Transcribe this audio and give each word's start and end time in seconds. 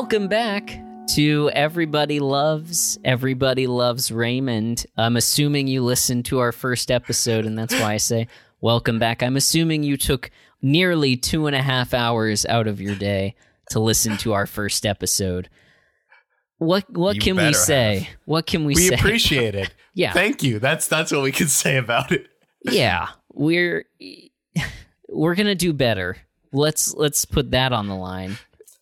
Welcome 0.00 0.28
back 0.28 0.78
to 1.16 1.50
Everybody 1.52 2.20
Loves 2.20 3.00
Everybody 3.04 3.66
Loves 3.66 4.12
Raymond. 4.12 4.86
I'm 4.96 5.16
assuming 5.16 5.66
you 5.66 5.82
listened 5.82 6.24
to 6.26 6.38
our 6.38 6.52
first 6.52 6.92
episode, 6.92 7.44
and 7.44 7.58
that's 7.58 7.74
why 7.74 7.94
I 7.94 7.96
say 7.96 8.28
welcome 8.60 9.00
back. 9.00 9.24
I'm 9.24 9.34
assuming 9.36 9.82
you 9.82 9.96
took 9.96 10.30
nearly 10.62 11.16
two 11.16 11.48
and 11.48 11.56
a 11.56 11.60
half 11.62 11.94
hours 11.94 12.46
out 12.46 12.68
of 12.68 12.80
your 12.80 12.94
day 12.94 13.34
to 13.70 13.80
listen 13.80 14.16
to 14.18 14.34
our 14.34 14.46
first 14.46 14.86
episode. 14.86 15.50
What 16.58 16.88
what 16.96 17.16
You 17.16 17.20
can 17.20 17.36
we 17.36 17.52
say? 17.52 17.98
have. 17.98 18.16
What 18.24 18.46
can 18.46 18.64
we, 18.66 18.76
We 18.76 18.88
say? 18.88 18.94
appreciate 18.94 19.56
it. 19.56 19.74
Yeah. 19.94 20.12
Thank 20.12 20.44
you. 20.44 20.60
That's 20.60 20.86
that's 20.86 21.10
what 21.10 21.22
we 21.24 21.32
can 21.32 21.48
say 21.48 21.76
about 21.76 22.12
it. 22.12 22.28
yeah, 22.62 23.08
we're 23.32 23.84
we're 25.08 25.34
gonna 25.34 25.56
do 25.56 25.72
better. 25.72 26.18
Let's 26.52 26.94
let's 26.94 27.24
put 27.24 27.50
that 27.50 27.72
on 27.72 27.88
the 27.88 27.96
line. 27.96 28.38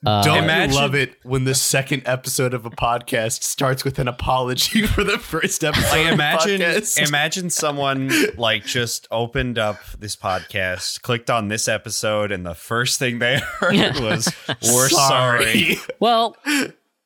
Uh, 0.06 0.22
Don't 0.22 0.44
Imagine- 0.44 0.70
you 0.72 0.80
love 0.80 0.94
it 0.94 1.18
when 1.24 1.42
the 1.44 1.54
second 1.74 2.02
episode 2.06 2.54
of 2.54 2.64
a 2.64 2.70
podcast 2.70 3.42
starts 3.42 3.82
with 3.82 3.98
an 3.98 4.06
apology 4.06 4.82
for 4.86 5.02
the 5.02 5.18
first 5.18 5.64
episode? 5.64 5.90
Like 5.90 6.06
of 6.06 6.12
imagine, 6.12 6.60
the 6.60 7.04
imagine 7.08 7.50
someone 7.50 8.12
like 8.36 8.64
just 8.64 9.08
opened 9.10 9.58
up 9.58 9.78
this 9.98 10.14
podcast, 10.14 11.02
clicked 11.02 11.28
on 11.28 11.48
this 11.48 11.66
episode, 11.66 12.30
and 12.30 12.46
the 12.46 12.54
first 12.54 13.00
thing 13.00 13.18
they 13.18 13.40
heard 13.40 13.98
was 13.98 14.32
"We're 14.62 14.88
sorry." 14.90 15.78
Well, 15.98 16.36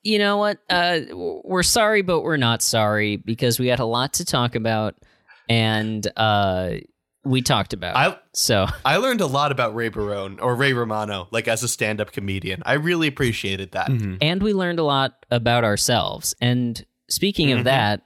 you 0.04 0.18
know 0.18 0.36
what? 0.36 0.58
Uh, 0.68 1.00
we're 1.14 1.62
sorry, 1.62 2.02
but 2.02 2.20
we're 2.20 2.36
not 2.36 2.60
sorry 2.60 3.16
because 3.16 3.58
we 3.58 3.68
had 3.68 3.80
a 3.80 3.86
lot 3.86 4.12
to 4.14 4.26
talk 4.26 4.54
about, 4.54 4.94
and 5.48 6.06
uh, 6.18 6.72
we 7.24 7.42
talked 7.42 7.72
about. 7.72 7.96
I 7.96 8.18
So 8.32 8.66
I 8.84 8.96
learned 8.96 9.20
a 9.20 9.26
lot 9.26 9.52
about 9.52 9.74
Ray 9.74 9.88
Barone 9.88 10.38
or 10.40 10.54
Ray 10.54 10.72
Romano, 10.72 11.28
like 11.30 11.48
as 11.48 11.62
a 11.62 11.68
stand-up 11.68 12.12
comedian. 12.12 12.62
I 12.64 12.74
really 12.74 13.08
appreciated 13.08 13.72
that. 13.72 13.88
Mm-hmm. 13.88 14.16
and 14.20 14.42
we 14.42 14.52
learned 14.52 14.78
a 14.78 14.84
lot 14.84 15.26
about 15.30 15.64
ourselves. 15.64 16.34
And 16.40 16.84
speaking 17.08 17.52
of 17.52 17.58
mm-hmm. 17.58 17.64
that, 17.64 18.02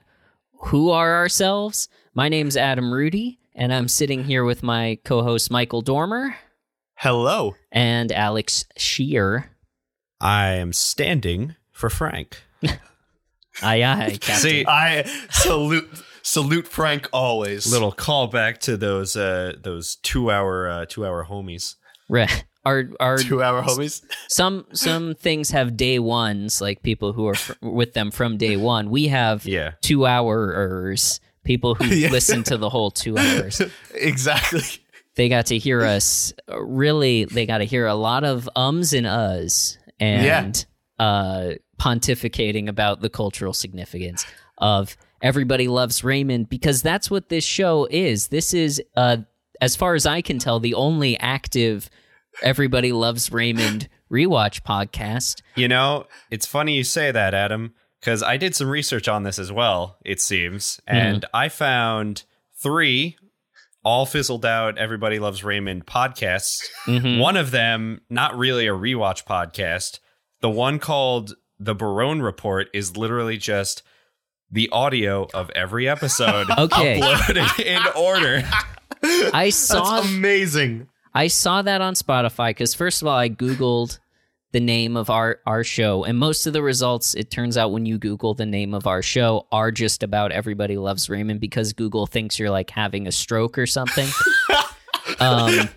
who 0.65 0.89
are 0.89 1.15
ourselves? 1.15 1.89
My 2.13 2.29
name's 2.29 2.57
Adam 2.57 2.93
Rudy, 2.93 3.39
and 3.53 3.73
I'm 3.73 3.87
sitting 3.87 4.23
here 4.23 4.43
with 4.43 4.63
my 4.63 4.99
co-host 5.03 5.51
Michael 5.51 5.81
Dormer 5.81 6.37
Hello. 6.95 7.55
and 7.71 8.11
Alex 8.11 8.65
Shear. 8.77 9.51
I 10.21 10.53
am 10.53 10.73
standing 10.73 11.55
for 11.71 11.89
Frank. 11.89 12.41
Aye, 13.61 13.83
aye, 13.83 14.09
Captain. 14.21 14.35
See, 14.35 14.65
I 14.67 15.03
salute 15.29 15.87
salute 16.25 16.67
Frank 16.67 17.07
always. 17.13 17.71
little 17.71 17.91
callback 17.93 18.57
to 18.59 18.75
those 18.75 19.15
uh 19.15 19.53
those 19.61 19.95
two 19.97 20.31
hour 20.31 20.67
uh, 20.67 20.85
two 20.89 21.05
hour 21.05 21.25
homies. 21.29 21.75
Right. 22.09 22.45
Our 22.65 22.89
our 22.99 23.17
two-hour 23.19 23.61
homies. 23.61 24.01
some 24.27 24.65
some 24.73 25.13
things 25.13 25.51
have 25.51 25.77
day 25.77 25.99
ones, 25.99 26.61
like 26.61 26.81
people 26.81 27.13
who 27.13 27.27
are 27.27 27.35
fr- 27.35 27.53
with 27.61 27.93
them 27.93 28.09
from 28.09 28.37
day 28.37 28.57
one. 28.57 28.89
We 28.89 29.07
have 29.09 29.45
Yeah. 29.45 29.73
two 29.83 30.07
hours, 30.07 31.19
people 31.43 31.75
who 31.75 31.85
Yeah. 31.95 32.09
listen 32.09 32.41
to 32.45 32.57
the 32.57 32.69
whole 32.69 32.89
two 32.89 33.17
hours. 33.19 33.61
exactly. 33.93 34.63
They 35.15 35.29
got 35.29 35.45
to 35.47 35.59
hear 35.59 35.83
us. 35.83 36.33
uh, 36.51 36.59
Really, 36.61 37.25
they 37.25 37.45
got 37.45 37.59
to 37.59 37.65
hear 37.65 37.85
a 37.85 37.93
lot 37.95 38.23
of 38.23 38.49
ums 38.55 38.93
and 38.93 39.05
uhs 39.05 39.77
and 39.99 40.65
uh, 40.99 41.51
pontificating 41.79 42.67
about 42.67 43.01
the 43.01 43.09
cultural 43.09 43.53
significance 43.53 44.25
of 44.57 44.97
everybody 45.25 45.67
loves 45.67 46.03
Raymond 46.03 46.47
because 46.49 46.83
that's 46.83 47.09
what 47.09 47.29
this 47.29 47.43
show 47.43 47.87
is. 47.89 48.27
This 48.27 48.53
is, 48.53 48.79
uh, 48.95 49.17
as 49.59 49.75
far 49.75 49.95
as 49.95 50.05
I 50.05 50.21
can 50.21 50.37
tell, 50.37 50.59
the 50.59 50.75
only 50.75 51.19
active 51.19 51.89
everybody 52.43 52.91
loves 52.91 53.31
Raymond 53.31 53.89
rewatch 54.11 54.61
podcast. 54.61 55.41
You 55.55 55.67
know, 55.67 56.05
it's 56.29 56.45
funny 56.45 56.75
you 56.75 56.83
say 56.83 57.11
that, 57.11 57.33
Adam, 57.33 57.73
because 57.99 58.21
I 58.21 58.37
did 58.37 58.55
some 58.55 58.69
research 58.69 59.07
on 59.07 59.23
this 59.23 59.39
as 59.39 59.51
well, 59.51 59.97
it 60.05 60.21
seems. 60.21 60.79
And 60.85 61.25
I 61.33 61.49
found 61.49 62.23
three 62.61 63.17
all 63.83 64.05
fizzled 64.05 64.45
out 64.45 64.77
Everybody 64.77 65.17
Loves 65.17 65.43
Raymond 65.43 65.87
podcasts. 65.87 66.59
Mhm. 66.85 67.17
One 67.19 67.35
of 67.35 67.49
them, 67.49 68.01
not 68.11 68.37
really 68.37 68.67
a 68.67 68.73
rewatch 68.73 69.25
podcast. 69.25 69.99
The 70.41 70.49
one 70.51 70.77
called 70.77 71.33
The 71.59 71.73
Barone 71.73 72.21
Report 72.21 72.67
is 72.73 72.95
literally 72.95 73.37
just 73.37 73.81
the 74.51 74.69
audio 74.71 75.27
of 75.33 75.49
every 75.51 75.87
episode 75.87 76.47
Okay. 76.57 76.99
uploaded 76.99 77.59
in 77.65 77.81
order. 77.95 78.43
I 79.33 79.49
saw 79.49 80.01
That's 80.01 80.07
amazing. 80.13 80.87
I 81.13 81.27
saw 81.27 81.61
that 81.61 81.81
on 81.81 81.93
Spotify 81.93 82.49
because 82.49 82.73
first 82.73 83.01
of 83.01 83.07
all, 83.07 83.17
I 83.17 83.29
googled 83.29 83.99
the 84.51 84.59
name 84.61 84.95
of 84.95 85.09
our 85.09 85.39
our 85.45 85.63
show, 85.65 86.05
and 86.05 86.17
most 86.17 86.47
of 86.47 86.53
the 86.53 86.61
results, 86.61 87.13
it 87.13 87.29
turns 87.29 87.57
out, 87.57 87.71
when 87.73 87.85
you 87.85 87.97
Google 87.97 88.33
the 88.33 88.45
name 88.45 88.73
of 88.73 88.87
our 88.87 89.01
show, 89.01 89.47
are 89.51 89.69
just 89.69 90.01
about 90.01 90.31
everybody 90.31 90.77
loves 90.77 91.09
Raymond 91.09 91.41
because 91.41 91.73
Google 91.73 92.07
thinks 92.07 92.39
you're 92.39 92.49
like 92.49 92.69
having 92.69 93.05
a 93.05 93.11
stroke 93.11 93.57
or 93.57 93.65
something. 93.67 94.07
um, 95.19 95.67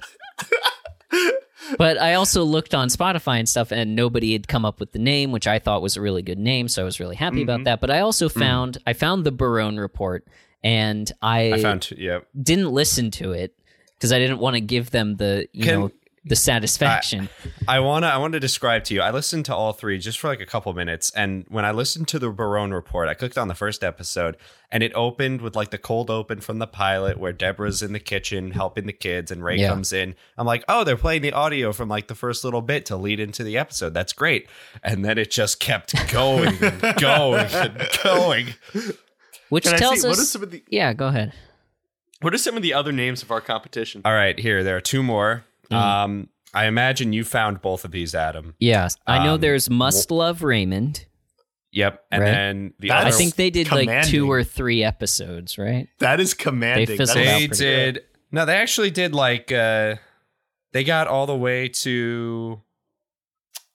but 1.76 2.00
I 2.00 2.14
also 2.14 2.44
looked 2.44 2.74
on 2.74 2.88
Spotify 2.88 3.38
and 3.38 3.48
stuff, 3.48 3.72
and 3.72 3.94
nobody 3.94 4.32
had 4.32 4.48
come 4.48 4.64
up 4.64 4.80
with 4.80 4.92
the 4.92 4.98
name, 4.98 5.32
which 5.32 5.46
I 5.46 5.58
thought 5.58 5.82
was 5.82 5.96
a 5.96 6.00
really 6.00 6.22
good 6.22 6.38
name, 6.38 6.68
so 6.68 6.82
I 6.82 6.84
was 6.84 7.00
really 7.00 7.16
happy 7.16 7.42
about 7.42 7.58
mm-hmm. 7.58 7.64
that. 7.64 7.80
But 7.80 7.90
I 7.90 8.00
also 8.00 8.28
mm-hmm. 8.28 8.40
found 8.40 8.78
I 8.86 8.92
found 8.92 9.24
the 9.24 9.32
Barone 9.32 9.76
report, 9.78 10.26
and 10.62 11.10
I, 11.20 11.52
I 11.52 11.62
found, 11.62 11.90
yeah. 11.96 12.20
didn't 12.40 12.70
listen 12.70 13.10
to 13.12 13.32
it 13.32 13.54
because 13.94 14.12
I 14.12 14.18
didn't 14.18 14.38
want 14.38 14.54
to 14.54 14.60
give 14.60 14.90
them 14.90 15.16
the 15.16 15.48
you 15.52 15.64
Can- 15.64 15.80
know 15.80 15.90
the 16.28 16.36
satisfaction. 16.36 17.28
I 17.66 17.80
wanna 17.80 18.06
I 18.08 18.18
want 18.18 18.34
to 18.34 18.40
describe 18.40 18.84
to 18.84 18.94
you. 18.94 19.00
I 19.00 19.10
listened 19.10 19.44
to 19.46 19.54
all 19.54 19.72
three 19.72 19.98
just 19.98 20.18
for 20.18 20.28
like 20.28 20.40
a 20.40 20.46
couple 20.46 20.72
minutes, 20.74 21.10
and 21.10 21.44
when 21.48 21.64
I 21.64 21.70
listened 21.72 22.08
to 22.08 22.18
the 22.18 22.30
Barone 22.30 22.72
report, 22.72 23.08
I 23.08 23.14
clicked 23.14 23.38
on 23.38 23.48
the 23.48 23.54
first 23.54 23.82
episode, 23.82 24.36
and 24.70 24.82
it 24.82 24.92
opened 24.94 25.40
with 25.40 25.56
like 25.56 25.70
the 25.70 25.78
cold 25.78 26.10
open 26.10 26.40
from 26.40 26.58
the 26.58 26.66
pilot 26.66 27.18
where 27.18 27.32
Deborah's 27.32 27.82
in 27.82 27.92
the 27.92 27.98
kitchen 28.00 28.50
helping 28.52 28.86
the 28.86 28.92
kids, 28.92 29.30
and 29.30 29.42
Ray 29.42 29.56
Yeah. 29.58 29.68
comes 29.70 29.92
in. 29.92 30.14
I'm 30.36 30.46
like, 30.46 30.64
oh, 30.68 30.84
they're 30.84 30.96
playing 30.96 31.22
the 31.22 31.32
audio 31.32 31.72
from 31.72 31.88
like 31.88 32.08
the 32.08 32.14
first 32.14 32.44
little 32.44 32.62
bit 32.62 32.86
to 32.86 32.96
lead 32.96 33.20
into 33.20 33.42
the 33.42 33.56
episode. 33.58 33.94
That's 33.94 34.12
great, 34.12 34.48
and 34.82 35.04
then 35.04 35.18
it 35.18 35.30
just 35.30 35.60
kept 35.60 35.94
going 36.12 36.56
and 36.62 36.96
going 37.00 37.46
and 37.52 37.88
going. 38.04 38.46
which 39.48 39.64
Can 39.64 39.78
tells 39.78 40.02
see, 40.02 40.08
us 40.08 40.16
what 40.16 40.18
are 40.22 40.26
some 40.26 40.42
of 40.42 40.50
the 40.50 40.62
yeah 40.68 40.92
go 40.92 41.06
ahead 41.08 41.32
what 42.20 42.34
are 42.34 42.38
some 42.38 42.56
of 42.56 42.62
the 42.64 42.74
other 42.74 42.90
names 42.90 43.22
of 43.22 43.30
our 43.30 43.40
competition? 43.40 44.02
All 44.04 44.12
right, 44.12 44.36
here 44.36 44.64
there 44.64 44.76
are 44.76 44.80
two 44.80 45.04
more. 45.04 45.44
Mm. 45.70 45.76
Um, 45.76 46.28
I 46.54 46.66
imagine 46.66 47.12
you 47.12 47.24
found 47.24 47.60
both 47.60 47.84
of 47.84 47.90
these, 47.90 48.14
Adam. 48.14 48.54
yeah 48.58 48.88
I 49.06 49.24
know 49.24 49.34
Um, 49.34 49.40
there's 49.40 49.68
must 49.68 50.10
love 50.10 50.42
Raymond 50.42 51.04
Yep, 51.72 52.02
and 52.10 52.22
Right. 52.22 52.30
then 52.30 52.74
the 52.78 52.88
That 52.88 53.06
I 53.06 53.10
think 53.10 53.34
they 53.36 53.50
did 53.50 53.70
like 53.70 54.04
two 54.06 54.30
or 54.30 54.42
three 54.42 54.82
episodes 54.82 55.58
right 55.58 55.88
That 55.98 56.18
is 56.20 56.32
commanding. 56.34 56.86
They 56.86 56.96
That 56.96 57.10
out 57.10 57.14
they 57.14 57.46
pretty 57.48 57.64
did 57.64 58.00
no 58.32 58.44
they 58.46 58.56
actually 58.56 58.90
did 58.90 59.14
like 59.14 59.52
uh 59.52 59.96
they 60.72 60.84
got 60.84 61.06
all 61.06 61.26
the 61.26 61.36
way 61.36 61.68
to 61.68 62.62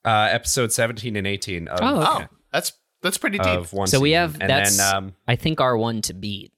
uh 0.05 0.29
episode 0.31 0.71
17 0.71 1.15
and 1.15 1.27
18 1.27 1.67
of, 1.67 1.79
Oh, 1.81 2.01
okay. 2.15 2.25
Oh, 2.25 2.35
that's 2.51 2.73
that's 3.03 3.17
pretty 3.19 3.37
deep. 3.37 3.47
of 3.47 3.71
one 3.73 3.85
So 3.87 3.99
we 3.99 4.11
have- 4.11 4.33
and 4.41 4.49
that's- 4.49 4.77
then 4.77 4.95
um 4.95 5.13
I 5.27 5.35
think 5.35 5.61
our 5.61 5.77
one 5.77 6.01
to 6.03 6.13
beat 6.13 6.51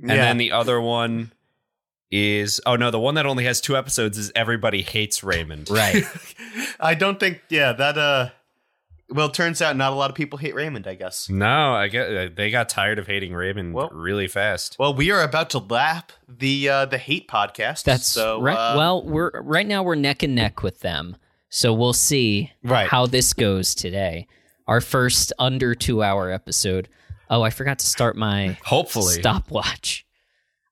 and 0.00 0.10
yeah. 0.10 0.16
then 0.16 0.36
the 0.36 0.52
other 0.52 0.80
one 0.80 1.32
is 2.16 2.60
oh 2.64 2.76
no 2.76 2.92
the 2.92 3.00
one 3.00 3.16
that 3.16 3.26
only 3.26 3.44
has 3.44 3.60
two 3.60 3.76
episodes 3.76 4.16
is 4.16 4.30
everybody 4.36 4.82
hates 4.82 5.24
raymond 5.24 5.68
right 5.68 6.04
I 6.78 6.94
don't 6.94 7.18
think. 7.18 7.40
Yeah, 7.50 7.72
that. 7.72 7.98
uh 7.98 8.28
Well, 9.10 9.26
it 9.26 9.34
turns 9.34 9.60
out 9.60 9.76
not 9.76 9.92
a 9.92 9.96
lot 9.96 10.10
of 10.10 10.16
people 10.16 10.38
hate 10.38 10.54
Raymond. 10.54 10.86
I 10.86 10.94
guess. 10.94 11.28
no 11.28 11.74
i 11.74 11.88
get 11.88 12.16
uh, 12.16 12.28
they 12.34 12.50
got 12.52 12.68
tired 12.68 12.98
of 13.00 13.06
hating 13.08 13.34
raymond 13.34 13.74
Well- 13.74 13.90
really 13.92 14.28
fast 14.28 14.76
Well, 14.78 14.94
we 14.94 15.10
are 15.10 15.22
about 15.24 15.50
to 15.50 15.58
lap 15.58 16.12
the 16.28 16.68
uh 16.68 16.84
the 16.86 16.98
hate 16.98 17.26
podcast. 17.28 17.82
that's 17.82 18.06
so. 18.06 18.40
right 18.40 18.54
uh, 18.56 18.76
well 18.78 19.02
we're 19.04 19.32
right 19.42 19.66
now 19.66 19.82
we're 19.82 19.96
neck 19.96 20.22
and 20.22 20.34
neck 20.36 20.62
with 20.62 20.80
them 20.80 21.16
so 21.48 21.72
we'll 21.74 21.92
see 21.92 22.52
Right. 22.62 22.88
how 22.88 23.06
this 23.06 23.32
goes 23.32 23.74
today 23.74 24.28
our 24.68 24.80
first 24.80 25.32
under 25.40 25.74
two 25.74 26.00
hour 26.02 26.30
episode 26.30 26.88
oh 27.28 27.42
I 27.42 27.50
forgot 27.50 27.80
to 27.80 27.86
start 27.86 28.16
my 28.16 28.56
hopefully 28.64 29.14
stopwatch. 29.14 30.06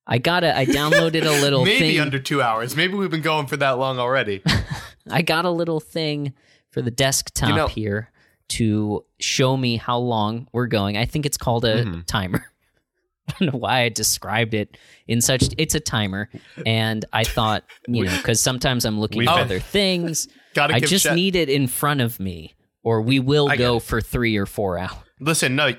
I 0.07 0.19
got 0.19 0.43
it. 0.45 0.55
I 0.55 0.67
downloaded 0.67 1.25
a 1.25 1.41
little 1.43 1.65
maybe 1.65 1.79
thing. 1.93 2.01
under 2.01 2.19
two 2.19 2.43
hours. 2.43 2.75
Maybe 2.77 2.95
we've 2.95 3.11
been 3.11 3.23
going 3.23 3.47
for 3.47 3.57
that 3.59 3.73
long 3.79 3.99
already. 3.99 4.43
I 5.11 5.23
got 5.23 5.45
a 5.45 5.51
little 5.51 5.81
thing 5.81 6.33
for 6.71 6.83
the 6.83 6.91
desktop 6.91 7.49
You 7.51 7.55
know- 7.57 7.67
here 7.69 8.11
to 8.51 9.05
show 9.21 9.57
me 9.57 9.77
how 9.77 9.99
long 9.99 10.49
we're 10.53 10.67
going. 10.67 10.97
I 10.97 11.05
think 11.07 11.25
it's 11.27 11.37
called 11.39 11.65
a 11.65 11.85
Mm-hmm. 11.85 12.01
timer. 12.03 12.45
I 13.29 13.35
don't 13.39 13.53
know 13.53 13.59
why 13.59 13.83
I 13.83 13.89
described 13.89 14.53
it 14.53 14.77
in 15.07 15.21
such. 15.21 15.45
It's 15.57 15.77
a 15.77 15.81
timer, 15.81 16.29
and 16.67 17.05
I 17.13 17.23
thought 17.23 17.63
you 17.87 18.05
know 18.05 18.17
because 18.17 18.43
sometimes 18.43 18.85
I'm 18.85 18.99
looking 18.99 19.23
at 19.23 19.29
other 19.29 19.61
things. 19.61 20.27
Gotta 20.55 20.75
I 20.75 20.81
just 20.81 21.05
shout- 21.05 21.15
need 21.15 21.37
it 21.37 21.49
in 21.49 21.69
front 21.69 22.01
of 22.01 22.19
me, 22.19 22.57
or 22.83 23.01
we 23.01 23.21
will 23.21 23.49
I 23.49 23.57
go 23.57 23.79
for 23.79 24.01
three 24.01 24.37
or 24.37 24.45
four 24.45 24.77
hours. 24.77 24.97
Listen, 25.21 25.55
no, 25.55 25.73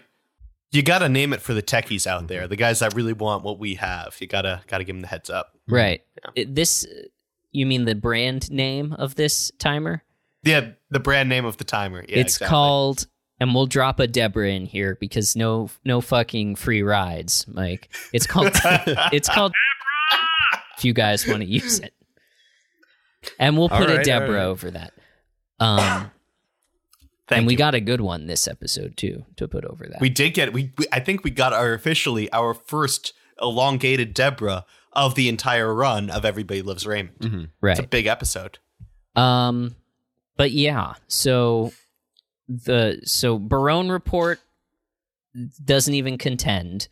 you 0.73 0.81
gotta 0.83 1.07
name 1.07 1.31
it 1.33 1.41
for 1.41 1.53
the 1.53 1.61
techies 1.63 2.05
out 2.07 2.27
there, 2.27 2.47
the 2.47 2.55
guys 2.55 2.79
that 2.79 2.93
really 2.95 3.13
want 3.13 3.43
what 3.43 3.59
we 3.59 3.75
have. 3.75 4.15
You 4.19 4.27
gotta 4.27 4.61
gotta 4.67 4.83
give 4.83 4.95
them 4.95 5.01
the 5.01 5.07
heads 5.07 5.29
up. 5.29 5.53
Right. 5.67 6.01
It- 6.35 6.53
this, 6.55 6.85
you 7.51 7.65
mean 7.65 7.85
the 7.85 7.95
brand 7.95 8.51
name 8.51 8.91
of 8.93 9.15
this 9.15 9.51
timer? 9.59 10.03
Yeah, 10.43 10.71
the 10.89 10.99
brand 10.99 11.29
name 11.29 11.45
of 11.45 11.55
the 11.57 11.63
timer. 11.63 11.99
Yeah, 12.09 12.17
it's 12.17 12.35
exactly. 12.35 12.47
called, 12.49 13.07
and 13.39 13.53
we'll 13.55 13.67
drop 13.67 13.99
a 14.01 14.07
Deborah 14.07 14.49
in 14.49 14.65
here 14.65 14.97
because 14.99 15.35
no, 15.37 15.69
no 15.85 16.01
fucking 16.01 16.55
free 16.55 16.83
rides, 16.83 17.45
Mike. 17.47 17.89
It's 18.11 18.27
called, 18.27 18.51
it's 19.13 19.29
called. 19.29 19.53
If 20.77 20.83
you 20.83 20.93
guys 20.93 21.25
want 21.27 21.41
to 21.41 21.45
use 21.47 21.79
it, 21.79 21.93
and 23.39 23.57
we'll 23.57 23.69
All 23.69 23.77
put 23.77 23.89
a 23.89 23.97
right, 23.97 24.05
Deborah 24.05 24.27
all 24.29 24.33
right. 24.33 24.43
over 24.45 24.71
that. 24.71 24.93
Um, 25.59 26.11
Thank 27.33 27.39
and 27.39 27.47
we 27.47 27.53
you. 27.53 27.57
got 27.57 27.75
a 27.75 27.79
good 27.79 28.01
one 28.01 28.27
this 28.27 28.47
episode 28.47 28.97
too 28.97 29.25
to 29.37 29.47
put 29.47 29.65
over 29.65 29.85
that. 29.85 29.99
We 29.99 30.09
did 30.09 30.33
get 30.33 30.53
we, 30.53 30.71
we 30.77 30.85
I 30.91 30.99
think 30.99 31.23
we 31.23 31.31
got 31.31 31.53
our 31.53 31.73
officially 31.73 32.31
our 32.31 32.53
first 32.53 33.13
elongated 33.41 34.13
Deborah 34.13 34.65
of 34.93 35.15
the 35.15 35.27
entire 35.27 35.73
run 35.73 36.09
of 36.09 36.23
Everybody 36.25 36.61
Loves 36.61 36.85
Raymond. 36.85 37.17
Mm-hmm. 37.19 37.43
right. 37.61 37.71
It's 37.71 37.79
a 37.79 37.87
big 37.87 38.05
episode. 38.05 38.59
Um, 39.15 39.75
but 40.37 40.51
yeah, 40.51 40.93
so 41.07 41.73
the 42.47 43.01
so 43.03 43.37
Barone 43.39 43.89
report 43.89 44.39
doesn't 45.63 45.93
even 45.93 46.17
contend. 46.17 46.87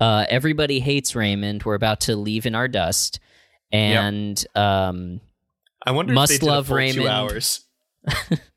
Uh, 0.00 0.26
everybody 0.28 0.80
hates 0.80 1.14
Raymond. 1.14 1.62
We're 1.62 1.74
about 1.74 2.00
to 2.00 2.16
leave 2.16 2.44
in 2.46 2.54
our 2.54 2.68
dust, 2.68 3.20
and 3.72 4.42
um, 4.54 5.20
I 5.86 5.92
wonder 5.92 6.12
Must 6.12 6.32
if 6.32 6.40
they 6.40 6.46
did 6.46 6.52
love 6.52 6.64
a 6.66 6.68
full 6.68 6.76
Raymond. 6.76 6.98
two 6.98 7.08
hours. 7.08 7.64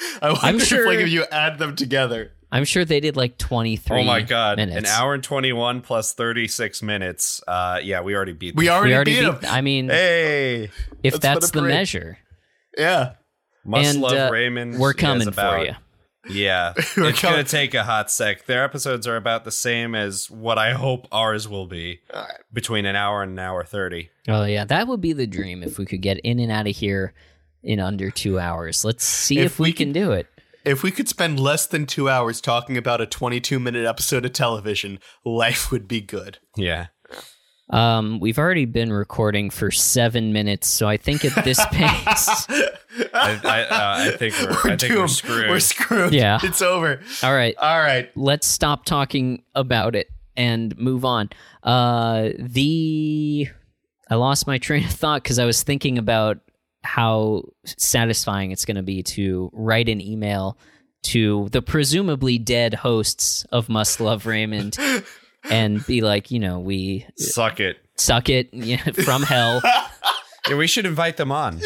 I 0.22 0.28
wonder 0.28 0.40
I'm 0.46 0.56
if 0.56 0.64
sure- 0.66 0.86
like 0.86 0.98
if 1.00 1.08
you 1.08 1.24
add 1.30 1.58
them 1.58 1.76
together. 1.76 2.32
I'm 2.50 2.64
sure 2.64 2.84
they 2.86 3.00
did 3.00 3.14
like 3.14 3.36
23. 3.36 4.00
Oh 4.00 4.04
my 4.04 4.22
god! 4.22 4.56
minutes. 4.56 4.78
An 4.78 4.86
hour 4.86 5.12
and 5.12 5.22
twenty 5.22 5.52
one 5.52 5.82
plus 5.82 6.14
thirty 6.14 6.48
six 6.48 6.82
minutes. 6.82 7.42
Uh, 7.46 7.78
yeah, 7.82 8.00
we 8.00 8.14
already 8.16 8.32
beat. 8.32 8.56
We 8.56 8.70
already, 8.70 8.92
We 8.92 8.94
already 8.96 9.14
beat, 9.20 9.30
beat. 9.30 9.40
them. 9.42 9.50
I 9.52 9.60
mean, 9.60 9.88
Hey, 9.90 10.70
if 11.02 11.12
let's 11.12 11.18
that's 11.18 11.50
the 11.50 11.60
parade. 11.60 11.74
measure, 11.74 12.18
Yeah. 12.76 13.12
must 13.66 13.90
and 13.90 14.00
love 14.00 14.12
uh, 14.12 14.30
Raymond. 14.32 14.78
we're 14.78 14.94
coming 14.94 15.28
about- 15.28 15.58
for 15.58 15.64
you. 15.66 15.74
Yeah, 16.30 16.72
We're 16.96 17.10
it's 17.10 17.20
coming- 17.20 17.36
gonna 17.38 17.44
take 17.44 17.74
a 17.74 17.84
hot 17.84 18.10
sec. 18.10 18.46
Their 18.46 18.64
episodes 18.64 19.06
are 19.06 19.16
about 19.16 19.44
the 19.44 19.50
same 19.52 19.94
as 19.94 20.30
what 20.30 20.58
I 20.58 20.72
hope 20.74 21.06
ours 21.12 21.48
will 21.48 21.66
be, 21.66 22.00
between 22.52 22.84
an 22.86 22.96
hour 22.96 23.22
and 23.22 23.32
an 23.32 23.38
hour 23.38 23.62
thirty. 23.64 24.10
Oh 24.26 24.44
yeah, 24.44 24.64
that 24.64 24.88
would 24.88 25.00
be 25.00 25.12
the 25.12 25.26
dream 25.26 25.62
if 25.62 25.78
we 25.78 25.84
could 25.86 26.00
get 26.02 26.18
in 26.20 26.38
and 26.38 26.50
out 26.52 26.66
of 26.66 26.74
here 26.76 27.14
in 27.62 27.80
under 27.80 28.10
two 28.10 28.38
hours. 28.38 28.84
Let's 28.84 29.04
see 29.04 29.38
if, 29.38 29.46
If 29.52 29.58
we, 29.58 29.68
we 29.68 29.72
can 29.72 29.92
do 29.92 30.12
it. 30.12 30.26
If 30.64 30.82
we 30.82 30.90
could 30.90 31.08
spend 31.08 31.40
less 31.40 31.66
than 31.66 31.86
two 31.86 32.08
hours 32.10 32.40
talking 32.40 32.76
about 32.76 33.00
a 33.00 33.06
22 33.06 33.58
minute 33.58 33.86
episode 33.86 34.24
of 34.24 34.32
television, 34.32 34.98
life 35.24 35.70
would 35.72 35.88
be 35.88 36.00
good. 36.00 36.38
Yeah, 36.56 36.86
Um, 37.70 38.18
we've 38.20 38.38
already 38.38 38.64
been 38.64 38.92
recording 38.92 39.50
for 39.50 39.70
seven 39.70 40.32
minutes, 40.32 40.66
so 40.68 40.88
I 40.88 40.96
think 40.96 41.24
at 41.24 41.44
this 41.44 41.64
pace, 41.72 42.46
I, 43.14 43.40
I, 43.44 43.62
uh, 43.62 44.12
I 44.12 44.16
think 44.16 44.34
we're, 44.40 44.72
I 44.72 44.76
think 44.76 44.94
we're 44.94 45.06
screwed. 45.08 45.48
We're 45.50 45.60
screwed. 45.60 46.12
Yeah. 46.14 46.38
It's 46.42 46.60
over. 46.62 47.00
all 47.22 47.34
right, 47.34 47.54
All 47.58 47.78
right. 47.80 48.10
let's 48.16 48.46
stop 48.46 48.84
talking 48.84 49.42
about 49.54 49.94
it 49.94 50.08
and 50.36 50.76
move 50.78 51.04
on. 51.04 51.30
Uh, 51.62 52.30
the 52.38 53.48
I 54.10 54.14
lost 54.14 54.46
my 54.46 54.58
train 54.58 54.84
of 54.84 54.90
thought 54.90 55.22
because 55.22 55.38
I 55.38 55.44
was 55.44 55.62
thinking 55.62 55.98
about 55.98 56.38
how 56.88 57.42
satisfying 57.66 58.50
it's 58.50 58.64
going 58.64 58.76
to 58.78 58.82
be 58.82 59.02
to 59.02 59.50
write 59.52 59.90
an 59.90 60.00
email 60.00 60.56
to 61.02 61.48
the 61.52 61.60
presumably 61.60 62.38
dead 62.38 62.72
hosts 62.72 63.44
of 63.52 63.68
Must 63.68 64.00
Love 64.00 64.24
Raymond 64.24 64.78
and 65.50 65.84
be 65.86 66.00
like, 66.00 66.30
you 66.30 66.38
know, 66.40 66.58
we 66.60 67.06
Suck 67.18 67.60
it. 67.60 67.76
suck 67.96 68.30
it 68.30 68.48
yeah, 68.54 68.78
from 69.04 69.22
hell. 69.22 69.60
Yeah, 70.48 70.56
we 70.56 70.66
should 70.66 70.86
invite 70.86 71.18
them 71.18 71.30
on. 71.30 71.60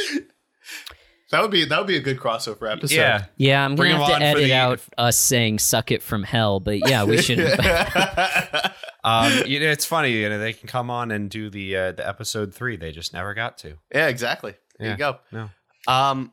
That 1.31 1.41
would 1.41 1.51
be 1.53 1.65
that 1.65 1.79
would 1.79 1.87
be 1.87 1.97
a 1.97 2.01
good 2.01 2.19
crossover 2.19 2.71
episode. 2.71 2.97
Yeah, 2.97 3.25
Yeah, 3.37 3.65
I'm 3.65 3.75
Bring 3.77 3.93
gonna 3.93 4.05
have 4.07 4.19
to 4.19 4.25
edit 4.25 4.43
the- 4.45 4.55
out 4.55 4.81
us 4.99 5.17
saying 5.17 5.61
"suck 5.61 5.91
it 5.93 6.03
from 6.03 6.25
hell," 6.25 6.59
but 6.61 6.87
yeah, 6.87 7.05
we 7.05 7.23
should. 7.23 7.39
um, 9.05 9.33
you 9.47 9.59
know, 9.61 9.71
it's 9.71 9.87
funny. 9.87 10.11
You 10.13 10.29
know, 10.29 10.39
they 10.39 10.53
can 10.53 10.69
come 10.69 10.91
on 10.91 11.11
and 11.11 11.31
do 11.31 11.49
the 11.49 11.75
uh, 11.77 11.93
the 11.93 12.07
episode 12.07 12.53
three. 12.55 12.77
They 12.77 12.93
just 12.93 13.15
never 13.15 13.33
got 13.33 13.57
to. 13.59 13.79
Yeah, 13.95 14.09
exactly. 14.09 14.55
There 14.83 14.91
Yeah. 14.91 14.95
you 14.95 14.99
go. 14.99 15.19
No. 15.87 15.93
Um, 15.93 16.33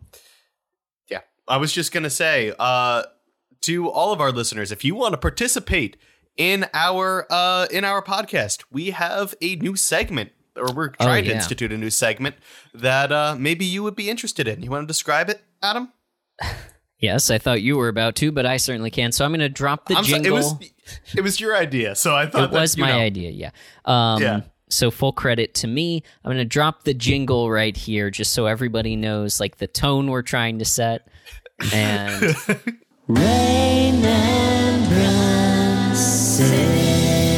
yeah, 1.10 1.22
I 1.48 1.58
was 1.58 1.72
just 1.74 1.92
gonna 1.92 2.10
say, 2.10 2.54
uh, 2.60 3.04
to 3.62 3.90
all 3.90 4.12
of 4.14 4.22
our 4.22 4.32
listeners, 4.32 4.72
if 4.72 4.84
you 4.86 4.96
want 4.96 5.14
to 5.14 5.18
participate 5.18 5.98
in 6.38 6.66
our 6.74 7.26
uh 7.30 7.68
in 7.72 7.84
our 7.84 8.02
podcast, 8.02 8.64
we 8.72 8.92
have 8.92 9.36
a 9.42 9.56
new 9.58 9.76
segment, 9.76 10.32
or 10.56 10.72
we're 10.74 10.92
Oh, 11.00 11.06
trying 11.06 11.26
to 11.26 11.32
institute 11.34 11.72
a 11.72 11.78
new 11.78 11.90
segment 11.90 12.36
that 12.74 13.12
uh 13.12 13.36
maybe 13.38 13.66
you 13.66 13.84
would 13.84 13.96
be 13.96 14.10
interested 14.10 14.48
in. 14.48 14.62
You 14.64 14.70
want 14.72 14.84
to 14.84 14.88
describe 14.88 15.30
it, 15.30 15.42
Adam? 15.62 15.92
yes, 17.00 17.30
I 17.30 17.38
thought 17.38 17.62
you 17.62 17.76
were 17.78 17.90
about 17.90 18.16
to, 18.18 18.32
but 18.32 18.46
I 18.46 18.58
certainly 18.58 18.90
can. 18.92 19.12
So 19.12 19.26
I'm 19.26 19.32
going 19.32 19.40
to 19.42 19.50
drop 19.50 19.88
the 19.88 19.96
I'm 19.96 20.04
so- 20.06 20.10
jingle. 20.14 20.32
it 20.32 20.40
was 20.40 20.56
it 21.16 21.22
was 21.22 21.40
your 21.42 21.56
idea, 21.58 21.96
so 21.96 22.16
I 22.16 22.26
thought 22.28 22.46
it 22.46 22.52
that, 22.52 22.62
was 22.62 22.78
my 22.78 22.92
know. 22.92 23.00
idea, 23.00 23.32
yeah. 23.32 23.52
Um, 23.86 24.22
Yeah. 24.22 24.42
So 24.70 24.92
full 24.92 25.12
credit 25.14 25.54
to 25.56 25.68
me. 25.68 26.04
I'm 26.24 26.30
going 26.30 26.38
to 26.38 26.46
drop 26.46 26.84
the 26.84 26.94
jingle 26.94 27.50
right 27.50 27.76
here, 27.76 28.10
just 28.12 28.34
so 28.34 28.46
everybody 28.46 28.96
knows, 28.96 29.40
like 29.40 29.58
the 29.58 29.68
tone 29.68 30.12
we're 30.12 30.22
trying 30.22 30.60
to 30.60 30.66
set. 30.66 31.08
And 31.74 32.36
Remembrances. 33.08 34.10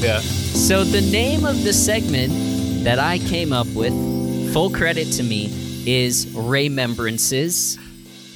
Yeah. 0.00 0.20
so 0.20 0.84
the 0.84 1.00
name 1.00 1.44
of 1.44 1.64
the 1.64 1.72
segment 1.72 2.32
that 2.84 3.00
I 3.00 3.18
came 3.18 3.52
up 3.52 3.66
with, 3.74 3.92
full 4.52 4.70
credit 4.70 5.06
to 5.14 5.24
me, 5.24 5.46
is 5.86 6.32
Remembrances. 6.34 7.76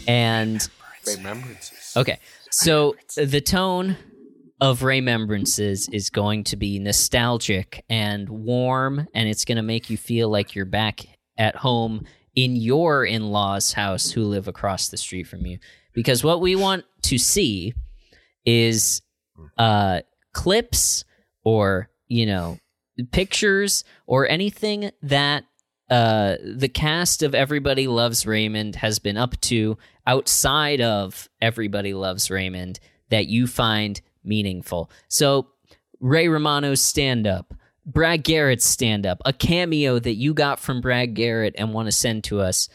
And 0.09 0.69
Remembrances. 1.07 1.95
Okay. 1.97 2.19
So 2.51 2.97
the 3.17 3.41
tone 3.41 3.97
of 4.62 4.85
Remembrances 4.85 5.88
is 5.88 6.09
going 6.09 6.44
to 6.44 6.56
be 6.56 6.79
nostalgic 6.79 7.85
and 7.91 8.29
warm, 8.29 9.09
and 9.12 9.29
it's 9.29 9.44
going 9.44 9.56
to 9.56 9.62
make 9.62 9.91
you 9.91 9.97
feel 9.97 10.29
like 10.29 10.55
you're 10.55 10.64
back 10.64 11.00
at 11.37 11.57
home 11.57 12.04
in 12.37 12.54
your 12.54 13.04
in 13.04 13.26
law's 13.33 13.73
house 13.73 14.12
who 14.12 14.23
live 14.23 14.47
across 14.47 14.87
the 14.87 14.97
street 14.97 15.25
from 15.25 15.45
you. 15.45 15.59
Because 15.95 16.23
what 16.23 16.40
we 16.40 16.54
want 16.54 16.85
to 17.02 17.19
see 17.19 17.75
is 18.47 19.02
uh, 19.59 20.02
clips 20.33 21.04
or, 21.42 21.90
you 22.07 22.25
know, 22.25 22.57
pictures 23.11 23.83
or 24.07 24.28
anything 24.28 24.92
that 25.02 25.42
uh, 25.90 26.37
the 26.40 26.71
cast 26.73 27.25
of 27.25 27.35
Everybody 27.35 27.88
Loves 27.88 28.26
Raymond 28.26 28.76
has 28.76 29.00
been 29.00 29.16
up 29.16 29.40
to 29.40 29.76
outside 30.07 30.81
of 30.81 31.28
Everybody 31.40 31.95
Loves 31.95 32.31
Raymond 32.31 32.78
that 33.11 33.26
you 33.26 33.49
find 33.49 34.00
meaningful. 34.25 34.91
So, 35.09 35.49
Ray 36.00 36.29
Romano's 36.29 36.81
stand 36.81 37.26
up, 37.26 37.55
Brad 37.87 38.25
Garrett's 38.25 38.64
stand 38.64 39.07
up, 39.07 39.21
a 39.25 39.33
cameo 39.33 39.99
that 39.99 40.14
you 40.14 40.35
got 40.35 40.59
from 40.61 40.81
Brad 40.81 41.14
Garrett 41.14 41.55
and 41.57 41.73
want 41.73 41.87
to 41.87 41.93
send 41.93 42.25
to 42.25 42.41
us. 42.41 42.69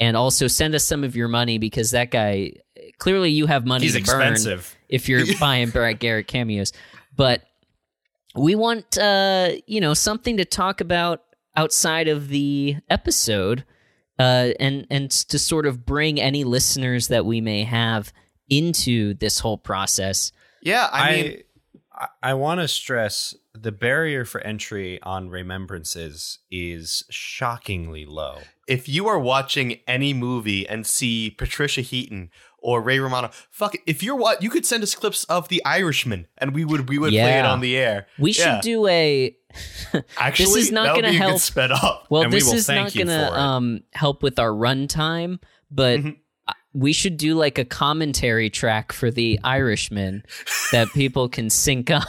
And 0.00 0.16
also 0.16 0.46
send 0.46 0.74
us 0.74 0.82
some 0.82 1.04
of 1.04 1.14
your 1.14 1.28
money 1.28 1.58
because 1.58 1.90
that 1.90 2.10
guy 2.10 2.54
clearly 2.98 3.30
you 3.30 3.46
have 3.46 3.66
money 3.66 3.84
He's 3.84 3.92
to 3.92 4.02
burn 4.02 4.32
expensive. 4.32 4.74
if 4.88 5.10
you're 5.10 5.26
buying 5.40 5.68
Brad 5.68 5.98
Garrett 5.98 6.26
cameos. 6.26 6.72
But 7.14 7.42
we 8.34 8.54
want 8.54 8.96
uh, 8.96 9.50
you 9.66 9.80
know, 9.82 9.92
something 9.92 10.38
to 10.38 10.46
talk 10.46 10.80
about 10.80 11.22
outside 11.54 12.08
of 12.08 12.28
the 12.28 12.76
episode. 12.88 13.64
Uh, 14.18 14.52
and 14.60 14.86
and 14.90 15.10
to 15.10 15.38
sort 15.38 15.64
of 15.66 15.86
bring 15.86 16.20
any 16.20 16.44
listeners 16.44 17.08
that 17.08 17.24
we 17.24 17.40
may 17.40 17.64
have 17.64 18.12
into 18.50 19.14
this 19.14 19.38
whole 19.38 19.56
process. 19.56 20.30
Yeah, 20.62 20.88
I, 20.92 21.08
I 21.08 21.22
mean, 21.22 21.42
I, 21.92 22.06
I 22.22 22.34
want 22.34 22.60
to 22.60 22.68
stress 22.68 23.34
the 23.54 23.72
barrier 23.72 24.24
for 24.24 24.40
entry 24.42 25.00
on 25.02 25.28
remembrances 25.30 26.38
is 26.50 27.04
shockingly 27.10 28.04
low. 28.06 28.38
if 28.68 28.88
you 28.88 29.08
are 29.08 29.18
watching 29.18 29.80
any 29.88 30.12
movie 30.14 30.68
and 30.68 30.86
see 30.86 31.30
Patricia 31.30 31.80
Heaton 31.80 32.30
or 32.58 32.80
Ray 32.82 32.98
Romano, 33.00 33.30
fuck 33.50 33.74
it. 33.74 33.80
If 33.86 34.02
you're 34.02 34.14
what, 34.16 34.42
you 34.42 34.50
could 34.50 34.64
send 34.66 34.82
us 34.82 34.94
clips 34.94 35.24
of 35.24 35.48
The 35.48 35.64
Irishman, 35.64 36.28
and 36.38 36.54
we 36.54 36.64
would 36.64 36.88
we 36.88 36.98
would 36.98 37.10
play 37.10 37.38
it 37.38 37.44
on 37.44 37.60
the 37.60 37.76
air. 37.76 38.06
We 38.18 38.32
should 38.32 38.60
do 38.60 38.86
a 38.86 39.34
Actually, 40.18 40.44
this 40.46 40.56
is 40.66 40.72
not 40.72 40.94
gonna 40.94 41.08
be 41.10 41.16
a 41.16 41.18
good 41.18 41.26
help- 41.26 41.40
sped 41.40 41.72
up. 41.72 42.06
well. 42.10 42.22
And 42.22 42.32
we 42.32 42.38
this 42.38 42.46
will 42.46 42.54
is 42.54 42.66
thank 42.66 42.94
not 42.94 43.04
gonna 43.06 43.30
um, 43.32 43.80
help 43.92 44.22
with 44.22 44.38
our 44.38 44.50
runtime, 44.50 45.40
but 45.70 46.00
Mhm. 46.00 46.16
We 46.72 46.92
should 46.92 47.16
do 47.16 47.34
like 47.34 47.58
a 47.58 47.64
commentary 47.64 48.50
track 48.50 48.92
for 48.92 49.10
the 49.10 49.38
Irishman 49.42 50.22
that 50.72 50.88
people 50.92 51.28
can 51.28 51.50
sync 51.50 51.90
up. 51.90 52.06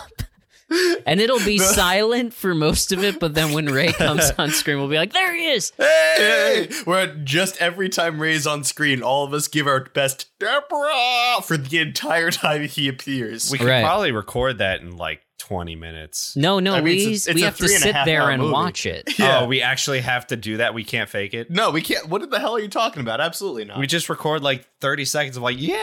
And 1.05 1.19
it'll 1.19 1.39
be 1.43 1.57
silent 1.57 2.33
for 2.33 2.55
most 2.55 2.93
of 2.93 3.03
it, 3.03 3.19
but 3.19 3.33
then 3.33 3.51
when 3.51 3.65
Ray 3.65 3.91
comes 3.91 4.31
on 4.37 4.51
screen, 4.51 4.77
we'll 4.77 4.87
be 4.87 4.95
like, 4.95 5.11
"There 5.11 5.35
he 5.35 5.49
is!" 5.49 5.73
Hey! 5.77 6.69
Where 6.85 7.07
just 7.07 7.57
every 7.61 7.89
time 7.89 8.21
Ray's 8.21 8.47
on 8.47 8.63
screen, 8.63 9.01
all 9.03 9.25
of 9.25 9.33
us 9.33 9.49
give 9.49 9.67
our 9.67 9.83
best 9.83 10.27
Deborah 10.39 11.41
for 11.43 11.57
the 11.57 11.79
entire 11.79 12.31
time 12.31 12.63
he 12.69 12.87
appears. 12.87 13.51
We 13.51 13.57
could 13.57 13.67
Right. 13.67 13.83
probably 13.83 14.13
record 14.13 14.59
that 14.59 14.79
in 14.79 14.95
like 14.95 15.21
20 15.41 15.75
minutes. 15.75 16.35
No, 16.35 16.59
no, 16.59 16.73
I 16.73 16.77
mean, 16.81 16.83
we 16.85 17.13
it's 17.13 17.27
a- 17.27 17.31
it's 17.31 17.35
we 17.35 17.41
have 17.41 17.57
to 17.57 17.65
three 17.65 17.73
and 17.73 17.83
sit 17.83 17.95
there 18.05 18.29
and 18.29 18.41
movie. 18.41 18.53
watch 18.53 18.85
it. 18.85 19.09
Yeah. 19.19 19.41
Oh, 19.41 19.45
we 19.47 19.61
actually 19.71 20.01
have 20.01 20.27
to 20.27 20.35
do 20.35 20.57
that. 20.57 20.73
We 20.73 20.83
can't 20.83 21.09
fake 21.09 21.33
it. 21.33 21.49
No, 21.49 21.71
we 21.71 21.81
can't. 21.81 22.07
What 22.07 22.29
the 22.29 22.39
hell 22.39 22.55
are 22.55 22.59
you 22.59 22.67
talking 22.69 23.01
about? 23.01 23.19
Absolutely 23.19 23.65
not. 23.65 23.79
We 23.79 23.87
just 23.87 24.07
record 24.09 24.41
like 24.43 24.65
30 24.79 25.05
seconds 25.05 25.37
of 25.37 25.43
like, 25.43 25.57
yeah, 25.59 25.81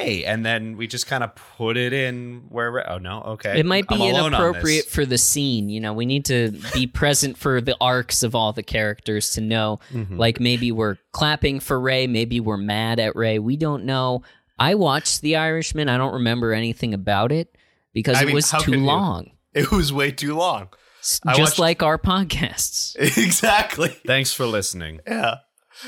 Ray. 0.00 0.24
And 0.24 0.44
then 0.44 0.76
we 0.76 0.86
just 0.86 1.06
kind 1.06 1.22
of 1.22 1.34
put 1.34 1.76
it 1.76 1.92
in 1.92 2.44
where 2.48 2.90
Oh, 2.90 2.98
no. 2.98 3.20
Okay. 3.22 3.58
It 3.60 3.66
might 3.66 3.86
be 3.88 3.94
I'm 3.96 4.00
alone 4.00 4.14
on 4.16 4.26
inappropriate 4.28 4.86
for 4.86 5.04
the 5.04 5.18
scene. 5.18 5.68
You 5.68 5.80
know, 5.80 5.92
we 5.92 6.06
need 6.06 6.24
to 6.26 6.52
be 6.74 6.86
present 7.00 7.36
for 7.36 7.60
the 7.60 7.76
arcs 7.80 8.22
of 8.22 8.34
all 8.34 8.52
the 8.52 8.62
characters 8.62 9.30
to 9.32 9.40
know. 9.40 9.80
Mhm. 9.92 10.16
Like 10.18 10.40
maybe 10.40 10.72
we're 10.72 10.96
clapping 11.12 11.60
for 11.60 11.78
Ray, 11.80 12.06
maybe 12.06 12.40
we're 12.40 12.56
mad 12.56 12.98
at 12.98 13.14
Ray. 13.16 13.38
We 13.38 13.56
don't 13.56 13.84
know. 13.84 14.22
I 14.58 14.74
watched 14.74 15.22
The 15.22 15.36
Irishman. 15.36 15.88
I 15.88 15.96
don't 15.96 16.12
remember 16.14 16.52
anything 16.52 16.92
about 16.94 17.32
it 17.32 17.56
because 17.92 18.16
I 18.18 18.22
it 18.22 18.26
mean, 18.26 18.34
was 18.34 18.50
too 18.50 18.58
could 18.58 18.74
you? 18.74 18.84
long. 18.84 19.30
it 19.54 19.70
was 19.70 19.92
way 19.92 20.10
too 20.10 20.34
long. 20.36 20.68
S- 21.00 21.20
I 21.26 21.34
Just 21.36 21.52
watched- 21.52 21.58
like 21.58 21.82
our 21.82 21.98
podcasts. 21.98 22.94
exactly. 23.18 23.88
Thanks 24.06 24.32
for 24.32 24.46
listening. 24.46 25.00
Yeah. 25.06 25.36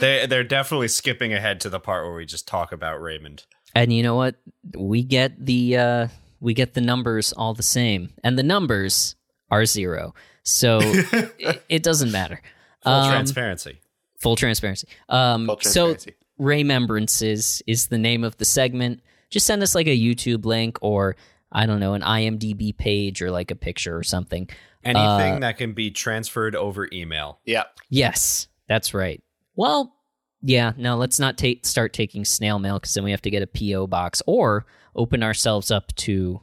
They, 0.01 0.27
they're 0.27 0.45
definitely 0.45 0.89
skipping 0.89 1.35
ahead 1.35 1.61
to 1.61 1.69
the 1.71 1.79
part 1.81 2.07
where 2.07 2.15
we 2.15 2.25
just 2.25 2.49
talk 2.49 2.73
about 2.73 3.01
Raymond. 3.03 3.45
And 3.75 3.93
you 3.93 4.03
know 4.03 4.15
what? 4.17 4.37
We 4.77 5.03
get 5.03 5.45
the 5.45 5.77
uh 5.77 6.09
we 6.41 6.55
get 6.55 6.75
the 6.75 6.81
numbers 6.81 7.33
all 7.33 7.53
the 7.55 7.63
same. 7.63 8.11
And 8.25 8.39
the 8.39 8.43
numbers 8.43 9.17
are 9.51 9.65
zero. 9.67 10.15
So 10.45 10.79
it, 10.83 11.63
it 11.69 11.83
doesn't 11.83 12.11
matter. 12.11 12.41
Full 12.83 12.93
Um, 12.93 13.11
transparency. 13.11 13.81
Full 14.19 14.37
transparency. 14.37 14.89
Um, 15.09 15.47
Full 15.47 15.61
so. 15.61 15.97
Remembrances 16.39 17.63
is 17.67 17.87
the 17.89 17.99
name 17.99 18.25
of 18.25 18.37
the 18.39 18.45
segment. 18.45 19.01
Just 19.31 19.47
send 19.47 19.63
us 19.63 19.75
like 19.75 19.87
a 19.87 19.99
YouTube 19.99 20.45
link 20.45 20.79
or 20.81 21.17
I 21.53 21.67
don't 21.67 21.81
know 21.81 21.95
an 21.95 22.03
IMDb 22.03 22.77
page 22.77 23.23
or 23.23 23.31
like 23.31 23.51
a 23.51 23.57
picture 23.57 23.97
or 23.97 24.03
something. 24.03 24.49
Anything 24.85 25.35
uh, 25.35 25.39
that 25.41 25.59
can 25.59 25.75
be 25.75 25.91
transferred 25.91 26.57
over 26.57 26.89
email. 26.93 27.41
yeah. 27.45 27.65
Yes, 27.89 28.49
that's 28.69 28.95
right. 28.95 29.23
Well, 29.55 29.95
yeah, 30.43 30.73
no, 30.77 30.97
let's 30.97 31.21
not 31.21 31.39
take 31.39 31.65
start 31.65 31.93
taking 31.93 32.25
snail 32.25 32.59
mail 32.59 32.79
because 32.79 32.95
then 32.95 33.05
we 33.05 33.13
have 33.13 33.23
to 33.23 33.31
get 33.31 33.43
a 33.43 33.47
PO 33.47 33.87
box 33.87 34.23
or 34.27 34.67
open 34.97 35.23
ourselves 35.23 35.71
up 35.71 35.95
to 35.97 36.41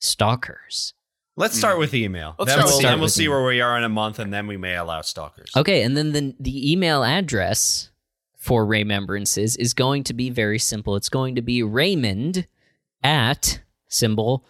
stalkers. 0.00 0.94
Let's 1.36 1.56
start 1.56 1.78
with 1.78 1.94
email. 1.94 2.34
Let's 2.36 2.50
then 2.50 2.58
start 2.58 2.68
we'll, 2.68 2.76
with 2.78 2.82
then 2.82 2.98
we'll 2.98 3.08
see 3.08 3.28
where 3.28 3.44
we 3.44 3.60
are 3.60 3.78
in 3.78 3.84
a 3.84 3.88
month, 3.88 4.18
and 4.18 4.32
then 4.32 4.48
we 4.48 4.56
may 4.56 4.74
allow 4.74 5.02
stalkers. 5.02 5.52
Okay, 5.54 5.82
and 5.82 5.96
then 5.96 6.12
the 6.12 6.34
the 6.40 6.72
email 6.72 7.04
address 7.04 7.90
for 8.36 8.66
Remembrances 8.66 9.56
is 9.56 9.72
going 9.72 10.02
to 10.04 10.14
be 10.14 10.30
very 10.30 10.58
simple. 10.58 10.96
It's 10.96 11.08
going 11.08 11.36
to 11.36 11.42
be 11.42 11.62
Raymond 11.62 12.48
at 13.04 13.60
symbol 13.88 14.44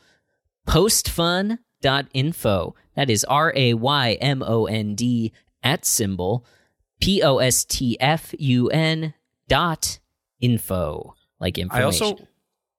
postfun.info. 0.66 2.74
That 2.94 3.10
is 3.10 3.24
R 3.24 3.52
A 3.56 3.74
Y 3.74 4.12
M 4.20 4.42
O 4.42 4.66
N 4.66 4.94
D 4.94 5.32
at 5.62 5.84
symbol 5.84 6.44
P 7.00 7.22
O 7.22 7.38
S 7.38 7.64
T 7.64 7.96
F 8.00 8.34
U 8.38 8.68
N 8.68 9.14
dot 9.48 9.98
info. 10.40 11.14
Like 11.40 11.58
I 11.58 11.62
information. 11.62 12.06
also, 12.06 12.26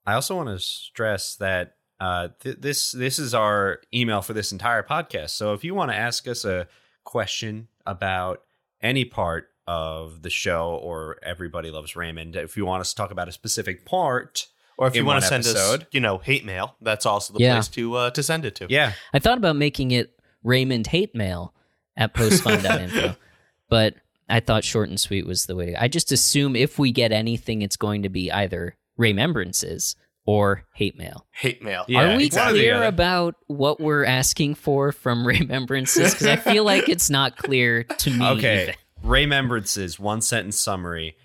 I 0.06 0.14
also 0.14 0.36
want 0.36 0.50
to 0.50 0.60
stress 0.60 1.36
that 1.38 1.76
uh, 2.00 2.30
th- 2.42 2.58
this 2.60 2.92
this 2.92 3.20
is 3.20 3.34
our 3.34 3.82
email 3.94 4.22
for 4.22 4.34
this 4.34 4.52
entire 4.52 4.84
podcast. 4.84 5.32
So 5.32 5.54
if 5.54 5.64
you 5.64 5.76
want 5.76 5.92
to 5.92 5.98
ask 5.98 6.28
us 6.28 6.46
a 6.46 6.68
question 7.04 7.68
about 7.86 8.42
any 8.82 9.06
part 9.06 9.50
of 9.68 10.22
the 10.22 10.30
show 10.30 10.80
or 10.82 11.18
Everybody 11.24 11.72
Loves 11.72 11.96
Raymond, 11.96 12.36
if 12.36 12.58
you 12.58 12.66
want 12.66 12.82
us 12.82 12.90
to 12.90 12.96
talk 12.96 13.12
about 13.12 13.28
a 13.28 13.32
specific 13.32 13.86
part, 13.86 14.48
Or 14.80 14.88
if 14.88 14.94
in 14.96 15.02
you 15.02 15.06
want 15.06 15.22
to 15.22 15.28
send 15.28 15.46
episode. 15.46 15.82
us, 15.82 15.88
you 15.92 16.00
know, 16.00 16.18
hate 16.18 16.44
mail, 16.46 16.76
that's 16.82 17.06
also 17.06 17.34
the 17.34 17.40
Yeah. 17.42 17.54
place 17.56 17.68
to 17.68 17.96
uh, 17.96 18.10
to 18.12 18.24
send 18.24 18.46
it 18.46 18.56
to. 18.56 18.68
yeah, 18.70 18.94
I 19.14 19.20
thought 19.20 19.38
about 19.38 19.56
making 19.58 19.92
it 19.92 20.18
Raymond 20.44 20.88
hate 20.88 21.14
mail 21.14 21.54
at 21.98 22.14
postfun.info, 22.14 23.16
but 23.70 23.96
I 24.30 24.40
thought 24.40 24.64
short 24.64 24.88
and 24.90 25.00
sweet 25.00 25.28
was 25.28 25.46
the 25.48 25.56
way 25.56 25.66
to 25.68 25.72
go. 25.74 25.78
I 25.82 25.88
just 25.90 26.12
assume 26.12 26.56
if 26.56 26.80
we 26.80 26.92
get 26.92 27.12
anything, 27.12 27.62
it's 27.62 27.76
going 27.78 28.04
to 28.04 28.10
be 28.10 28.32
either 28.32 28.78
remembrances 28.96 29.96
or 30.26 30.64
hate 30.74 30.98
mail. 30.98 31.26
Hate 31.32 31.62
mail. 31.64 31.84
Yeah, 31.88 32.14
Are 32.14 32.18
we 32.18 32.28
exactly. 32.28 32.60
clear 32.60 32.84
about 32.84 33.36
what 33.48 33.80
we're 33.82 34.06
asking 34.06 34.56
for 34.56 34.92
from 34.92 35.26
remembrances? 35.28 36.14
Because 36.14 36.28
I 36.28 36.36
feel 36.36 36.64
like 36.64 36.88
it's 36.88 37.10
not 37.10 37.36
clear 37.38 37.84
to 37.84 38.10
me. 38.12 38.26
Okay. 38.38 38.64
even. 38.64 38.76
Remembrances, 39.04 40.00
one 40.00 40.22
sentence 40.22 40.58
summary. 40.58 41.16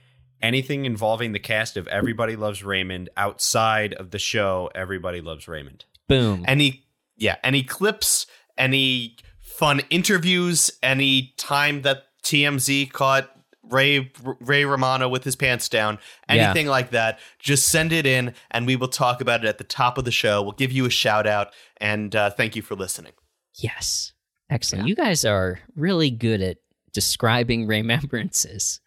Anything 0.44 0.84
involving 0.84 1.32
the 1.32 1.38
cast 1.38 1.76
of 1.78 1.88
Everybody 1.88 2.36
Loves 2.36 2.62
Raymond 2.62 3.08
outside 3.16 3.94
of 3.94 4.10
the 4.10 4.18
show 4.18 4.70
Everybody 4.74 5.20
Loves 5.22 5.48
Raymond. 5.48 5.86
Boom. 6.06 6.44
Any 6.46 6.84
yeah, 7.16 7.36
any 7.42 7.62
clips, 7.62 8.26
any 8.58 9.16
fun 9.40 9.80
interviews, 9.88 10.70
any 10.82 11.32
time 11.38 11.80
that 11.82 12.04
TMZ 12.24 12.92
caught 12.92 13.30
Ray 13.62 14.12
Ray 14.40 14.66
Romano 14.66 15.08
with 15.08 15.24
his 15.24 15.34
pants 15.34 15.68
down, 15.70 15.98
Yeah. 16.28 16.34
anything 16.50 16.66
like 16.66 16.90
that, 16.90 17.18
just 17.38 17.68
send 17.68 17.92
it 17.92 18.04
in 18.04 18.34
and 18.50 18.66
we 18.66 18.76
will 18.76 18.88
talk 18.88 19.22
about 19.22 19.42
it 19.44 19.48
at 19.48 19.56
the 19.56 19.64
top 19.64 19.96
of 19.96 20.04
the 20.04 20.10
show. 20.12 20.42
We'll 20.42 20.52
give 20.52 20.72
you 20.72 20.84
a 20.84 20.90
shout 20.90 21.26
out 21.26 21.54
and 21.78 22.14
uh, 22.14 22.28
thank 22.30 22.54
you 22.54 22.60
for 22.60 22.74
listening. 22.74 23.12
Yes. 23.56 24.12
Excellent. 24.50 24.88
You 24.88 24.94
guys 24.94 25.24
are 25.24 25.60
really 25.74 26.10
good 26.10 26.42
at 26.42 26.58
describing 26.92 27.66
remembrances. 27.66 28.80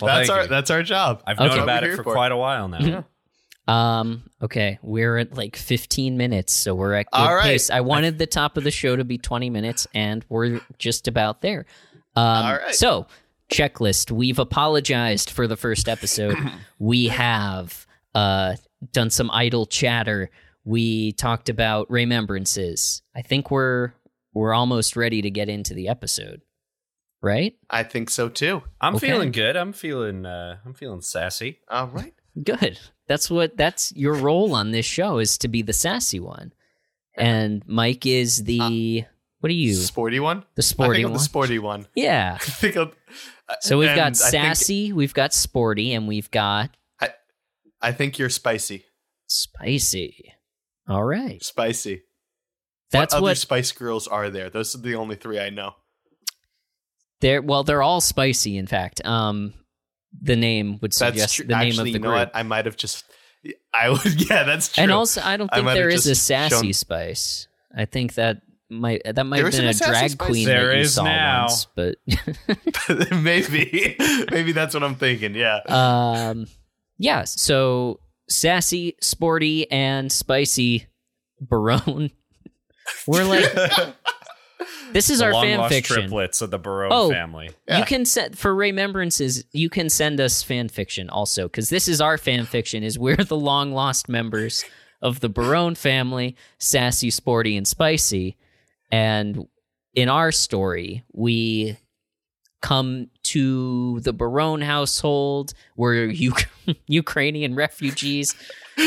That's 0.00 0.30
our 0.30 0.42
you. 0.42 0.48
that's 0.48 0.70
our 0.70 0.82
job. 0.82 1.22
I've 1.26 1.38
Okay. 1.38 1.48
known 1.48 1.58
about 1.60 1.84
it 1.84 1.96
for, 1.96 2.04
for 2.04 2.12
quite 2.12 2.32
a 2.32 2.36
while 2.36 2.68
now. 2.68 3.04
Um, 3.66 4.28
okay, 4.42 4.78
we're 4.82 5.16
at 5.16 5.34
like 5.36 5.56
15 5.56 6.16
minutes, 6.18 6.52
so 6.52 6.74
we're 6.74 6.92
at 6.94 7.06
good 7.10 7.18
All 7.18 7.34
right. 7.34 7.44
pace. 7.44 7.70
I 7.70 7.80
wanted 7.80 8.18
the 8.18 8.26
top 8.26 8.56
of 8.58 8.64
the 8.64 8.70
show 8.70 8.94
to 8.94 9.04
be 9.04 9.16
20 9.16 9.48
minutes, 9.50 9.86
and 9.94 10.24
we're 10.28 10.60
just 10.78 11.08
about 11.08 11.40
there. 11.40 11.64
Um, 12.14 12.24
All 12.46 12.52
right. 12.56 12.74
So, 12.74 13.06
checklist. 13.50 14.10
We've 14.10 14.38
apologized 14.38 15.30
for 15.30 15.46
the 15.46 15.56
first 15.56 15.88
episode. 15.88 16.36
we 16.78 17.08
have 17.08 17.86
uh, 18.14 18.56
done 18.92 19.08
some 19.08 19.30
idle 19.32 19.64
chatter. 19.64 20.30
We 20.64 21.12
talked 21.12 21.48
about 21.48 21.90
remembrances. 21.90 23.00
I 23.16 23.22
think 23.22 23.50
we're 23.50 23.92
we're 24.34 24.52
almost 24.52 24.94
ready 24.94 25.22
to 25.22 25.30
get 25.30 25.48
into 25.48 25.72
the 25.72 25.88
episode, 25.88 26.42
right? 27.24 27.54
I 27.70 27.82
think 27.82 28.10
so 28.10 28.28
too. 28.28 28.62
I'm 28.80 28.94
Okay. 28.96 29.08
feeling 29.08 29.32
good. 29.32 29.56
I'm 29.56 29.72
feeling 29.72 30.26
uh 30.26 30.58
I'm 30.64 30.74
feeling 30.74 31.00
sassy. 31.00 31.58
All 31.68 31.88
right. 31.88 32.14
Good. 32.42 32.78
That's 33.08 33.30
what 33.30 33.56
that's 33.56 33.92
your 33.96 34.14
role 34.14 34.54
on 34.54 34.70
this 34.70 34.86
show 34.86 35.18
is 35.18 35.38
to 35.38 35.48
be 35.48 35.62
the 35.62 35.72
sassy 35.72 36.20
one. 36.20 36.52
And 37.16 37.62
Mike 37.66 38.06
is 38.06 38.44
the 38.44 39.04
what 39.40 39.50
are 39.50 39.54
you? 39.54 39.74
Sporty 39.74 40.20
one? 40.20 40.44
The 40.54 40.62
I 40.62 40.62
sporty 40.62 40.94
think 40.98 41.04
I'm 41.06 41.10
one. 41.12 41.18
the 41.18 41.24
sporty 41.24 41.58
one. 41.58 41.86
yeah. 41.94 42.38
I 42.40 42.44
think 42.44 42.76
I'm, 42.76 42.92
So 43.60 43.78
we've 43.78 43.88
got 43.94 43.98
I 43.98 44.04
think- 44.12 44.16
sassy, 44.16 44.92
we've 44.92 45.14
got 45.14 45.32
sporty, 45.34 45.92
and 45.94 46.06
we've 46.08 46.30
got 46.30 46.70
I 47.82 47.92
think 47.92 48.18
you're 48.18 48.30
spicy. 48.30 48.86
spicy. 49.26 50.32
All 50.88 51.04
right. 51.04 51.42
Spicy. 51.44 52.02
That's 52.90 53.12
what 53.12 53.18
other 53.18 53.22
what 53.24 53.36
Spice 53.36 53.72
Girls 53.72 54.06
are 54.08 54.30
there? 54.30 54.48
Those 54.48 54.74
are 54.74 54.78
the 54.78 54.94
only 54.94 55.16
three 55.16 55.38
I 55.38 55.50
know. 55.50 55.74
They're 57.24 57.40
well, 57.42 57.64
they're 57.64 57.82
all 57.82 58.00
spicy, 58.02 58.56
in 58.58 58.66
fact. 58.66 59.04
Um 59.04 59.54
the 60.22 60.36
name 60.36 60.78
would 60.82 60.92
suggest 60.94 61.36
true. 61.36 61.46
the 61.46 61.56
name 61.56 61.68
Actually, 61.68 61.80
of 61.80 61.84
the 61.84 61.90
you 61.92 61.98
know 62.00 62.08
group. 62.10 62.18
what? 62.28 62.30
I 62.36 62.42
might 62.44 62.66
have 62.66 62.76
just. 62.76 63.04
I 63.74 63.88
would. 63.90 64.04
Yeah, 64.30 64.44
that's 64.44 64.68
true. 64.72 64.82
And 64.82 64.92
also 64.92 65.20
I 65.22 65.36
don't 65.36 65.50
think 65.52 65.64
might 65.64 65.74
there 65.74 65.90
have 65.90 65.98
is 65.98 66.06
a 66.06 66.14
sassy 66.14 66.66
shown- 66.66 66.72
spice. 66.72 67.48
I 67.76 67.86
think 67.86 68.14
that 68.14 68.42
might 68.70 69.02
that 69.04 69.24
might 69.26 69.36
There 69.36 69.44
have 69.46 69.52
been 69.52 69.66
a 69.66 69.70
a 69.70 69.74
drag 69.74 70.10
spice? 70.10 70.14
queen 70.14 70.46
There 70.46 70.68
that 70.68 70.74
you 70.76 70.80
is 70.82 70.94
saw 70.94 71.04
now. 71.04 71.42
once, 71.46 71.66
but 71.74 71.96
maybe, 73.22 73.96
maybe 74.30 74.52
that's 74.52 74.74
what 74.74 74.82
I'm 74.82 74.94
thinking. 74.94 75.34
Yeah. 75.34 75.58
um 75.68 76.46
yeah 76.98 77.24
so 77.24 77.98
sassy 78.28 78.96
sporty 79.02 79.68
and 79.70 80.10
spicy 80.12 80.86
barone 81.40 82.10
we're 83.06 83.24
like 83.24 83.44
this 84.94 85.10
is 85.10 85.18
The 85.18 85.26
our 85.26 85.32
long 85.34 85.42
fan 85.44 85.58
lost 85.58 85.74
fiction 85.74 85.96
triplets 85.96 86.40
of 86.40 86.50
the 86.50 86.58
Barone 86.58 86.90
Oh. 86.92 87.10
family. 87.10 87.50
Yeah. 87.68 87.80
you 87.80 87.84
can 87.84 88.06
send 88.06 88.38
for 88.38 88.54
remembrances 88.54 89.44
you 89.52 89.68
can 89.68 89.90
send 89.90 90.18
us 90.20 90.42
fan 90.42 90.68
fiction 90.70 91.10
also 91.10 91.42
because 91.48 91.68
this 91.68 91.86
is 91.88 92.00
our 92.00 92.16
fan 92.16 92.46
fiction 92.46 92.82
is 92.82 92.98
we're 92.98 93.16
the 93.16 93.36
long 93.36 93.72
lost 93.72 94.08
members 94.08 94.64
of 95.02 95.20
the 95.20 95.28
barone 95.28 95.74
family 95.74 96.34
sassy 96.58 97.10
sporty 97.10 97.56
and 97.58 97.68
spicy 97.68 98.36
and 98.90 99.46
in 99.94 100.08
our 100.08 100.32
story 100.32 101.04
we 101.12 101.76
come 102.62 103.10
to 103.22 104.00
the 104.00 104.12
barone 104.14 104.62
household 104.62 105.52
we're 105.76 106.06
U- 106.06 106.32
ukrainian 106.86 107.54
refugees 107.54 108.34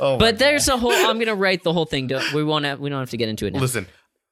Oh, 0.00 0.16
but 0.16 0.38
there's 0.38 0.68
a 0.68 0.76
whole 0.76 0.92
i'm 0.92 1.18
gonna 1.18 1.34
write 1.34 1.64
the 1.64 1.72
whole 1.72 1.84
thing 1.86 2.06
Don't- 2.06 2.32
we 2.32 2.44
won't 2.44 2.64
have 2.64 2.78
we 2.78 2.88
don't 2.88 3.00
have 3.00 3.10
to 3.10 3.16
get 3.16 3.28
into 3.28 3.46
it 3.46 3.52
now 3.52 3.58
Listen, 3.60 3.86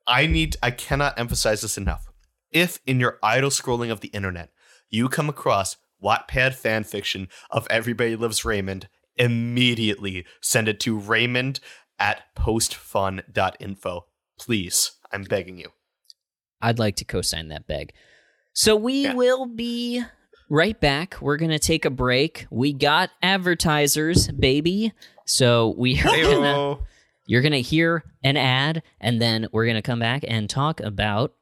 I 0.06 0.26
need. 0.26 0.56
I 0.62 0.70
cannot 0.70 1.18
emphasize 1.18 1.62
this 1.62 1.76
enough. 1.78 2.06
If 2.50 2.78
in 2.86 3.00
your 3.00 3.18
idle 3.22 3.50
scrolling 3.50 3.90
of 3.90 4.00
the 4.00 4.08
internet 4.08 4.50
you 4.88 5.08
come 5.08 5.28
across 5.28 5.76
Wattpad 6.02 6.54
fan 6.54 6.84
fiction 6.84 7.28
of 7.50 7.66
Everybody 7.70 8.14
Loves 8.16 8.44
Raymond, 8.44 8.88
immediately 9.16 10.24
send 10.40 10.68
it 10.68 10.78
to 10.80 10.96
Raymond 10.96 11.58
at 11.98 12.22
postfun.info. 12.36 14.06
Please, 14.38 14.92
I'm 15.12 15.22
begging 15.24 15.58
you. 15.58 15.70
I'd 16.60 16.78
like 16.78 16.96
to 16.96 17.04
co-sign 17.04 17.48
that 17.48 17.66
beg. 17.66 17.92
So 18.52 18.76
we 18.76 19.04
Yeah. 19.04 19.14
will 19.14 19.46
be 19.46 20.02
right 20.48 20.78
back. 20.80 21.16
We're 21.20 21.36
gonna 21.36 21.58
take 21.58 21.84
a 21.84 21.90
break. 21.90 22.46
We 22.50 22.72
got 22.72 23.10
advertisers, 23.22 24.28
baby. 24.28 24.92
So 25.26 25.74
we 25.76 25.98
are 26.00 26.04
gonna, 26.04 26.14
Heyo. 26.16 26.86
You're 27.26 27.42
gonna 27.42 27.58
hear 27.58 28.04
an 28.22 28.36
ad, 28.36 28.84
and 29.00 29.20
then 29.20 29.48
we're 29.52 29.66
gonna 29.66 29.82
come 29.82 29.98
back 29.98 30.24
and 30.26 30.48
talk 30.48 30.80
about 30.80 31.34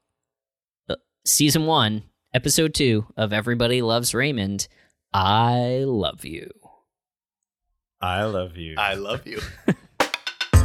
uh, 0.89 0.95
season 1.25 1.67
one, 1.67 2.03
episode 2.33 2.73
two 2.73 3.05
of 3.15 3.31
Everybody 3.31 3.83
Loves 3.83 4.15
Raymond. 4.15 4.67
I 5.13 5.83
love 5.85 6.25
you. 6.25 6.49
I 8.01 8.23
love 8.23 8.57
you. 8.57 8.75
I 8.79 8.95
love 8.95 9.27
you. 9.27 9.39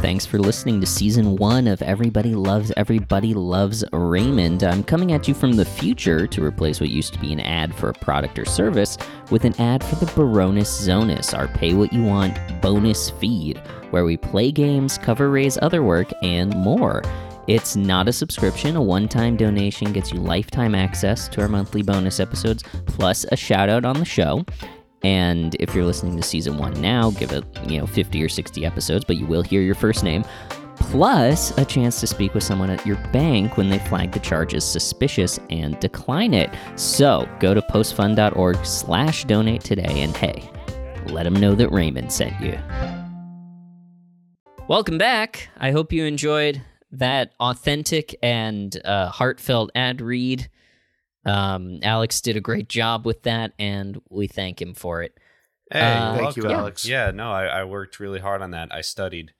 Thanks 0.01 0.25
for 0.25 0.39
listening 0.39 0.81
to 0.81 0.87
season 0.87 1.35
one 1.35 1.67
of 1.67 1.83
Everybody 1.83 2.33
Loves 2.33 2.73
Everybody 2.75 3.35
Loves 3.35 3.83
Raymond. 3.93 4.63
I'm 4.63 4.83
coming 4.83 5.11
at 5.11 5.27
you 5.27 5.35
from 5.35 5.53
the 5.53 5.65
future 5.65 6.25
to 6.25 6.43
replace 6.43 6.79
what 6.81 6.89
used 6.89 7.13
to 7.13 7.19
be 7.19 7.31
an 7.31 7.39
ad 7.41 7.75
for 7.75 7.89
a 7.89 7.93
product 7.93 8.39
or 8.39 8.45
service 8.45 8.97
with 9.29 9.45
an 9.45 9.53
ad 9.61 9.83
for 9.83 10.03
the 10.03 10.07
BarONUS 10.07 10.65
zONUS, 10.65 11.37
our 11.37 11.47
pay 11.47 11.75
what 11.75 11.93
you 11.93 12.01
want 12.01 12.35
bonus 12.63 13.11
feed, 13.11 13.61
where 13.91 14.05
we 14.05 14.17
play 14.17 14.51
games, 14.51 14.97
cover 14.97 15.29
Ray's 15.29 15.57
other 15.61 15.83
work, 15.83 16.11
and 16.21 16.55
more. 16.55 17.03
It's 17.47 17.75
not 17.75 18.07
a 18.07 18.13
subscription. 18.13 18.75
A 18.75 18.81
one 18.81 19.07
time 19.07 19.35
donation 19.35 19.91
gets 19.91 20.11
you 20.11 20.19
lifetime 20.19 20.75
access 20.75 21.27
to 21.29 21.41
our 21.41 21.47
monthly 21.47 21.81
bonus 21.81 22.19
episodes, 22.19 22.63
plus 22.85 23.25
a 23.31 23.35
shout 23.35 23.69
out 23.69 23.85
on 23.85 23.97
the 23.99 24.05
show. 24.05 24.45
And 25.03 25.55
if 25.59 25.73
you're 25.73 25.85
listening 25.85 26.15
to 26.17 26.23
season 26.23 26.57
one 26.57 26.79
now, 26.79 27.11
give 27.11 27.31
it, 27.31 27.43
you 27.67 27.79
know, 27.79 27.87
50 27.87 28.23
or 28.23 28.29
60 28.29 28.65
episodes, 28.65 29.03
but 29.05 29.17
you 29.17 29.25
will 29.25 29.41
hear 29.41 29.61
your 29.61 29.75
first 29.75 30.03
name. 30.03 30.23
Plus, 30.75 31.55
a 31.57 31.65
chance 31.65 31.99
to 31.99 32.07
speak 32.07 32.33
with 32.33 32.43
someone 32.43 32.69
at 32.69 32.85
your 32.85 32.97
bank 33.11 33.55
when 33.55 33.69
they 33.69 33.79
flag 33.79 34.11
the 34.11 34.19
charge 34.19 34.53
as 34.53 34.69
suspicious 34.69 35.39
and 35.49 35.79
decline 35.79 36.33
it. 36.33 36.49
So 36.75 37.27
go 37.39 37.53
to 37.53 37.61
postfun.org 37.61 38.65
slash 38.65 39.25
donate 39.25 39.61
today 39.61 40.01
and 40.01 40.15
hey, 40.15 40.49
let 41.07 41.23
them 41.23 41.35
know 41.35 41.55
that 41.55 41.69
Raymond 41.69 42.11
sent 42.11 42.39
you. 42.41 42.57
Welcome 44.71 44.97
back. 44.97 45.49
I 45.57 45.71
hope 45.71 45.91
you 45.91 46.05
enjoyed 46.05 46.61
that 46.93 47.33
authentic 47.41 48.17
and 48.23 48.73
uh, 48.85 49.09
heartfelt 49.09 49.69
ad 49.75 49.99
read. 49.99 50.49
Um, 51.25 51.79
Alex 51.83 52.21
did 52.21 52.37
a 52.37 52.39
great 52.39 52.69
job 52.69 53.05
with 53.05 53.23
that, 53.23 53.51
and 53.59 53.99
we 54.09 54.27
thank 54.27 54.61
him 54.61 54.73
for 54.73 55.03
it. 55.03 55.17
Hey, 55.69 55.81
Uh, 55.81 56.15
Thank 56.15 56.37
you. 56.37 56.49
Alex. 56.49 56.85
Yeah, 56.85 57.11
no, 57.11 57.33
I, 57.33 57.47
I 57.47 57.63
worked 57.65 57.99
really 57.99 58.21
hard 58.21 58.41
on 58.41 58.51
that. 58.51 58.73
I 58.73 58.79
studied. 58.79 59.33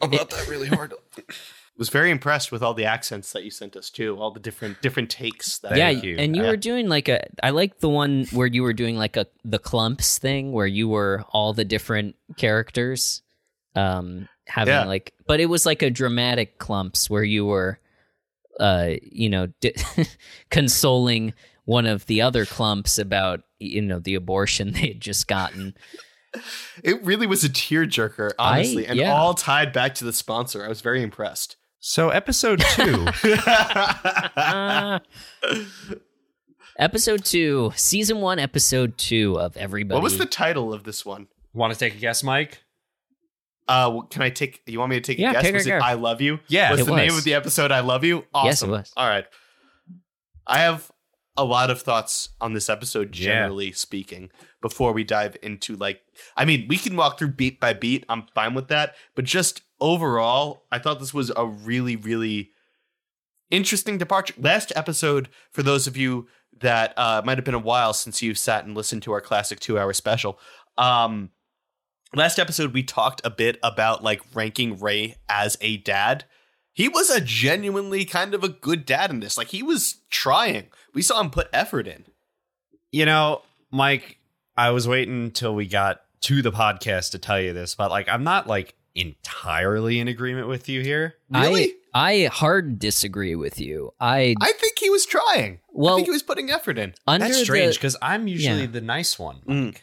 About 0.00 0.30
that 0.30 0.46
really 0.46 0.68
hard. 0.68 0.94
was 1.76 1.88
very 1.88 2.12
impressed 2.12 2.52
with 2.52 2.62
all 2.62 2.74
the 2.74 2.84
accents 2.84 3.32
that 3.32 3.42
you 3.42 3.50
sent 3.50 3.74
us 3.74 3.90
too, 3.90 4.16
all 4.20 4.30
the 4.30 4.38
different 4.38 4.80
different 4.82 5.10
takes. 5.10 5.58
That 5.58 5.76
yeah, 5.76 5.90
you. 5.90 6.14
and 6.16 6.36
you 6.36 6.44
Yeah. 6.44 6.50
were 6.50 6.56
doing 6.56 6.88
like 6.88 7.08
a. 7.08 7.24
I 7.42 7.50
like 7.50 7.80
the 7.80 7.88
one 7.88 8.26
where 8.30 8.46
you 8.46 8.62
were 8.62 8.72
doing 8.72 8.96
like 8.96 9.16
a 9.16 9.26
the 9.44 9.58
clumps 9.58 10.16
thing, 10.18 10.52
where 10.52 10.68
you 10.68 10.86
were 10.88 11.24
all 11.30 11.52
the 11.52 11.64
different 11.64 12.14
characters, 12.36 13.22
um, 13.76 14.28
having 14.46 14.72
Yeah. 14.74 14.84
like, 14.84 15.12
but 15.26 15.38
it 15.40 15.46
was 15.46 15.64
like 15.66 15.82
a 15.82 15.90
dramatic 15.90 16.58
clumps 16.58 17.08
where 17.10 17.22
you 17.24 17.44
were, 17.46 17.78
uh, 18.58 18.90
you 19.02 19.28
know, 19.28 19.48
di- 19.60 19.74
consoling 20.50 21.34
one 21.64 21.86
of 21.86 22.06
the 22.06 22.22
other 22.22 22.46
clumps 22.46 22.98
about 22.98 23.42
you 23.58 23.82
know 23.82 23.98
the 23.98 24.14
abortion 24.14 24.72
they 24.74 24.88
had 24.88 25.00
just 25.00 25.28
gotten. 25.28 25.74
It 26.84 27.02
really 27.02 27.26
was 27.26 27.44
a 27.44 27.48
tearjerker, 27.48 28.32
I- 28.38 28.58
honestly, 28.58 28.86
and 28.86 28.98
yeah. 28.98 29.12
all 29.14 29.34
tied 29.34 29.72
back 29.72 29.94
to 29.96 30.04
the 30.04 30.12
sponsor. 30.12 30.64
I 30.64 30.68
was 30.68 30.80
very 30.80 31.02
impressed. 31.02 31.56
So, 31.78 32.10
episode 32.10 32.60
two. 32.74 33.06
Episode 36.78 37.24
two, 37.24 37.72
season 37.74 38.20
one, 38.20 38.38
episode 38.38 38.98
two 38.98 39.38
of 39.40 39.56
everybody. 39.56 39.94
what 39.94 40.02
was 40.02 40.18
the 40.18 40.26
title 40.26 40.74
of 40.74 40.84
this 40.84 41.06
one? 41.06 41.26
Want 41.54 41.72
to 41.72 41.78
take 41.78 41.94
a 41.94 41.98
guess, 41.98 42.22
Mike? 42.22 42.62
Uh, 43.68 43.84
w- 43.86 44.06
can 44.10 44.22
I 44.22 44.30
take? 44.30 44.62
You 44.66 44.78
want 44.78 44.90
me 44.90 44.96
to 44.96 45.02
take 45.02 45.18
Yeah, 45.18 45.30
a 45.30 45.32
guess? 45.34 45.42
take 45.42 45.54
a 45.54 45.56
was 45.56 45.66
it 45.66 45.70
guess. 45.70 45.82
"I 45.82 45.94
Love 45.94 46.20
You"? 46.20 46.38
Yeah, 46.48 46.70
What's 46.70 46.82
it 46.82 46.86
the 46.86 46.94
name 46.96 47.14
of 47.14 47.24
the 47.24 47.34
episode? 47.34 47.72
"I 47.72 47.80
Love 47.80 48.04
You." 48.04 48.24
Awesome. 48.34 48.46
Yes, 48.46 48.62
it 48.62 48.68
was. 48.68 48.92
All 48.96 49.08
right. 49.08 49.26
I 50.46 50.58
have 50.58 50.90
a 51.36 51.44
lot 51.44 51.70
of 51.70 51.82
thoughts 51.82 52.30
on 52.40 52.52
this 52.54 52.68
episode, 52.70 53.14
Yeah. 53.16 53.24
generally 53.24 53.72
speaking. 53.72 54.30
Before 54.62 54.92
we 54.92 55.04
dive 55.04 55.36
into 55.42 55.76
like, 55.76 56.00
I 56.36 56.44
mean, 56.44 56.66
we 56.68 56.76
can 56.78 56.96
walk 56.96 57.18
through 57.18 57.32
beat 57.32 57.60
by 57.60 57.72
beat. 57.74 58.04
I'm 58.08 58.26
fine 58.34 58.54
with 58.54 58.68
that. 58.68 58.94
But 59.14 59.24
just 59.26 59.62
overall, 59.80 60.64
I 60.72 60.78
thought 60.78 60.98
this 60.98 61.12
was 61.12 61.30
a 61.36 61.44
really, 61.46 61.94
really 61.96 62.50
interesting 63.50 63.98
departure. 63.98 64.34
Last 64.38 64.72
episode, 64.74 65.28
for 65.52 65.62
those 65.62 65.86
of 65.86 65.96
you 65.96 66.26
that 66.60 66.94
uh, 66.96 67.22
might 67.24 67.36
have 67.38 67.44
been 67.44 67.54
a 67.54 67.58
while 67.58 67.92
since 67.92 68.22
you've 68.22 68.38
sat 68.38 68.64
and 68.64 68.74
listened 68.74 69.02
to 69.02 69.12
our 69.12 69.20
classic 69.20 69.60
two 69.60 69.78
hour 69.78 69.92
special. 69.92 70.38
Um, 70.78 71.30
last 72.14 72.38
episode, 72.38 72.72
we 72.72 72.82
talked 72.82 73.20
a 73.24 73.30
bit 73.30 73.58
about 73.62 74.02
like 74.02 74.22
ranking 74.34 74.78
Ray 74.78 75.16
as 75.28 75.56
a 75.60 75.76
dad. 75.78 76.24
He 76.72 76.88
was 76.88 77.08
a 77.10 77.20
genuinely 77.20 78.04
kind 78.04 78.34
of 78.34 78.44
a 78.44 78.48
good 78.48 78.84
dad 78.84 79.10
in 79.10 79.20
this. 79.20 79.38
Like 79.38 79.48
he 79.48 79.62
was 79.62 80.02
trying. 80.10 80.68
We 80.94 81.02
saw 81.02 81.20
him 81.20 81.30
put 81.30 81.48
effort 81.52 81.86
in. 81.86 82.04
You 82.92 83.06
know, 83.06 83.42
Mike, 83.70 84.18
I 84.56 84.70
was 84.70 84.86
waiting 84.86 85.24
until 85.24 85.54
we 85.54 85.66
got 85.66 86.02
to 86.22 86.42
the 86.42 86.52
podcast 86.52 87.12
to 87.12 87.18
tell 87.18 87.40
you 87.40 87.52
this, 87.52 87.74
but 87.74 87.90
like, 87.90 88.08
I'm 88.08 88.24
not 88.24 88.46
like 88.46 88.74
entirely 88.94 89.98
in 90.00 90.08
agreement 90.08 90.48
with 90.48 90.68
you 90.68 90.82
here. 90.82 91.14
Really? 91.30 91.74
I, 91.94 92.24
I 92.24 92.26
hard 92.26 92.78
disagree 92.78 93.34
with 93.36 93.58
you. 93.60 93.92
I, 94.00 94.34
I 94.40 94.52
think 94.52 94.78
he 94.78 94.90
was 94.90 95.06
trying. 95.06 95.60
Well, 95.70 95.88
I 95.88 95.90
well 95.90 95.96
think 95.96 96.06
he 96.08 96.12
was 96.12 96.22
putting 96.22 96.50
effort 96.50 96.78
in. 96.78 96.94
under 97.06 97.26
That's 97.26 97.42
strange 97.42 97.74
because 97.76 97.96
I'm 98.02 98.28
usually 98.28 98.62
Yeah. 98.62 98.66
the 98.66 98.80
nice 98.80 99.18
one. 99.18 99.40
Mm. 99.48 99.76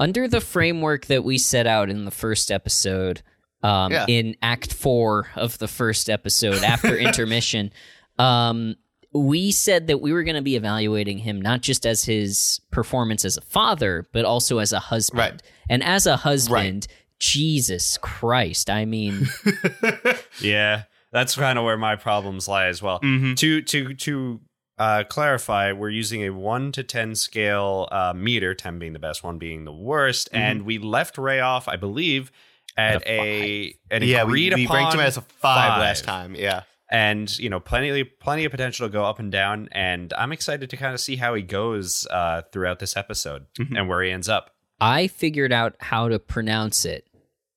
Mike. 0.00 0.08
under 0.08 0.28
the 0.28 0.40
framework 0.40 1.06
that 1.06 1.22
we 1.24 1.38
set 1.38 1.66
out 1.66 1.90
in 1.90 2.04
the 2.04 2.10
first 2.10 2.50
episode, 2.50 3.22
um, 3.62 3.92
Yeah. 3.92 4.06
in 4.08 4.34
Act 4.42 4.72
Four 4.72 5.28
of 5.36 5.58
the 5.58 5.68
first 5.68 6.08
episode 6.10 6.62
after 6.64 6.96
intermission, 7.08 7.72
um, 8.18 8.76
we 9.12 9.50
said 9.50 9.88
that 9.88 10.00
we 10.00 10.12
were 10.12 10.22
going 10.22 10.36
to 10.36 10.42
be 10.42 10.54
evaluating 10.56 11.18
him 11.18 11.40
not 11.42 11.62
just 11.62 11.84
as 11.84 12.04
his 12.04 12.60
performance 12.70 13.24
as 13.24 13.36
a 13.36 13.40
father, 13.40 14.06
but 14.12 14.24
also 14.24 14.58
as 14.58 14.72
a 14.72 14.78
husband. 14.78 15.18
Right. 15.18 15.42
And 15.68 15.82
as 15.82 16.06
a 16.06 16.16
husband, 16.16 16.86
Jesus 17.18 17.98
Christ, 17.98 18.70
I 18.70 18.84
mean, 18.84 19.26
Yeah, 20.40 20.84
that's 21.12 21.34
kind 21.34 21.58
of 21.58 21.64
where 21.64 21.76
my 21.76 21.96
problems 21.96 22.46
lie 22.48 22.66
as 22.66 22.80
well. 22.82 23.00
Mhm. 23.00 23.36
To 23.38 23.62
to 23.62 23.94
to 23.94 24.40
uh, 24.80 25.04
clarify, 25.04 25.72
we're 25.72 25.90
using 25.90 26.22
a 26.22 26.30
one 26.30 26.72
to 26.72 26.82
ten 26.82 27.14
scale 27.14 27.86
uh, 27.92 28.12
meter, 28.16 28.54
ten 28.54 28.78
being 28.80 28.94
the 28.94 28.98
best, 28.98 29.22
one 29.22 29.38
being 29.38 29.64
the 29.64 29.72
worst, 29.72 30.28
and 30.32 30.62
we 30.62 30.78
left 30.78 31.18
Ray 31.18 31.38
off, 31.40 31.68
I 31.68 31.76
believe, 31.76 32.32
at 32.76 32.96
At 33.02 33.06
a 33.06 33.20
a, 33.20 33.74
an 33.96 34.02
yeah, 34.02 34.22
agreed 34.22 34.54
we, 34.54 34.60
we 34.62 34.64
upon 34.64 34.76
ranked 34.76 34.94
him 34.94 35.00
as 35.00 35.16
a 35.16 35.20
five, 35.20 35.78
last 35.80 36.04
time. 36.04 36.34
Yeah. 36.34 36.62
and 36.90 37.38
you 37.38 37.48
know 37.50 37.60
plenty 37.60 38.02
plenty 38.04 38.44
of 38.44 38.50
potential 38.50 38.88
to 38.88 38.92
go 38.92 39.04
up 39.04 39.18
and 39.20 39.30
down 39.30 39.68
and 39.72 40.12
i'm 40.14 40.32
excited 40.32 40.68
to 40.70 40.76
kind 40.76 40.92
of 40.92 40.98
see 40.98 41.14
how 41.16 41.34
he 41.34 41.42
goes 41.42 42.04
uh, 42.10 42.42
throughout 42.52 42.78
this 42.80 42.96
episode 42.96 43.46
Mhm. 43.60 43.78
and 43.78 43.88
where 43.88 44.02
he 44.02 44.10
ends 44.10 44.28
up 44.28 44.50
I 44.80 45.06
figured 45.08 45.52
out 45.52 45.76
how 45.78 46.08
to 46.08 46.18
pronounce 46.18 46.86
it. 46.86 47.06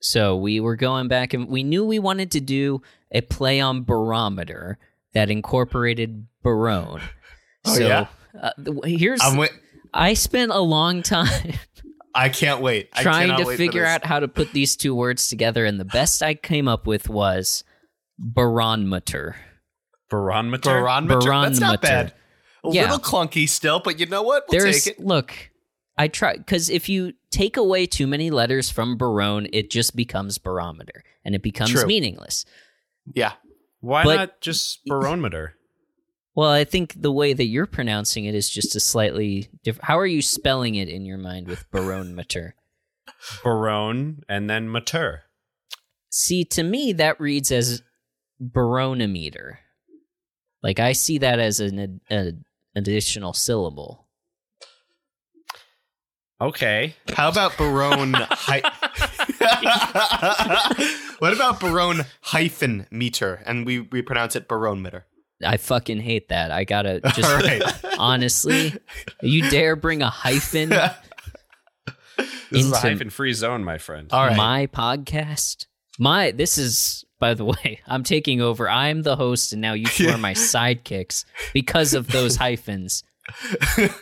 So 0.02 0.36
we 0.36 0.60
were 0.60 0.76
going 0.76 1.08
back 1.08 1.34
and 1.34 1.48
we 1.48 1.64
knew 1.64 1.86
we 1.86 1.98
wanted 1.98 2.32
to 2.32 2.42
do 2.42 2.82
a 3.14 3.22
play 3.22 3.62
on 3.62 3.84
barometer 3.86 4.78
that 5.14 5.30
incorporated 5.30 6.28
barone. 6.44 7.02
Oh, 7.66 7.76
so 7.76 7.88
yeah? 7.88 8.08
uh, 8.42 8.50
here's 8.84 9.22
I'm 9.22 9.36
wi- 9.36 9.54
I 9.94 10.16
spent 10.16 10.52
a 10.52 10.60
long 10.60 11.02
time 11.02 11.54
I 12.14 12.28
can't 12.28 12.60
wait. 12.60 12.90
I 12.92 13.02
trying 13.04 13.34
to 13.38 13.46
wait 13.46 13.56
figure 13.56 13.86
out 13.86 14.06
how 14.06 14.20
to 14.20 14.28
put 14.28 14.52
these 14.52 14.76
two 14.76 14.94
words 14.94 15.30
together 15.30 15.64
and 15.66 15.80
the 15.80 15.86
best 15.86 16.22
I 16.22 16.34
came 16.34 16.68
up 16.68 16.86
with 16.86 17.08
was 17.08 17.64
barometer. 18.20 19.38
barometer 20.10 20.82
barometer. 20.82 21.22
That's 21.22 21.60
not 21.62 21.82
bad. 21.82 22.14
A 22.66 22.70
Yeah. 22.72 22.82
little 22.84 23.00
clunky 23.00 23.48
still, 23.48 23.80
but 23.80 23.98
you 24.00 24.08
know 24.08 24.24
what? 24.24 24.44
We'll 24.50 24.60
There's 24.60 24.84
take 24.84 25.00
it. 25.00 25.00
look, 25.00 25.34
I 25.98 26.10
try 26.10 26.36
because 26.36 26.70
if 26.70 26.90
you 26.90 27.14
take 27.32 27.56
away 27.56 27.86
too 27.86 28.08
many 28.08 28.30
letters 28.30 28.70
from 28.70 28.98
barone, 28.98 29.48
it 29.54 29.70
just 29.70 29.96
becomes 29.96 30.38
barometer 30.38 31.04
and 31.24 31.34
it 31.34 31.42
becomes 31.42 31.72
True. 31.72 31.86
meaningless. 31.86 32.46
Yeah. 33.14 33.34
Why 33.84 34.04
But- 34.06 34.16
not 34.16 34.42
just 34.42 34.80
barometer 34.86 35.56
Well, 36.36 36.50
I 36.50 36.64
think 36.64 37.00
the 37.00 37.12
way 37.12 37.34
that 37.34 37.46
you're 37.46 37.68
pronouncing 37.68 38.26
it 38.26 38.34
is 38.34 38.50
just 38.50 38.76
a 38.76 38.80
slightly 38.80 39.50
different. 39.64 39.86
How 39.86 40.00
are 40.00 40.08
you 40.08 40.22
spelling 40.24 40.74
it 40.76 40.90
in 40.90 41.06
your 41.06 41.18
mind 41.20 41.48
with 41.48 41.70
barometer? 41.70 42.56
barone 43.44 44.22
and 44.30 44.50
then 44.50 44.70
mater 44.70 45.24
See, 46.10 46.46
to 46.46 46.64
me, 46.64 46.94
that 46.94 47.20
reads 47.20 47.52
as 47.52 47.82
baronometer. 48.40 49.60
Like 50.62 50.80
I 50.80 50.94
see 50.94 51.18
that 51.18 51.40
as 51.40 51.60
an 51.60 51.78
ad- 51.80 52.00
an 52.10 52.46
additional 52.76 53.34
syllable. 53.34 54.08
okay 56.42 56.96
How 57.16 57.30
about 57.30 57.58
Barone? 57.58 58.14
Hi- 58.30 58.62
what 61.20 61.34
about 61.34 61.60
Barone 61.60 62.02
hyphen 62.22 62.88
meter? 62.92 63.42
And 63.46 63.66
we, 63.66 63.80
we 63.80 64.02
pronounce 64.02 64.36
it 64.36 64.48
Barone 64.48 64.82
meter. 64.82 65.06
I 65.46 65.58
fucking 65.58 66.00
hate 66.00 66.30
that. 66.30 66.52
I 66.52 66.64
gotta 66.64 67.00
just 67.16 67.24
All 67.24 67.38
right. 67.38 67.62
honestly, 67.98 68.74
you 69.22 69.50
dare 69.50 69.76
bring 69.76 70.02
a 70.02 70.10
hyphen 70.10 70.70
This 72.52 72.66
is 72.66 72.72
a 72.72 72.76
Into- 72.76 72.78
hyphen 72.78 73.10
free 73.10 73.34
zone, 73.34 73.64
my 73.64 73.78
friend. 73.80 74.10
All 74.14 74.28
right. 74.28 74.38
my 74.38 74.68
podcast? 74.68 75.66
My 76.00 76.30
this 76.32 76.58
is 76.60 77.04
by 77.20 77.34
the 77.34 77.46
way, 77.46 77.80
I'm 77.88 78.04
taking 78.04 78.42
over. 78.42 78.70
I'm 78.70 79.02
the 79.02 79.16
host, 79.16 79.54
and 79.54 79.62
now 79.62 79.74
you 79.74 79.86
two 79.86 80.10
are 80.10 80.18
my 80.18 80.34
sidekicks 80.34 81.26
because 81.54 81.94
of 81.96 82.08
those 82.08 82.36
hyphens. 82.36 83.04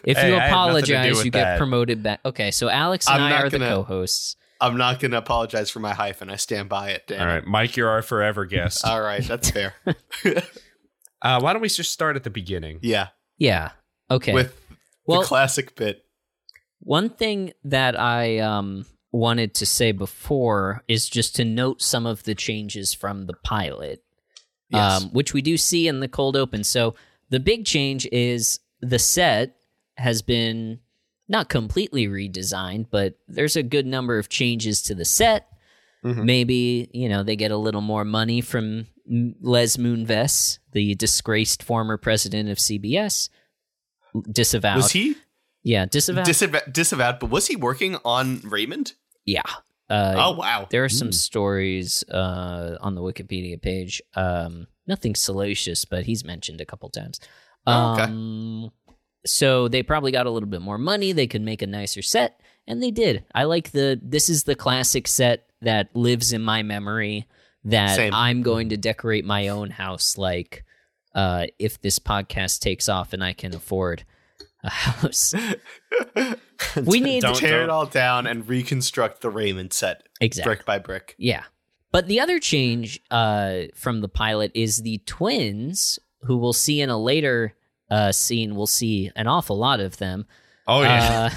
If 0.04 0.18
Hey, 0.18 0.30
you 0.30 0.36
I 0.36 0.40
had 0.40 0.52
nothing 0.52 0.82
to 0.82 0.88
do 0.88 0.94
apologize, 0.96 1.16
with 1.18 1.26
you 1.26 1.32
get 1.32 1.58
promoted 1.58 2.04
back. 2.04 2.20
Okay, 2.26 2.52
so 2.52 2.68
Alex 2.68 3.08
and 3.08 3.24
I'm 3.24 3.32
I 3.34 3.42
are 3.44 3.50
the 3.50 3.60
gonna- 3.60 3.72
co-hosts. 3.72 4.36
I'm 4.62 4.78
not 4.78 5.00
going 5.00 5.12
to 5.12 5.18
apologize 5.18 5.70
for 5.72 5.80
my 5.80 5.94
hyphen. 5.94 6.30
I 6.30 6.36
stand 6.36 6.70
by 6.70 6.92
it. 6.92 7.08
Dan. 7.08 7.20
All 7.20 7.26
right, 7.28 7.46
Mike, 7.46 7.76
you're 7.76 7.90
our 7.90 8.02
forever 8.04 8.46
guest. 8.46 8.86
All 8.86 9.02
right. 9.02 9.24
That's 9.24 9.50
fair. 9.52 9.74
Uh, 11.24 11.40
why 11.40 11.54
don't 11.54 11.62
we 11.62 11.70
just 11.70 11.92
start 11.92 12.16
at 12.16 12.24
the 12.24 12.30
beginning? 12.32 12.80
yeah. 12.82 13.10
Yeah. 13.38 13.72
Okay. 14.10 14.34
With 14.34 14.60
well, 15.06 15.22
the 15.22 15.28
classic 15.28 15.76
bit. 15.76 16.04
One 16.80 17.10
thing 17.10 17.54
that 17.64 18.00
I 18.00 18.40
um, 18.40 18.86
wanted 19.12 19.54
to 19.56 19.66
say 19.68 19.92
before 19.92 20.84
is 20.88 21.08
just 21.08 21.36
to 21.36 21.46
note 21.46 21.82
some 21.82 22.08
of 22.08 22.24
the 22.24 22.34
changes 22.34 22.94
from 22.94 23.28
the 23.28 23.34
pilot, 23.44 24.04
Yes. 24.70 25.04
um, 25.04 25.10
which 25.12 25.34
we 25.34 25.44
do 25.44 25.58
see 25.58 25.88
in 25.88 26.00
the 26.00 26.08
cold 26.08 26.36
open. 26.36 26.64
So 26.64 26.96
the 27.30 27.40
big 27.40 27.66
change 27.66 28.08
is 28.12 28.60
the 28.82 28.98
set 29.00 29.58
has 29.98 30.22
been 30.24 30.80
not 31.32 31.50
completely 31.50 32.08
redesigned, 32.08 32.88
but 32.92 33.16
there's 33.28 33.56
a 33.56 33.64
good 33.64 33.88
number 33.88 34.20
of 34.20 34.30
changes 34.30 34.84
to 34.84 34.94
the 34.94 35.06
set. 35.06 35.48
Mhm. 36.06 36.26
Maybe 36.26 36.90
you 36.94 37.10
know 37.10 37.24
they 37.24 37.36
get 37.36 37.52
a 37.52 37.58
little 37.58 37.82
more 37.82 38.04
money 38.06 38.42
from 38.42 38.88
Les 39.42 39.78
Moonves, 39.78 40.60
the 40.74 40.94
disgraced 40.96 41.64
former 41.64 41.98
president 41.98 42.50
of 42.50 42.58
CBS. 42.60 43.30
Disavowed. 44.32 44.76
was 44.78 44.92
he 44.92 45.16
Yeah, 45.64 45.86
disavowed. 45.86 46.26
disavowed, 46.26 46.74
disavowed? 46.74 47.20
But 47.20 47.30
was 47.30 47.48
he 47.48 47.56
working 47.56 47.98
on 48.04 48.42
Raymond? 48.44 48.94
Yeah. 49.26 49.44
Uh, 49.90 50.16
oh 50.18 50.32
wow. 50.32 50.68
There 50.70 50.84
are 50.84 50.90
some 50.90 51.12
stories 51.12 52.04
uh, 52.10 52.78
on 52.82 52.96
the 52.96 53.02
Wikipedia 53.02 53.62
page. 53.62 54.02
Um, 54.16 54.68
nothing 54.88 55.16
salacious, 55.16 55.86
but 55.86 56.06
he's 56.06 56.24
mentioned 56.26 56.62
a 56.62 56.66
couple 56.66 56.90
times. 56.90 57.20
Oh, 57.68 57.94
okay. 57.94 58.12
So 59.26 59.68
they 59.68 59.84
probably 59.84 60.12
got 60.12 60.26
a 60.26 60.32
little 60.32 60.50
bit 60.50 60.62
more 60.62 60.78
money. 60.78 61.12
They 61.12 61.28
could 61.28 61.42
make 61.42 61.62
a 61.62 61.68
nicer 61.68 62.02
set, 62.02 62.42
and 62.68 62.82
they 62.82 62.92
did. 62.92 63.24
I 63.34 63.44
like 63.44 63.72
the. 63.72 64.00
This 64.02 64.30
is 64.30 64.44
the 64.44 64.56
classic 64.56 65.08
set 65.08 65.48
that 65.62 65.96
lives 65.96 66.34
in 66.34 66.42
my 66.42 66.64
memory. 66.64 67.28
That 67.64 67.96
Same. 67.96 68.14
I'm 68.14 68.42
going 68.42 68.70
to 68.70 68.78
decorate 68.78 69.24
my 69.24 69.50
own 69.50 69.70
house. 69.70 70.18
Like, 70.18 70.64
uh, 71.14 71.48
if 71.60 71.80
this 71.82 72.00
podcast 72.00 72.60
takes 72.60 72.90
off 72.90 73.14
and 73.14 73.24
I 73.24 73.34
can 73.34 73.54
afford 73.54 74.04
a 74.64 74.70
house, 74.70 75.36
we 76.86 77.00
need 77.00 77.22
Don't- 77.22 77.36
Tear 77.36 77.64
it 77.64 77.70
all 77.70 77.86
down 77.86 78.26
and 78.26 78.48
reconstruct 78.50 79.22
the 79.22 79.30
Raymond 79.30 79.74
set 79.74 80.04
exactly. 80.20 80.50
brick 80.50 80.66
by 80.66 80.80
brick. 80.80 81.16
Yeah. 81.20 81.44
But 81.92 82.08
the 82.08 82.22
other 82.22 82.40
change 82.40 83.02
uh, 83.12 83.64
from 83.76 84.02
the 84.02 84.08
pilot 84.08 84.52
is 84.56 84.78
the 84.78 85.00
twins, 85.06 86.00
who 86.22 86.38
we'll 86.38 86.54
see 86.54 86.80
in 86.80 86.90
a 86.90 86.98
later 86.98 87.54
uh, 87.92 88.12
scene. 88.12 88.56
We'll 88.56 88.66
see 88.66 89.12
an 89.16 89.28
awful 89.28 89.58
lot 89.58 89.80
of 89.80 89.98
them. 89.98 90.26
Oh 90.68 90.82
yeah, 90.82 91.30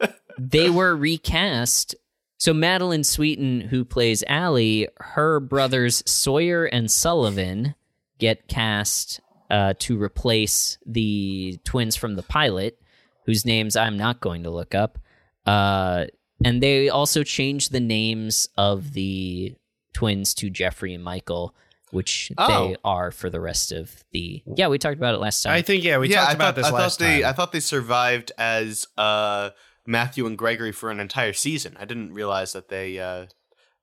Uh, 0.00 0.06
they 0.38 0.70
were 0.70 0.96
recast. 0.96 1.94
So 2.38 2.52
Madylin 2.54 3.04
Sweeten, 3.04 3.60
who 3.62 3.84
plays 3.84 4.22
Allie, 4.28 4.88
her 4.98 5.40
brothers 5.40 6.02
Sawyer 6.06 6.64
and 6.66 6.90
Sullivan 6.90 7.74
get 8.18 8.46
cast 8.48 9.20
uh, 9.50 9.74
to 9.80 10.00
replace 10.00 10.78
the 10.86 11.58
twins 11.64 11.96
from 11.96 12.14
the 12.16 12.22
pilot, 12.22 12.78
whose 13.24 13.44
names 13.44 13.74
I'm 13.76 13.96
not 13.96 14.20
going 14.20 14.42
to 14.42 14.50
look 14.50 14.74
up. 14.74 14.98
Uh, 15.46 16.06
and 16.44 16.62
they 16.62 16.88
also 16.90 17.22
changed 17.22 17.72
the 17.72 17.80
names 17.80 18.48
of 18.58 18.92
the 18.92 19.54
twins 19.94 20.34
to 20.34 20.50
Jeffrey 20.50 20.92
and 20.92 21.02
Michael, 21.02 21.54
which 21.96 22.30
Oh. 22.38 22.68
they 22.68 22.76
are 22.84 23.10
for 23.10 23.28
the 23.30 23.40
rest 23.40 23.72
of 23.72 24.04
the. 24.12 24.42
Yeah, 24.54 24.68
we 24.68 24.78
talked 24.78 24.96
about 24.98 25.14
it 25.14 25.18
last 25.18 25.42
time. 25.42 25.52
I 25.54 25.62
think 25.62 25.82
yeah, 25.82 25.98
we 25.98 26.08
yeah, 26.08 26.18
talked 26.18 26.30
I 26.30 26.32
about 26.34 26.44
thought, 26.54 26.54
this 26.56 26.66
I 26.66 26.70
last 26.70 26.98
thought 27.00 27.04
they 27.06 27.20
time. 27.22 27.30
I 27.30 27.32
thought 27.32 27.52
they 27.52 27.60
survived 27.60 28.32
as 28.38 28.86
uh, 28.98 29.50
Matthew 29.86 30.26
and 30.26 30.36
Gregory 30.38 30.72
for 30.72 30.90
an 30.90 31.00
entire 31.00 31.32
season. 31.32 31.76
I 31.80 31.84
didn't 31.86 32.12
realize 32.12 32.52
that 32.52 32.68
they. 32.68 32.98
Uh, 33.00 33.26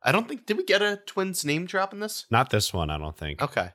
I 0.02 0.12
don't 0.12 0.28
think 0.28 0.46
did 0.46 0.58
we 0.58 0.64
get 0.64 0.82
a 0.82 1.02
twins 1.06 1.44
name 1.44 1.66
drop 1.66 1.94
in 1.94 2.00
this? 2.00 2.26
Not 2.30 2.50
this 2.50 2.74
one, 2.74 2.90
I 2.90 2.98
don't 2.98 3.18
think. 3.18 3.42
Okay, 3.42 3.70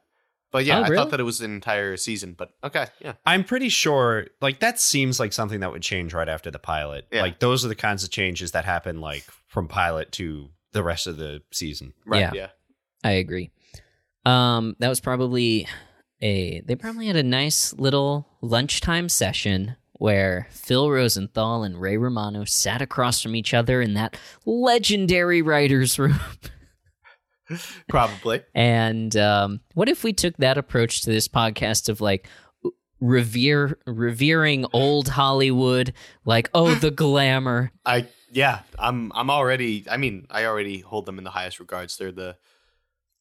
but 0.53 0.65
yeah, 0.65 0.79
Oh, 0.81 0.83
I 0.85 0.89
thought 0.95 1.11
that 1.11 1.21
it 1.21 1.25
was 1.25 1.41
an 1.41 1.53
entire 1.55 1.97
season. 1.97 2.35
But 2.37 2.51
okay, 2.63 2.87
yeah, 3.01 3.15
I'm 3.27 3.45
pretty 3.45 3.69
sure 3.71 4.27
like 4.41 4.61
that 4.61 4.79
seems 4.79 5.19
like 5.19 5.33
something 5.33 5.61
that 5.61 5.73
would 5.73 5.83
change 5.83 6.13
right 6.15 6.29
after 6.29 6.51
the 6.51 6.59
pilot. 6.59 7.07
Yeah. 7.11 7.23
Like 7.23 7.41
those 7.41 7.65
are 7.65 7.69
the 7.69 7.75
kinds 7.75 8.05
of 8.05 8.11
changes 8.11 8.53
that 8.53 8.65
happen 8.65 9.01
like 9.01 9.25
from 9.47 9.69
pilot 9.69 10.13
to 10.13 10.51
the 10.73 10.83
rest 10.83 11.07
of 11.07 11.17
the 11.17 11.41
season. 11.51 11.95
right, 12.07 12.21
Yeah. 12.21 12.33
yeah. 12.35 12.49
I 13.03 13.13
agree. 13.13 13.51
Um, 14.25 14.77
that 14.79 14.89
was 14.89 15.01
probably 15.01 15.67
a. 16.21 16.61
They 16.61 16.77
probably 16.77 17.07
had 17.07 17.17
a 17.17 17.23
nice 17.23 17.73
little 17.75 18.29
lunchtime 18.41 19.09
session 19.09 19.77
where 19.93 20.47
Phil 20.51 20.91
Rosenthal 20.91 21.65
and 21.65 21.81
Ray 21.81 21.97
Romano 21.97 22.45
sat 22.45 22.81
across 22.81 23.21
from 23.21 23.35
each 23.35 23.53
other 23.53 23.83
in 23.83 23.95
that 23.95 24.17
legendary 24.47 25.43
writers' 25.43 25.99
room. 25.99 26.21
probably. 27.89 28.43
And 28.55 29.17
um, 29.17 29.61
what 29.75 29.89
if 29.89 30.05
we 30.05 30.13
took 30.13 30.37
that 30.37 30.59
approach 30.59 31.03
to 31.03 31.11
this 31.11 31.27
podcast 31.27 31.89
of 31.89 32.01
like 32.01 32.29
revere 33.01 33.79
revering 33.87 34.67
old 34.73 35.09
Hollywood, 35.09 35.93
like 36.25 36.51
oh 36.55 36.75
the 36.75 36.91
glamour. 36.93 37.73
I 37.85 38.07
yeah, 38.31 38.61
I'm 38.79 39.13
I'm 39.15 39.31
already. 39.31 39.85
I 39.91 39.97
mean, 39.97 40.27
I 40.31 40.45
already 40.45 40.81
hold 40.81 41.07
them 41.07 41.19
in 41.19 41.25
the 41.25 41.31
highest 41.31 41.61
regards. 41.61 41.97
They're 41.97 42.13
the 42.13 42.37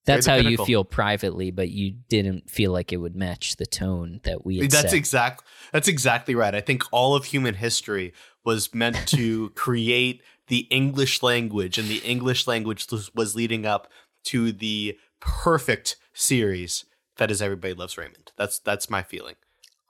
That's 0.07 0.25
the 0.25 0.31
how 0.31 0.37
you 0.37 0.57
feel 0.65 0.83
privately, 0.83 1.51
but 1.51 1.69
you 1.69 1.91
didn't 2.09 2.49
feel 2.49 2.71
like 2.71 2.91
it 2.91 2.97
would 2.97 3.15
match 3.15 3.57
the 3.57 3.65
tone 3.65 4.19
that 4.23 4.45
we 4.45 4.57
had 4.57 4.71
That's 4.71 4.89
set. 4.89 4.93
exact. 4.97 5.43
That's 5.71 5.87
exactly 5.87 6.33
right. 6.33 6.55
I 6.55 6.61
think 6.61 6.83
all 6.91 7.15
of 7.15 7.25
human 7.25 7.53
history 7.55 8.13
was 8.43 8.73
meant 8.73 9.07
to 9.09 9.49
create 9.55 10.21
the 10.47 10.59
English 10.71 11.21
language, 11.21 11.77
and 11.77 11.87
the 11.89 11.97
English 11.99 12.47
language 12.47 12.87
was- 12.91 13.13
was 13.13 13.35
leading 13.35 13.65
up 13.65 13.89
to 14.25 14.51
the 14.51 14.97
perfect 15.19 15.97
series 16.13 16.85
that 17.17 17.29
is 17.31 17.41
Everybody 17.41 17.73
Loves 17.73 17.97
Raymond. 17.97 18.31
That's 18.37 18.59
that's 18.59 18.89
my 18.89 19.03
feeling. 19.03 19.35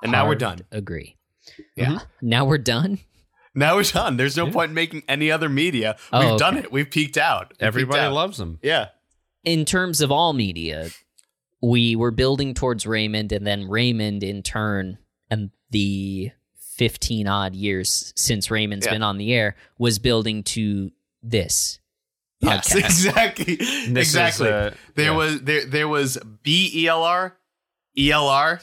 And 0.02 0.12
now 0.12 0.28
we're 0.28 0.36
done. 0.36 0.60
Agree. 0.72 1.18
Yeah. 1.76 1.86
Mm-hmm. 1.86 1.98
Now 2.30 2.46
we're 2.46 2.58
done. 2.58 3.00
Now 3.56 3.76
we're 3.76 3.84
done. 3.84 4.18
There's 4.18 4.38
no 4.38 4.52
point 4.52 4.70
in 4.70 4.76
making 4.76 5.04
any 5.08 5.32
other 5.32 5.50
media. 5.50 5.98
Oh, 6.14 6.20
We've 6.20 6.30
okay. 6.30 6.38
done 6.38 6.58
it. 6.58 6.72
We've 6.72 6.90
peaked 6.90 7.18
out. 7.18 7.48
We've 7.50 7.50
peaked 7.58 7.64
Everybody 7.64 8.02
out. 8.02 8.14
loves 8.14 8.38
them. 8.38 8.60
Yeah. 8.62 8.90
In 9.44 9.66
terms 9.66 10.02
of 10.02 10.12
all 10.12 10.34
media, 10.34 10.90
we 11.62 11.96
were 11.96 12.12
building 12.12 12.54
towards 12.54 12.86
Raymond, 12.86 13.32
and 13.32 13.46
then 13.48 13.68
Raymond, 13.68 14.24
in 14.24 14.44
turn, 14.44 14.98
and 15.30 15.52
the 15.72 16.32
15 16.76 17.28
odd 17.28 17.56
years 17.56 18.14
since 18.16 18.52
Raymond's 18.52 18.86
Yeah. 18.86 18.94
been 18.94 19.04
on 19.04 19.18
the 19.18 19.34
air, 19.34 19.56
was 19.80 20.00
building 20.00 20.44
to 20.44 20.92
this. 21.24 21.80
Yes, 22.40 22.76
exactly. 22.76 23.56
This 23.56 23.90
exactly. 24.10 24.48
is, 24.48 24.54
uh, 24.54 24.76
There 24.96 25.06
yeah. 25.12 25.18
was 25.18 25.42
there 25.42 25.66
there 25.66 25.88
was 25.88 26.18
B 26.44 26.70
E 26.74 26.88
L 26.88 27.04
R, 27.04 27.36
E 27.98 28.12
L 28.12 28.28
R, 28.28 28.62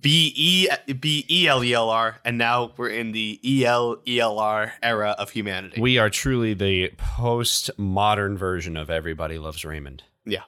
B 0.00 0.32
E 0.34 0.68
B 0.94 1.26
E 1.30 1.46
L 1.46 1.62
E 1.62 1.74
L 1.74 1.90
R, 1.90 2.18
and 2.24 2.38
now 2.38 2.72
we're 2.76 2.88
in 2.88 3.12
the 3.12 3.38
E 3.44 3.64
L 3.66 4.00
E 4.06 4.18
L 4.20 4.38
R 4.38 4.72
era 4.82 5.10
of 5.18 5.30
humanity. 5.30 5.80
We 5.80 5.98
are 5.98 6.08
truly 6.10 6.54
the 6.54 6.90
post-modern 6.96 8.36
version 8.38 8.76
of 8.76 8.90
Everybody 8.90 9.38
Loves 9.38 9.64
Raymond. 9.64 10.02
Yeah, 10.24 10.42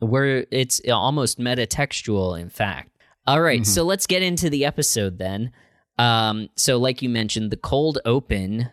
where 0.00 0.46
it's 0.50 0.80
almost 0.90 1.38
metatextual 1.38 2.38
in 2.38 2.50
fact 2.50 2.90
all 3.26 3.40
right, 3.40 3.60
Mm-hmm. 3.60 3.70
so 3.70 3.84
let's 3.84 4.06
get 4.06 4.22
into 4.22 4.50
the 4.50 4.64
episode 4.64 5.18
then 5.18 5.52
um 5.98 6.48
so 6.56 6.76
like 6.78 7.02
you 7.02 7.08
mentioned 7.08 7.50
the 7.50 7.56
cold 7.56 7.98
open 8.04 8.68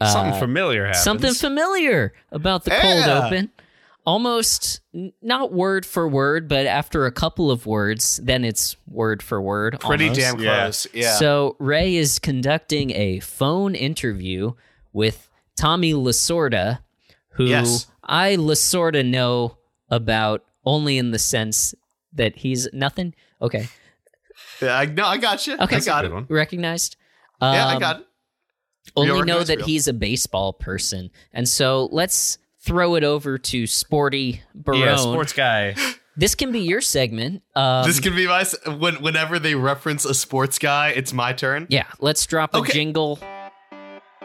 uh, 0.00 0.06
Something 0.12 0.38
familiar 0.38 0.84
happens. 0.86 1.02
something 1.04 1.32
familiar 1.34 2.12
about 2.30 2.64
the 2.64 2.70
cold 2.72 3.04
open 3.08 3.50
almost 4.06 4.80
not 5.22 5.52
word 5.52 5.84
for 5.84 6.08
word 6.08 6.48
but 6.48 6.66
after 6.66 7.06
a 7.06 7.12
couple 7.12 7.50
of 7.50 7.66
words 7.66 8.18
then 8.22 8.44
it's 8.44 8.76
word 8.88 9.22
for 9.22 9.40
word 9.40 9.78
Pretty 9.80 10.04
almost. 10.08 10.20
damn 10.20 10.36
close. 10.36 10.86
Yeah. 10.92 11.14
So 11.16 11.56
Ray 11.58 11.96
is 11.96 12.18
conducting 12.18 12.90
a 12.92 13.20
phone 13.20 13.74
interview 13.74 14.52
with 14.92 15.28
Tommy 15.56 15.92
Lasorda, 15.92 16.78
who 17.34 17.44
Yes. 17.46 17.86
I 18.02 18.36
Lasorda 18.36 19.04
know 19.08 19.58
about 19.90 20.44
only 20.64 20.96
in 20.98 21.10
the 21.10 21.18
sense 21.18 21.74
that 22.14 22.36
he's 22.36 22.68
nothing. 22.72 23.14
Okay, 23.42 23.68
yeah, 24.60 24.78
I, 24.78 24.86
no, 24.86 25.04
I 25.04 25.18
got 25.18 25.46
you. 25.46 25.56
Okay. 25.58 25.76
I 25.76 25.80
got 25.80 26.04
it. 26.04 26.12
one. 26.12 26.26
recognized. 26.28 26.96
Yeah, 27.40 27.66
I 27.66 27.74
Um, 27.74 27.80
got 27.80 28.00
it. 28.00 28.06
only 28.96 29.22
know 29.22 29.44
that 29.44 29.58
real. 29.58 29.66
he's 29.66 29.86
a 29.88 29.92
baseball 29.92 30.52
person, 30.52 31.10
and 31.32 31.48
so 31.48 31.88
let's 31.92 32.38
throw 32.62 32.94
it 32.94 33.04
over 33.04 33.38
to 33.38 33.66
Sporty 33.66 34.42
Barone. 34.54 34.80
Yeah, 34.80 34.96
sports 34.96 35.32
guy. 35.32 35.74
This 36.16 36.34
can 36.34 36.52
be 36.52 36.60
your 36.60 36.80
segment. 36.80 37.42
Um, 37.56 37.86
this 37.86 38.00
can 38.00 38.14
be 38.14 38.26
my 38.26 38.40
s- 38.42 38.54
when, 38.66 38.96
whenever 38.96 39.38
they 39.38 39.54
reference 39.54 40.04
a 40.04 40.12
sports 40.12 40.58
guy, 40.58 40.88
it's 40.88 41.12
my 41.12 41.32
turn. 41.32 41.66
yeah, 41.70 41.86
let's 42.00 42.26
drop 42.26 42.54
a 42.54 42.58
Okay. 42.58 42.72
jingle. 42.72 43.18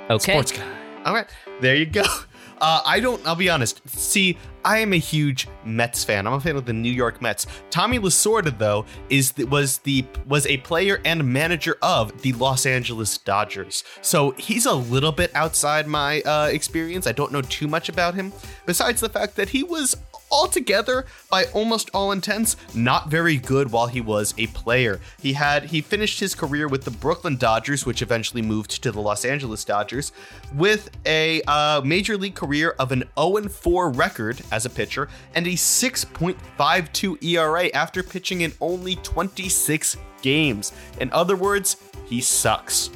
Okay. 0.10 0.34
Sports 0.34 0.52
guy. 0.52 0.68
All 1.06 1.14
right, 1.14 1.28
there 1.62 1.76
you 1.76 1.86
go. 1.86 2.04
Uh, 2.62 2.82
I 2.86 3.00
don't. 3.00 3.26
I'll 3.28 3.36
be 3.36 3.50
honest. 3.50 3.82
See, 3.88 4.38
I 4.64 4.80
am 4.80 4.94
a 4.94 4.98
huge 4.98 5.48
Mets 5.64 6.04
fan. 6.04 6.26
I'm 6.26 6.34
a 6.34 6.40
fan 6.40 6.56
of 6.56 6.66
the 6.66 6.74
New 6.74 6.92
York 6.92 7.22
Mets. 7.22 7.46
Tommy 7.70 8.00
Lasorda, 8.00 8.58
though, 8.58 8.86
is 9.10 9.34
was 9.38 9.80
the 9.80 10.06
was 10.26 10.46
a 10.48 10.58
player 10.58 11.02
and 11.06 11.32
manager 11.32 11.78
of 11.82 12.22
the 12.22 12.34
Los 12.34 12.66
Angeles 12.66 13.18
Dodgers. 13.18 13.84
So 14.02 14.32
he's 14.32 14.66
a 14.66 14.74
little 14.74 15.12
bit 15.12 15.32
outside 15.36 15.88
my 15.88 16.22
uh, 16.22 16.48
experience. 16.52 17.08
I 17.08 17.12
don't 17.12 17.32
know 17.32 17.42
too 17.42 17.68
much 17.68 17.90
about 17.90 18.16
him, 18.16 18.34
besides 18.66 19.02
the 19.02 19.10
fact 19.10 19.36
that 19.36 19.50
he 19.50 19.64
was 19.64 19.96
altogether, 20.36 21.06
by 21.30 21.46
almost 21.54 21.90
all 21.94 22.12
intents, 22.12 22.58
not 22.76 23.10
very 23.10 23.38
good 23.38 23.72
while 23.72 23.88
he 23.88 24.02
was 24.02 24.34
a 24.38 24.48
player. 24.48 25.00
He 25.22 25.34
had 25.34 25.66
he 25.66 25.80
finished 25.80 26.20
his 26.20 26.36
career 26.36 26.68
with 26.68 26.84
the 26.84 26.92
Brooklyn 26.92 27.38
Dodgers, 27.38 27.86
which 27.86 28.02
eventually 28.02 28.42
moved 28.42 28.84
to 28.84 28.92
the 28.92 29.00
Los 29.00 29.24
Angeles 29.24 29.64
Dodgers, 29.64 30.12
with 30.54 30.90
a 31.06 31.42
uh, 31.48 31.82
major 31.86 32.18
league 32.18 32.36
career 32.36 32.76
of 32.78 32.92
an 32.92 33.06
0-4 33.16 33.98
record 33.98 34.42
as 34.52 34.66
a 34.66 34.70
pitcher 34.70 35.08
and 35.34 35.48
a 35.48 35.52
6.52 35.52 37.24
ERA 37.24 37.68
after 37.74 38.04
pitching 38.04 38.42
in 38.42 38.52
only 38.60 38.96
26 38.98 39.98
games. 40.22 40.74
In 41.00 41.12
other 41.14 41.36
words, 41.38 41.78
he 42.06 42.20
sucks. 42.20 42.90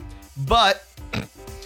But 0.45 0.85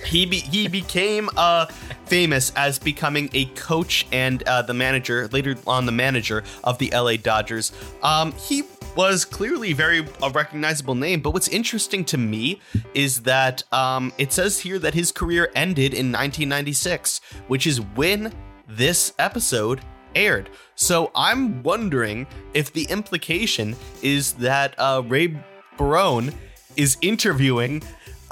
he 0.06 0.26
be- 0.26 0.38
he 0.40 0.68
became 0.68 1.30
uh 1.38 1.66
famous 2.06 2.52
as 2.56 2.80
becoming 2.80 3.30
a 3.34 3.46
coach 3.46 4.06
and 4.12 4.44
uh, 4.44 4.62
the 4.62 4.74
manager 4.74 5.28
later 5.30 5.56
on 5.66 5.86
the 5.86 5.92
manager 5.92 6.44
of 6.64 6.78
the 6.78 6.92
LA 6.94 7.16
Dodgers. 7.16 7.72
Um, 8.02 8.34
he 8.34 8.64
was 8.96 9.26
clearly 9.26 9.74
very 9.74 10.06
a 10.22 10.30
recognizable 10.30 10.96
name, 10.96 11.22
but 11.22 11.32
what's 11.32 11.48
interesting 11.48 12.06
to 12.06 12.18
me 12.18 12.62
is 12.94 13.22
that 13.24 13.64
um, 13.74 14.14
it 14.18 14.32
says 14.32 14.60
here 14.60 14.78
that 14.80 14.94
his 14.94 15.12
career 15.12 15.52
ended 15.56 15.94
in 15.94 16.12
1996, 16.12 17.22
which 17.48 17.66
is 17.66 17.82
when 17.82 18.32
this 18.68 19.14
episode 19.18 19.82
aired. 20.16 20.50
So 20.76 21.12
I'm 21.16 21.64
wondering 21.64 22.28
if 22.54 22.72
the 22.72 22.86
implication 22.86 23.76
is 24.02 24.34
that 24.34 24.76
uh, 24.78 25.02
Ray 25.06 25.44
Barone 25.78 26.34
is 26.76 26.98
interviewing 27.02 27.82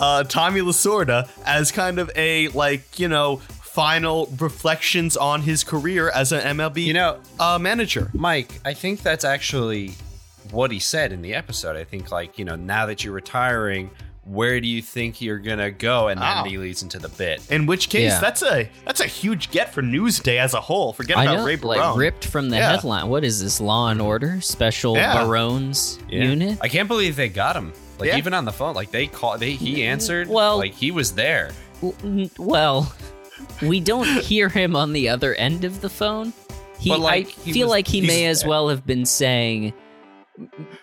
uh, 0.02 0.24
Tommy 0.26 0.60
Lasorda 0.62 1.30
as 1.46 1.72
kind 1.72 2.00
of 2.00 2.12
a 2.18 2.50
like 2.50 3.00
you 3.00 3.08
know 3.08 3.38
final 3.38 4.26
reflections 4.40 5.16
on 5.16 5.42
his 5.44 5.64
career 5.64 6.10
as 6.10 6.34
an 6.34 6.42
MLB 6.58 6.84
You 6.84 6.94
know, 6.94 7.20
uh, 7.40 7.58
manager. 7.58 8.12
Mike, 8.14 8.60
I 8.66 8.74
think 8.74 9.02
that's 9.02 9.24
actually 9.24 9.94
what 10.52 10.72
he 10.72 10.80
said 10.80 11.14
in 11.14 11.22
the 11.22 11.34
episode. 11.34 11.78
I 11.78 11.86
think, 11.86 12.12
like, 12.12 12.38
you 12.38 12.44
know, 12.44 12.58
now 12.58 12.88
that 12.88 13.06
you're 13.06 13.14
retiring, 13.14 13.90
where 14.26 14.60
do 14.60 14.68
you 14.68 14.82
think 14.82 15.22
you're 15.22 15.40
gonna 15.40 15.72
go? 15.72 16.10
And 16.10 16.20
then 16.22 16.38
Oh. 16.40 16.44
he 16.44 16.58
leads 16.58 16.84
into 16.84 17.00
the 17.00 17.08
bit. 17.08 17.42
In 17.50 17.66
which 17.66 17.88
case, 17.88 18.12
Yeah. 18.12 18.20
that's 18.20 18.44
a 18.44 18.70
that's 18.86 19.00
a 19.00 19.06
huge 19.08 19.50
get 19.52 19.74
for 19.74 19.82
Newsday 19.82 20.38
as 20.38 20.54
a 20.54 20.60
whole. 20.62 20.92
Forget 20.92 21.18
I 21.18 21.24
about 21.24 21.38
know, 21.38 21.46
Ray 21.46 21.56
like 21.56 21.80
Barone. 21.80 21.98
ripped 21.98 22.26
from 22.26 22.50
the 22.50 22.58
Yeah. 22.58 22.72
headline. 22.72 23.08
What 23.08 23.24
is 23.24 23.42
this? 23.42 23.62
Law 23.62 23.88
and 23.88 24.02
Order 24.02 24.42
Special 24.42 24.96
Yeah. 24.98 25.24
Barones 25.24 25.98
Yeah. 26.10 26.26
Unit? 26.26 26.58
I 26.62 26.68
can't 26.68 26.90
believe 26.90 27.16
they 27.16 27.30
got 27.30 27.56
him. 27.56 27.72
Like 28.02 28.10
Yeah. 28.10 28.18
even 28.18 28.34
on 28.34 28.46
the 28.46 28.52
phone, 28.52 28.76
like 28.76 28.92
they 28.92 29.08
call, 29.08 29.38
they 29.38 29.52
he 29.52 29.78
mm, 29.78 29.86
answered. 29.86 30.28
Well- 30.28 30.58
like 30.58 30.74
he 30.74 30.92
was 30.92 31.14
there. 31.14 31.52
W- 31.82 31.96
n- 32.04 32.30
Well, 32.38 32.94
we 33.62 33.80
don't 33.80 34.08
hear 34.24 34.50
him 34.50 34.76
on 34.76 34.92
the 34.94 35.10
other 35.10 35.34
end 35.36 35.64
of 35.64 35.82
the 35.82 35.90
phone. 35.90 36.34
He, 36.80 36.90
But, 36.90 37.00
like, 37.00 37.28
I 37.28 37.30
he 37.44 37.54
feel 37.54 37.68
was- 37.68 37.72
like 37.72 37.88
he 37.88 38.02
may 38.02 38.26
as 38.26 38.44
well 38.44 38.70
have 38.70 38.86
been 38.88 39.06
saying, 39.06 39.74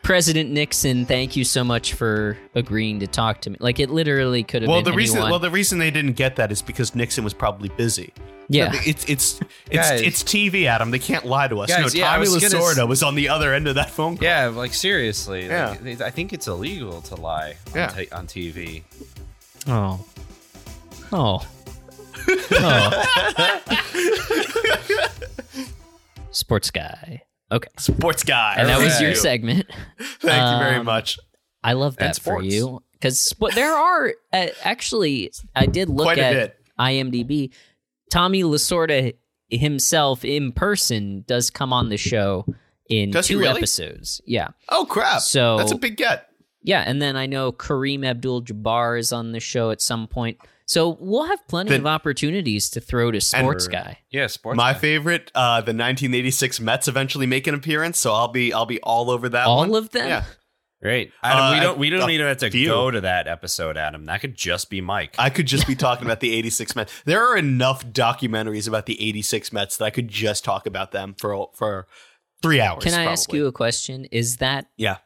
"President 0.02 0.50
Nixon, 0.50 1.04
thank 1.06 1.36
you 1.36 1.44
so 1.44 1.64
much 1.64 1.94
for 1.94 2.36
agreeing 2.54 3.00
to 3.00 3.06
talk 3.06 3.40
to 3.42 3.50
me." 3.50 3.56
Like 3.60 3.80
it 3.80 3.90
literally 3.90 4.42
could 4.44 4.62
have 4.62 4.68
well, 4.68 4.78
been 4.82 4.92
the 4.92 4.96
reason 4.96 5.20
well 5.20 5.38
the 5.38 5.50
reason 5.50 5.78
they 5.78 5.90
didn't 5.90 6.12
get 6.14 6.36
that 6.36 6.52
is 6.52 6.62
because 6.62 6.94
Nixon 6.94 7.24
was 7.24 7.34
probably 7.34 7.68
busy. 7.70 8.12
yeah, 8.48 8.72
It's 8.86 9.04
it's 9.08 9.40
it's 9.70 9.88
Guys. 9.90 10.00
it's 10.02 10.22
TV, 10.22 10.66
Adam. 10.66 10.90
They 10.90 10.98
can't 10.98 11.24
lie 11.26 11.48
to 11.48 11.60
us. 11.60 11.68
Guys, 11.68 11.94
no, 11.94 11.98
yeah, 12.00 12.10
I 12.10 12.14
Tommy 12.16 12.28
was 12.28 12.42
gonna 12.50 12.62
Lasorda 12.62 12.82
s- 12.82 12.88
was 12.88 13.02
on 13.02 13.14
the 13.14 13.28
other 13.28 13.52
end 13.52 13.68
of 13.68 13.74
that 13.74 13.90
phone 13.90 14.16
call. 14.16 14.24
Yeah, 14.24 14.46
like 14.48 14.72
seriously. 14.74 15.46
Yeah. 15.46 15.76
Like, 15.82 16.00
I 16.00 16.10
think 16.10 16.32
it's 16.32 16.46
illegal 16.46 17.00
to 17.02 17.14
lie 17.16 17.56
Yeah. 17.74 17.92
on, 18.12 18.20
on 18.20 18.26
TV. 18.26 18.82
oh, 19.66 20.04
oh, 21.12 21.46
oh. 22.52 23.04
Sports 26.30 26.70
guy. 26.70 27.22
Okay, 27.50 27.68
Sports 27.78 28.24
guy. 28.24 28.56
and 28.58 28.68
that 28.68 28.78
was 28.78 29.00
your 29.00 29.14
segment. 29.14 29.66
Thank 29.98 30.52
you 30.52 30.64
very 30.64 30.76
Um, 30.76 30.84
much. 30.86 31.18
I 31.64 31.72
love 31.72 31.96
And 31.98 32.08
that 32.10 32.16
for 32.16 32.40
sports. 32.40 32.46
you 32.46 32.82
because 32.92 33.34
there 33.54 33.72
are 33.74 34.12
uh, 34.32 34.46
actually 34.64 35.30
I 35.56 35.66
did 35.66 35.88
look 35.88 36.04
Quite 36.04 36.18
a 36.18 36.24
at 36.24 36.32
bit. 36.34 36.56
IMDb. 36.78 37.52
Tommy 38.10 38.42
Lasorda 38.42 39.14
himself 39.50 40.24
in 40.24 40.52
person 40.52 41.24
does 41.26 41.50
come 41.50 41.72
on 41.72 41.88
the 41.88 41.96
show 41.96 42.44
in 42.88 43.10
Does 43.10 43.26
he 43.28 43.34
two 43.34 43.40
really? 43.40 43.56
episodes. 43.58 44.20
Yeah, 44.26 44.48
Oh 44.68 44.86
crap! 44.88 45.20
So- 45.20 45.56
that's 45.58 45.72
a 45.72 45.76
big 45.78 45.96
get. 45.96 46.28
yeah, 46.62 46.82
and 46.86 47.00
then 47.02 47.16
I 47.16 47.26
know 47.26 47.52
Kareem 47.52 48.04
Abdul-Jabbar 48.06 48.98
is 48.98 49.12
on 49.12 49.32
the 49.32 49.40
show 49.40 49.70
at 49.70 49.80
some 49.80 50.06
point. 50.06 50.38
So 50.68 50.98
we'll 51.00 51.24
have 51.24 51.48
plenty 51.48 51.70
Then- 51.70 51.80
of 51.80 51.86
opportunities 51.86 52.68
to 52.70 52.80
throw 52.80 53.10
to 53.10 53.22
sports 53.22 53.66
guy. 53.66 54.00
Yeah, 54.10 54.26
sports. 54.26 54.56
My 54.56 54.74
guy. 54.74 54.78
favorite, 54.78 55.32
uh, 55.34 55.62
the 55.62 55.72
1986 55.72 56.60
Mets 56.60 56.86
eventually 56.88 57.26
make 57.26 57.46
an 57.46 57.54
appearance, 57.54 57.98
so 57.98 58.12
I'll 58.12 58.28
be 58.28 58.52
I'll 58.52 58.66
be 58.66 58.78
all 58.82 59.10
over 59.10 59.30
that. 59.30 59.46
All 59.46 59.66
one. 59.66 59.74
of 59.74 59.90
them? 59.92 60.06
Yeah, 60.08 60.24
Great, 60.82 61.10
Adam. 61.24 61.42
Uh, 61.42 61.52
we 61.54 61.60
don't. 61.60 61.78
We 61.78 61.90
don't 61.90 62.10
even 62.10 62.26
have 62.26 62.36
to 62.36 62.50
few. 62.50 62.68
go 62.68 62.90
to 62.90 63.00
that 63.00 63.26
episode, 63.26 63.78
Adam. 63.78 64.04
That 64.04 64.20
could 64.20 64.36
just 64.36 64.68
be 64.68 64.80
Mike. 64.82 65.14
I 65.18 65.30
could 65.30 65.46
just 65.46 65.66
be 65.66 65.74
talking 65.74 66.04
about 66.04 66.20
the 66.20 66.32
86 66.34 66.76
Mets. 66.76 67.02
There 67.06 67.20
are 67.26 67.36
enough 67.38 67.84
documentaries 67.86 68.68
about 68.68 68.84
the 68.86 69.00
86 69.08 69.52
Mets 69.54 69.78
that 69.78 69.86
I 69.86 69.90
could 69.90 70.08
just 70.08 70.44
talk 70.44 70.66
about 70.66 70.92
them 70.92 71.16
for 71.18 71.48
for 71.54 71.86
three 72.42 72.60
hours. 72.60 72.84
Can 72.84 72.92
I 72.94 73.04
ask 73.04 73.32
you 73.32 73.46
a 73.46 73.52
question? 73.52 74.04
Is 74.12 74.36
that 74.36 74.66
Yeah, 74.76 74.98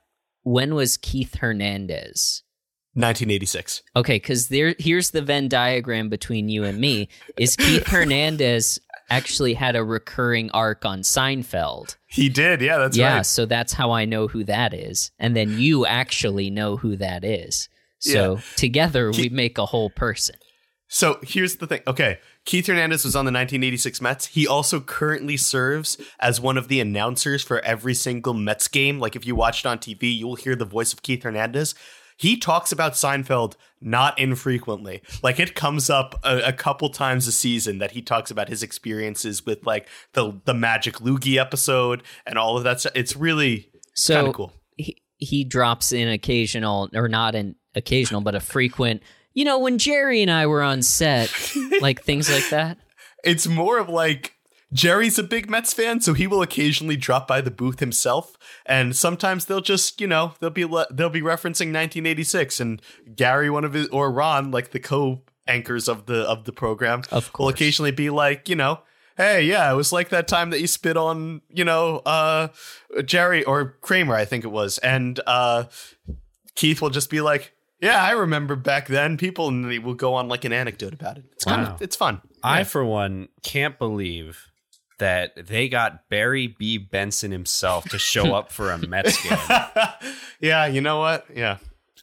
when 0.42 0.74
was 0.74 0.96
Keith 0.96 1.36
Hernandez? 1.36 2.42
1986. 2.94 3.82
Okay, 3.96 4.16
because 4.16 4.48
there 4.48 4.74
here's 4.78 5.10
the 5.10 5.22
Venn 5.22 5.48
diagram 5.48 6.08
between 6.08 6.48
you 6.48 6.64
and 6.64 6.78
me. 6.78 7.08
Is 7.38 7.56
Keith 7.56 7.86
Hernandez 7.86 8.78
actually 9.08 9.54
had 9.54 9.76
a 9.76 9.84
recurring 9.84 10.50
arc 10.52 10.84
on 10.84 11.00
Seinfeld? 11.00 11.96
He 12.06 12.28
did. 12.28 12.60
Yeah, 12.60 12.78
that's 12.78 12.98
right. 12.98 13.02
yeah, 13.02 13.16
right. 13.16 13.26
so 13.26 13.46
that's 13.46 13.72
how 13.72 13.92
I 13.92 14.04
know 14.04 14.28
who 14.28 14.44
that 14.44 14.74
is. 14.74 15.10
And 15.18 15.34
then 15.34 15.58
you 15.58 15.86
actually 15.86 16.50
know 16.50 16.76
who 16.76 16.96
that 16.96 17.24
is. 17.24 17.68
So 17.98 18.40
together 18.56 19.12
we 19.12 19.28
make 19.28 19.58
a 19.58 19.66
whole 19.66 19.90
person. 19.90 20.34
So 20.88 21.18
here's 21.22 21.56
the 21.56 21.66
thing. 21.66 21.80
Okay, 21.86 22.18
Keith 22.44 22.66
Hernandez 22.66 23.04
was 23.04 23.16
on 23.16 23.24
the 23.24 23.30
1986 23.30 24.02
Mets. 24.02 24.26
He 24.26 24.46
also 24.46 24.80
currently 24.80 25.38
serves 25.38 25.96
as 26.20 26.40
one 26.40 26.58
of 26.58 26.68
the 26.68 26.80
announcers 26.80 27.42
for 27.42 27.60
every 27.60 27.94
single 27.94 28.34
Mets 28.34 28.68
game. 28.68 28.98
Like 28.98 29.16
if 29.16 29.26
you 29.26 29.34
watched 29.34 29.64
on 29.64 29.78
TV, 29.78 30.14
you 30.14 30.26
will 30.26 30.36
hear 30.36 30.54
the 30.54 30.66
voice 30.66 30.92
of 30.92 31.02
Keith 31.02 31.22
Hernandez. 31.22 31.74
He 32.22 32.36
talks 32.36 32.70
about 32.70 32.92
Seinfeld 32.92 33.54
not 33.80 34.16
infrequently. 34.16 35.02
Like 35.24 35.40
it 35.40 35.56
comes 35.56 35.90
up 35.90 36.14
a, 36.22 36.38
a 36.42 36.52
couple 36.52 36.88
times 36.88 37.26
a 37.26 37.32
season 37.32 37.78
that 37.78 37.90
he 37.90 38.00
talks 38.00 38.30
about 38.30 38.48
his 38.48 38.62
experiences 38.62 39.44
with 39.44 39.66
like 39.66 39.88
the 40.12 40.40
the 40.44 40.54
Magic 40.54 40.94
Loogie 40.98 41.36
episode 41.36 42.04
and 42.24 42.38
all 42.38 42.56
of 42.56 42.62
that 42.62 42.78
stuff. 42.78 42.92
It's 42.94 43.16
really 43.16 43.72
So 43.94 44.14
kind 44.14 44.28
of 44.28 44.34
cool. 44.34 44.52
he, 44.76 45.02
he 45.16 45.42
drops 45.42 45.90
in 45.90 46.06
occasional, 46.06 46.90
or 46.94 47.08
not 47.08 47.34
an 47.34 47.56
occasional, 47.74 48.20
but 48.20 48.36
a 48.36 48.40
frequent, 48.40 49.02
you 49.34 49.44
know, 49.44 49.58
when 49.58 49.78
Jerry 49.78 50.22
and 50.22 50.30
I 50.30 50.46
were 50.46 50.62
on 50.62 50.82
set, 50.82 51.28
like 51.80 52.04
things 52.04 52.30
like 52.30 52.48
that. 52.50 52.78
it's 53.24 53.48
more 53.48 53.80
of 53.80 53.88
like 53.88 54.36
Jerry's 54.72 55.18
a 55.18 55.22
big 55.22 55.50
Mets 55.50 55.72
fan, 55.74 56.00
so 56.00 56.14
he 56.14 56.26
will 56.26 56.40
occasionally 56.42 56.96
drop 56.96 57.28
by 57.28 57.40
the 57.40 57.50
booth 57.50 57.80
himself, 57.80 58.36
and 58.64 58.96
sometimes 58.96 59.44
they'll 59.44 59.60
just, 59.60 60.00
you 60.00 60.06
know, 60.06 60.34
they'll 60.40 60.50
be 60.50 60.64
le- 60.64 60.86
they'll 60.90 61.10
be 61.10 61.20
referencing 61.20 61.72
1986, 61.72 62.58
and 62.60 62.80
Gary, 63.14 63.50
one 63.50 63.64
of 63.64 63.74
his, 63.74 63.88
or 63.88 64.10
Ron, 64.10 64.50
like 64.50 64.70
the 64.70 64.80
co-anchors 64.80 65.88
of 65.88 66.06
the 66.06 66.22
of 66.22 66.44
the 66.44 66.52
program, 66.52 67.02
Of 67.10 67.30
will 67.38 67.48
occasionally 67.48 67.90
be 67.92 68.08
like, 68.10 68.48
you 68.48 68.56
know. 68.56 68.80
Hey, 69.18 69.42
yeah, 69.42 69.70
it 69.70 69.76
was 69.76 69.92
like 69.92 70.08
that 70.08 70.26
time 70.26 70.48
that 70.50 70.60
you 70.62 70.66
spit 70.66 70.96
on, 70.96 71.42
you 71.50 71.64
know, 71.66 71.98
uh, 72.06 72.48
Jerry 73.04 73.44
or 73.44 73.76
Kramer, 73.82 74.14
I 74.14 74.24
think 74.24 74.42
it 74.42 74.48
was, 74.48 74.78
and 74.78 75.20
uh, 75.26 75.64
Keith 76.54 76.80
will 76.80 76.88
just 76.88 77.10
be 77.10 77.20
like, 77.20 77.52
"Yeah, 77.78 78.02
I 78.02 78.12
remember 78.12 78.56
back 78.56 78.88
then." 78.88 79.18
People 79.18 79.48
and 79.48 79.70
they 79.70 79.78
will 79.78 79.92
go 79.94 80.14
on 80.14 80.28
like 80.28 80.46
an 80.46 80.52
anecdote 80.54 80.94
about 80.94 81.18
it. 81.18 81.24
It's 81.32 81.44
kind 81.44 81.62
Wow. 81.66 81.74
of 81.74 81.82
it's 81.82 81.94
fun. 81.94 82.22
I, 82.42 82.64
for 82.64 82.84
one, 82.86 83.28
can't 83.42 83.78
believe 83.78 84.48
that 85.02 85.46
they 85.48 85.68
got 85.68 86.08
Barry 86.08 86.46
B. 86.46 86.78
Benson 86.78 87.32
himself 87.32 87.88
to 87.90 87.98
show 87.98 88.34
up 88.34 88.52
for 88.52 88.70
a 88.70 88.78
Mets 88.78 89.20
game. 89.20 89.36
yeah, 90.40 90.66
you 90.66 90.80
know 90.80 90.98
what? 90.98 91.26
Yeah, 91.34 91.58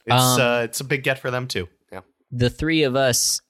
it's 0.06 0.38
Um, 0.38 0.42
uh, 0.42 0.62
it's 0.64 0.82
a 0.82 0.84
big 0.84 1.04
get 1.04 1.18
for 1.18 1.32
them 1.32 1.48
too. 1.48 1.70
Yeah, 1.92 2.02
the 2.30 2.50
three 2.50 2.84
of 2.84 2.98
us 2.98 3.42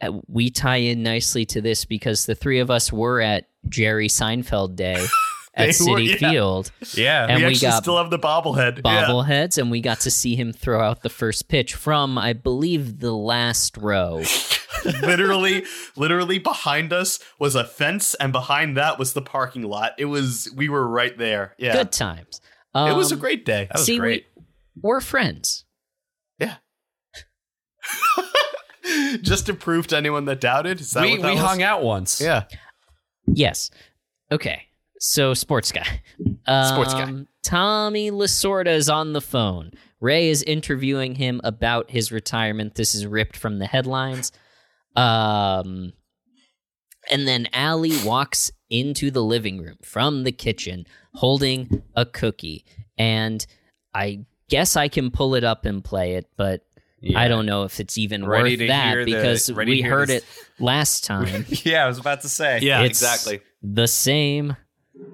uh, 0.00 0.12
we 0.28 0.48
tie 0.48 0.76
in 0.76 1.02
nicely 1.02 1.44
to 1.46 1.60
this 1.60 1.84
because 1.84 2.24
the 2.24 2.34
three 2.34 2.58
of 2.60 2.70
us 2.70 2.90
were 2.90 3.20
at 3.20 3.48
Jerry 3.68 4.08
Seinfeld 4.08 4.76
Day 4.76 5.06
They 5.56 5.64
at 5.64 5.66
were, 5.68 5.72
City 5.72 6.04
yeah. 6.04 6.30
Field 6.30 6.72
Yeah. 6.94 7.26
And 7.28 7.42
we, 7.42 7.48
we 7.48 7.58
got 7.58 7.82
still 7.82 7.98
have 7.98 8.10
the 8.10 8.18
bobblehead. 8.18 8.80
Yeah. 8.84 9.04
bobbleheads, 9.04 9.58
and 9.58 9.70
we 9.70 9.80
got 9.80 10.00
to 10.00 10.10
see 10.10 10.36
him 10.36 10.52
throw 10.52 10.80
out 10.80 11.02
the 11.02 11.08
first 11.10 11.48
pitch 11.48 11.74
from, 11.74 12.16
I 12.16 12.32
believe, 12.32 13.00
the 13.00 13.12
last 13.12 13.76
row. 13.76 14.22
literally, 15.02 15.64
literally 15.96 16.38
behind 16.38 16.92
us 16.92 17.18
was 17.38 17.54
a 17.54 17.64
fence, 17.64 18.14
and 18.14 18.32
behind 18.32 18.76
that 18.76 18.98
was 18.98 19.12
the 19.12 19.22
parking 19.22 19.62
lot. 19.62 19.92
It 19.98 20.06
was 20.06 20.50
we 20.56 20.68
were 20.68 20.86
right 20.86 21.16
there. 21.18 21.54
Yeah, 21.58 21.72
Good 21.74 21.92
times. 21.92 22.40
it 22.74 22.96
was 22.96 23.10
a 23.10 23.14
Um, 23.14 23.20
great 23.20 23.44
day. 23.44 23.66
That 23.70 23.78
was 23.78 23.86
see, 23.86 23.98
great. 23.98 24.26
We, 24.36 24.42
we're 24.82 25.00
friends. 25.00 25.64
Yeah. 26.38 26.56
Just 29.22 29.46
to 29.46 29.54
prove 29.54 29.86
to 29.88 29.96
anyone 29.96 30.24
that 30.24 30.40
doubted, 30.40 30.80
is 30.80 30.90
that 30.92 31.02
we 31.02 31.12
what 31.12 31.22
that 31.22 31.28
we 31.28 31.34
was? 31.34 31.44
hung 31.44 31.62
out 31.62 31.82
once. 31.82 32.20
Yeah, 32.20 32.44
Yes. 33.26 33.70
Okay. 34.32 34.62
So, 34.98 35.34
sports 35.34 35.72
guy. 35.72 36.02
Um, 36.46 36.64
Sports 36.66 36.94
guy. 36.94 37.12
Tommy 37.42 38.10
Lasorda 38.10 38.68
is 38.68 38.88
on 38.88 39.12
the 39.12 39.20
phone. 39.20 39.72
Ray 40.00 40.28
is 40.28 40.42
interviewing 40.42 41.14
him 41.14 41.40
about 41.44 41.90
his 41.90 42.10
retirement. 42.12 42.74
This 42.74 42.94
is 42.94 43.06
ripped 43.06 43.36
from 43.36 43.58
the 43.58 43.66
headlines. 43.66 44.32
Um, 44.96 45.92
and 47.10 47.26
then 47.26 47.48
Allie 47.52 47.96
walks 48.04 48.50
into 48.68 49.10
the 49.10 49.22
living 49.22 49.58
room 49.60 49.76
from 49.82 50.24
the 50.24 50.32
kitchen 50.32 50.86
holding 51.14 51.82
a 51.96 52.04
cookie. 52.06 52.64
And 52.98 53.44
I 53.94 54.26
guess 54.48 54.76
I 54.76 54.88
can 54.88 55.10
pull 55.10 55.34
it 55.34 55.44
up 55.44 55.64
and 55.64 55.82
play 55.82 56.14
it, 56.14 56.26
but 56.36 56.62
I 57.16 57.28
don't 57.28 57.46
know 57.46 57.62
if 57.64 57.80
it's 57.80 57.96
even 57.96 58.26
Ready 58.26 58.58
worth 58.58 58.68
that 58.68 58.92
hear 58.92 59.04
the- 59.04 59.12
because 59.12 59.50
we 59.52 59.80
heard 59.80 60.08
this- 60.08 60.22
it 60.22 60.62
last 60.62 61.04
time. 61.04 61.46
Yeah, 61.48 61.84
I 61.84 61.88
was 61.88 61.98
about 61.98 62.20
to 62.22 62.28
say. 62.28 62.60
yeah, 62.60 62.82
It's 62.82 63.00
exactly. 63.02 63.40
The 63.62 63.88
same. 63.88 64.56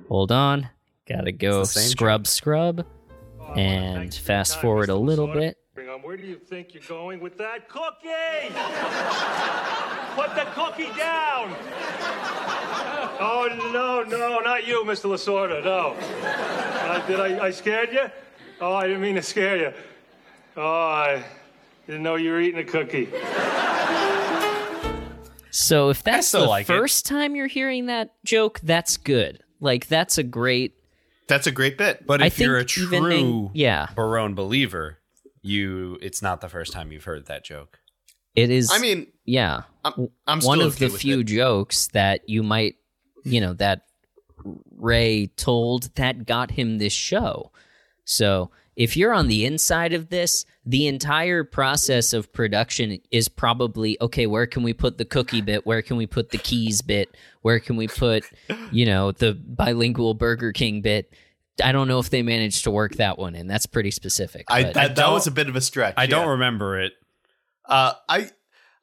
Hold 0.08 0.32
on. 0.32 0.68
Gotta 1.08 1.30
go 1.32 1.60
It's 1.60 1.74
the 1.74 1.80
scrub, 1.80 2.26
scrub. 2.26 2.84
And 3.56 4.12
fast 4.12 4.60
forward 4.60 4.88
a 4.88 4.96
little 4.96 5.28
bit. 5.28 5.56
Bring 5.76 5.90
on, 5.90 6.00
where 6.00 6.16
do 6.16 6.26
you 6.26 6.36
think 6.36 6.72
you're 6.72 6.82
going 6.88 7.20
with 7.20 7.36
that 7.36 7.68
cookie? 7.68 8.08
Put 10.16 10.34
the 10.34 10.50
cookie 10.54 10.90
down. 10.96 11.54
Oh, 13.20 13.46
no, 13.74 14.02
no, 14.02 14.40
not 14.40 14.66
you, 14.66 14.84
Mr. 14.84 15.10
Lasorda, 15.10 15.62
no. 15.62 15.94
Uh, 16.22 17.06
did 17.06 17.20
I, 17.20 17.44
I 17.48 17.50
scared 17.50 17.92
you? 17.92 18.06
Oh, 18.58 18.72
I 18.72 18.86
didn't 18.86 19.02
mean 19.02 19.16
to 19.16 19.22
scare 19.22 19.58
you. 19.58 19.72
Oh, 20.56 20.62
I 20.66 21.22
didn't 21.86 22.02
know 22.02 22.14
you 22.14 22.30
were 22.30 22.40
eating 22.40 22.60
a 22.60 22.64
cookie. 22.64 23.10
So 25.50 25.90
if 25.90 26.02
that's 26.02 26.32
the 26.32 26.40
like 26.40 26.62
it. 26.62 26.66
first 26.68 27.04
time 27.04 27.36
you're 27.36 27.48
hearing 27.48 27.84
that 27.86 28.14
joke, 28.24 28.60
that's 28.62 28.96
good. 28.96 29.40
Like 29.60 29.88
that's 29.88 30.16
a 30.16 30.22
great. 30.22 30.72
That's 31.26 31.46
a 31.46 31.52
great 31.52 31.76
bit. 31.76 32.06
But 32.06 32.22
I 32.22 32.26
if 32.26 32.38
you're 32.38 32.56
a 32.56 32.64
think 32.64 32.94
even 32.94 33.04
in- 33.12 33.20
true 33.20 33.50
yeah. 33.52 33.88
Barone 33.94 34.34
believer, 34.34 34.95
you 35.46 35.98
it's 36.02 36.22
not 36.22 36.40
the 36.40 36.48
first 36.48 36.72
time 36.72 36.92
you've 36.92 37.04
heard 37.04 37.26
that 37.26 37.44
joke. 37.44 37.80
It 38.35 38.50
is. 38.50 38.70
I 38.72 38.78
mean, 38.78 39.06
yeah, 39.24 39.62
I'm, 39.85 40.09
I'm 40.26 40.40
one 40.40 40.61
of 40.61 40.74
okay 40.74 40.87
the 40.87 40.92
with 40.92 41.00
few 41.00 41.20
it. 41.20 41.24
jokes 41.24 41.88
that 41.88 42.28
you 42.28 42.42
might, 42.42 42.74
you 43.24 43.40
know, 43.40 43.54
that 43.54 43.87
Ray 44.76 45.28
told 45.37 45.94
that 45.96 46.26
got 46.26 46.50
him 46.50 46.78
this 46.78 46.92
show. 46.92 47.50
So 48.04 48.50
if 48.76 48.94
you're 48.94 49.14
on 49.14 49.28
the 49.28 49.46
inside 49.46 49.94
of 49.94 50.11
this, 50.11 50.44
the 50.66 50.87
entire 50.87 51.44
process 51.44 52.12
of 52.12 52.30
production 52.32 53.00
is 53.11 53.26
probably 53.26 53.96
okay. 54.02 54.26
Where 54.26 54.46
can 54.46 54.62
we 54.62 54.74
put 54.74 54.98
the 54.98 55.06
cookie 55.06 55.40
bit? 55.40 55.64
Where 55.64 55.80
can 55.80 55.96
we 55.96 56.06
put 56.06 56.30
the 56.30 56.38
keys 56.38 56.82
bit? 56.82 57.16
Where 57.40 57.59
can 57.59 57.76
we 57.76 57.88
put, 57.88 58.24
you 58.70 58.85
know, 58.85 59.12
the 59.12 59.32
bilingual 59.32 60.12
Burger 60.12 60.52
King 60.52 60.82
bit? 60.82 61.11
I 61.62 61.72
don't 61.72 61.88
know 61.88 61.98
if 61.98 62.10
they 62.10 62.22
managed 62.22 62.64
to 62.64 62.70
work 62.70 62.96
that 62.96 63.18
one 63.18 63.34
in. 63.34 63.46
That's 63.46 63.66
pretty 63.66 63.90
specific. 63.90 64.46
I, 64.48 64.64
but- 64.64 64.74
that, 64.74 64.96
that 64.96 65.10
was 65.10 65.26
a 65.26 65.30
bit 65.30 65.48
of 65.48 65.56
a 65.56 65.60
stretch. 65.60 65.94
I 65.96 66.06
don't 66.06 66.28
remember 66.28 66.80
it. 66.80 66.92
Uh, 67.64 67.94
I 68.08 68.30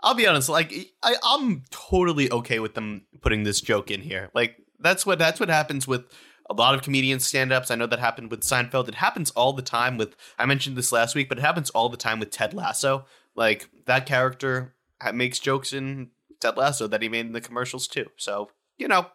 I'll 0.01 0.15
be 0.15 0.27
honest. 0.27 0.49
Like 0.49 0.73
I, 1.01 1.15
I'm 1.23 1.63
totally 1.71 2.31
okay 2.31 2.59
with 2.59 2.73
them 2.75 3.05
putting 3.21 3.43
this 3.43 3.62
joke 3.62 3.89
in 3.89 4.01
here. 4.01 4.29
Like 4.33 4.57
that's 4.79 5.05
what 5.05 5.19
that's 5.19 5.39
what 5.39 5.49
happens 5.49 5.88
with 5.88 6.03
a 6.49 6.53
lot 6.53 6.75
of 6.75 6.81
comedian 6.81 7.21
stand-ups. 7.21 7.71
I 7.71 7.75
know 7.75 7.88
that 7.88 7.99
happened 7.99 8.29
with 8.29 8.41
Seinfeld. 8.41 8.89
It 8.89 8.95
happens 8.95 9.31
all 9.31 9.53
the 9.53 9.62
time 9.62 9.97
with. 9.97 10.15
I 10.38 10.45
mentioned 10.45 10.75
this 10.75 10.91
last 10.91 11.15
week, 11.15 11.29
but 11.29 11.38
it 11.38 11.41
happens 11.41 11.69
all 11.69 11.88
the 11.88 11.97
time 11.97 12.19
with 12.19 12.31
Ted 12.31 12.53
Lasso. 12.53 13.05
Like 13.36 13.69
that 13.86 14.05
character 14.05 14.75
makes 15.13 15.39
jokes 15.39 15.71
in 15.71 16.09
Ted 16.41 16.57
Lasso 16.57 16.88
that 16.88 17.01
he 17.01 17.07
made 17.07 17.25
in 17.25 17.31
the 17.31 17.41
commercials 17.41 17.88
too. 17.88 18.07
So 18.17 18.49
you 18.77 18.88
know, 18.89 19.07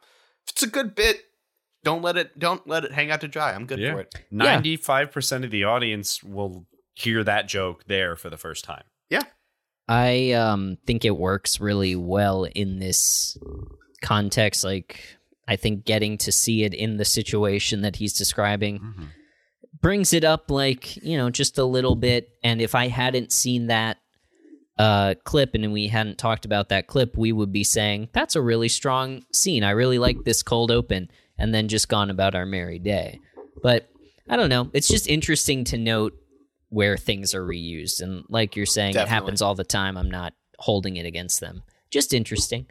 if 0.46 0.50
it's 0.52 0.62
a 0.62 0.68
good 0.68 0.94
bit. 0.94 1.24
Don't 1.84 2.02
let 2.02 2.16
it. 2.16 2.38
Don't 2.38 2.66
let 2.66 2.84
it 2.84 2.92
hang 2.92 3.10
out 3.10 3.20
to 3.20 3.28
dry. 3.28 3.52
I'm 3.52 3.66
good 3.66 3.78
Yeah. 3.78 3.92
for 3.94 4.00
it. 4.00 4.14
Ninety-five 4.30 5.12
percent 5.12 5.44
of 5.44 5.50
the 5.50 5.64
audience 5.64 6.22
will 6.22 6.66
hear 6.94 7.22
that 7.24 7.48
joke 7.48 7.84
there 7.86 8.16
for 8.16 8.28
the 8.30 8.36
first 8.36 8.64
time. 8.64 8.84
Yeah. 9.08 9.22
I 9.86 10.32
um, 10.32 10.76
think 10.86 11.04
it 11.04 11.16
works 11.16 11.60
really 11.60 11.96
well 11.96 12.44
in 12.44 12.78
this 12.78 13.38
context. 14.02 14.64
Like, 14.64 15.00
I 15.46 15.56
think 15.56 15.84
getting 15.84 16.18
to 16.18 16.32
see 16.32 16.64
it 16.64 16.74
in 16.74 16.96
the 16.98 17.04
situation 17.04 17.80
that 17.82 17.96
he's 17.96 18.12
describing 18.12 18.80
Mm-hmm. 18.80 19.04
brings 19.80 20.12
it 20.12 20.24
up, 20.24 20.50
like, 20.50 20.96
you 20.96 21.16
know, 21.16 21.30
just 21.30 21.56
a 21.56 21.64
little 21.64 21.94
bit. 21.94 22.28
And 22.42 22.60
if 22.60 22.74
I 22.74 22.88
hadn't 22.88 23.32
seen 23.32 23.68
that 23.68 23.96
uh, 24.78 25.14
clip 25.24 25.54
and 25.54 25.72
we 25.72 25.88
hadn't 25.88 26.18
talked 26.18 26.44
about 26.44 26.68
that 26.68 26.86
clip, 26.86 27.16
we 27.16 27.32
would 27.32 27.52
be 27.52 27.64
saying, 27.64 28.08
that's 28.12 28.36
a 28.36 28.42
really 28.42 28.68
strong 28.68 29.22
scene. 29.32 29.64
I 29.64 29.70
really 29.70 29.98
like 29.98 30.24
this 30.24 30.42
cold 30.42 30.70
open. 30.70 31.10
And 31.38 31.54
then 31.54 31.68
just 31.68 31.88
gone 31.88 32.10
about 32.10 32.34
our 32.34 32.46
merry 32.46 32.78
day. 32.78 33.20
But 33.62 33.88
I 34.28 34.36
don't 34.36 34.48
know. 34.48 34.70
It's 34.72 34.88
just 34.88 35.06
interesting 35.06 35.64
to 35.64 35.78
note 35.78 36.14
where 36.68 36.96
things 36.96 37.34
are 37.34 37.46
reused. 37.46 38.02
And 38.02 38.24
like 38.28 38.56
you're 38.56 38.66
saying, 38.66 38.96
it 38.96 39.08
happens 39.08 39.40
all 39.40 39.54
the 39.54 39.64
time. 39.64 39.96
I'm 39.96 40.10
not 40.10 40.34
holding 40.58 40.96
it 40.96 41.06
against 41.06 41.40
them. 41.40 41.62
Just 41.90 42.12
interesting. 42.12 42.66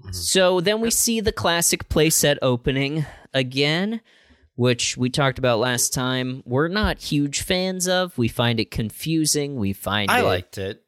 Mm-hmm. 0.00 0.12
So 0.12 0.60
then 0.60 0.80
we 0.80 0.90
see 0.90 1.20
the 1.20 1.32
classic 1.32 1.88
playset 1.88 2.38
opening 2.42 3.06
again, 3.32 4.00
which 4.54 4.96
we 4.96 5.10
talked 5.10 5.38
about 5.38 5.58
last 5.58 5.92
time. 5.92 6.42
We're 6.44 6.68
not 6.68 6.98
huge 6.98 7.42
fans 7.42 7.88
of. 7.88 8.16
We 8.18 8.28
find 8.28 8.60
it 8.60 8.70
confusing. 8.70 9.56
We 9.56 9.72
find 9.72 10.10
I 10.10 10.20
it 10.20 10.24
liked 10.24 10.58
it. 10.58 10.84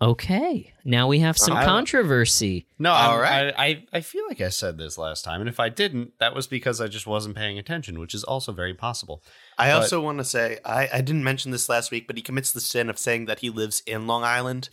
Okay. 0.00 0.72
Now 0.84 1.08
we 1.08 1.18
have 1.20 1.36
some 1.38 1.56
I- 1.56 1.64
controversy. 1.64 2.66
No, 2.78 2.90
All 2.92 3.12
I'm- 3.12 3.20
right. 3.20 3.54
I, 3.56 3.64
I 3.66 3.84
I 3.94 4.00
feel 4.00 4.24
like 4.28 4.40
I 4.40 4.48
said 4.48 4.78
this 4.78 4.96
last 4.98 5.24
time, 5.24 5.40
and 5.40 5.48
if 5.48 5.60
I 5.60 5.68
didn't, 5.68 6.12
that 6.18 6.34
was 6.34 6.46
because 6.46 6.80
I 6.80 6.86
just 6.88 7.06
wasn't 7.06 7.36
paying 7.36 7.58
attention, 7.58 7.98
which 7.98 8.14
is 8.14 8.24
also 8.24 8.52
very 8.52 8.74
possible. 8.74 9.22
I 9.58 9.68
But- 9.70 9.82
also 9.82 10.00
want 10.00 10.18
to 10.18 10.24
say 10.24 10.58
I, 10.64 10.88
I 10.94 11.00
didn't 11.00 11.24
mention 11.24 11.50
this 11.50 11.68
last 11.68 11.90
week, 11.90 12.06
but 12.06 12.16
he 12.16 12.22
commits 12.22 12.52
the 12.52 12.60
sin 12.60 12.88
of 12.88 12.98
saying 12.98 13.26
that 13.26 13.40
he 13.40 13.50
lives 13.50 13.82
in 13.86 14.06
Long 14.06 14.24
Island. 14.24 14.68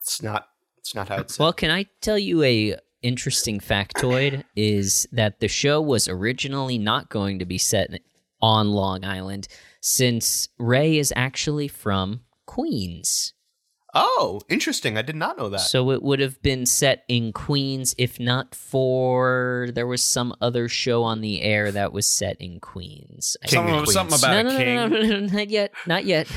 It's 0.00 0.22
not. 0.22 0.48
It's 0.78 0.94
not 0.94 1.08
how 1.08 1.16
it's. 1.18 1.38
Well, 1.38 1.52
can 1.52 1.70
I 1.70 1.86
tell 2.00 2.18
you 2.18 2.42
a 2.42 2.76
interesting 3.02 3.60
factoid 3.60 4.44
is 4.56 5.06
that 5.12 5.40
the 5.40 5.48
show 5.48 5.80
was 5.80 6.08
originally 6.08 6.78
not 6.78 7.08
going 7.10 7.38
to 7.38 7.44
be 7.46 7.58
set 7.58 7.90
on 8.42 8.70
Long 8.70 9.04
Island 9.04 9.48
since 9.82 10.48
Ray 10.58 10.98
is 10.98 11.12
actually 11.16 11.68
from 11.68 12.20
Queens. 12.46 13.34
Oh, 13.94 14.40
interesting. 14.48 14.96
I 14.96 15.02
did 15.02 15.16
not 15.16 15.38
know 15.38 15.48
that. 15.48 15.60
So 15.60 15.90
it 15.90 16.02
would 16.02 16.20
have 16.20 16.40
been 16.42 16.66
set 16.66 17.04
in 17.08 17.32
Queens 17.32 17.94
if 17.98 18.18
not 18.20 18.54
for 18.54 19.68
there 19.74 19.86
was 19.86 20.02
some 20.02 20.34
other 20.40 20.68
show 20.68 21.02
on 21.02 21.20
the 21.20 21.42
air 21.42 21.70
that 21.72 21.92
was 21.92 22.06
set 22.06 22.40
in 22.40 22.60
Queens. 22.60 23.36
I- 23.42 23.46
King 23.46 23.58
Something, 23.58 23.74
of 23.80 23.88
something 23.88 24.18
about 24.18 24.32
no, 24.32 24.40
a 24.40 24.52
no, 24.52 24.58
king. 24.58 24.74
no, 24.74 24.86
no, 24.86 25.02
no, 25.02 25.20
no, 25.20 25.26
not 25.26 25.48
yet, 25.50 25.72
not 25.86 26.04
yet, 26.04 26.28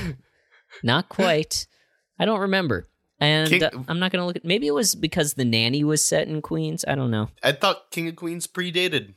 not 0.83 1.09
quite. 1.09 1.67
I 2.19 2.25
don't 2.25 2.41
remember, 2.41 2.89
and 3.19 3.49
King- 3.49 3.63
uh, 3.63 3.71
I'm 3.87 3.99
not 3.99 4.11
gonna 4.11 4.25
look 4.25 4.35
at. 4.37 4.45
Maybe 4.45 4.67
it 4.67 4.73
was 4.73 4.95
because 4.95 5.33
the 5.33 5.45
nanny 5.45 5.83
was 5.83 6.03
set 6.03 6.27
in 6.27 6.41
Queens. 6.41 6.85
I 6.87 6.95
don't 6.95 7.11
know. 7.11 7.29
I 7.41 7.51
thought 7.51 7.91
King 7.91 8.07
of 8.07 8.15
Queens 8.15 8.47
predated 8.47 9.15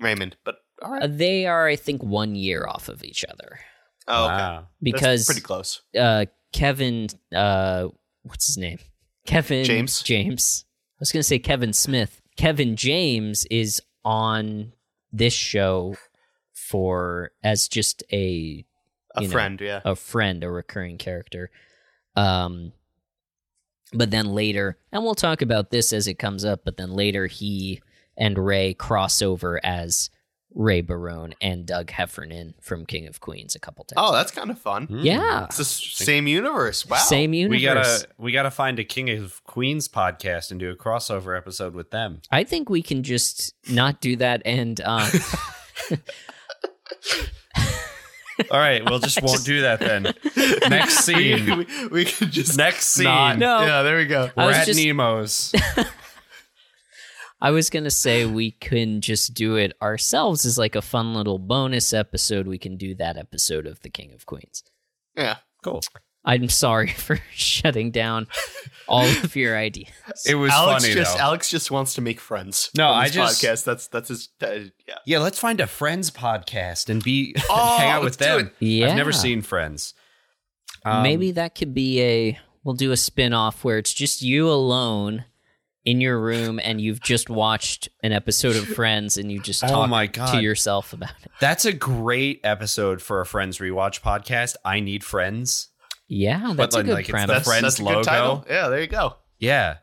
Raymond, 0.00 0.36
but 0.44 0.56
all 0.82 0.92
right. 0.92 1.02
Uh, 1.02 1.08
they 1.08 1.46
are, 1.46 1.66
I 1.66 1.76
think, 1.76 2.02
one 2.02 2.34
year 2.34 2.66
off 2.68 2.88
of 2.88 3.02
each 3.04 3.24
other 3.28 3.60
oh, 4.08 4.24
okay. 4.24 4.34
Wow. 4.34 4.58
That's 4.58 4.68
because 4.80 5.26
pretty 5.26 5.40
close. 5.40 5.82
uh, 5.98 6.26
Kevin, 6.52 7.08
uh, 7.34 7.88
what's 8.22 8.46
his 8.46 8.58
name? 8.58 8.78
Kevin 9.26 9.64
James? 9.64 10.02
James. 10.02 10.64
I 10.66 11.00
was 11.00 11.12
gonna 11.12 11.22
say 11.22 11.38
Kevin 11.38 11.72
Smith. 11.72 12.22
Kevin 12.36 12.76
James 12.76 13.44
is 13.50 13.82
on 14.04 14.72
this 15.12 15.34
show 15.34 15.96
for 16.52 17.32
as 17.42 17.68
just 17.68 18.02
a 18.12 18.64
A 19.16 19.22
know, 19.22 19.28
friend, 19.28 19.60
yeah. 19.60 19.80
a 19.84 19.94
friend, 19.96 20.44
a 20.44 20.50
recurring 20.50 20.98
character. 20.98 21.50
Um, 22.16 22.72
but 23.92 24.10
then 24.10 24.26
later, 24.26 24.78
and 24.92 25.02
we'll 25.02 25.14
talk 25.14 25.40
about 25.42 25.70
this 25.70 25.92
as 25.92 26.06
it 26.06 26.18
comes 26.18 26.44
up. 26.44 26.60
But 26.64 26.76
then 26.76 26.92
later, 26.92 27.26
he 27.26 27.80
and 28.16 28.38
Ray 28.38 28.74
cross 28.74 29.22
over 29.22 29.60
as 29.64 30.10
Ray 30.54 30.80
Barone 30.80 31.34
and 31.40 31.66
Doug 31.66 31.90
Heffernan 31.90 32.54
from 32.60 32.86
King 32.86 33.06
of 33.06 33.20
Queens 33.20 33.54
a 33.54 33.58
couple 33.58 33.84
times. 33.84 33.96
Oh, 33.98 34.12
that's 34.12 34.30
kind 34.32 34.50
of 34.50 34.58
fun. 34.58 34.86
yeah, 34.90 35.44
It's 35.44 35.58
the 35.58 35.64
same 35.64 36.26
universe. 36.26 36.86
Wow. 36.86 36.96
same 36.98 37.34
universe. 37.34 37.58
We 37.60 37.64
gotta 37.64 38.08
we 38.18 38.32
gotta 38.32 38.50
find 38.50 38.78
a 38.78 38.84
King 38.84 39.10
of 39.10 39.44
Queens 39.44 39.88
podcast 39.88 40.50
and 40.50 40.58
do 40.58 40.70
a 40.70 40.76
crossover 40.76 41.36
episode 41.36 41.74
with 41.74 41.90
them. 41.90 42.22
I 42.30 42.44
think 42.44 42.70
we 42.70 42.82
can 42.82 43.02
just 43.02 43.54
not 43.70 44.00
do 44.00 44.16
that 44.16 44.42
and 44.44 44.80
um, 44.80 45.08
All 48.52 48.58
right, 48.60 48.84
we'll 48.88 49.00
just 49.00 49.20
won't 49.20 49.44
do 49.44 49.62
that 49.62 49.80
then. 49.80 50.14
Next 50.70 50.98
scene. 51.04 51.58
we, 51.58 51.66
we 51.88 52.04
could 52.04 52.30
just 52.30 52.56
Next 52.56 52.86
scene. 52.86 53.04
not- 53.04 53.36
No. 53.38 53.60
Yeah, 53.62 53.82
there 53.82 53.96
we 53.96 54.06
go. 54.06 54.30
We're 54.36 54.52
at 54.52 54.64
just- 54.66 54.78
Nemo's. 54.78 55.52
I 57.40 57.50
was 57.50 57.70
gonna 57.70 57.90
say 57.90 58.24
we 58.26 58.50
can 58.50 59.00
just 59.00 59.34
do 59.34 59.56
it 59.56 59.76
ourselves 59.80 60.44
as 60.44 60.58
like 60.58 60.74
a 60.74 60.82
fun 60.82 61.14
little 61.14 61.38
bonus 61.38 61.92
episode. 61.92 62.46
We 62.46 62.58
can 62.58 62.76
do 62.76 62.94
that 62.96 63.16
episode 63.16 63.66
of 63.66 63.80
the 63.82 63.90
King 63.90 64.12
of 64.12 64.26
Queens. 64.26 64.64
Yeah. 65.16 65.36
Cool. 65.62 65.80
I'm 66.24 66.48
sorry 66.48 66.88
for 66.96 67.18
shutting 67.32 67.90
down 67.90 68.26
all 68.88 69.04
of 69.04 69.36
your 69.36 69.56
ideas. 69.56 69.88
It 70.26 70.34
was 70.34 70.50
Alex 70.50 70.82
funny 70.82 70.94
just 70.94 71.16
though. 71.16 71.22
Alex 71.22 71.48
just 71.48 71.70
wants 71.70 71.94
to 71.94 72.00
make 72.00 72.20
friends. 72.20 72.70
No, 72.76 72.88
on 72.88 73.04
I 73.04 73.08
just- 73.08 73.42
podcast. 73.42 73.64
That's 73.64 73.86
that's 73.86 74.08
his. 74.08 74.28
Uh, 74.42 74.70
yeah. 74.86 74.94
yeah, 75.06 75.18
let's 75.20 75.38
find 75.38 75.60
a 75.60 75.66
Friends 75.66 76.10
podcast 76.10 76.88
and 76.90 77.02
be 77.02 77.34
Oh, 77.50 77.76
hang 77.78 77.90
out 77.90 78.02
with 78.04 78.18
them. 78.18 78.50
Yeah. 78.58 78.88
I've 78.88 78.96
never 78.96 79.12
seen 79.12 79.42
Friends. 79.42 79.94
Um, 80.84 81.02
Maybe 81.02 81.32
that 81.32 81.54
could 81.54 81.72
be 81.72 82.00
a. 82.02 82.38
We'll 82.64 82.74
do 82.74 82.92
a 82.92 82.96
spin 82.96 83.32
off 83.32 83.64
where 83.64 83.78
it's 83.78 83.94
just 83.94 84.20
you 84.20 84.50
alone 84.50 85.24
in 85.88 86.00
your 86.02 86.20
room 86.20 86.60
and 86.62 86.80
you've 86.80 87.00
just 87.00 87.30
watched 87.30 87.88
an 88.02 88.12
episode 88.12 88.56
of 88.56 88.66
Friends 88.66 89.16
and 89.16 89.32
you 89.32 89.40
just 89.40 89.64
Oh 89.64 89.68
talk 89.68 89.88
my 89.88 90.06
God. 90.06 90.32
to 90.34 90.42
yourself 90.42 90.92
about 90.92 91.12
it. 91.24 91.30
that's 91.40 91.64
a 91.64 91.72
great 91.72 92.40
episode 92.44 93.00
for 93.00 93.20
a 93.20 93.26
Friends 93.26 93.58
rewatch 93.58 94.02
podcast. 94.02 94.56
I 94.64 94.80
need 94.80 95.02
friends. 95.02 95.68
Yeah, 96.06 96.52
that's 96.56 96.74
a 96.76 96.82
good 96.82 96.92
like, 96.94 97.00
it's 97.00 97.08
the 97.08 97.12
premise. 97.12 97.28
That's, 97.36 97.46
Friends 97.48 97.62
that's 97.62 97.78
a 97.80 97.82
good 97.82 97.88
logo. 97.88 98.02
title. 98.02 98.44
Yeah, 98.48 98.68
there 98.68 98.80
you 98.80 98.86
go. 98.86 99.16
Yeah. 99.38 99.76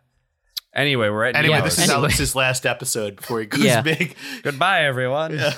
Anyway, 0.76 1.10
we're 1.10 1.24
at 1.26 1.36
Anyway, 1.36 1.56
Nemo's. 1.56 1.76
this 1.76 1.86
is 1.86 1.90
Anyway. 1.90 1.96
Alex's 2.02 2.36
last 2.44 2.66
episode 2.66 3.16
before 3.16 3.40
he 3.40 3.46
goes 3.48 3.64
Yeah. 3.64 3.82
big. 3.82 4.16
Goodbye, 4.44 4.84
everyone. 4.86 5.34
Yeah. 5.34 5.54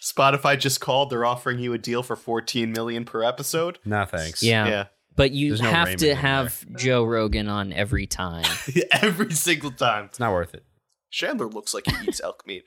Spotify 0.00 0.58
just 0.58 0.80
called. 0.80 1.10
They're 1.10 1.24
offering 1.26 1.58
you 1.58 1.72
a 1.74 1.78
deal 1.78 2.02
for 2.02 2.16
14 2.16 2.72
million 2.72 3.04
per 3.04 3.22
episode. 3.22 3.78
No 3.84 4.04
thanks. 4.04 4.42
yeah. 4.42 4.66
Yeah. 4.66 4.84
But 5.16 5.32
you 5.32 5.48
There's 5.48 5.62
no 5.62 5.70
have 5.70 5.86
Raymond 5.86 6.00
to 6.00 6.10
in 6.10 6.16
have 6.16 6.64
Joe 6.76 7.04
Rogan 7.04 7.48
on 7.48 7.72
every 7.72 8.06
time. 8.06 8.44
Every 8.92 9.32
single 9.32 9.70
time. 9.70 10.06
It's 10.06 10.20
not 10.20 10.32
worth 10.32 10.54
it. 10.54 10.64
Chandler 11.10 11.48
looks 11.48 11.74
like 11.74 11.86
he 11.86 12.08
eats 12.08 12.20
elk 12.24 12.46
meat. 12.46 12.64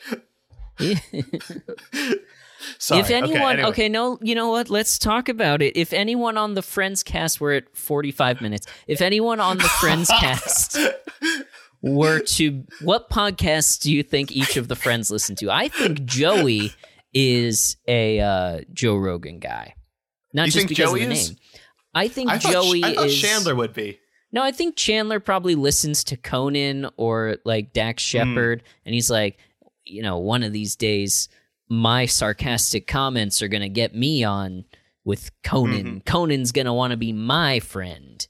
Sorry. 2.78 3.02
if 3.02 3.10
anyone, 3.10 3.54
anyway. 3.54 3.70
okay, 3.70 3.90
no, 3.90 4.18
you 4.22 4.36
know 4.36 4.50
what? 4.50 4.70
Let's 4.70 4.98
talk 4.98 5.28
about 5.28 5.62
it. 5.62 5.76
If 5.76 5.92
anyone 5.94 6.38
on 6.38 6.54
the 6.54 6.62
Friends 6.62 7.04
cast, 7.04 7.42
we're 7.42 7.56
at 7.56 7.76
45 7.76 8.40
minutes. 8.42 8.68
If 8.88 9.02
anyone 9.02 9.40
on 9.40 9.58
the 9.58 9.64
Friends 9.66 10.10
cast 10.10 10.78
were 11.82 12.20
to, 12.22 12.64
what 12.82 13.10
podcasts 13.10 13.82
do 13.82 13.92
you 13.92 14.02
think 14.04 14.32
each 14.32 14.56
of 14.56 14.70
the 14.70 14.76
friends 14.76 15.12
listen 15.12 15.36
to? 15.38 15.52
I 15.52 15.68
think 15.68 16.06
Joey 16.06 16.72
is 17.14 17.76
a 17.88 18.20
uh, 18.22 18.62
Joe 18.72 18.96
Rogan 18.96 19.40
guy. 19.40 19.76
Not 20.34 20.48
You 20.48 20.52
just 20.54 20.58
think 20.58 20.70
because 20.70 20.92
Joey 20.92 21.04
of 21.04 21.10
the 21.10 21.16
is? 21.16 21.36
I 21.94 22.08
think 22.08 22.30
I 22.30 22.40
thought, 22.40 22.52
Joey 22.52 22.84
I 22.84 22.96
thought 22.96 23.06
is. 23.08 23.20
Chandler 23.22 23.56
would 23.56 23.74
be. 23.74 24.00
No, 24.32 24.42
I 24.42 24.52
think 24.52 24.76
Chandler 24.76 25.20
probably 25.20 25.54
listens 25.56 26.04
to 26.06 26.18
Conan 26.18 26.90
or 26.98 27.38
like 27.46 27.72
Dax 27.74 28.04
Hmm. 28.04 28.18
Shepard, 28.18 28.64
and 28.86 28.94
he's 28.96 29.10
like, 29.10 29.38
you 29.86 30.02
know, 30.02 30.18
one 30.18 30.44
of 30.44 30.54
these 30.54 30.76
days, 30.76 31.30
my 31.70 32.06
sarcastic 32.06 32.88
comments 32.88 33.42
are 33.42 33.48
gonna 33.48 33.70
get 33.70 33.94
me 33.96 34.24
on 34.24 34.66
with 35.04 35.30
Conan. 35.44 35.86
Mm-hmm. 35.86 35.98
Conan's 36.06 36.52
gonna 36.52 36.74
want 36.74 36.92
to 36.92 36.98
be 36.98 37.14
my 37.14 37.60
friend. 37.60 38.26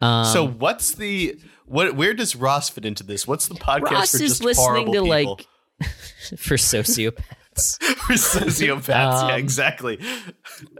Um, 0.00 0.26
so 0.26 0.46
what's 0.46 0.92
the 0.92 1.38
what? 1.66 1.94
Where 1.96 2.14
does 2.14 2.36
Ross 2.36 2.68
fit 2.68 2.84
into 2.84 3.02
this? 3.02 3.26
What's 3.26 3.48
the 3.48 3.54
podcast 3.54 3.90
Ross 3.90 4.10
for 4.16 4.22
is 4.22 4.42
listening 4.44 4.86
to 4.92 5.02
people? 5.02 5.08
like 5.08 5.46
for 6.38 6.56
sociopaths. 6.56 7.22
sociopaths? 8.10 8.88
yeah, 8.88 9.26
Um, 9.34 9.38
exactly. 9.38 9.98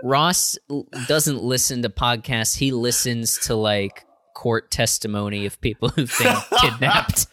Ross 0.02 0.56
l- 0.70 0.86
doesn't 1.08 1.42
listen 1.42 1.82
to 1.82 1.88
podcasts. 1.88 2.56
He 2.56 2.72
listens 2.72 3.38
to 3.46 3.54
like 3.54 4.04
court 4.34 4.70
testimony 4.70 5.46
of 5.46 5.60
people 5.60 5.88
who've 5.90 6.14
been 6.18 6.36
kidnapped. 6.60 7.26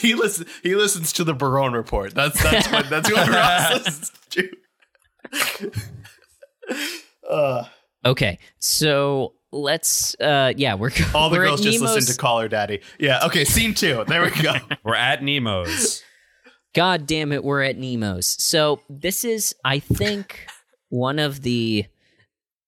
He 0.00 0.14
listens. 0.14 0.48
He 0.62 0.74
listens 0.74 1.12
to 1.14 1.24
the 1.24 1.32
Barone 1.34 1.72
report. 1.72 2.14
That's 2.14 2.40
that's 2.42 2.70
what 2.70 2.90
that's 2.90 3.10
what 3.10 3.28
Ross 3.30 3.72
listens 3.86 4.12
to. 4.30 5.70
uh, 7.30 7.64
Okay, 8.04 8.38
so 8.58 9.34
let's 9.52 10.14
uh 10.20 10.52
yeah, 10.56 10.74
we're 10.74 10.90
all 11.14 11.30
the 11.30 11.36
we're 11.36 11.44
girls 11.46 11.60
just 11.60 11.78
Nemo's- 11.80 11.94
listen 11.96 12.14
to 12.14 12.18
Call 12.20 12.40
Her 12.40 12.48
Daddy. 12.48 12.80
Yeah. 12.98 13.24
Okay. 13.26 13.44
Scene 13.44 13.74
two. 13.74 14.04
There 14.08 14.22
we 14.22 14.30
go. 14.42 14.54
We're 14.84 14.94
at 14.96 15.22
Nemo's. 15.22 16.02
God 16.74 17.06
damn 17.06 17.32
it, 17.32 17.44
we're 17.44 17.62
at 17.62 17.76
Nemo's. 17.76 18.26
So 18.42 18.80
this 18.88 19.26
is, 19.26 19.54
I 19.62 19.78
think, 19.78 20.46
one 20.88 21.18
of 21.18 21.42
the, 21.42 21.84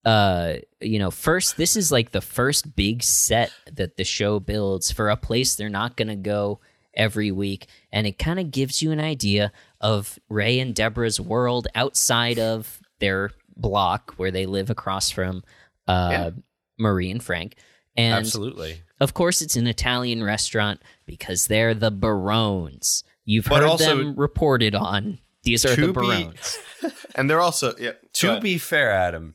uh, 0.04 0.56
you 0.82 0.98
know, 0.98 1.10
first. 1.10 1.56
This 1.56 1.74
is 1.74 1.90
like 1.90 2.12
the 2.12 2.20
first 2.20 2.76
big 2.76 3.02
set 3.02 3.50
that 3.72 3.96
the 3.96 4.04
show 4.04 4.40
builds 4.40 4.90
for 4.92 5.08
a 5.08 5.16
place 5.16 5.54
they're 5.56 5.70
not 5.70 5.96
going 5.96 6.08
to 6.08 6.16
go 6.16 6.60
every 6.92 7.32
week, 7.32 7.66
and 7.90 8.06
it 8.06 8.18
kind 8.18 8.38
of 8.38 8.50
gives 8.50 8.82
you 8.82 8.92
an 8.92 9.00
idea 9.00 9.52
of 9.80 10.18
Ray 10.28 10.60
and 10.60 10.74
Deborah's 10.74 11.18
world 11.18 11.66
outside 11.74 12.38
of 12.38 12.80
their 13.00 13.30
block 13.56 14.12
where 14.18 14.30
they 14.30 14.44
live 14.44 14.68
across 14.68 15.08
from 15.10 15.42
uh, 15.88 16.08
Yeah. 16.10 16.30
Marie 16.78 17.10
and 17.10 17.22
Frank. 17.22 17.56
And 17.96 18.14
Absolutely. 18.14 18.82
of 19.00 19.14
course, 19.14 19.40
it's 19.40 19.56
an 19.56 19.66
Italian 19.66 20.22
restaurant 20.24 20.80
because 21.06 21.46
they're 21.46 21.74
the 21.74 21.90
Barones. 21.92 23.04
You've 23.24 23.46
But 23.46 23.60
heard 23.62 23.68
also- 23.68 23.96
them 23.98 24.16
reported 24.16 24.74
on. 24.74 25.18
These 25.44 25.64
are 25.66 25.74
To 25.74 25.80
the 25.80 25.86
be- 25.88 25.92
Barones. 25.92 26.58
And 27.14 27.30
they're 27.30 27.40
also 27.40 27.74
yeah. 27.78 27.92
To 28.14 28.40
be 28.40 28.58
fair, 28.58 28.90
Adam, 28.90 29.34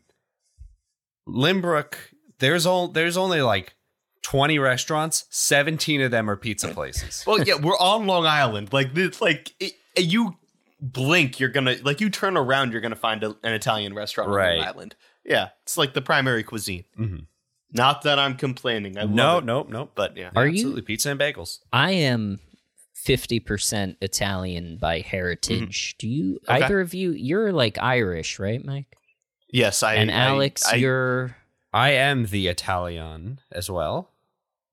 Lynbrook, 1.28 1.94
there's 2.40 2.66
all 2.66 2.88
there's 2.90 3.18
only 3.18 3.42
like 3.42 3.74
20 4.24 4.60
restaurants, 4.60 5.26
17 5.30 6.02
of 6.02 6.12
them 6.12 6.30
are 6.30 6.36
pizza 6.36 6.68
places. 6.70 7.24
Well, 7.26 7.42
yeah, 7.42 7.56
we're 7.56 7.78
on 7.78 8.06
Long 8.06 8.26
Island. 8.26 8.74
Like, 8.74 8.94
this, 8.94 9.22
like 9.22 9.54
it, 9.60 9.74
you 9.98 10.36
blink, 10.82 11.40
you're 11.40 11.50
gonna 11.50 11.78
like 11.84 12.02
you 12.02 12.10
turn 12.10 12.38
around, 12.38 12.72
you're 12.72 12.82
gonna 12.82 12.96
find 12.96 13.24
a, 13.24 13.30
an 13.44 13.54
Italian 13.54 13.94
restaurant 13.94 14.30
on 14.30 14.36
Long 14.36 14.60
Island. 14.68 14.96
Yeah, 15.24 15.50
it's 15.64 15.78
like 15.78 15.94
the 15.94 16.02
primary 16.02 16.44
cuisine. 16.44 16.86
Mhm. 17.00 17.26
Not 17.72 18.01
that 18.03 18.17
I'm 18.20 18.36
complaining. 18.36 18.97
I 18.97 19.01
love 19.01 19.09
No, 19.11 19.38
it, 19.39 19.45
nope, 19.45 19.70
nope. 19.70 19.91
but 19.95 20.17
yeah. 20.17 20.32
Are 20.36 20.47
you- 20.47 20.82
Pizza 20.82 21.11
and 21.11 21.20
bagels. 21.20 21.59
I 21.72 21.91
am 21.91 22.39
50% 23.07 23.95
Italian 24.01 24.78
by 24.78 24.99
heritage. 24.99 25.95
Do 25.99 26.07
you, 26.07 26.39
Mm-hmm. 26.43 26.51
Okay. 26.51 26.63
either 26.65 26.80
of 26.82 26.93
you, 26.93 27.11
you're 27.11 27.51
like 27.51 27.78
Irish, 27.82 28.39
right, 28.39 28.63
Mike? 28.63 28.95
Yes, 29.51 29.84
I 29.84 29.95
and 29.95 30.11
I- 30.11 30.13
Alex, 30.13 30.65
I, 30.65 30.76
you're. 30.76 31.36
I 31.72 31.91
am 31.91 32.26
the 32.28 32.47
Italian 32.47 33.39
as 33.51 33.70
well. 33.70 34.09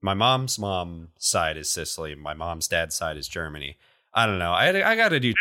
My 0.00 0.14
mom's 0.14 0.58
mom 0.58 1.08
side 1.18 1.56
is 1.56 1.70
Sicily. 1.70 2.14
My 2.14 2.32
mom's 2.34 2.68
dad's 2.68 2.94
side 2.94 3.16
is 3.16 3.28
Germany. 3.28 3.76
I 4.14 4.24
don't 4.26 4.38
know. 4.38 4.52
I 4.52 4.68
I 4.92 4.96
got 4.96 5.10
to 5.10 5.20
do 5.20 5.32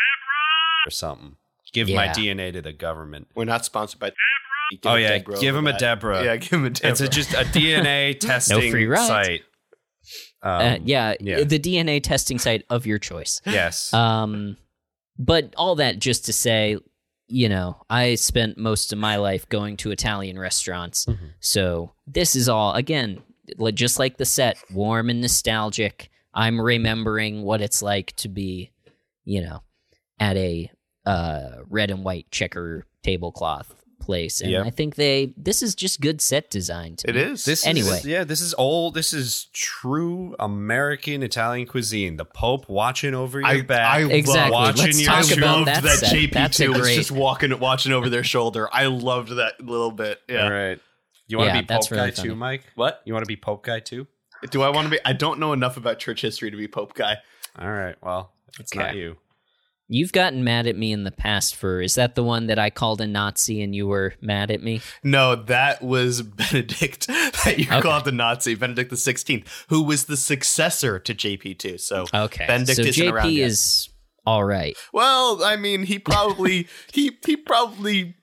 or 0.86 0.90
something. 0.90 1.36
Give 1.72 1.88
my 1.88 2.08
DNA 2.08 2.52
to 2.52 2.62
the 2.62 2.72
government. 2.72 3.28
We're 3.34 3.44
not 3.44 3.64
sponsored 3.64 4.00
by. 4.00 4.12
Give 4.70 4.80
oh 4.84 4.94
yeah, 4.96 5.18
give 5.18 5.54
over 5.54 5.58
him 5.58 5.66
a 5.66 5.72
that. 5.72 5.80
Deborah. 5.80 6.24
Yeah, 6.24 6.36
give 6.36 6.52
him 6.52 6.64
a 6.64 6.70
Deborah. 6.70 6.90
It's 6.90 7.00
a, 7.00 7.08
just 7.08 7.32
a 7.32 7.44
DNA 7.44 8.18
testing 8.20 8.70
free 8.70 8.86
rides. 8.86 9.06
site. 9.06 9.42
Um, 10.42 10.60
uh, 10.60 10.76
yeah, 10.84 11.14
yeah. 11.20 11.44
the 11.44 11.58
DNA 11.58 12.02
testing 12.02 12.38
site 12.38 12.64
of 12.70 12.86
your 12.86 12.98
choice. 12.98 13.40
Yes. 13.46 13.92
Um, 13.92 14.56
but 15.18 15.54
all 15.56 15.76
that 15.76 15.98
just 15.98 16.26
to 16.26 16.32
say, 16.32 16.78
you 17.28 17.48
know, 17.48 17.80
I 17.90 18.14
spent 18.16 18.58
most 18.58 18.92
of 18.92 18.98
my 18.98 19.16
life 19.16 19.48
going 19.48 19.76
to 19.78 19.90
Italian 19.90 20.38
restaurants. 20.38 21.06
Mm-hmm. 21.06 21.26
So 21.40 21.92
this 22.06 22.36
is 22.36 22.48
all, 22.48 22.74
again, 22.74 23.22
just 23.74 23.98
like 23.98 24.18
the 24.18 24.24
set, 24.24 24.58
warm 24.72 25.10
and 25.10 25.20
nostalgic. 25.20 26.10
I'm 26.34 26.60
remembering 26.60 27.42
what 27.42 27.60
it's 27.60 27.82
like 27.82 28.14
to 28.16 28.28
be, 28.28 28.70
you 29.24 29.40
know, 29.40 29.62
at 30.20 30.36
a 30.36 30.70
uh, 31.04 31.48
red 31.68 31.90
and 31.90 32.04
white 32.04 32.30
checker 32.30 32.86
tablecloth 33.02 33.74
place. 34.06 34.40
And 34.40 34.50
Yeah. 34.50 34.62
I 34.62 34.70
think 34.70 34.94
they, 34.94 35.34
this 35.36 35.62
is 35.62 35.74
just 35.74 36.00
good 36.00 36.20
set 36.22 36.48
design. 36.50 36.96
To 36.96 37.10
it 37.10 37.16
me. 37.16 37.22
is. 37.22 37.44
This 37.44 37.66
Anyway. 37.66 37.98
is, 37.98 38.06
yeah, 38.06 38.24
this 38.24 38.40
is 38.40 38.54
all 38.54 38.90
This 38.90 39.12
is 39.12 39.46
true 39.52 40.34
American 40.40 41.22
Italian 41.22 41.66
cuisine. 41.66 42.16
The 42.16 42.24
Pope 42.24 42.68
watching 42.68 43.12
over 43.14 43.40
your 43.40 43.48
I, 43.48 43.60
back. 43.62 43.94
I 43.94 44.00
Exactly. 44.04 44.52
Love, 44.52 44.66
Watching 44.76 44.84
Let's 44.86 45.00
your 45.02 45.10
talk 45.12 45.24
shoe. 45.24 45.34
about 45.38 45.56
loved 45.56 45.68
that, 45.68 45.82
that 45.82 45.98
set. 45.98 46.12
JP2 46.14 46.32
That's 46.32 46.60
a 46.60 46.68
was 46.68 46.80
great. 46.80 46.94
just 46.96 47.10
walking, 47.10 47.58
watching 47.58 47.92
over 47.92 48.08
their 48.08 48.24
shoulder. 48.24 48.68
I 48.72 48.86
loved 48.86 49.30
that 49.36 49.60
little 49.60 49.90
bit. 49.90 50.20
Yeah. 50.28 50.44
All 50.44 50.50
right. 50.50 50.80
You 51.28 51.38
want 51.38 51.50
to 51.50 51.56
Yeah, 51.56 51.60
be 51.62 51.66
Pope 51.66 51.90
really 51.90 52.10
guy 52.10 52.14
funny. 52.14 52.28
too, 52.28 52.34
Mike? 52.36 52.62
What? 52.76 53.02
You 53.04 53.12
want 53.12 53.24
to 53.24 53.28
be 53.28 53.36
Pope 53.36 53.64
guy 53.64 53.80
too? 53.80 54.06
Do 54.50 54.62
I 54.62 54.68
want 54.70 54.84
to 54.86 54.90
be? 54.90 54.98
I 55.04 55.12
don't 55.12 55.40
know 55.40 55.52
enough 55.52 55.76
about 55.76 55.98
church 55.98 56.20
history 56.22 56.50
to 56.52 56.56
be 56.56 56.68
Pope 56.68 56.94
guy. 56.94 57.16
All 57.58 57.70
right. 57.72 57.96
Well, 58.02 58.32
it's 58.60 58.74
not 58.74 58.94
you. 58.94 59.16
You've 59.88 60.12
gotten 60.12 60.42
mad 60.42 60.66
at 60.66 60.76
me 60.76 60.90
in 60.90 61.04
the 61.04 61.12
past 61.12 61.54
for 61.54 61.80
is 61.80 61.94
that 61.94 62.16
the 62.16 62.24
one 62.24 62.48
that 62.48 62.58
I 62.58 62.70
called 62.70 63.00
a 63.00 63.06
Nazi 63.06 63.62
and 63.62 63.72
you 63.74 63.86
were 63.86 64.14
mad 64.20 64.50
at 64.50 64.60
me? 64.62 64.80
No, 65.04 65.36
that 65.36 65.80
was 65.80 66.22
Benedict 66.22 67.06
that 67.06 67.54
you 67.58 67.66
Okay. 67.66 67.80
called 67.80 68.04
the 68.04 68.10
Nazi, 68.12 68.56
Benedict 68.56 68.90
the 68.90 68.96
Sixteenth, 68.96 69.46
who 69.68 69.82
was 69.82 70.06
the 70.06 70.16
successor 70.16 70.98
to 70.98 71.14
JP2. 71.14 71.80
So 71.80 72.06
Okay. 72.12 72.46
Benedict 72.46 72.76
so 72.76 72.82
isn't 72.82 73.08
around 73.08 73.28
JP 73.28 73.34
yet. 73.34 73.46
is 73.46 73.88
all 74.26 74.42
right. 74.44 74.76
Well, 74.92 75.44
I 75.44 75.54
mean, 75.54 75.84
he 75.84 76.00
probably 76.00 76.66
he 76.92 77.16
he 77.24 77.36
probably 77.36 78.16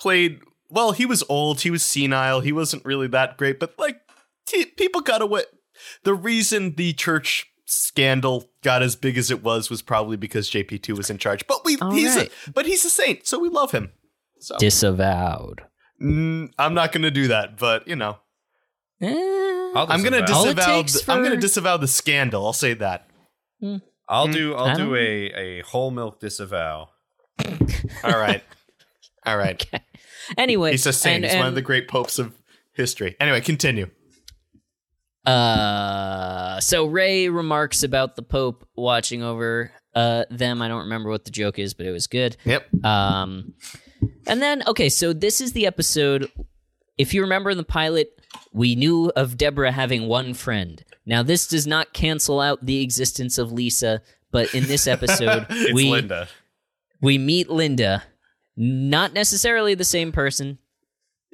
played 0.00 0.40
well. 0.70 0.92
He 0.92 1.04
was 1.04 1.22
old. 1.28 1.60
He 1.60 1.70
was 1.70 1.82
senile. 1.82 2.40
He 2.40 2.52
wasn't 2.52 2.86
really 2.86 3.06
that 3.08 3.36
great. 3.36 3.60
But 3.60 3.78
like, 3.78 4.00
t- 4.46 4.64
people 4.64 5.02
got 5.02 5.20
away. 5.20 5.42
The 6.04 6.14
reason 6.14 6.76
the 6.76 6.94
church 6.94 7.46
scandal 7.72 8.50
got 8.62 8.82
as 8.82 8.96
big 8.96 9.16
as 9.18 9.30
it 9.30 9.42
was 9.42 9.70
was 9.70 9.82
probably 9.82 10.16
because 10.16 10.50
JP 10.50 10.82
two 10.82 10.94
was 10.94 11.10
in 11.10 11.18
charge. 11.18 11.46
But 11.46 11.64
we 11.64 11.76
All 11.78 11.90
he's 11.92 12.14
right. 12.16 12.30
a, 12.46 12.50
but 12.50 12.66
he's 12.66 12.84
a 12.84 12.90
saint, 12.90 13.26
so 13.26 13.38
we 13.38 13.48
love 13.48 13.72
him. 13.72 13.92
So 14.40 14.56
Disavowed. 14.58 15.62
mm, 16.00 16.50
I'm 16.58 16.74
not 16.74 16.92
going 16.92 17.02
to 17.02 17.10
do 17.10 17.28
that. 17.28 17.56
But 17.58 17.86
you 17.88 17.96
know, 17.96 18.18
Eh, 19.00 19.08
I'll 19.74 19.86
I'm 19.90 20.02
going 20.02 20.12
to 20.12 20.20
disavow. 20.22 20.72
All 20.74 20.80
it 20.80 20.86
The, 20.88 21.04
I'm 21.08 21.18
going 21.20 21.34
to 21.34 21.40
disavow 21.40 21.76
the 21.76 21.88
scandal. 21.88 22.44
I'll 22.46 22.52
say 22.52 22.74
that. 22.74 23.08
I'll 24.08 24.28
Mm, 24.28 24.32
do. 24.32 24.54
I 24.54 24.58
I'll 24.70 24.76
do 24.76 24.94
a 24.96 25.26
a 25.26 25.62
whole 25.62 25.90
milk 25.90 26.20
disavow. 26.20 26.88
All 28.04 28.18
right, 28.18 28.42
all 29.24 29.36
right. 29.38 29.64
anyway, 30.36 30.72
He's 30.72 30.86
a 30.86 30.92
saint. 30.92 31.24
and- 31.24 31.32
he's 31.32 31.38
one 31.38 31.46
of 31.48 31.54
the 31.54 31.62
great 31.62 31.88
popes 31.88 32.18
of 32.18 32.34
history. 32.74 33.16
Anyway, 33.20 33.40
continue. 33.40 33.88
Uh, 35.24 36.60
so 36.60 36.86
Ray 36.86 37.28
remarks 37.28 37.82
about 37.82 38.16
the 38.16 38.22
Pope 38.22 38.66
watching 38.74 39.22
over 39.22 39.70
uh 39.94 40.24
them. 40.30 40.62
I 40.62 40.68
don't 40.68 40.84
remember 40.84 41.10
what 41.10 41.24
the 41.24 41.30
joke 41.30 41.58
is, 41.58 41.74
but 41.74 41.86
it 41.86 41.92
was 41.92 42.06
good. 42.06 42.36
Yep. 42.44 42.84
Um, 42.84 43.54
and 44.26 44.42
then 44.42 44.62
okay, 44.66 44.88
so 44.88 45.12
this 45.12 45.40
is 45.40 45.52
the 45.52 45.66
episode. 45.66 46.30
If 46.98 47.14
you 47.14 47.22
remember 47.22 47.50
in 47.50 47.56
the 47.56 47.64
pilot, 47.64 48.20
we 48.52 48.74
knew 48.74 49.10
of 49.16 49.36
Deborah 49.36 49.72
having 49.72 50.08
one 50.08 50.34
friend. 50.34 50.84
Now 51.06 51.22
this 51.22 51.46
does 51.46 51.66
not 51.66 51.92
cancel 51.92 52.40
out 52.40 52.64
the 52.64 52.82
existence 52.82 53.38
of 53.38 53.52
Lisa, 53.52 54.02
but 54.30 54.54
in 54.54 54.64
this 54.66 54.86
episode, 54.86 55.46
It's 55.50 55.72
we 55.72 55.90
Linda. 55.90 56.28
we 57.00 57.18
meet 57.18 57.48
Linda, 57.50 58.02
not 58.56 59.12
necessarily 59.12 59.74
the 59.74 59.84
same 59.84 60.10
person. 60.12 60.58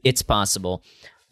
It's 0.04 0.22
possible. 0.22 0.82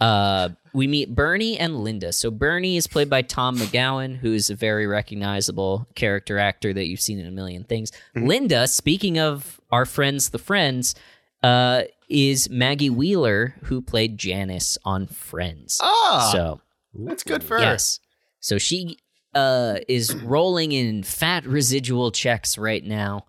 Uh, 0.00 0.50
we 0.76 0.86
meet 0.86 1.14
Bernie 1.14 1.58
and 1.58 1.82
Linda. 1.82 2.12
So 2.12 2.30
Bernie 2.30 2.76
is 2.76 2.86
played 2.86 3.08
by 3.08 3.22
Tom 3.22 3.56
McGowan, 3.56 4.14
who's 4.14 4.50
a 4.50 4.54
very 4.54 4.86
recognizable 4.86 5.88
character 5.94 6.38
actor 6.38 6.74
that 6.74 6.86
you've 6.86 7.00
seen 7.00 7.18
in 7.18 7.26
a 7.26 7.30
million 7.30 7.64
things. 7.64 7.92
Linda, 8.14 8.68
speaking 8.68 9.18
of 9.18 9.58
our 9.70 9.86
friends, 9.86 10.28
the 10.28 10.38
Friends, 10.38 10.94
uh, 11.42 11.84
is 12.10 12.50
Maggie 12.50 12.90
Wheeler, 12.90 13.54
who 13.62 13.80
played 13.80 14.18
Janice 14.18 14.76
on 14.84 15.06
Friends. 15.06 15.80
Ah, 15.82 16.28
so 16.30 16.60
that's 16.92 17.22
good 17.22 17.42
for 17.42 17.56
her. 17.56 17.62
Yes. 17.62 17.98
So 18.40 18.58
she 18.58 18.98
uh, 19.34 19.78
is 19.88 20.14
rolling 20.14 20.72
in 20.72 21.02
fat 21.04 21.46
residual 21.46 22.10
checks 22.10 22.58
right 22.58 22.84
now. 22.84 23.24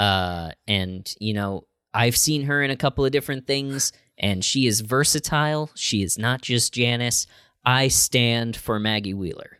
Uh, 0.00 0.50
and, 0.66 1.14
you 1.20 1.32
know, 1.32 1.64
I've 1.94 2.16
seen 2.16 2.42
her 2.42 2.60
in 2.60 2.72
a 2.72 2.76
couple 2.76 3.04
of 3.04 3.12
different 3.12 3.46
things, 3.46 3.92
and 4.18 4.44
she 4.44 4.66
is 4.66 4.80
versatile. 4.80 5.70
She 5.74 6.02
is 6.02 6.18
not 6.18 6.42
just 6.42 6.74
Janice. 6.74 7.26
I 7.64 7.88
stand 7.88 8.56
for 8.56 8.78
Maggie 8.78 9.14
Wheeler. 9.14 9.58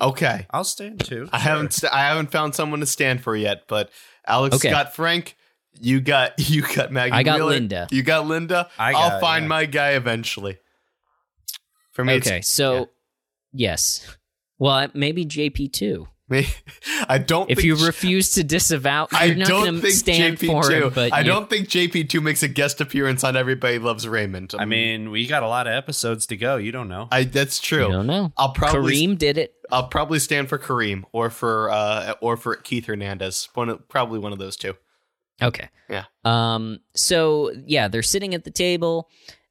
Okay. 0.00 0.46
I'll 0.50 0.64
stand 0.64 1.00
too. 1.04 1.28
I 1.32 1.38
haven't 1.38 1.72
st- 1.72 1.92
I 1.92 2.00
haven't 2.00 2.30
found 2.30 2.54
someone 2.54 2.80
to 2.80 2.86
stand 2.86 3.22
for 3.22 3.36
yet, 3.36 3.64
but 3.68 3.90
Alex 4.26 4.56
Okay. 4.56 4.70
got 4.70 4.94
Frank. 4.94 5.36
You 5.78 6.00
got 6.00 6.32
you 6.50 6.62
got 6.62 6.90
Maggie. 6.92 7.12
I 7.12 7.22
got 7.22 7.36
Wheeler, 7.36 7.50
Linda. 7.50 7.88
You 7.90 8.02
got 8.02 8.26
Linda. 8.26 8.70
I 8.78 8.92
will 8.92 9.20
find 9.20 9.44
yeah. 9.44 9.48
my 9.48 9.64
guy 9.66 9.90
eventually. 9.90 10.58
For 11.92 12.04
me, 12.04 12.14
Okay, 12.14 12.38
it's, 12.38 12.48
so, 12.48 12.88
yes. 13.52 14.16
Well, 14.58 14.88
maybe 14.94 15.26
JP 15.26 15.72
too. 15.72 16.06
Me, 16.30 16.46
I 17.08 17.18
don't. 17.18 17.50
If 17.50 17.58
think 17.58 17.66
you 17.66 17.76
J- 17.76 17.84
refuse 17.86 18.30
to 18.34 18.44
disavow, 18.44 19.08
I 19.12 19.24
you're 19.26 19.36
not 19.36 19.48
don't 19.48 19.64
going 19.64 19.80
think 19.80 19.94
stand 19.94 20.38
JP 20.38 20.46
for 20.46 20.68
two. 20.70 20.86
him. 20.86 20.92
But 20.94 21.12
I 21.12 21.20
you- 21.20 21.26
don't 21.26 21.50
think 21.50 21.68
JP 21.68 22.08
two 22.08 22.20
makes 22.20 22.42
a 22.42 22.48
guest 22.48 22.80
appearance 22.80 23.24
on 23.24 23.36
Everybody 23.36 23.78
Loves 23.78 24.06
Raymond. 24.08 24.54
I 24.58 24.64
mean, 24.64 25.10
we 25.10 25.26
got 25.26 25.42
a 25.42 25.48
lot 25.48 25.66
of 25.66 25.72
episodes 25.72 26.26
to 26.26 26.36
go. 26.36 26.56
You 26.56 26.72
don't 26.72 26.88
know. 26.88 27.08
I 27.10 27.24
that's 27.24 27.58
true. 27.60 27.86
I 27.86 27.90
don't 27.90 28.06
know. 28.06 28.32
I'll 28.36 28.52
probably 28.52 28.94
Kareem 28.94 29.18
did 29.18 29.36
it. 29.38 29.54
I'll 29.72 29.88
probably 29.88 30.18
stand 30.18 30.48
for 30.48 30.58
Kareem 30.58 31.04
or 31.12 31.30
for 31.30 31.70
uh 31.70 32.14
or 32.20 32.36
for 32.36 32.56
Keith 32.56 32.86
Hernandez. 32.86 33.48
One 33.54 33.68
of, 33.68 33.88
probably 33.88 34.18
one 34.18 34.32
of 34.32 34.38
those 34.38 34.56
two. 34.56 34.74
Okay. 35.42 35.68
Yeah. 35.88 36.04
Um. 36.24 36.80
So 36.94 37.52
yeah, 37.66 37.88
they're 37.88 38.02
sitting 38.02 38.34
at 38.34 38.44
the 38.44 38.50
table, 38.50 39.08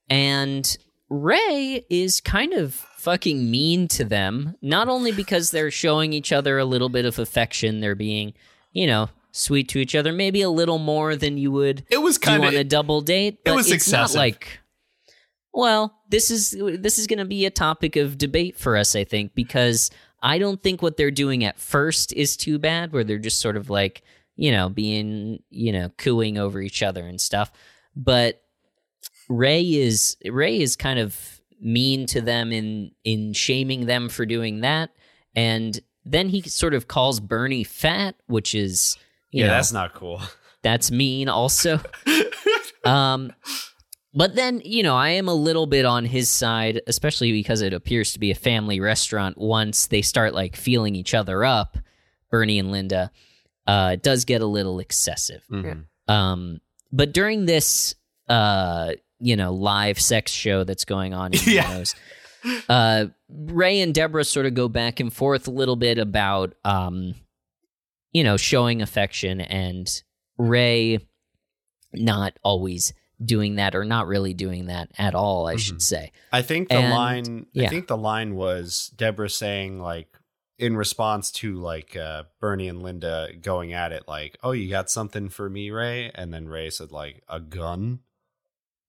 and 0.10 0.78
Ray 1.10 1.84
is 1.90 2.22
kind 2.22 2.54
of 2.54 2.86
fucking 3.00 3.50
mean 3.50 3.88
to 3.88 4.04
them. 4.04 4.56
Not 4.62 4.89
only 4.89 5.12
because 5.12 5.52
they're 5.52 5.72
showing 5.72 6.14
each 6.14 6.32
other 6.32 6.58
a 6.58 6.66
little 6.66 6.89
bit 6.89 7.06
of 7.06 7.18
affection, 7.18 7.80
they're 7.80 7.95
being, 7.95 8.34
you 8.74 8.86
know, 8.86 9.10
sweet 9.32 9.70
to 9.70 9.80
each 9.80 9.95
other, 9.95 10.12
maybe 10.12 10.41
a 10.41 10.50
little 10.50 10.80
more 10.80 11.16
than 11.16 11.38
you 11.38 11.52
would 11.52 11.86
It 11.89 12.02
was 12.02 12.18
do 12.18 12.26
kind 12.26 12.45
on 12.45 12.56
a 12.56 12.64
double 12.64 13.02
date. 13.02 13.39
But 13.45 13.56
was 13.56 13.68
it's 13.68 13.88
excessive. 13.88 14.16
not 14.16 14.20
like. 14.20 14.60
Well, 15.54 15.97
this 16.10 16.30
is 16.30 16.52
this 16.52 17.00
is 17.00 17.08
going 17.08 17.20
to 17.20 17.26
be 17.26 17.45
a 17.45 17.52
topic 17.52 17.95
of 17.95 18.18
debate 18.18 18.58
for 18.58 18.78
us, 18.78 18.95
I 18.95 19.04
think, 19.04 19.34
because 19.34 19.89
I 20.22 20.38
don't 20.38 20.62
think 20.62 20.82
what 20.82 20.97
they're 20.97 21.10
doing 21.10 21.43
at 21.43 21.60
first 21.60 22.14
is 22.14 22.38
too 22.38 22.60
bad, 22.60 22.91
where 22.91 23.04
they're 23.04 23.18
just 23.18 23.39
sort 23.39 23.58
of 23.58 23.70
like 23.70 24.04
you 24.36 24.52
know 24.52 24.70
being 24.70 25.41
you 25.50 25.72
know 25.72 25.89
cooing 25.97 26.38
over 26.38 26.62
each 26.62 26.84
other 26.84 27.06
and 27.08 27.20
stuff. 27.20 27.52
But 27.95 28.41
Ray 29.28 29.64
is 29.64 30.18
Ray 30.26 30.60
is 30.60 30.76
kind 30.76 31.00
of 31.00 31.39
mean 31.60 32.05
to 32.07 32.22
them 32.22 32.51
in 32.51 32.91
in 33.03 33.34
shaming 33.34 33.86
them 33.86 34.10
for 34.10 34.26
doing 34.26 34.62
that, 34.62 34.91
and 35.36 35.80
then 36.05 36.30
he 36.30 36.41
sort 36.41 36.74
of 36.74 36.88
calls 36.88 37.20
Bernie 37.20 37.64
fat, 37.64 38.16
which 38.28 38.55
is 38.55 38.97
you 39.32 39.41
yeah, 39.41 39.47
know 39.47 39.53
that's 39.53 39.72
not 39.72 39.93
cool. 39.93 40.22
that's 40.64 40.91
mean 40.91 41.30
also. 41.30 41.80
um 42.86 43.32
but 44.12 44.34
then, 44.34 44.60
you 44.66 44.82
know, 44.82 44.95
I 44.95 45.10
am 45.10 45.28
a 45.28 45.36
little 45.36 45.68
bit 45.68 45.86
on 45.86 46.03
his 46.03 46.30
side, 46.30 46.82
especially 46.88 47.32
because 47.32 47.62
it 47.62 47.74
appears 47.74 48.12
to 48.14 48.20
be 48.20 48.32
a 48.32 48.36
family 48.36 48.80
restaurant 48.80 49.38
once 49.38 49.86
they 49.86 50.01
start 50.01 50.34
like 50.34 50.55
feeling 50.55 50.95
each 50.95 51.14
other 51.14 51.45
up, 51.45 51.78
Bernie 52.32 52.57
and 52.60 52.72
Linda. 52.72 53.12
Uh 53.68 53.91
it 53.93 54.03
does 54.03 54.26
get 54.26 54.41
a 54.41 54.47
little 54.47 54.80
excessive. 54.80 55.43
Mhm. 55.51 55.86
Um 56.07 56.60
but 56.91 57.14
during 57.14 57.45
this 57.45 57.93
uh 58.28 58.93
you 59.20 59.36
know, 59.36 59.53
live 59.53 59.99
sex 59.99 60.32
show 60.32 60.63
that's 60.63 60.86
going 60.86 61.13
on 61.13 61.34
in 61.34 61.39
Yeah. 61.45 61.67
Nemos, 61.70 61.95
uh 62.70 63.05
Ray 63.30 63.82
and 63.82 63.93
Deborah 63.93 64.24
sort 64.24 64.45
of 64.45 64.53
go 64.53 64.67
back 64.70 64.99
and 64.99 65.11
forth 65.13 65.47
a 65.47 65.51
little 65.51 65.76
bit 65.76 65.97
about 65.97 66.55
um 66.63 67.15
you 68.11 68.24
know, 68.24 68.38
showing 68.38 68.82
affection 68.82 69.39
and 69.41 69.88
Ray 70.38 70.99
not 71.93 72.34
always 72.43 72.93
doing 73.24 73.55
that 73.55 73.76
or 73.76 73.84
not 73.84 74.07
really 74.07 74.34
doing 74.34 74.67
that 74.67 74.89
at 74.97 75.13
all, 75.13 75.47
I 75.47 75.57
should 75.57 75.76
Mhm. 75.80 75.82
say. 75.82 76.11
I 76.32 76.41
think 76.41 76.70
the 76.70 76.76
And- 76.78 76.93
line. 76.93 77.45
yeah. 77.53 77.65
I 77.65 77.70
think 77.70 77.88
the 77.88 77.97
line 77.97 78.36
was 78.36 78.91
Deborah 78.95 79.30
saying 79.30 79.80
like 79.82 80.07
in 80.57 80.76
response 80.78 81.30
to 81.32 81.55
like 81.59 81.95
uh, 81.95 82.24
Bernie 82.39 82.67
and 82.67 82.82
Linda 82.84 83.30
going 83.41 83.72
at 83.74 83.91
it, 83.93 84.03
like, 84.07 84.38
"Oh, 84.43 84.51
you 84.51 84.70
got 84.70 84.89
something 84.89 85.30
for 85.30 85.49
me, 85.49 85.70
Ray?" 85.72 86.11
And 86.15 86.34
then 86.34 86.47
Ray 86.49 86.70
said 86.70 86.91
like, 86.91 87.24
"A 87.30 87.39
gun." 87.39 87.99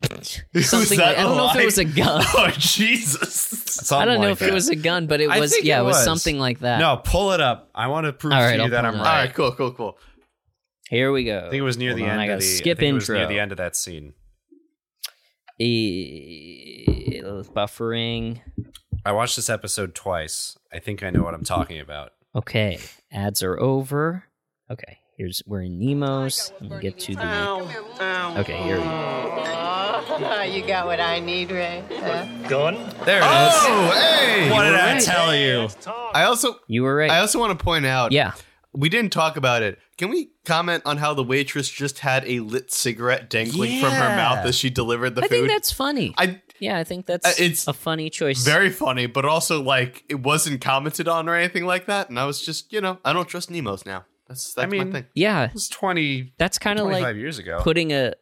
Was 0.55 0.71
Something 0.71 0.99
like, 0.99 1.19
I 1.19 1.23
don't 1.23 1.37
know 1.37 1.51
if 1.51 1.57
it 1.57 1.65
was 1.67 1.79
a 1.79 1.85
gun. 1.85 2.25
Oh 2.35 2.49
Jesus! 2.59 3.35
Something 3.35 4.03
I 4.03 4.05
don't 4.07 4.21
know 4.23 4.29
like 4.29 4.33
if 4.33 4.39
that. 4.41 4.49
it 4.49 4.55
was 4.55 4.69
a 4.71 4.77
gun, 4.77 5.07
but 5.07 5.21
it 5.21 5.29
I 5.29 5.39
was 5.41 5.55
yeah, 5.63 5.79
it 5.79 5.83
it 5.83 5.85
was 5.85 5.97
was. 5.97 6.05
something 6.05 6.39
like 6.39 6.61
that. 6.61 6.79
No, 6.79 6.97
pull 7.05 7.33
it 7.33 7.41
up. 7.41 7.71
I 7.75 7.89
want 7.89 8.07
to 8.07 8.13
prove 8.15 8.33
All 8.33 8.41
right, 8.41 8.53
to 8.53 8.57
you 8.57 8.63
I'll 8.65 8.71
that 8.71 8.85
I'm 8.87 8.95
right. 8.95 9.01
All 9.01 9.05
right, 9.05 9.35
cool, 9.35 9.53
cool, 9.53 9.73
cool. 9.73 9.99
Here 10.89 11.13
we 11.13 11.25
go. 11.25 11.39
I 11.39 11.43
think 11.51 11.55
it 11.55 11.63
was 11.63 11.77
near 11.77 11.91
Hold 11.91 12.01
the 12.01 12.05
on, 12.05 12.11
end 12.13 12.21
I 12.21 12.25
of 12.25 12.29
gotta 12.31 12.41
the. 12.41 12.47
skip 12.47 12.79
I 12.79 12.81
think 12.81 12.91
it 12.91 12.95
was 12.95 13.05
intro. 13.05 13.19
near 13.19 13.27
the 13.29 13.39
end 13.41 13.53
of 13.53 13.59
that 13.59 13.77
scene. 13.77 14.15
Eh, 15.61 17.21
buffering. 17.55 18.41
I 19.05 19.13
watched 19.13 19.37
this 19.37 19.51
episode 19.51 19.95
twice. 19.95 20.59
I 20.73 20.79
think 20.79 21.03
I 21.03 21.11
know 21.11 21.23
what 21.23 21.35
I'm 21.35 21.45
talking 21.45 21.79
about. 21.81 22.13
Okay, 22.35 22.79
ads 23.13 23.43
are 23.43 23.59
over. 23.61 24.25
Okay, 24.71 24.99
here's 25.17 25.43
we're 25.47 25.63
in 25.63 25.79
Nemo's. 25.79 26.53
Let 26.61 26.71
me 26.71 26.79
get 26.81 26.99
to 27.01 27.15
the. 27.15 28.39
Okay, 28.41 28.57
here 28.63 28.79
we 28.79 28.85
go. 28.85 29.60
you 30.45 30.67
got 30.67 30.87
what 30.87 31.01
I 31.01 31.19
need, 31.21 31.51
Ray. 31.51 31.83
Huh? 31.91 32.27
Gun? 32.49 32.75
There 33.05 33.19
it 33.21 33.25
is. 33.25 33.55
Oh, 33.63 33.91
hey! 33.95 34.51
what 34.51 34.65
did 34.65 34.75
I 34.75 34.99
tell 34.99 35.35
you? 35.35 35.63
It's 35.63 35.87
I 35.87 36.25
also 36.25 36.57
You 36.67 36.83
were 36.83 36.95
right. 36.95 37.11
I 37.11 37.21
also 37.21 37.39
want 37.39 37.57
to 37.59 37.63
point 37.63 37.87
out. 37.87 38.13
yeah. 38.13 38.33
we 38.73 38.89
didn't 38.89 39.11
talk 39.13 39.37
about 39.37 39.63
it. 39.63 39.79
Can 39.99 40.11
we 40.11 40.31
comment 40.45 40.83
on 40.87 40.97
how 40.99 41.15
the 41.15 41.23
waitress 41.25 41.69
just 41.69 41.99
had 42.01 42.25
a 42.27 42.41
lit 42.41 42.73
cigarette 42.73 43.29
dangling 43.31 43.81
from 43.81 43.91
her 43.93 43.99
Yeah. 44.09 44.17
mouth 44.17 44.47
as 44.47 44.57
she 44.57 44.71
delivered 44.71 45.15
the 45.15 45.23
food? 45.23 45.27
I 45.27 45.29
food? 45.29 45.41
think 45.49 45.49
that's 45.53 45.73
funny. 45.73 46.15
I 46.19 46.41
Yeah, 46.59 46.77
I 46.79 46.85
think 46.85 47.07
that's 47.07 47.27
Uh, 47.27 47.33
it's 47.45 47.67
a 47.69 47.73
funny 47.73 48.11
choice. 48.11 48.45
very 48.45 48.71
funny, 48.71 49.07
but 49.07 49.25
also 49.25 49.63
like 49.63 50.05
it 50.09 50.21
wasn't 50.21 50.61
commented 50.61 51.09
on 51.09 51.29
or 51.29 51.35
anything 51.35 51.65
like 51.65 51.87
that. 51.87 52.09
And 52.11 52.19
I 52.19 52.27
was 52.27 52.45
just, 52.45 52.73
you 52.73 52.81
know, 52.81 52.99
I 53.05 53.13
don't 53.13 53.29
trust 53.29 53.51
Nemos 53.51 53.85
now. 53.87 54.05
That's 54.29 54.55
that's 54.55 54.65
I 54.65 54.69
mean, 54.69 54.89
my 54.89 55.01
thing. 55.01 55.07
yeah, 55.15 55.45
It 55.45 55.55
was 55.55 55.69
20, 55.69 56.35
that's 56.39 56.59
kind 56.59 56.79
of 56.79 56.85
25 56.85 57.03
like 57.03 57.17
years 57.17 57.39
ago. 57.39 57.61
putting 57.63 57.93
a 57.93 58.13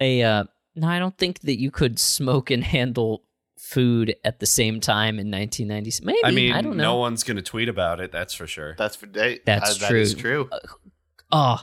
a 0.00 0.22
uh 0.22 0.44
no 0.74 0.86
i 0.88 0.98
don't 0.98 1.16
think 1.18 1.40
that 1.40 1.58
you 1.60 1.70
could 1.70 1.98
smoke 1.98 2.50
and 2.50 2.64
handle 2.64 3.22
food 3.58 4.14
at 4.24 4.40
the 4.40 4.46
same 4.46 4.80
time 4.80 5.18
in 5.18 5.28
1990s 5.30 6.02
maybe 6.04 6.18
I 6.24 6.30
mean, 6.30 6.52
i 6.52 6.60
don't 6.60 6.76
know 6.76 6.82
no 6.82 6.96
one's 6.96 7.22
going 7.22 7.36
to 7.36 7.42
tweet 7.42 7.68
about 7.68 8.00
it. 8.00 8.10
That's 8.12 8.34
for 8.34 8.46
sure. 8.46 8.74
That's 8.76 8.96
for 8.96 9.06
day. 9.06 9.40
That's 9.46 9.76
uh, 9.82 9.88
That 9.88 9.96
is 9.96 10.14
true. 10.14 10.48
true. 10.48 10.58
oh 11.30 11.60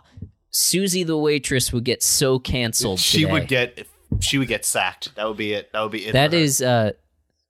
susie 0.50 1.04
the 1.04 1.18
waitress 1.18 1.72
would 1.74 1.84
get 1.84 2.02
so 2.02 2.40
canceled 2.40 3.00
She 3.00 3.22
today. 3.22 3.32
would 3.34 3.48
get 3.48 3.88
she 4.22 4.38
would 4.40 4.48
get 4.48 4.66
sacked. 4.66 5.14
That 5.16 5.28
would 5.28 5.38
be 5.38 5.54
it. 5.54 5.72
That 5.74 5.82
would 5.84 5.92
be 5.92 6.06
it. 6.08 6.14
that 6.14 6.32
for 6.32 6.38
her. 6.38 6.42
is 6.42 6.62
uh 6.62 6.92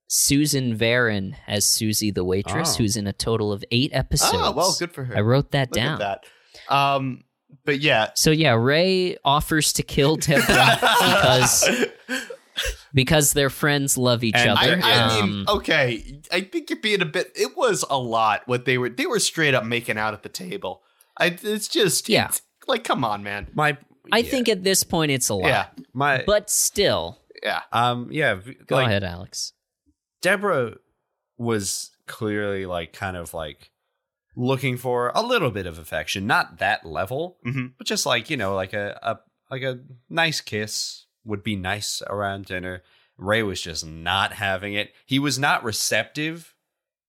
susan 0.07 0.75
Varon 0.77 1.35
as 1.47 1.63
susie 1.65 2.11
the 2.11 2.23
waitress 2.23 2.73
Oh. 2.73 2.77
who's 2.79 2.97
in 2.97 3.05
a 3.07 3.13
total 3.13 3.51
of 3.53 3.63
eight 3.71 3.91
episodes 3.93 4.33
Oh 4.35 4.51
well, 4.51 4.75
good 4.77 4.91
for 4.91 5.03
her. 5.05 5.15
i 5.15 5.21
wrote 5.21 5.51
that 5.51 5.69
Look 5.69 5.75
down 5.75 6.01
at 6.01 6.23
that. 6.67 6.73
Um, 6.75 7.23
but 7.65 7.79
yeah, 7.79 8.09
so 8.15 8.31
yeah 8.31 8.53
ray 8.53 9.17
offers 9.25 9.73
to 9.73 9.83
kill 9.83 10.15
deborah 10.15 10.77
because 10.99 11.67
because 12.93 13.33
their 13.33 13.49
friends 13.49 13.97
love 13.97 14.23
each 14.23 14.35
And 14.35 14.49
other 14.51 14.79
I, 14.83 14.91
I 14.91 15.19
um, 15.19 15.29
mean, 15.37 15.45
okay, 15.49 16.19
I 16.31 16.41
think 16.41 16.69
you're 16.69 16.79
being 16.79 17.01
a 17.01 17.05
bit. 17.05 17.31
It 17.35 17.55
was 17.55 17.85
a 17.89 17.97
lot. 17.97 18.41
What 18.47 18.65
they 18.65 18.77
were, 18.77 18.89
they 18.89 19.05
were 19.05 19.19
straight 19.19 19.53
up 19.53 19.63
making 19.63 19.97
out 19.97 20.13
at 20.13 20.23
the 20.23 20.29
table. 20.29 20.81
I, 21.17 21.37
it's 21.41 21.67
just, 21.67 22.09
Yeah. 22.09 22.25
it's- 22.25 22.41
like, 22.67 22.83
come 22.83 23.03
on, 23.03 23.23
man. 23.23 23.47
My, 23.53 23.77
i 24.11 24.19
yeah, 24.19 24.29
think 24.29 24.49
at 24.49 24.63
this 24.63 24.83
point 24.83 25.11
it's 25.11 25.29
a 25.29 25.33
lot 25.35 25.47
Yeah, 25.47 25.65
my, 25.93 26.23
but 26.25 26.49
still 26.49 27.19
yeah. 27.43 27.61
um, 27.71 28.09
yeah. 28.11 28.39
Go 28.67 28.75
like, 28.75 28.87
ahead, 28.87 29.03
Alex. 29.03 29.53
Deborah 30.21 30.75
was 31.37 31.91
clearly 32.07 32.65
like 32.65 32.91
kind 32.93 33.15
of 33.15 33.33
like 33.33 33.71
looking 34.39 34.77
for 34.77 35.11
a 35.13 35.21
little 35.21 35.51
bit 35.51 35.65
of 35.65 35.77
affection, 35.77 36.25
not 36.25 36.59
that 36.59 36.85
level, 36.85 37.37
Mhm. 37.45 37.73
but 37.77 37.85
just 37.85 38.05
like 38.05 38.29
you 38.29 38.37
know, 38.37 38.55
like 38.55 38.71
a, 38.73 38.97
a 39.03 39.19
like 39.51 39.63
a 39.63 39.79
nice 40.09 40.39
kiss 40.41 41.05
would 41.25 41.43
be 41.43 41.55
nice 41.55 42.01
around 42.07 42.45
dinner. 42.45 42.81
Ray 43.17 43.43
was 43.43 43.61
just 43.61 43.85
not 43.85 44.31
having 44.33 44.73
it. 44.75 44.93
He 45.05 45.19
was 45.19 45.37
not 45.37 45.63
receptive 45.63 46.55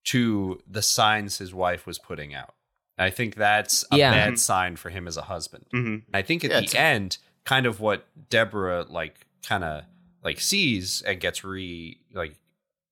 to 0.05 0.59
the 0.67 0.81
signs 0.81 1.37
his 1.37 1.53
wife 1.53 1.85
was 1.87 1.99
putting 1.99 2.33
out. 2.33 2.53
I 2.97 3.09
think 3.11 3.35
that's 3.35 3.85
a 3.91 3.97
Yeah. 3.97 4.11
bad 4.11 4.39
sign 4.39 4.75
for 4.75 4.89
him 4.89 5.07
as 5.07 5.15
a 5.17 5.21
husband. 5.23 5.65
hmm 5.71 5.97
I 6.13 6.21
think 6.21 6.43
at 6.43 6.51
Yeah, 6.51 6.61
the 6.61 6.77
end, 6.79 7.17
kind 7.45 7.65
of 7.65 7.79
what 7.79 8.07
Deborah 8.29 8.83
like 8.89 9.25
kind 9.47 9.63
of 9.63 9.85
like 10.23 10.39
sees 10.41 11.01
and 11.03 11.19
gets 11.19 11.43
re 11.43 11.97
like 12.13 12.35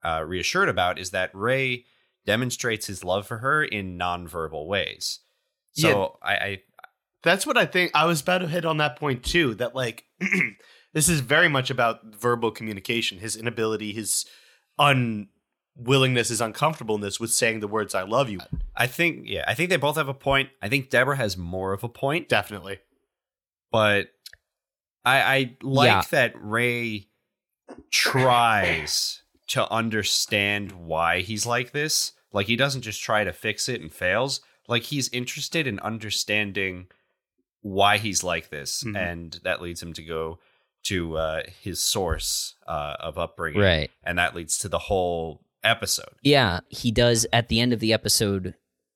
uh, 0.03 0.23
reassured 0.25 0.69
about 0.69 0.97
is 0.97 1.11
that 1.11 1.29
Ray 1.33 1.85
demonstrates 2.25 2.87
his 2.87 3.03
love 3.03 3.25
for 3.27 3.37
her 3.39 3.63
in 3.63 3.97
nonverbal 3.97 4.67
ways. 4.67 5.19
So 5.73 6.17
I, 6.21 6.33
I 6.33 6.61
That's 7.23 7.45
what 7.47 7.57
I 7.57 7.65
think. 7.65 7.91
I 7.93 8.05
was 8.05 8.21
about 8.21 8.39
to 8.39 8.47
hit 8.47 8.65
on 8.65 8.77
that 8.77 8.97
point 8.97 9.23
too. 9.23 9.55
That 9.55 9.75
like, 9.75 10.05
this 10.93 11.07
is 11.07 11.21
very 11.21 11.47
much 11.47 11.69
about 11.69 12.03
verbal 12.15 12.51
communication. 12.51 13.19
His 13.19 13.35
inability, 13.35 13.93
his 13.93 14.25
unwillingness, 14.77 16.29
his 16.29 16.41
uncomfortableness 16.41 17.19
with 17.19 17.31
saying 17.31 17.59
the 17.61 17.67
words 17.67 17.95
"I 17.95 18.03
love 18.03 18.29
you." 18.29 18.39
I 18.75 18.87
think 18.87 19.23
yeah, 19.25 19.45
I 19.47 19.53
think 19.53 19.69
they 19.69 19.77
both 19.77 19.95
have 19.95 20.09
a 20.09 20.13
point. 20.13 20.49
I 20.61 20.67
think 20.69 20.89
Deborah 20.89 21.17
has 21.17 21.37
more 21.37 21.71
of 21.73 21.83
a 21.83 21.89
point, 21.89 22.27
Definitely. 22.29 22.79
but 23.71 24.07
I 25.05 25.21
I 25.21 25.57
like 25.61 25.87
Yeah. 25.87 26.01
that 26.11 26.33
Ray 26.35 27.07
tries 27.91 29.21
to 29.49 29.69
understand 29.71 30.71
why 30.73 31.21
he's 31.21 31.45
like 31.45 31.71
this. 31.71 32.13
Like 32.31 32.47
he 32.47 32.55
doesn't 32.55 32.81
just 32.81 33.01
try 33.01 33.23
to 33.23 33.33
fix 33.33 33.67
it 33.69 33.81
and 33.81 33.91
fails. 33.91 34.41
Like 34.67 34.83
he's 34.83 35.09
interested 35.09 35.65
in 35.67 35.79
understanding 35.79 36.87
why 37.61 37.97
he's 37.97 38.23
like 38.23 38.49
this, 38.49 38.83
Mhm. 38.83 38.95
and 38.97 39.39
that 39.43 39.61
leads 39.61 39.81
him 39.83 39.93
to 39.93 40.03
go 40.03 40.39
to 40.83 41.17
uh, 41.17 41.43
his 41.61 41.83
source 41.83 42.55
uh, 42.67 42.95
of 42.99 43.17
upbringing, 43.17 43.59
Right. 43.61 43.91
And 44.03 44.17
that 44.17 44.33
leads 44.35 44.57
to 44.59 44.69
the 44.69 44.79
whole 44.79 45.41
episode. 45.63 46.13
Yeah, 46.21 46.61
he 46.69 46.89
does 46.91 47.25
at 47.33 47.49
the 47.49 47.59
end 47.59 47.73
of 47.73 47.79
the 47.81 47.91
episode 47.91 48.53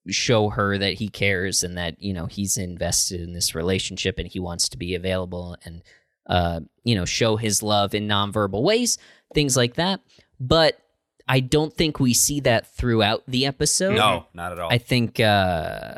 show 0.08 0.48
her 0.50 0.78
that 0.78 0.94
he 0.94 1.08
cares 1.08 1.62
and 1.62 1.76
that, 1.76 2.00
you 2.00 2.12
know, 2.14 2.26
he's 2.26 2.56
invested 2.56 3.20
in 3.20 3.32
this 3.34 3.54
relationship 3.54 4.18
and 4.18 4.28
he 4.28 4.38
wants 4.38 4.68
to 4.70 4.78
be 4.78 4.94
available 4.94 5.56
and 5.64 5.82
uh, 6.26 6.60
you 6.84 6.94
know, 6.94 7.04
show 7.04 7.36
his 7.36 7.62
love 7.62 7.94
in 7.94 8.08
nonverbal 8.08 8.62
ways, 8.62 8.96
things 9.34 9.58
like 9.58 9.74
that. 9.74 10.00
But 10.40 10.78
I 11.26 11.40
don't 11.40 11.72
think 11.72 11.98
we 12.00 12.12
see 12.14 12.40
that 12.40 12.66
throughout 12.66 13.22
the 13.26 13.46
episode. 13.46 13.96
No, 13.96 14.26
not 14.34 14.52
at 14.52 14.58
all. 14.60 14.70
I 14.72 14.78
think, 14.78 15.20
uh, 15.20 15.94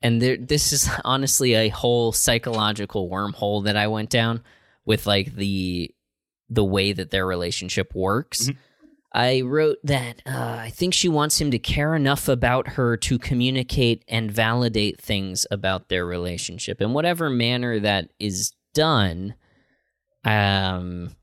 and 0.00 0.20
there, 0.22 0.36
this 0.36 0.72
is 0.72 0.88
honestly 1.04 1.54
a 1.54 1.68
whole 1.68 2.12
psychological 2.12 3.08
wormhole 3.10 3.64
that 3.64 3.76
I 3.76 3.86
went 3.88 4.10
down 4.10 4.42
with 4.84 5.06
like 5.06 5.34
the 5.34 5.94
the 6.48 6.64
way 6.64 6.92
that 6.92 7.10
their 7.10 7.26
relationship 7.26 7.94
works. 7.94 8.48
Mhm. 8.48 8.56
I 9.14 9.40
wrote 9.42 9.78
that 9.84 10.22
uh, 10.26 10.56
I 10.60 10.70
think 10.70 10.94
she 10.94 11.08
wants 11.08 11.40
him 11.40 11.50
to 11.50 11.58
care 11.58 11.94
enough 11.94 12.28
about 12.28 12.68
her 12.68 12.96
to 12.98 13.18
communicate 13.18 14.04
and 14.08 14.30
validate 14.30 15.00
things 15.00 15.46
about 15.50 15.88
their 15.88 16.06
relationship 16.06 16.80
in 16.80 16.92
whatever 16.94 17.28
manner 17.28 17.78
that 17.80 18.10
is 18.18 18.52
done. 18.74 19.34
Um, 20.24 21.14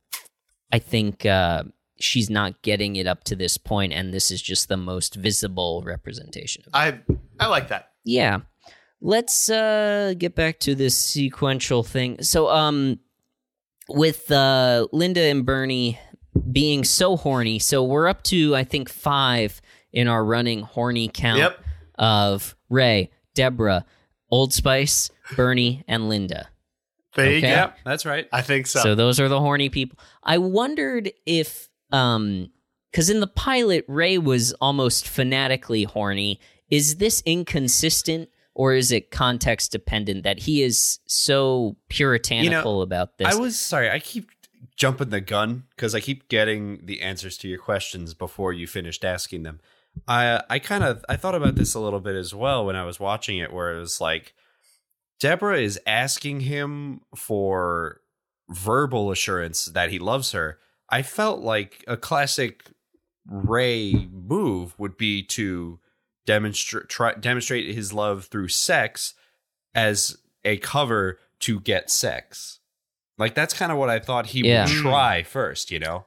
I 0.72 0.80
think 0.80 1.26
uh, 1.26 1.64
she's 2.00 2.30
not 2.30 2.62
getting 2.62 2.96
it 2.96 3.08
up 3.08 3.24
to 3.26 3.36
this 3.36 3.58
point, 3.58 3.94
and 3.94 4.14
this 4.14 4.32
is 4.32 4.42
just 4.42 4.70
the 4.70 4.78
most 4.78 5.16
visible 5.16 5.82
representation. 5.86 6.64
Of 6.74 6.88
it. 6.94 7.04
I 7.40 7.46
I 7.46 7.48
like 7.48 7.68
that. 7.70 7.92
Yeah, 8.04 8.40
let's 9.02 9.50
uh, 9.50 10.14
get 10.18 10.36
back 10.36 10.60
to 10.62 10.76
this 10.76 10.98
sequential 10.98 11.84
thing. 11.84 12.22
So, 12.24 12.50
um, 12.50 13.00
with 13.88 14.32
uh, 14.32 14.88
Linda 14.92 15.22
and 15.22 15.46
Bernie 15.46 16.00
being 16.52 16.84
so 16.84 17.18
horny, 17.18 17.60
so 17.60 17.84
we're 17.84 18.08
up 18.08 18.24
to 18.24 18.56
I 18.56 18.64
think 18.64 18.90
five 18.90 19.62
in 19.92 20.08
our 20.08 20.24
running 20.24 20.62
horny 20.62 21.10
count 21.12 21.40
Yep. 21.40 21.60
of 21.98 22.56
Ray, 22.70 23.10
Deborah, 23.34 23.86
Old 24.30 24.54
Spice, 24.54 25.10
Bernie, 25.36 25.84
and 25.88 26.08
Linda. 26.10 26.48
There 27.16 27.32
you 27.32 27.42
go. 27.42 27.48
yeah, 27.48 27.72
that's 27.84 28.06
right. 28.06 28.28
I 28.32 28.44
think 28.44 28.68
so. 28.68 28.82
So 28.82 28.96
those 28.96 29.20
are 29.20 29.28
the 29.28 29.40
horny 29.40 29.70
people. 29.70 29.98
I 30.24 30.38
wondered 30.38 31.12
if 31.26 31.69
um 31.92 32.50
cuz 32.94 33.10
in 33.10 33.20
the 33.20 33.28
pilot 33.28 33.86
Ray 33.88 34.18
was 34.18 34.54
almost 34.54 35.08
fanatically 35.08 35.84
horny. 35.84 36.40
Is 36.70 36.98
this 36.98 37.22
inconsistent 37.26 38.30
or 38.54 38.74
is 38.74 38.92
it 38.92 39.10
context 39.12 39.72
dependent 39.72 40.24
that 40.24 40.40
he 40.40 40.62
is 40.62 41.00
so 41.08 41.78
puritanical 41.90 42.82
about 42.82 43.18
this? 43.18 43.28
I 43.28 43.36
was 43.36 43.60
sorry. 43.60 43.90
I 43.90 44.00
keep 44.00 44.30
jumping 44.76 45.10
the 45.10 45.22
gun 45.22 45.64
because 45.76 45.96
I 45.96 46.00
keep 46.00 46.30
getting 46.30 46.86
the 46.86 47.02
answers 47.02 47.38
to 47.38 47.48
your 47.48 47.60
questions 47.60 48.14
before 48.14 48.54
you 48.54 48.68
finished 48.68 49.06
asking 49.06 49.44
them. 49.44 49.60
I 50.08 50.44
I 50.50 50.60
kind 50.60 50.84
of 50.84 51.04
I 51.08 51.16
thought 51.16 51.36
about 51.36 51.56
this 51.56 51.74
a 51.74 51.80
little 51.80 52.00
bit 52.00 52.16
as 52.16 52.34
well 52.34 52.66
when 52.66 52.76
I 52.76 52.84
was 52.84 53.00
watching 53.00 53.38
it, 53.38 53.54
where 53.54 53.76
it 53.76 53.80
was 53.80 54.00
like 54.02 54.34
Deborah 55.20 55.60
is 55.60 55.80
asking 55.86 56.42
him 56.42 57.02
for 57.16 58.02
verbal 58.50 59.12
assurance 59.12 59.66
that 59.66 59.92
he 59.92 60.00
loves 60.00 60.32
her. 60.32 60.60
I 60.92 61.02
felt 61.02 61.42
like 61.42 61.84
a 61.88 61.98
classic 61.98 62.64
Ray 63.28 64.08
move 64.12 64.78
would 64.80 64.98
be 64.98 65.22
to 65.24 65.80
demonstrate 66.26 66.90
try, 66.90 67.14
demonstrate 67.14 67.74
his 67.74 67.94
love 67.94 68.26
through 68.26 68.48
sex 68.50 69.14
as 69.76 70.18
a 70.44 70.58
cover 70.58 71.20
to 71.42 71.60
get 71.60 71.90
sex. 71.92 72.60
Like 73.18 73.36
that's 73.36 73.54
kind 73.54 73.72
of 73.72 73.78
what 73.78 73.90
I 73.90 74.00
thought 74.00 74.28
he 74.28 74.48
Yeah. 74.48 74.66
would 74.66 74.74
try 74.74 75.24
first, 75.24 75.72
you 75.72 75.80
know. 75.80 76.06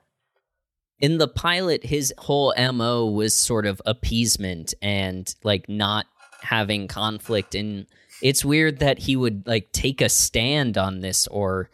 in 0.99 1.19
the 1.19 1.27
pilot 1.29 1.85
his 1.87 2.15
whole 2.19 2.55
MO 2.73 3.07
was 3.07 3.35
sort 3.35 3.67
of 3.67 3.83
appeasement 3.87 4.73
and 4.81 5.35
like 5.43 5.69
not 5.69 6.07
having 6.43 6.87
conflict 6.89 7.55
and 7.57 7.87
it's 8.23 8.45
weird 8.45 8.79
that 8.79 9.01
he 9.01 9.17
would 9.17 9.45
like 9.47 9.73
take 9.73 10.01
a 10.01 10.09
stand 10.09 10.79
on 10.79 11.01
this 11.01 11.27
or 11.29 11.69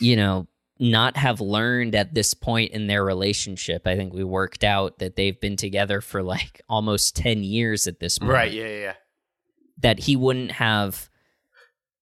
you 0.00 0.16
know 0.16 0.46
not 0.78 1.16
have 1.16 1.40
learned 1.40 1.94
at 1.94 2.14
this 2.14 2.34
point 2.34 2.72
in 2.72 2.86
their 2.86 3.04
relationship 3.04 3.86
i 3.86 3.96
think 3.96 4.12
we 4.12 4.24
worked 4.24 4.64
out 4.64 4.98
that 4.98 5.16
they've 5.16 5.40
been 5.40 5.56
together 5.56 6.00
for 6.00 6.22
like 6.22 6.60
almost 6.68 7.16
10 7.16 7.42
years 7.44 7.86
at 7.86 8.00
this 8.00 8.18
point 8.18 8.32
right. 8.32 8.52
Yeah. 8.52 8.66
Yeah. 8.66 8.78
yeah. 8.80 8.94
that 9.78 10.00
he 10.00 10.16
wouldn't 10.16 10.52
have 10.52 11.08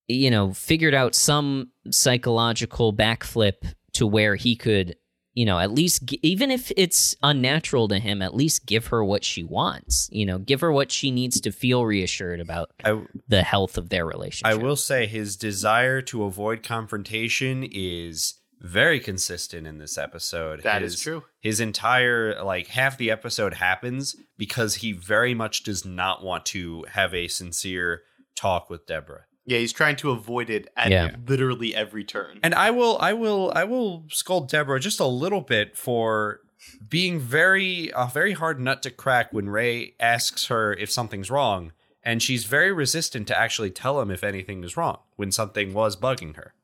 you 0.08 0.30
know 0.30 0.52
figured 0.52 0.94
out 0.94 1.14
some 1.14 1.70
psychological 1.90 2.92
backflip 2.92 3.74
to 3.92 4.06
where 4.06 4.36
he 4.36 4.56
could 4.56 4.96
you 5.34 5.46
know 5.46 5.58
at 5.58 5.70
least 5.70 6.04
gi- 6.04 6.20
even 6.22 6.50
if 6.50 6.72
it's 6.76 7.14
unnatural 7.22 7.88
to 7.88 7.98
him 7.98 8.20
at 8.22 8.34
least 8.34 8.66
give 8.66 8.88
her 8.88 9.04
what 9.04 9.24
she 9.24 9.42
wants 9.42 10.08
you 10.12 10.26
know 10.26 10.38
give 10.38 10.60
her 10.60 10.72
what 10.72 10.90
she 10.90 11.10
needs 11.10 11.40
to 11.40 11.50
feel 11.52 11.84
reassured 11.84 12.40
about 12.40 12.70
I 12.84 13.02
the 13.28 13.42
health 13.42 13.78
of 13.78 13.88
their 13.88 14.04
relationship 14.06 14.46
I 14.46 14.62
will 14.62 14.76
say 14.76 15.06
his 15.06 15.36
desire 15.36 16.02
to 16.02 16.24
avoid 16.24 16.62
confrontation 16.62 17.66
is 17.70 18.34
very 18.62 19.00
consistent 19.00 19.66
in 19.66 19.78
this 19.78 19.98
episode. 19.98 20.62
That 20.62 20.82
his, 20.82 20.94
is 20.94 21.00
true. 21.00 21.24
His 21.40 21.60
entire 21.60 22.42
like 22.42 22.68
half 22.68 22.96
the 22.96 23.10
episode 23.10 23.54
happens 23.54 24.16
because 24.38 24.76
he 24.76 24.92
very 24.92 25.34
much 25.34 25.64
does 25.64 25.84
not 25.84 26.22
want 26.22 26.46
to 26.46 26.84
have 26.92 27.12
a 27.12 27.28
sincere 27.28 28.02
talk 28.36 28.70
with 28.70 28.86
Deborah. 28.86 29.24
Yeah, 29.44 29.58
he's 29.58 29.72
trying 29.72 29.96
to 29.96 30.12
avoid 30.12 30.48
it 30.48 30.68
at 30.76 30.90
Yeah. 30.90 31.16
literally 31.26 31.74
every 31.74 32.04
turn. 32.04 32.38
And 32.44 32.54
I 32.54 32.70
will 32.70 32.96
I 33.00 33.12
will 33.12 33.52
I 33.54 33.64
will 33.64 34.04
scold 34.08 34.48
Deborah 34.48 34.80
just 34.80 35.00
a 35.00 35.06
little 35.06 35.40
bit 35.40 35.76
for 35.76 36.40
being 36.88 37.18
very 37.18 37.90
a 37.96 38.06
very 38.06 38.32
hard 38.32 38.60
nut 38.60 38.82
to 38.84 38.90
crack 38.90 39.32
when 39.32 39.48
Ray 39.48 39.94
asks 39.98 40.46
her 40.46 40.72
if 40.74 40.90
something's 40.90 41.30
wrong 41.30 41.72
and 42.04 42.22
she's 42.22 42.44
very 42.44 42.72
resistant 42.72 43.26
to 43.28 43.38
actually 43.38 43.70
tell 43.70 44.00
him 44.00 44.10
if 44.12 44.22
anything 44.22 44.62
is 44.62 44.76
wrong 44.76 44.98
when 45.16 45.32
something 45.32 45.74
was 45.74 45.96
bugging 45.96 46.36
her. 46.36 46.54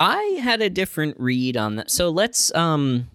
I 0.00 0.22
had 0.42 0.62
a 0.62 0.70
different 0.70 1.16
read 1.18 1.56
on 1.56 1.76
that. 1.76 1.90
So 1.90 2.10
let's 2.10 2.54
um 2.54 3.08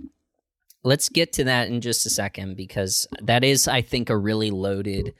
let's 0.83 1.09
get 1.09 1.33
to 1.33 1.43
that 1.45 1.67
in 1.67 1.81
just 1.81 2.05
a 2.05 2.09
second 2.09 2.55
because 2.57 3.07
that 3.21 3.43
is 3.43 3.67
I 3.67 3.81
think 3.81 4.09
a 4.09 4.17
really 4.17 4.51
loaded 4.51 5.13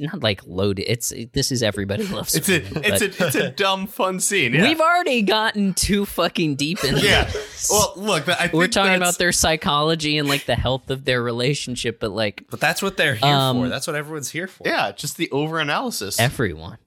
not 0.00 0.22
like 0.22 0.40
loaded. 0.46 0.90
It's 0.90 1.12
this 1.32 1.52
is 1.52 1.62
everybody 1.62 2.04
loves 2.08 2.34
it's 2.34 2.48
a 2.48 2.60
Raymond, 2.60 2.86
it's 2.86 3.02
a 3.20 3.26
it's 3.26 3.36
a 3.36 3.50
dumb 3.50 3.86
fun 3.86 4.20
scene. 4.20 4.54
Yeah. 4.54 4.62
We've 4.62 4.80
already 4.80 5.20
gotten 5.22 5.74
too 5.74 6.06
fucking 6.06 6.56
deep 6.56 6.82
in 6.82 6.96
yeah. 6.96 7.24
this. 7.24 7.68
Well, 7.70 7.92
look, 7.96 8.26
I 8.28 8.34
think 8.48 8.54
we're 8.54 8.68
talking 8.68 8.92
that's- 8.92 9.10
about 9.10 9.18
their 9.18 9.32
psychology 9.32 10.16
and 10.18 10.28
like 10.28 10.46
the 10.46 10.54
health 10.56 10.90
of 10.90 11.04
their 11.04 11.22
relationship, 11.22 12.00
but 12.00 12.10
like 12.10 12.46
But 12.50 12.58
that's 12.60 12.80
what 12.82 12.96
they're 12.96 13.16
here 13.16 13.28
Um, 13.28 13.58
for. 13.58 13.68
That's 13.68 13.86
what 13.86 13.96
everyone's 13.96 14.30
here 14.30 14.48
for. 14.48 14.66
yeah, 14.66 14.92
just 14.92 15.18
the 15.18 15.30
over 15.30 15.58
analysis. 15.60 16.18
everyone. 16.18 16.78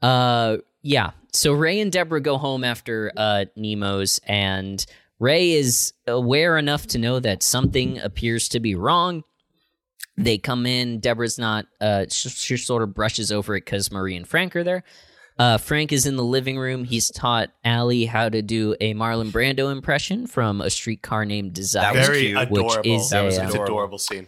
Uh, 0.00 0.56
yeah. 0.82 1.10
So 1.32 1.52
Ray 1.52 1.80
and 1.80 1.92
Deborah 1.92 2.20
go 2.20 2.38
home 2.38 2.64
after 2.64 3.12
uh, 3.16 3.44
Nemo's, 3.56 4.20
and 4.26 4.84
Ray 5.18 5.52
is 5.52 5.92
aware 6.06 6.58
enough 6.58 6.86
to 6.88 6.98
know 6.98 7.20
that 7.20 7.42
something 7.42 7.98
appears 7.98 8.48
to 8.50 8.60
be 8.60 8.74
wrong. 8.74 9.22
They 10.16 10.38
come 10.38 10.66
in. 10.66 11.00
Deborah's 11.00 11.38
not. 11.38 11.66
Uh, 11.80 12.06
she, 12.10 12.28
she 12.28 12.56
sort 12.56 12.82
of 12.82 12.94
brushes 12.94 13.30
over 13.32 13.56
it 13.56 13.64
because 13.64 13.90
Marie 13.90 14.16
and 14.16 14.26
Frank 14.26 14.56
are 14.56 14.64
there. 14.64 14.82
Uh, 15.38 15.56
Frank 15.56 15.90
is 15.92 16.04
in 16.04 16.16
the 16.16 16.24
living 16.24 16.58
room. 16.58 16.84
He's 16.84 17.10
taught 17.10 17.48
Allie 17.64 18.04
how 18.04 18.28
to 18.28 18.42
do 18.42 18.74
a 18.78 18.92
Marlon 18.92 19.30
Brando 19.30 19.72
impression 19.72 20.26
from 20.26 20.60
A 20.60 20.68
Streetcar 20.68 21.24
Named 21.24 21.54
Desire. 21.54 21.96
was 21.96 22.06
Very 22.06 22.26
cute. 22.34 22.50
Which 22.50 22.86
is 22.86 23.08
that 23.08 23.22
was 23.22 23.38
a, 23.38 23.40
an 23.42 23.46
uh, 23.46 23.50
adorable. 23.50 23.64
adorable. 23.64 23.98
scene. 23.98 24.26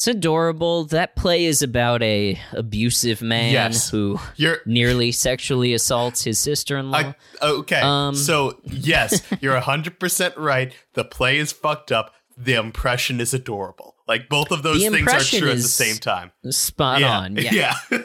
It's 0.00 0.08
adorable. 0.08 0.84
That 0.84 1.14
play 1.14 1.44
is 1.44 1.60
about 1.60 2.02
a 2.02 2.40
abusive 2.52 3.20
man 3.20 3.52
Yes. 3.52 3.90
who 3.90 4.18
You're 4.34 4.60
nearly 4.64 5.12
sexually 5.12 5.74
assaults 5.74 6.24
his 6.24 6.38
sister-in-law. 6.38 6.96
I, 6.96 7.14
okay. 7.42 7.82
Um, 7.82 8.14
so 8.14 8.58
yes, 8.64 9.20
you're 9.42 9.60
hundred 9.60 10.00
percent 10.00 10.38
right. 10.38 10.72
The 10.94 11.04
play 11.04 11.36
is 11.36 11.52
fucked 11.52 11.92
up. 11.92 12.14
The 12.34 12.54
impression 12.54 13.20
is 13.20 13.34
adorable. 13.34 13.94
Like 14.08 14.30
both 14.30 14.52
of 14.52 14.62
those 14.62 14.80
things 14.80 15.06
are 15.06 15.20
true 15.20 15.50
at 15.50 15.56
the 15.58 15.62
same 15.64 15.96
time. 15.96 16.32
Spot 16.48 17.02
yeah. 17.02 17.18
on. 17.18 17.36
Yeah. 17.36 17.74
yeah. 17.90 17.98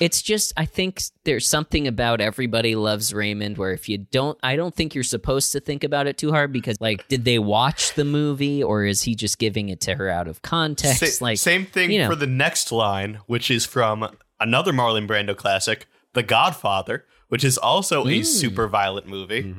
It's 0.00 0.22
just 0.22 0.52
I 0.56 0.66
think 0.66 1.02
there's 1.24 1.48
something 1.48 1.88
about 1.88 2.20
everybody 2.20 2.76
loves 2.76 3.12
Raymond 3.12 3.58
where 3.58 3.72
if 3.72 3.88
you 3.88 3.98
don't 3.98 4.38
I 4.42 4.54
don't 4.54 4.74
think 4.74 4.94
you're 4.94 5.02
supposed 5.02 5.50
to 5.52 5.60
think 5.60 5.82
about 5.82 6.06
it 6.06 6.16
too 6.16 6.30
hard 6.30 6.52
because 6.52 6.80
like 6.80 7.08
did 7.08 7.24
they 7.24 7.40
watch 7.40 7.94
the 7.94 8.04
movie 8.04 8.62
or 8.62 8.84
is 8.84 9.02
he 9.02 9.14
just 9.16 9.38
giving 9.38 9.68
it 9.70 9.80
to 9.82 9.94
her 9.96 10.08
out 10.08 10.28
of 10.28 10.42
context? 10.42 11.18
Sa- 11.18 11.24
like 11.24 11.38
same 11.38 11.66
thing 11.66 11.90
you 11.90 11.98
know. 12.02 12.08
for 12.08 12.14
the 12.14 12.26
next 12.28 12.70
line, 12.70 13.18
which 13.26 13.50
is 13.50 13.66
from 13.66 14.08
another 14.38 14.72
Marlon 14.72 15.08
Brando 15.08 15.36
classic, 15.36 15.86
The 16.12 16.22
Godfather, 16.22 17.04
which 17.28 17.42
is 17.42 17.58
also 17.58 18.02
a 18.06 18.20
Mm. 18.20 18.26
super 18.26 18.68
violent 18.68 19.08
movie. 19.08 19.54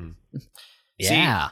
yeah. 0.98 1.50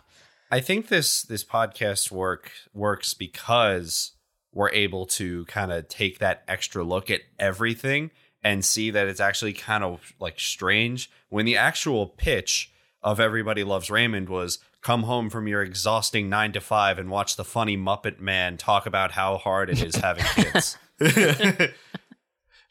I 0.51 0.61
think 0.61 0.89
this 0.89 1.23
this 1.23 1.45
podcast 1.45 2.11
work 2.11 2.51
works 2.73 3.13
because 3.15 4.13
we're 4.53 4.71
able 4.71 5.05
to 5.05 5.45
kind 5.47 5.73
of 5.73 5.89
take 5.89 6.19
that 6.21 6.45
extra 6.47 6.85
look 6.85 7.11
at 7.11 7.21
everything 7.39 8.11
and 8.45 8.65
see 8.65 8.91
that 8.91 9.09
it's 9.09 9.21
actually 9.21 9.55
kind 9.55 9.83
of 9.83 10.13
like 10.21 10.39
strange 10.39 11.11
when 11.31 11.47
the 11.47 11.57
actual 11.57 12.07
pitch 12.07 12.71
of 13.03 13.19
Everybody 13.19 13.65
Loves 13.65 13.91
Raymond 13.91 14.29
was 14.29 14.59
come 14.83 15.05
home 15.05 15.31
from 15.31 15.49
your 15.49 15.63
exhausting 15.63 16.29
9 16.29 16.53
to 16.53 16.61
5 16.61 16.99
and 16.99 17.11
watch 17.11 17.37
the 17.37 17.45
funny 17.45 17.77
Muppet 17.77 18.21
Man 18.21 18.57
talk 18.59 18.85
about 18.87 19.13
how 19.13 19.39
hard 19.39 19.71
it 19.71 19.83
is 19.83 19.97
having 19.97 20.25
kids. 20.25 20.77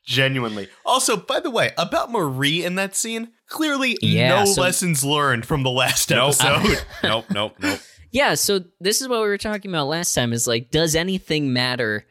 Genuinely. 0.05 0.67
Also, 0.85 1.15
by 1.15 1.39
the 1.39 1.49
way, 1.49 1.71
about 1.77 2.11
Marie 2.11 2.65
in 2.65 2.75
that 2.75 2.93
scene, 2.95 3.29
clearly 3.47 3.97
Yeah, 4.01 4.39
no 4.39 4.45
so- 4.45 4.61
lessons 4.61 5.03
learned 5.03 5.45
from 5.45 5.63
the 5.63 5.71
last 5.71 6.09
Nope. 6.09 6.35
episode. 6.41 6.83
nope, 7.03 7.25
nope, 7.31 7.55
nope. 7.59 7.79
Yeah, 8.11 8.33
so 8.35 8.59
this 8.79 9.01
is 9.01 9.07
what 9.07 9.21
we 9.21 9.27
were 9.27 9.37
talking 9.37 9.71
about 9.71 9.87
last 9.87 10.13
time 10.13 10.33
is 10.33 10.45
like 10.47 10.69
does 10.71 10.93
anything 10.93 11.53
matter 11.53 12.05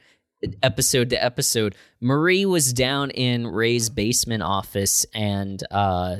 episode 0.63 1.11
to 1.11 1.23
episode? 1.23 1.75
Marie 2.01 2.47
was 2.47 2.73
down 2.73 3.11
in 3.11 3.47
Ray's 3.47 3.89
basement 3.91 4.43
office 4.43 5.07
and 5.15 5.63
uh 5.71 6.17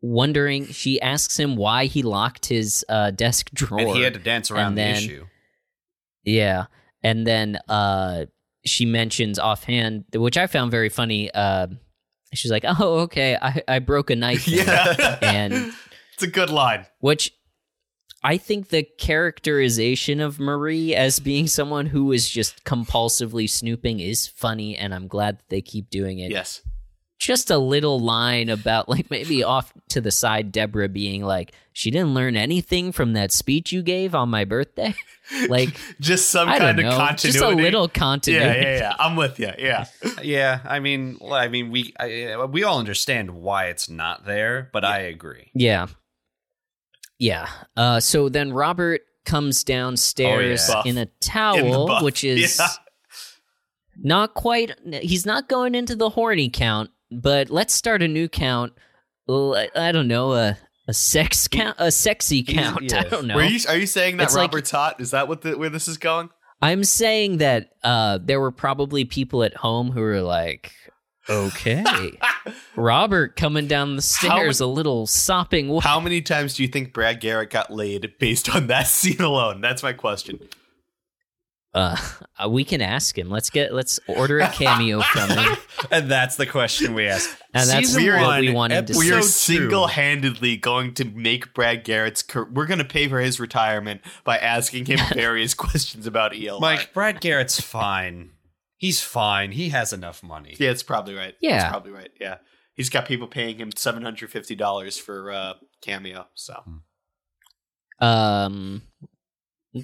wondering 0.00 0.66
she 0.66 1.00
asks 1.00 1.38
him 1.38 1.56
why 1.56 1.86
he 1.86 2.02
locked 2.02 2.46
his 2.46 2.84
uh 2.88 3.10
desk 3.10 3.50
drawer. 3.52 3.80
And 3.80 3.90
he 3.90 4.02
had 4.02 4.14
to 4.14 4.20
dance 4.20 4.50
around 4.50 4.78
and 4.78 4.78
the 4.78 4.90
issue. 4.90 5.26
Yeah. 6.24 6.66
And 7.02 7.26
then 7.26 7.56
uh 7.68 8.26
she 8.64 8.86
mentions 8.86 9.38
offhand 9.38 10.04
which 10.14 10.36
I 10.36 10.46
found 10.46 10.70
very 10.70 10.88
funny 10.88 11.30
uh 11.32 11.68
she's 12.34 12.50
like, 12.50 12.64
"Oh, 12.66 13.00
okay. 13.00 13.36
I 13.40 13.62
I 13.68 13.78
broke 13.78 14.10
a 14.10 14.16
knife." 14.16 14.48
yeah. 14.48 15.18
And 15.22 15.72
it's 16.14 16.22
a 16.22 16.26
good 16.26 16.50
line. 16.50 16.86
which 17.00 17.32
I 18.24 18.36
think 18.36 18.68
the 18.68 18.84
characterization 18.84 20.20
of 20.20 20.38
Marie 20.38 20.94
as 20.94 21.18
being 21.18 21.46
someone 21.46 21.86
who 21.86 22.12
is 22.12 22.28
just 22.28 22.64
compulsively 22.64 23.48
snooping 23.50 24.00
is 24.00 24.26
funny, 24.28 24.76
and 24.76 24.94
I'm 24.94 25.08
glad 25.08 25.38
that 25.38 25.48
they 25.48 25.60
keep 25.60 25.90
doing 25.90 26.18
it. 26.20 26.30
Yes. 26.30 26.62
Just 27.18 27.50
a 27.50 27.58
little 27.58 28.00
line 28.00 28.48
about, 28.48 28.88
like, 28.88 29.08
maybe 29.10 29.42
off 29.44 29.72
to 29.90 30.00
the 30.00 30.10
side, 30.10 30.50
Deborah 30.52 30.88
being 30.88 31.22
like, 31.24 31.52
she 31.72 31.90
didn't 31.90 32.14
learn 32.14 32.36
anything 32.36 32.90
from 32.92 33.12
that 33.14 33.30
speech 33.32 33.72
you 33.72 33.80
gave 33.82 34.14
on 34.14 34.28
my 34.28 34.44
birthday. 34.44 34.94
Like, 35.48 35.70
Just 35.98 36.30
some 36.30 36.48
I 36.48 36.58
kind 36.58 36.76
don't 36.76 36.86
of 36.86 36.92
know. 36.92 36.98
continuity. 36.98 37.38
Just 37.38 37.44
a 37.52 37.56
little 37.56 37.84
Yeah, 37.84 37.98
continuity. 38.00 38.60
yeah, 38.60 38.62
yeah. 38.72 38.78
yeah. 38.80 38.94
I'm 38.98 39.16
with 39.16 39.38
you. 39.38 39.52
Yeah. 39.56 39.86
Yeah, 40.22 40.60
I 40.64 40.80
mean, 40.80 41.16
I 41.30 41.48
mean, 41.48 41.70
we 41.70 41.94
I, 41.98 42.44
we 42.50 42.64
all 42.64 42.78
understand 42.78 43.30
why 43.30 43.66
it's 43.66 43.88
not 43.88 44.26
there, 44.26 44.68
but 44.72 44.84
I 44.84 44.98
agree. 44.98 45.50
Yeah. 45.54 45.86
Yeah. 47.22 47.48
Uh, 47.76 48.00
so 48.00 48.28
then 48.28 48.52
Robert 48.52 49.02
comes 49.24 49.62
downstairs 49.62 50.68
Oh, 50.68 50.82
yeah. 50.84 50.90
in 50.90 50.98
a 50.98 51.06
towel, 51.20 51.86
buff. 51.86 52.02
which 52.06 52.24
is 52.24 52.58
Yeah. 52.58 52.66
not 53.96 54.34
quite. 54.34 54.72
He's 55.02 55.24
not 55.26 55.48
going 55.48 55.74
into 55.74 55.94
the 55.94 56.10
horny 56.10 56.48
count, 56.50 56.90
but 57.10 57.48
let's 57.50 57.72
start 57.74 58.02
a 58.02 58.08
new 58.08 58.28
count. 58.28 58.72
I, 59.28 59.92
don't 59.92 60.08
know 60.08 60.32
a 60.32 60.58
a 60.88 60.92
sex 60.92 61.46
count, 61.48 61.76
a 61.78 61.92
sexy 61.92 62.42
count. 62.42 62.92
I 62.92 63.04
don't 63.04 63.26
know. 63.28 63.38
You, 63.38 63.60
are 63.68 63.76
you 63.76 63.86
saying 63.86 64.16
that 64.16 64.24
It's 64.24 64.34
like- 64.34 64.50
Robert's 64.50 64.72
hot? 64.72 65.00
Is 65.00 65.12
that 65.12 65.28
what 65.28 65.42
the, 65.42 65.56
where 65.56 65.68
this 65.70 65.86
is 65.88 65.96
going? 65.98 66.28
I'm 66.60 66.82
saying 66.84 67.38
that 67.38 67.70
uh, 67.84 68.18
there 68.22 68.40
were 68.40 68.50
probably 68.52 69.04
people 69.04 69.42
at 69.44 69.54
home 69.54 69.90
who 69.92 70.00
were 70.00 70.20
like, 70.22 70.72
"Okay, 71.28 71.84
Robert 72.76 73.36
coming 73.36 73.66
down 73.66 73.96
the 73.96 74.02
stairs, 74.02 74.60
a 74.60 74.66
little 74.66 75.06
sopping." 75.06 75.68
wa- 75.68 75.80
How 75.80 76.00
many 76.00 76.20
times 76.22 76.54
do 76.54 76.62
you 76.62 76.68
think 76.68 76.92
Brad 76.92 77.20
Garrett 77.20 77.50
got 77.50 77.70
laid 77.70 78.12
based 78.18 78.54
on 78.54 78.66
that 78.68 78.86
scene 78.88 79.20
alone? 79.20 79.60
That's 79.60 79.82
my 79.82 79.92
question. 79.92 80.40
Uh, 81.74 81.96
we 82.50 82.64
can 82.64 82.82
ask 82.82 83.16
him. 83.16 83.30
Let's 83.30 83.48
get 83.48 83.72
let's 83.72 83.98
order 84.06 84.40
a 84.40 84.48
cameo 84.48 85.00
from 85.00 85.30
him, 85.30 85.56
And 85.90 86.10
that's 86.10 86.36
the 86.36 86.44
question 86.44 86.92
we 86.92 87.06
ask. 87.06 87.30
and 87.54 87.66
that's 87.66 87.86
Season 87.94 88.04
what 88.12 88.20
one, 88.22 88.40
we 88.40 88.52
want 88.52 88.72
him 88.74 88.84
to 88.84 88.98
We 88.98 89.10
are 89.12 89.22
single-handedly 89.22 90.58
going 90.58 90.92
to 90.94 91.06
make 91.06 91.54
Brad 91.54 91.82
Garrett's. 91.84 92.22
Car- 92.22 92.44
we're 92.52 92.66
going 92.66 92.78
to 92.80 92.84
pay 92.84 93.08
for 93.08 93.20
his 93.20 93.40
retirement 93.40 94.02
by 94.22 94.36
asking 94.36 94.84
him 94.84 94.98
various 95.14 95.54
questions 95.54 96.06
about 96.06 96.34
E 96.34 96.46
ELI. 96.46 96.60
Mike, 96.60 96.92
Brad 96.92 97.22
Garrett's 97.22 97.58
fine. 97.58 98.31
He's 98.82 99.00
fine. 99.00 99.52
He 99.52 99.68
has 99.68 99.92
enough 99.92 100.24
money. 100.24 100.56
yeah, 100.58 100.72
it's 100.72 100.82
probably 100.82 101.14
right. 101.14 101.36
Yeah. 101.40 101.54
it's 101.60 101.70
probably 101.70 101.92
right. 101.92 102.10
Yeah, 102.20 102.38
he's 102.74 102.90
got 102.90 103.06
people 103.06 103.28
paying 103.28 103.58
him 103.58 103.70
seven 103.76 104.02
hundred 104.02 104.30
fifty 104.32 104.56
dollars 104.56 104.98
for 104.98 105.30
uh, 105.30 105.52
cameo. 105.82 106.26
So 106.34 106.64
Um, 108.00 108.82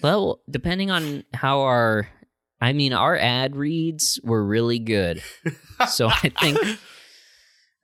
well, 0.03 0.41
depending 0.51 0.91
on 0.91 1.23
how 1.33 1.61
our, 1.61 2.09
I 2.61 2.73
mean, 2.73 2.93
our 2.93 3.17
ad 3.17 3.55
reads 3.55 4.19
were 4.25 4.45
really 4.45 4.81
good, 4.81 5.23
so 5.89 6.09
I 6.09 6.31
think, 6.41 6.59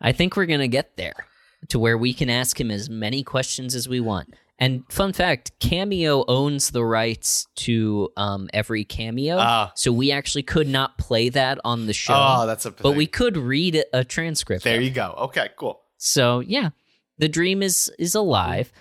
I 0.00 0.10
think 0.10 0.36
we're 0.36 0.46
gonna 0.46 0.66
get 0.66 0.96
there 0.96 1.26
to 1.68 1.78
where 1.78 1.96
we 1.96 2.12
can 2.12 2.28
ask 2.28 2.60
him 2.60 2.72
as 2.72 2.90
many 2.90 3.22
questions 3.22 3.76
as 3.76 3.88
we 3.88 4.00
want. 4.00 4.34
And 4.58 4.84
fun 4.88 5.12
fact, 5.12 5.50
Cameo 5.58 6.24
owns 6.28 6.70
the 6.70 6.84
rights 6.84 7.46
to 7.56 8.10
um 8.16 8.48
every 8.54 8.84
cameo, 8.84 9.36
Ah. 9.38 9.72
so 9.74 9.90
we 9.92 10.12
actually 10.12 10.44
could 10.44 10.68
not 10.68 10.96
play 10.96 11.28
that 11.30 11.58
on 11.64 11.86
the 11.86 11.92
show, 11.92 12.14
oh, 12.16 12.46
that's 12.46 12.64
a 12.64 12.70
but 12.70 12.92
we 12.92 13.06
could 13.06 13.36
read 13.36 13.84
a 13.92 14.04
transcript. 14.04 14.62
There 14.62 14.80
you 14.80 14.90
go. 14.90 15.14
Okay, 15.18 15.48
cool. 15.56 15.80
So 15.96 16.38
yeah, 16.40 16.70
the 17.18 17.28
dream 17.28 17.62
is 17.62 17.90
is 17.98 18.14
alive. 18.14 18.72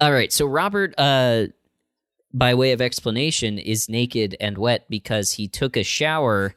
All 0.00 0.12
right, 0.12 0.32
so 0.32 0.46
Robert, 0.46 0.94
uh, 0.96 1.48
by 2.32 2.54
way 2.54 2.72
of 2.72 2.80
explanation, 2.80 3.58
is 3.58 3.88
naked 3.90 4.34
and 4.40 4.56
wet 4.56 4.86
because 4.88 5.32
he 5.32 5.46
took 5.48 5.76
a 5.76 5.82
shower. 5.84 6.54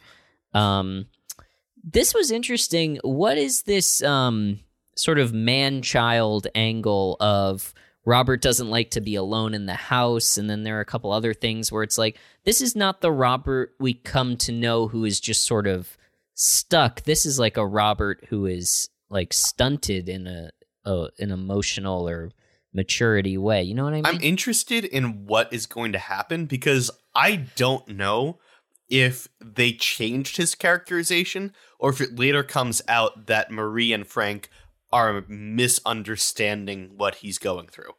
Um, 0.54 1.08
this 1.84 2.14
was 2.14 2.32
interesting. 2.32 3.00
What 3.04 3.38
is 3.38 3.64
this 3.64 4.02
um, 4.02 4.60
sort 4.96 5.20
of 5.20 5.34
man 5.34 5.82
child 5.82 6.48
angle 6.56 7.18
of 7.20 7.74
Robert 8.06 8.42
doesn't 8.42 8.70
like 8.70 8.92
to 8.92 9.02
be 9.02 9.16
alone 9.16 9.54
in 9.54 9.66
the 9.66 9.74
house? 9.74 10.38
And 10.38 10.50
then 10.50 10.64
there 10.64 10.78
are 10.78 10.82
a 10.82 10.86
couple 10.86 11.12
other 11.12 11.34
things 11.34 11.72
where 11.72 11.84
it's 11.84 11.98
like, 11.98 12.18
this 12.44 12.62
is 12.62 12.76
not 12.76 13.02
the 13.02 13.12
Robert 13.12 13.74
we 13.80 13.94
come 13.94 14.38
to 14.38 14.52
know 14.52 14.88
who 14.88 15.06
is 15.06 15.20
just 15.20 15.46
sort 15.46 15.68
of 15.68 15.98
stuck. 16.34 17.04
This 17.04 17.26
is 17.26 17.40
like 17.40 17.58
a 17.58 17.66
Robert 17.66 18.26
who 18.30 18.46
is 18.46 18.90
like 19.10 19.34
stunted 19.34 20.10
in 20.10 20.28
a, 20.28 20.50
a 20.86 21.10
an 21.20 21.32
emotional 21.32 22.10
or 22.10 22.32
maturity 22.74 23.38
way. 23.38 23.64
You 23.64 23.76
know 23.76 23.84
what 23.84 23.94
I 23.94 23.98
mean? 23.98 24.06
I'm 24.06 24.22
interested 24.22 24.84
in 24.84 25.26
what 25.26 25.54
is 25.54 25.66
going 25.66 25.92
to 25.94 26.00
happen 26.00 26.46
because 26.46 26.92
I 27.16 27.48
don't 27.56 27.88
know 27.88 28.40
if 28.90 29.28
they 29.40 29.72
changed 29.72 30.38
his 30.38 30.56
characterization 30.56 31.54
or 31.80 31.92
if 31.92 32.02
it 32.02 32.18
later 32.18 32.44
comes 32.44 32.82
out 32.88 33.28
that 33.28 33.52
Marie 33.52 33.94
and 33.94 34.06
Frank 34.06 34.50
are 34.94 35.26
misunderstanding 35.28 36.92
what 36.96 37.16
he's 37.16 37.40
going 37.40 37.68
through. 37.68 37.92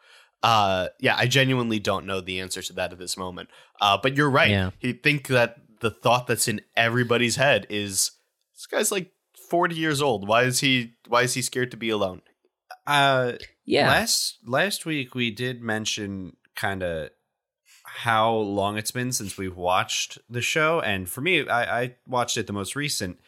Uh, 0.45 0.89
yeah, 1.01 1.17
I 1.19 1.27
genuinely 1.27 1.81
don't 1.81 2.07
know 2.07 2.21
the 2.21 2.41
answer 2.41 2.63
to 2.63 2.73
that 2.75 2.93
at 2.93 2.99
this 2.99 3.17
moment. 3.17 3.49
Uh, 3.81 3.99
but 4.01 4.17
you're 4.17 4.31
right. 4.31 4.51
Yeah. 4.51 4.71
You 4.81 4.93
think 4.93 5.27
that 5.29 5.57
the 5.81 5.91
thought 5.91 6.27
that's 6.29 6.47
in 6.47 6.61
everybody's 6.77 7.37
head 7.37 7.67
is 7.69 8.13
this 8.55 8.67
guy's 8.67 8.93
like 8.93 9.11
40 9.51 9.75
years 9.75 10.01
old. 10.01 10.29
Why 10.29 10.45
is 10.45 10.61
he? 10.61 10.93
Why 11.09 11.23
is 11.23 11.35
he 11.35 11.43
scared 11.43 11.73
to 11.73 11.77
be 11.77 11.91
alone? 11.91 12.23
Uh, 12.87 13.33
yeah. 13.65 13.89
Last 13.89 14.39
last 14.47 14.87
week 14.87 15.15
we 15.15 15.31
did 15.31 15.63
mention 15.63 16.37
kind 16.55 16.83
of 16.83 17.11
how 17.85 18.35
long 18.35 18.77
it's 18.77 18.91
been 18.91 19.13
since 19.13 19.37
we've 19.37 19.57
watched 19.57 20.19
the 20.29 20.43
show, 20.43 20.81
and 20.81 21.09
for 21.09 21.21
me, 21.21 21.49
I, 21.49 21.83
I 21.83 21.95
watched 22.07 22.37
it 22.37 22.47
the 22.47 22.53
most 22.53 22.77
recent, 22.77 23.19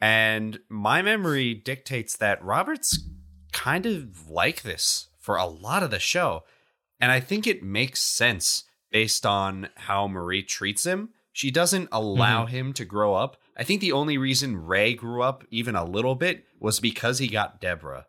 and 0.00 0.58
my 0.68 1.02
memory 1.02 1.54
dictates 1.54 2.16
that 2.16 2.42
Robert's 2.44 2.98
kind 3.52 3.86
of 3.86 4.28
like 4.30 4.62
this 4.62 5.08
for 5.18 5.36
a 5.36 5.44
lot 5.46 5.82
of 5.82 5.90
the 5.90 5.98
show, 5.98 6.44
and 7.00 7.10
I 7.12 7.20
think 7.20 7.46
it 7.46 7.62
makes 7.62 8.00
sense 8.00 8.64
based 8.90 9.24
on 9.26 9.68
how 9.76 10.08
Marie 10.08 10.42
treats 10.42 10.84
him. 10.84 11.10
She 11.32 11.50
doesn't 11.50 11.88
allow 11.92 12.46
him 12.46 12.72
to 12.74 12.84
grow 12.84 13.14
up. 13.14 13.36
I 13.56 13.62
think 13.62 13.80
the 13.80 13.92
only 13.92 14.18
reason 14.18 14.66
Ray 14.66 14.94
grew 14.94 15.22
up 15.22 15.44
even 15.50 15.76
a 15.76 15.84
little 15.84 16.14
bit 16.16 16.44
was 16.58 16.80
because 16.80 17.18
he 17.18 17.28
got 17.28 17.60
Deborah. 17.60 18.06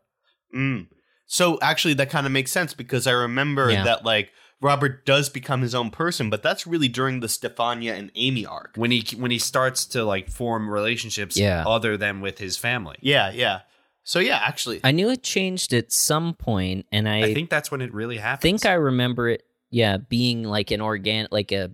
Mm. 0.56 0.88
So 1.28 1.60
actually, 1.62 1.94
that 1.96 2.10
kind 2.10 2.26
of 2.26 2.32
makes 2.32 2.52
sense 2.52 2.74
because 2.74 3.06
I 3.08 3.12
remember 3.12 3.70
Yeah. 3.72 3.84
that 3.84 4.04
like 4.04 4.32
Robert 4.62 5.06
does 5.06 5.28
become 5.30 5.62
his 5.62 5.74
own 5.74 5.90
person, 5.90 6.30
but 6.30 6.44
that's 6.44 6.68
really 6.68 6.88
during 6.88 7.20
the 7.20 7.28
Stefania 7.28 7.98
and 7.98 8.12
Amy 8.16 8.46
arc. 8.46 8.74
when 8.76 8.92
he 8.92 9.04
when 9.16 9.32
he 9.32 9.40
starts 9.40 9.86
to 9.88 10.04
like 10.06 10.30
form 10.30 10.70
relationships 10.70 11.36
Yeah. 11.38 11.64
other 11.66 11.98
than 11.98 12.22
with 12.22 12.38
his 12.38 12.58
family. 12.58 12.98
Yeah, 13.02 13.32
yeah. 13.32 13.62
So 14.04 14.20
yeah, 14.20 14.40
actually, 14.44 14.80
I 14.84 14.92
knew 14.92 15.10
it 15.10 15.24
changed 15.24 15.74
at 15.74 15.92
some 15.92 16.34
point, 16.34 16.86
and 16.92 17.08
I, 17.10 17.24
I 17.24 17.34
think 17.34 17.50
that's 17.50 17.70
when 17.72 17.82
it 17.82 17.94
really 17.94 18.18
happens. 18.18 18.42
think 18.42 18.66
I 18.66 18.74
remember 18.74 19.30
it. 19.30 19.44
Yeah, 19.70 19.98
being 19.98 20.44
like 20.44 20.72
an 20.72 20.82
organic, 20.82 21.32
like 21.32 21.52
a 21.52 21.72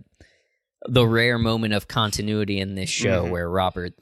the 0.86 1.06
rare 1.06 1.38
moment 1.38 1.74
of 1.74 1.88
continuity 1.88 2.60
in 2.60 2.74
this 2.76 2.88
show 2.88 3.24
Mhm. 3.24 3.30
where 3.30 3.50
Robert 3.50 3.94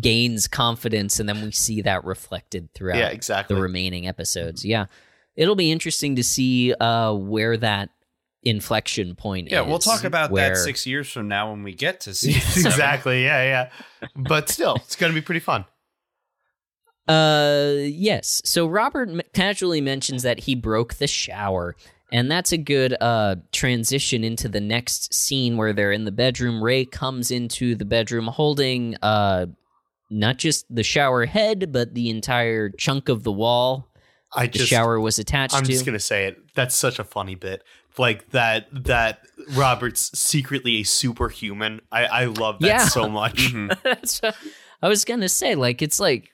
gains 0.00 0.48
confidence, 0.48 1.18
and 1.20 1.28
then 1.28 1.42
we 1.42 1.50
see 1.52 1.82
that 1.82 2.04
reflected 2.04 2.72
throughout 2.74 2.98
yeah, 2.98 3.08
exactly. 3.08 3.54
the 3.56 3.62
remaining 3.62 4.06
episodes. 4.06 4.64
Yeah, 4.64 4.86
it'll 5.36 5.54
be 5.56 5.70
interesting 5.70 6.16
to 6.16 6.22
see 6.24 6.72
uh, 6.74 7.12
where 7.12 7.56
that 7.56 7.90
inflection 8.48 9.14
point 9.14 9.50
Yeah, 9.50 9.62
is. 9.62 9.68
we'll 9.68 9.78
talk 9.78 10.04
about 10.04 10.30
where- 10.30 10.50
that 10.54 10.56
six 10.58 10.86
years 10.86 11.10
from 11.10 11.28
now 11.28 11.50
when 11.50 11.62
we 11.62 11.74
get 11.74 12.00
to 12.00 12.14
see 12.20 12.30
exactly. 12.36 13.24
Yeah, 13.24 13.42
yeah. 14.02 14.08
But 14.16 14.48
still, 14.48 14.76
it's 14.76 14.96
gonna 14.96 15.14
be 15.14 15.20
pretty 15.20 15.40
fun. 15.40 15.64
Uh, 17.06 17.74
yes. 17.78 18.42
So 18.44 18.66
Robert 18.66 19.08
m- 19.08 19.22
casually 19.32 19.80
mentions 19.80 20.22
that 20.24 20.40
he 20.40 20.54
broke 20.54 20.94
the 20.94 21.06
shower, 21.06 21.74
and 22.12 22.30
that's 22.30 22.52
a 22.52 22.58
good 22.58 22.94
uh 23.00 23.36
transition 23.52 24.24
into 24.24 24.48
the 24.48 24.60
next 24.60 25.14
scene 25.14 25.56
where 25.56 25.72
they're 25.72 25.92
in 25.92 26.04
the 26.04 26.12
bedroom. 26.12 26.62
Ray 26.62 26.84
comes 26.84 27.30
into 27.30 27.74
the 27.74 27.84
bedroom 27.86 28.26
holding 28.26 28.96
uh 29.02 29.46
not 30.10 30.36
just 30.38 30.66
the 30.74 30.82
shower 30.82 31.24
head, 31.26 31.72
but 31.72 31.94
the 31.94 32.10
entire 32.10 32.68
chunk 32.70 33.08
of 33.08 33.22
the 33.24 33.32
wall 33.32 33.88
I 34.34 34.46
the 34.46 34.58
just, 34.58 34.68
shower 34.68 35.00
was 35.00 35.18
attached 35.18 35.52
to. 35.52 35.58
I'm 35.58 35.64
to. 35.64 35.72
just 35.72 35.86
gonna 35.86 35.98
say 35.98 36.26
it. 36.26 36.36
That's 36.54 36.74
such 36.74 36.98
a 36.98 37.04
funny 37.04 37.34
bit. 37.36 37.62
Like 37.98 38.30
that. 38.30 38.66
That 38.84 39.20
Robert's 39.54 40.16
secretly 40.18 40.76
a 40.76 40.82
superhuman. 40.84 41.80
I 41.92 42.04
I 42.06 42.24
love 42.26 42.60
that 42.60 42.66
Yeah. 42.66 42.84
so 42.86 43.08
much. 43.08 43.48
Mm-hmm. 43.52 43.72
That's 43.82 44.20
what 44.20 44.36
I 44.82 44.88
was 44.88 45.04
gonna 45.04 45.28
say. 45.28 45.54
Like, 45.54 45.82
it's 45.82 45.98
like, 46.00 46.30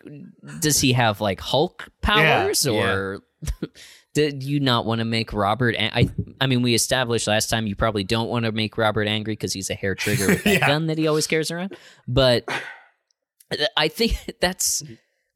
does 0.60 0.80
he 0.80 0.92
have 0.92 1.20
like 1.20 1.40
Hulk 1.40 1.88
powers, 2.02 2.66
Yeah, 2.66 2.72
or 2.72 3.20
did 4.14 4.42
you 4.42 4.60
not 4.60 4.84
want 4.86 4.98
to 5.00 5.04
make 5.04 5.32
Robert? 5.32 5.74
An- 5.76 5.90
I, 5.94 6.08
I 6.40 6.46
mean, 6.46 6.60
we 6.62 6.74
established 6.74 7.26
last 7.26 7.48
time 7.48 7.66
you 7.66 7.74
probably 7.76 8.04
don't 8.04 8.28
want 8.28 8.44
to 8.44 8.52
make 8.52 8.76
Robert 8.76 9.08
angry 9.08 9.32
because 9.32 9.52
he's 9.52 9.70
a 9.70 9.74
hair 9.74 9.94
trigger 9.94 10.26
with 10.28 10.44
that 10.44 10.58
Yeah. 10.58 10.66
gun 10.66 10.86
that 10.88 10.98
he 10.98 11.06
always 11.06 11.26
carries 11.26 11.50
around. 11.50 11.74
But 12.06 12.48
I 13.76 13.88
think 13.88 14.18
that's 14.40 14.82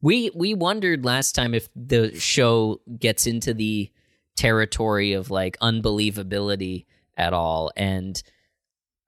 we 0.00 0.30
we 0.34 0.54
wondered 0.54 1.04
last 1.04 1.34
time 1.34 1.54
if 1.54 1.68
the 1.74 2.14
show 2.18 2.80
gets 2.98 3.26
into 3.26 3.54
the 3.54 3.90
territory 4.38 5.12
of 5.12 5.30
like 5.30 5.58
unbelievability 5.60 6.86
at 7.16 7.32
all 7.32 7.70
and 7.76 8.22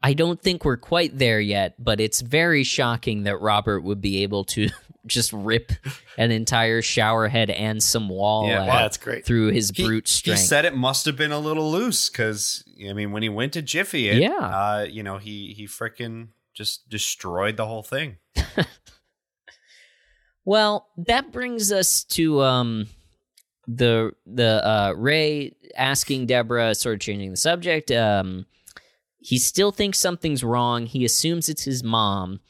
I 0.03 0.15
don't 0.15 0.41
think 0.41 0.65
we're 0.65 0.79
quite 0.79 1.19
there 1.19 1.41
yet, 1.41 1.75
but 1.79 2.01
it's 2.01 2.23
very 2.23 2.65
shocking 2.65 3.25
that 3.25 3.37
Robert 3.43 3.83
would 3.83 4.01
be 4.01 4.23
able 4.23 4.45
to 4.45 4.71
just 5.07 5.31
rip 5.33 5.73
an 6.17 6.31
entire 6.31 6.81
shower 6.81 7.29
head 7.29 7.51
and 7.51 7.83
some 7.83 8.09
wall 8.09 8.49
Yeah, 8.49 8.67
Wow, 8.67 8.79
that's 8.81 8.97
great. 8.97 9.27
through 9.27 9.49
his 9.53 9.71
He, 9.75 9.85
brute 9.85 10.09
strength. 10.09 10.41
he 10.41 10.47
said 10.47 10.65
it 10.65 10.75
must 10.75 11.05
have 11.05 11.17
been 11.17 11.33
a 11.33 11.39
little 11.39 11.71
loose 11.71 12.09
because 12.09 12.65
I 12.89 12.95
mean, 12.95 13.13
when 13.13 13.23
he 13.23 13.29
went 13.29 13.53
to 13.53 13.61
Jiffy, 13.63 14.09
it, 14.09 14.23
Yeah. 14.23 14.39
uh, 14.39 14.87
you 14.91 15.03
know, 15.03 15.19
he 15.19 15.53
he 15.53 15.67
freaking 15.67 16.29
just 16.55 16.89
destroyed 16.89 17.59
the 17.59 17.67
whole 17.67 17.83
thing. 17.83 18.17
Well, 20.45 20.89
that 20.97 21.33
brings 21.33 21.71
us 21.71 22.05
to 22.05 22.41
um 22.41 22.87
the 23.77 24.13
the 24.27 24.67
uh 24.67 24.95
Ray 24.97 25.55
asking 25.77 26.27
Deborah, 26.27 26.75
sort 26.75 26.95
of 26.95 27.01
changing 27.01 27.31
the 27.31 27.37
subject. 27.37 27.91
Um 27.91 28.47
he 29.23 29.39
still 29.39 29.71
thinks 29.71 29.99
something's 29.99 30.43
wrong. 30.43 30.87
He 30.87 31.05
assumes 31.05 31.49
it's 31.49 31.65
his 31.65 31.85
mom. 31.85 32.41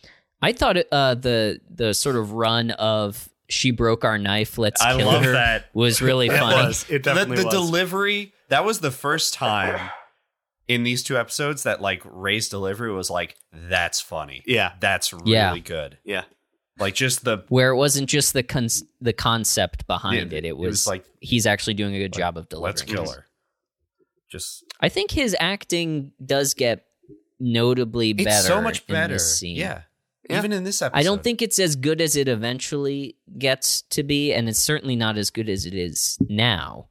I 0.41 0.53
thought 0.53 0.77
it, 0.77 0.89
uh 0.93 1.15
the 1.15 1.61
the 1.69 1.93
sort 1.95 2.17
of 2.17 2.33
run 2.33 2.71
of 2.73 3.29
she 3.49 3.73
broke 3.73 4.05
our 4.05 4.17
knife, 4.17 4.57
let's 4.59 4.81
I 4.81 4.97
kill 4.97 5.07
love 5.07 5.25
her 5.25 5.33
that. 5.33 5.67
was 5.75 6.01
really 6.01 6.29
It 6.29 6.39
funny. 6.39 6.55
was. 6.69 6.85
It 6.89 7.03
The, 7.03 7.15
definitely 7.15 7.37
the 7.39 7.45
was. 7.47 7.55
delivery 7.55 8.33
that 8.49 8.65
was 8.65 8.79
the 8.81 8.91
first 8.93 9.35
time 9.35 9.91
in 10.69 10.85
these 10.85 11.03
two 11.03 11.19
episodes 11.19 11.65
that 11.65 11.83
like 11.83 12.03
Ray's 12.05 12.49
delivery 12.49 12.93
was 12.93 13.11
like 13.11 13.37
that's 13.53 14.01
funny. 14.01 14.43
yeah, 14.47 14.73
That's 14.81 15.13
really 15.13 15.33
Yeah. 15.33 15.59
good. 15.59 15.99
yeah. 16.05 16.23
Like 16.81 16.95
just 16.95 17.25
the 17.25 17.45
Where 17.49 17.71
it 17.71 17.77
wasn't 17.77 18.09
just 18.09 18.33
the 18.33 18.43
con- 18.43 18.69
the 19.01 19.13
concept 19.13 19.87
behind 19.87 20.33
Yeah, 20.33 20.39
it. 20.39 20.45
It 20.45 20.49
it 20.49 20.57
was, 20.57 20.71
was 20.71 20.87
like- 20.87 21.05
he's 21.21 21.47
actually 21.47 21.75
doing 21.75 21.95
a 21.95 21.99
good 21.99 22.13
job 22.13 22.37
of 22.39 22.49
delivering. 22.49 22.71
let's 22.71 22.83
kill 22.83 23.11
her. 23.13 23.27
Just 24.31 24.65
I 24.81 24.89
think 24.89 25.11
his 25.11 25.37
acting 25.41 26.13
does 26.25 26.55
get 26.55 26.87
notably 27.39 28.13
better. 28.13 28.29
it's 28.31 28.47
so 28.47 28.61
much 28.63 28.81
in 28.89 28.95
better. 28.95 29.15
this 29.15 29.39
scene. 29.39 29.57
Yeah. 29.57 29.83
Yeah. 30.29 30.39
Even 30.39 30.53
in 30.53 30.63
this 30.63 30.81
episode. 30.81 30.99
I 30.99 31.03
don't 31.03 31.23
think 31.25 31.43
it's 31.43 31.59
as 31.59 31.75
good 31.75 32.01
as 32.01 32.15
it 32.15 32.29
eventually 32.29 33.17
gets 33.37 33.83
to 33.83 34.05
be, 34.05 34.33
and 34.33 34.49
it's 34.49 34.61
certainly 34.61 34.95
not 34.95 35.19
as 35.19 35.31
good 35.31 35.49
as 35.49 35.67
it 35.67 35.75
is 35.75 36.19
now. 36.29 36.87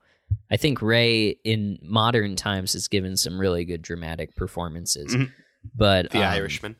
I 0.52 0.58
think 0.58 0.82
Ray 0.82 1.38
in 1.46 1.80
modern 1.82 2.36
times 2.36 2.74
has 2.74 2.90
given 2.90 3.16
some 3.16 3.40
really 3.40 3.64
good 3.64 3.82
dramatic 3.82 4.36
performances, 4.36 5.16
Mhm. 5.16 5.32
but 5.74 6.10
The 6.12 6.18
um, 6.18 6.24
Irishman. 6.26 6.76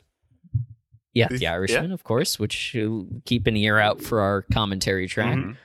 Yeah, 1.14 1.28
Yeah. 1.30 1.36
the 1.38 1.46
Irishman, 1.48 1.92
of 1.92 2.04
course, 2.04 2.38
which 2.38 2.76
uh, 2.76 3.02
keep 3.24 3.46
an 3.46 3.56
ear 3.56 3.78
out 3.78 4.00
for 4.00 4.20
our 4.20 4.42
commentary 4.52 5.06
track. 5.08 5.36
Mhm. 5.36 5.56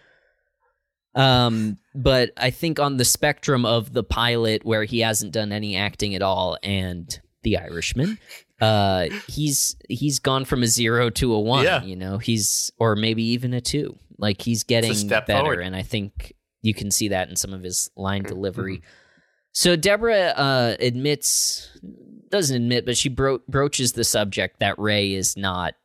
Um, 1.15 1.77
but 1.93 2.31
I 2.35 2.49
think 2.49 2.79
on 2.79 2.97
the 2.97 3.05
spectrum 3.05 3.65
of 3.65 3.93
the 3.93 4.03
pilot 4.03 4.65
where 4.65 4.83
he 4.83 4.99
hasn't 4.99 5.31
done 5.31 5.51
any 5.53 5.75
acting 5.77 6.13
at 6.13 6.21
all 6.21 6.57
and 6.61 7.17
the 7.43 7.57
Irishman, 7.57 8.17
uh, 8.59 9.05
he's 9.27 9.77
he's 9.87 10.19
gone 10.19 10.43
from 10.45 10.61
a 10.63 10.67
zero 10.67 11.09
to 11.11 11.33
a 11.33 11.39
one. 11.39 11.63
Yeah. 11.63 11.83
You 11.83 11.95
know, 11.95 12.17
he's 12.17 12.71
or 12.79 12.95
maybe 12.97 13.23
even 13.23 13.53
a 13.53 13.61
two. 13.61 13.97
Like 14.17 14.41
he's 14.41 14.63
getting 14.63 15.07
better, 15.07 15.25
forward. 15.39 15.59
and 15.61 15.75
I 15.75 15.83
think 15.83 16.33
you 16.61 16.73
can 16.73 16.89
see 16.91 17.09
that 17.09 17.29
in 17.29 17.35
some 17.35 17.53
of 17.53 17.63
his 17.63 17.89
line 17.95 18.23
Mm-hmm. 18.23 18.35
So 19.56 19.78
Deborah 19.78 20.34
uh, 20.36 20.76
admits, 20.82 21.70
doesn't 22.30 22.58
admit, 22.58 22.86
but 22.86 22.97
she 22.97 23.08
bro- 23.08 23.39
broaches 23.47 23.93
the 23.93 24.03
subject 24.03 24.60
that 24.60 24.78
Ray 24.78 25.14
is 25.14 25.38
not 25.38 25.76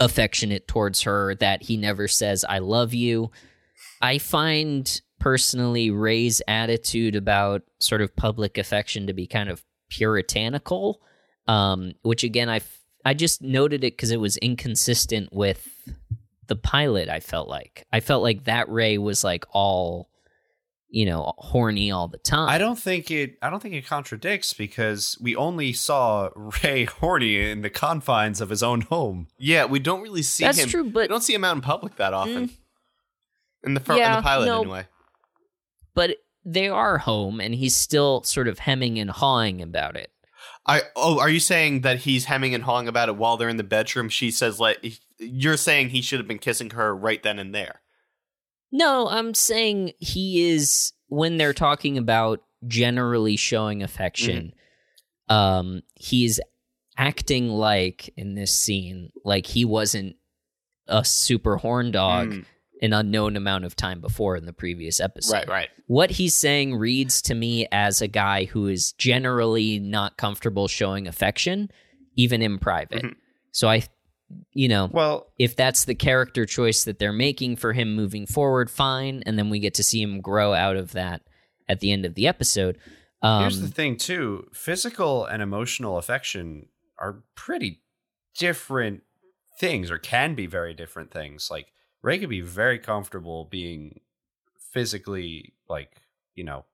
affectionate 0.00 0.66
towards 0.66 1.02
her, 1.02 1.36
that 1.36 1.62
he 1.62 1.76
never 1.76 2.08
says 2.08 2.44
"I 2.48 2.58
love 2.58 2.92
you." 2.92 3.30
I 4.02 4.18
find 4.18 5.00
personally 5.20 5.92
Ray's 5.92 6.42
attitude 6.48 7.14
about 7.14 7.62
sort 7.78 8.02
of 8.02 8.16
public 8.16 8.58
affection 8.58 9.06
to 9.06 9.12
be 9.12 9.28
kind 9.28 9.48
of 9.48 9.64
puritanical, 9.88 11.00
um, 11.46 11.92
which 12.02 12.24
again 12.24 12.48
I 12.48 12.56
f- 12.56 12.80
I 13.04 13.14
just 13.14 13.40
noted 13.40 13.84
it 13.84 13.92
because 13.92 14.10
it 14.10 14.20
was 14.20 14.36
inconsistent 14.38 15.32
with 15.32 15.68
the 16.48 16.56
pilot. 16.56 17.08
I 17.08 17.20
felt 17.20 17.48
like 17.48 17.86
I 17.92 18.00
felt 18.00 18.24
like 18.24 18.44
that 18.44 18.68
Ray 18.68 18.98
was 18.98 19.22
like 19.22 19.44
all 19.52 20.10
you 20.88 21.04
know 21.04 21.32
horny 21.38 21.90
all 21.90 22.08
the 22.08 22.18
time. 22.18 22.48
I 22.48 22.58
don't 22.58 22.78
think 22.78 23.10
it. 23.10 23.36
I 23.42 23.50
don't 23.50 23.60
think 23.60 23.74
it 23.74 23.86
contradicts 23.86 24.52
because 24.52 25.16
we 25.20 25.36
only 25.36 25.72
saw 25.72 26.30
Ray 26.34 26.84
horny 27.00 27.50
in 27.50 27.62
the 27.62 27.70
confines 27.70 28.40
of 28.40 28.50
his 28.50 28.62
own 28.62 28.82
home. 28.82 29.28
Yeah, 29.38 29.66
we 29.66 29.78
don't 29.78 30.02
really 30.02 30.22
see 30.22 30.44
That's 30.44 30.58
him. 30.58 30.68
true, 30.68 30.84
we 30.84 30.90
but 30.90 31.08
don't 31.08 31.22
see 31.22 31.34
him 31.34 31.44
out 31.44 31.56
in 31.56 31.62
public 31.62 31.96
that 31.96 32.12
mm. 32.12 32.16
often. 32.16 32.50
In 33.64 33.74
the 33.74 33.80
fir- 33.80 33.94
in 33.94 34.12
the 34.12 34.22
pilot, 34.22 34.46
no. 34.46 34.60
anyway. 34.62 34.86
but 35.94 36.16
they 36.44 36.68
are 36.68 36.98
home, 36.98 37.40
and 37.40 37.54
he's 37.54 37.76
still 37.76 38.22
sort 38.22 38.48
of 38.48 38.60
hemming 38.60 38.98
and 38.98 39.10
hawing 39.10 39.60
about 39.60 39.96
it. 39.96 40.10
I 40.66 40.82
oh, 40.96 41.18
are 41.18 41.30
you 41.30 41.40
saying 41.40 41.80
that 41.80 42.00
he's 42.00 42.26
hemming 42.26 42.54
and 42.54 42.64
hawing 42.64 42.88
about 42.88 43.08
it 43.08 43.16
while 43.16 43.36
they're 43.36 43.48
in 43.48 43.56
the 43.56 43.64
bedroom? 43.64 44.08
She 44.08 44.30
says 44.30 44.60
like 44.60 45.00
you're 45.18 45.56
saying 45.56 45.90
he 45.90 46.02
should 46.02 46.20
have 46.20 46.28
been 46.28 46.38
kissing 46.38 46.70
her 46.70 46.94
right 46.94 47.22
then 47.22 47.38
and 47.38 47.54
there. 47.54 47.80
No, 48.70 49.08
I'm 49.08 49.34
saying 49.34 49.92
he 49.98 50.50
is 50.50 50.92
when 51.08 51.36
they're 51.36 51.54
talking 51.54 51.96
about 51.98 52.42
generally 52.66 53.36
showing 53.36 53.82
affection. 53.82 54.52
Um, 55.28 55.82
he's 55.94 56.40
acting 56.96 57.48
like 57.48 58.12
in 58.16 58.34
this 58.34 58.52
scene 58.54 59.10
like 59.24 59.46
he 59.46 59.64
wasn't 59.64 60.16
a 60.88 61.04
super 61.04 61.56
horn 61.58 61.90
dog 61.92 62.28
Mm. 62.30 62.44
an 62.82 62.92
unknown 62.92 63.36
amount 63.36 63.64
of 63.64 63.74
time 63.76 64.00
before 64.00 64.36
in 64.36 64.46
the 64.46 64.52
previous 64.52 65.00
episode. 65.00 65.32
Right, 65.34 65.48
right. 65.48 65.68
What 65.86 66.10
he's 66.10 66.34
saying 66.34 66.74
reads 66.76 67.20
to 67.22 67.34
me 67.34 67.66
as 67.72 68.00
a 68.02 68.08
guy 68.08 68.44
who 68.44 68.66
is 68.68 68.92
generally 68.92 69.78
not 69.78 70.16
comfortable 70.16 70.66
showing 70.68 71.06
affection, 71.08 71.70
even 72.16 72.40
in 72.42 72.58
private. 72.58 73.02
Mhm. 73.04 73.14
So 73.52 73.68
I, 73.68 73.82
you 74.52 74.68
know, 74.68 74.90
Well, 74.92 75.32
if 75.38 75.56
that's 75.56 75.84
the 75.84 75.94
character 75.94 76.44
choice 76.44 76.84
that 76.84 76.98
they're 76.98 77.12
making 77.12 77.56
for 77.56 77.72
him 77.72 77.94
moving 77.94 78.26
forward, 78.26 78.70
fine. 78.70 79.22
And 79.26 79.38
then 79.38 79.50
we 79.50 79.58
get 79.58 79.74
to 79.74 79.82
see 79.82 80.02
him 80.02 80.20
grow 80.20 80.52
out 80.52 80.76
of 80.76 80.92
that 80.92 81.22
at 81.68 81.80
the 81.80 81.92
end 81.92 82.04
of 82.04 82.14
the 82.14 82.26
episode. 82.26 82.78
Um, 83.22 83.42
here's 83.42 83.60
the 83.60 83.68
thing 83.68 83.96
too: 83.96 84.48
physical 84.52 85.24
and 85.24 85.42
emotional 85.42 85.98
affection 85.98 86.68
are 86.98 87.22
pretty 87.34 87.82
different 88.36 89.02
things, 89.58 89.90
or 89.90 89.98
can 89.98 90.34
be 90.34 90.46
very 90.46 90.74
different 90.74 91.10
things. 91.10 91.48
Like 91.50 91.72
Ray 92.02 92.18
could 92.18 92.28
be 92.28 92.40
very 92.40 92.78
comfortable 92.78 93.44
being 93.44 94.00
physically, 94.72 95.54
like 95.68 95.90
you 96.34 96.44
know, 96.44 96.64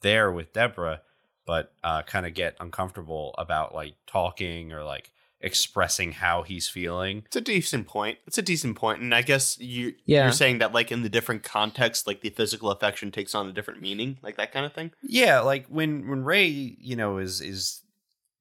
there 0.00 0.32
with 0.32 0.52
Deborah, 0.52 1.02
but 1.46 1.72
uh, 1.84 2.02
kind 2.02 2.26
of 2.26 2.34
get 2.34 2.56
uncomfortable 2.58 3.34
about 3.38 3.74
like 3.74 3.94
talking 4.06 4.72
or 4.72 4.82
like 4.82 5.12
expressing 5.40 6.12
how 6.12 6.42
he's 6.42 6.68
feeling. 6.68 7.22
It's 7.26 7.36
a 7.36 7.40
decent 7.40 7.86
point. 7.86 8.18
It's 8.26 8.38
a 8.38 8.42
decent 8.42 8.76
point, 8.76 9.00
and 9.00 9.14
I 9.14 9.22
guess 9.22 9.58
you 9.60 9.94
Yeah. 10.04 10.24
you're 10.24 10.32
saying 10.32 10.58
that 10.58 10.72
like 10.72 10.90
in 10.90 11.02
the 11.02 11.08
different 11.08 11.42
contexts, 11.42 12.06
like 12.06 12.20
the 12.22 12.30
physical 12.30 12.70
affection 12.70 13.10
takes 13.10 13.34
on 13.34 13.46
a 13.48 13.52
different 13.52 13.80
meaning, 13.82 14.18
like 14.22 14.36
that 14.36 14.52
kind 14.52 14.64
of 14.66 14.72
thing. 14.72 14.92
Yeah, 15.02 15.40
like 15.40 15.66
when 15.68 16.08
when 16.08 16.24
Ray, 16.24 16.46
you 16.80 16.96
know, 16.96 17.18
is 17.18 17.40
is 17.40 17.82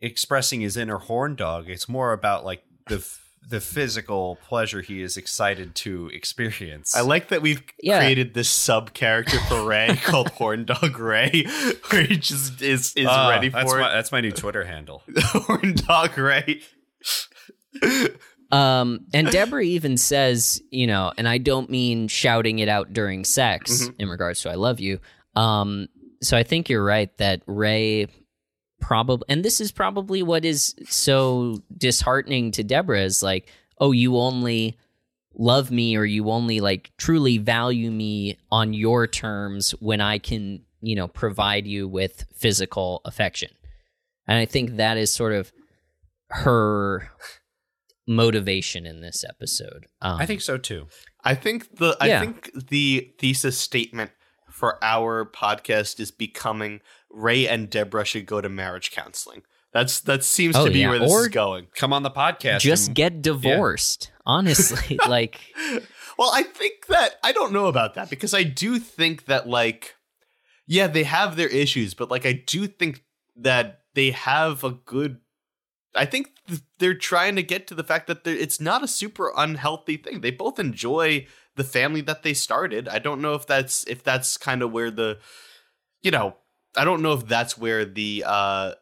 expressing 0.02 0.62
his 0.62 0.78
inner 0.78 0.98
horn 0.98 1.36
dog, 1.36 1.70
it's 1.70 1.88
more 1.90 2.14
about 2.14 2.46
like 2.46 2.64
the 2.88 3.06
the 3.48 3.62
physical 3.62 4.40
pleasure 4.48 4.82
he 4.82 5.04
is 5.04 5.18
excited 5.18 5.76
to 5.76 6.10
experience. 6.12 6.96
I 6.96 7.02
like 7.02 7.28
that 7.28 7.44
we've 7.44 7.62
Yeah. 7.80 8.00
created 8.00 8.34
this 8.34 8.50
sub 8.50 8.94
character 8.96 9.38
for 9.48 9.64
Ray 9.64 9.96
called 10.04 10.30
Horn 10.32 10.66
Dog 10.66 10.98
Ray, 10.98 11.46
where 11.92 12.02
he 12.04 12.18
just 12.18 12.62
is 12.64 12.94
is 12.96 13.06
Ah, 13.08 13.30
ready 13.30 13.50
that's 13.50 13.72
for 13.72 13.80
my, 13.80 13.90
it. 13.90 13.94
that's 13.94 14.12
my 14.12 14.22
new 14.22 14.32
Twitter 14.32 14.64
handle. 14.64 15.04
Horn 15.18 15.76
Dog 15.76 16.18
Ray. 16.18 16.62
Um, 18.52 19.06
and 19.14 19.28
Deborah 19.32 19.64
even 19.64 19.98
says, 19.98 20.62
you 20.70 20.86
know, 20.86 21.12
and 21.18 21.28
I 21.28 21.40
don't 21.40 21.70
mean 21.70 22.08
shouting 22.08 22.60
it 22.60 22.70
out 22.70 22.94
during 22.94 23.26
sex 23.26 23.84
Mm-hmm. 23.84 24.02
in 24.02 24.08
regards 24.10 24.42
to 24.42 24.52
I 24.52 24.56
love 24.56 24.80
you. 24.80 25.00
Um, 25.36 25.88
so 26.22 26.38
I 26.38 26.44
think 26.44 26.70
you're 26.70 26.84
right 26.84 27.16
that 27.18 27.42
Ray 27.48 28.08
probably, 28.80 29.26
and 29.30 29.44
this 29.44 29.60
is 29.60 29.72
probably 29.72 30.22
what 30.24 30.46
is 30.46 30.76
so 30.88 31.58
disheartening 31.76 32.52
to 32.52 32.64
Deborah 32.64 33.02
is 33.02 33.24
like, 33.24 33.50
oh, 33.80 33.92
you 33.92 34.18
only 34.18 34.78
love 35.34 35.72
me 35.72 35.98
or 35.98 36.06
you 36.06 36.30
only 36.30 36.62
like 36.62 36.92
truly 36.98 37.38
value 37.40 37.92
me 37.92 38.38
on 38.52 38.74
your 38.74 39.08
terms 39.08 39.72
when 39.80 40.00
I 40.02 40.20
can, 40.20 40.62
you 40.82 40.96
know, 40.96 41.08
provide 41.08 41.66
you 41.68 41.88
with 41.88 42.26
physical 42.34 43.02
affection. 43.06 43.50
And 44.28 44.38
I 44.38 44.46
think 44.46 44.78
that 44.78 44.98
is 44.98 45.12
sort 45.12 45.34
of 45.34 45.52
her 46.30 47.10
motivation 48.08 48.86
in 48.86 49.02
this 49.02 49.24
episode. 49.28 49.88
Um, 50.02 50.20
I 50.20 50.26
think 50.26 50.42
so 50.42 50.58
too. 50.58 50.88
I 51.24 51.36
think 51.36 51.78
the 51.78 51.98
Yeah. 52.04 52.18
I 52.18 52.26
think 52.26 52.52
the 52.70 53.12
thesis 53.20 53.58
statement 53.58 54.12
for 54.52 54.78
our 54.84 55.26
podcast 55.26 56.00
is 56.00 56.12
becoming 56.12 56.82
Ray 57.10 57.48
and 57.48 57.70
Deborah 57.70 58.06
should 58.06 58.26
go 58.26 58.42
to 58.42 58.50
marriage 58.50 58.92
counseling. 58.92 59.42
That's 59.74 60.00
that 60.02 60.24
seems 60.24 60.56
Oh, 60.56 60.66
to 60.66 60.72
be 60.72 60.80
yeah. 60.80 60.90
where 60.90 61.00
this 61.00 61.12
Or- 61.12 61.22
is 61.24 61.28
going. 61.30 61.68
Come 61.76 61.92
on 61.94 62.04
the 62.04 62.12
podcast. 62.12 62.60
just 62.60 62.88
and- 62.88 62.96
get 62.96 63.22
divorced. 63.22 64.12
Honestly, 64.26 64.98
like 65.08 65.40
Well, 66.18 66.32
I 66.34 66.44
think 66.44 66.86
that 66.88 67.16
I 67.24 67.32
don't 67.34 67.52
know 67.52 67.66
about 67.68 67.96
that 67.96 68.10
because 68.10 68.34
I 68.34 68.44
do 68.44 68.80
think 68.80 69.26
that 69.26 69.48
like 69.50 69.96
yeah, 70.68 70.88
they 70.88 71.04
have 71.04 71.36
their 71.36 71.48
issues, 71.50 71.94
but 71.94 72.10
like 72.10 72.26
I 72.26 72.44
do 72.46 72.66
think 72.68 73.04
that 73.36 73.82
they 73.96 74.12
have 74.12 74.64
a 74.64 74.72
good 74.72 75.20
I 75.94 76.06
think 76.06 76.28
th- 76.28 76.35
they're 76.80 76.94
trying 76.94 77.36
to 77.36 77.44
get 77.44 77.68
to 77.68 77.76
the 77.76 77.84
fact 77.84 78.08
that 78.08 78.26
it's 78.26 78.62
not 78.62 78.84
a 78.84 78.88
super 78.88 79.32
unhealthy 79.36 79.98
thing. 79.98 80.22
They 80.22 80.32
both 80.32 80.60
enjoy 80.60 81.28
the 81.56 81.64
family 81.64 82.02
that 82.02 82.24
they 82.24 82.34
started. 82.34 82.88
I 82.88 83.00
don't 83.00 83.22
know 83.22 83.34
if 83.34 83.48
that's 83.48 83.86
if 83.88 84.04
that's 84.04 84.38
kind 84.38 84.62
of 84.62 84.72
where 84.72 84.92
the 84.92 85.20
you 86.02 86.12
know, 86.12 86.36
I 86.78 86.86
don't 86.86 87.02
know 87.02 87.14
if 87.14 87.28
that's 87.28 87.58
where 87.58 87.86
the 87.86 88.24
uh 88.26 88.74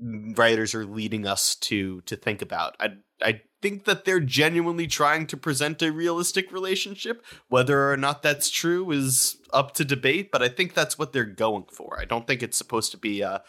writers 0.00 0.74
are 0.74 0.84
leading 0.86 1.26
us 1.26 1.54
to 1.56 2.00
to 2.02 2.16
think 2.16 2.42
about. 2.42 2.76
I 2.80 2.94
I 3.22 3.42
think 3.60 3.84
that 3.84 4.04
they're 4.04 4.20
genuinely 4.20 4.86
trying 4.86 5.26
to 5.26 5.36
present 5.36 5.82
a 5.82 5.92
realistic 5.92 6.52
relationship. 6.52 7.24
Whether 7.48 7.90
or 7.90 7.96
not 7.96 8.22
that's 8.22 8.50
true 8.50 8.90
is 8.90 9.36
up 9.52 9.74
to 9.74 9.84
debate, 9.84 10.30
but 10.30 10.42
I 10.42 10.48
think 10.48 10.74
that's 10.74 10.98
what 10.98 11.12
they're 11.12 11.24
going 11.24 11.66
for. 11.72 11.98
I 12.00 12.04
don't 12.04 12.26
think 12.26 12.42
it's 12.42 12.58
supposed 12.58 12.90
to 12.92 12.98
be 12.98 13.22
uh 13.22 13.40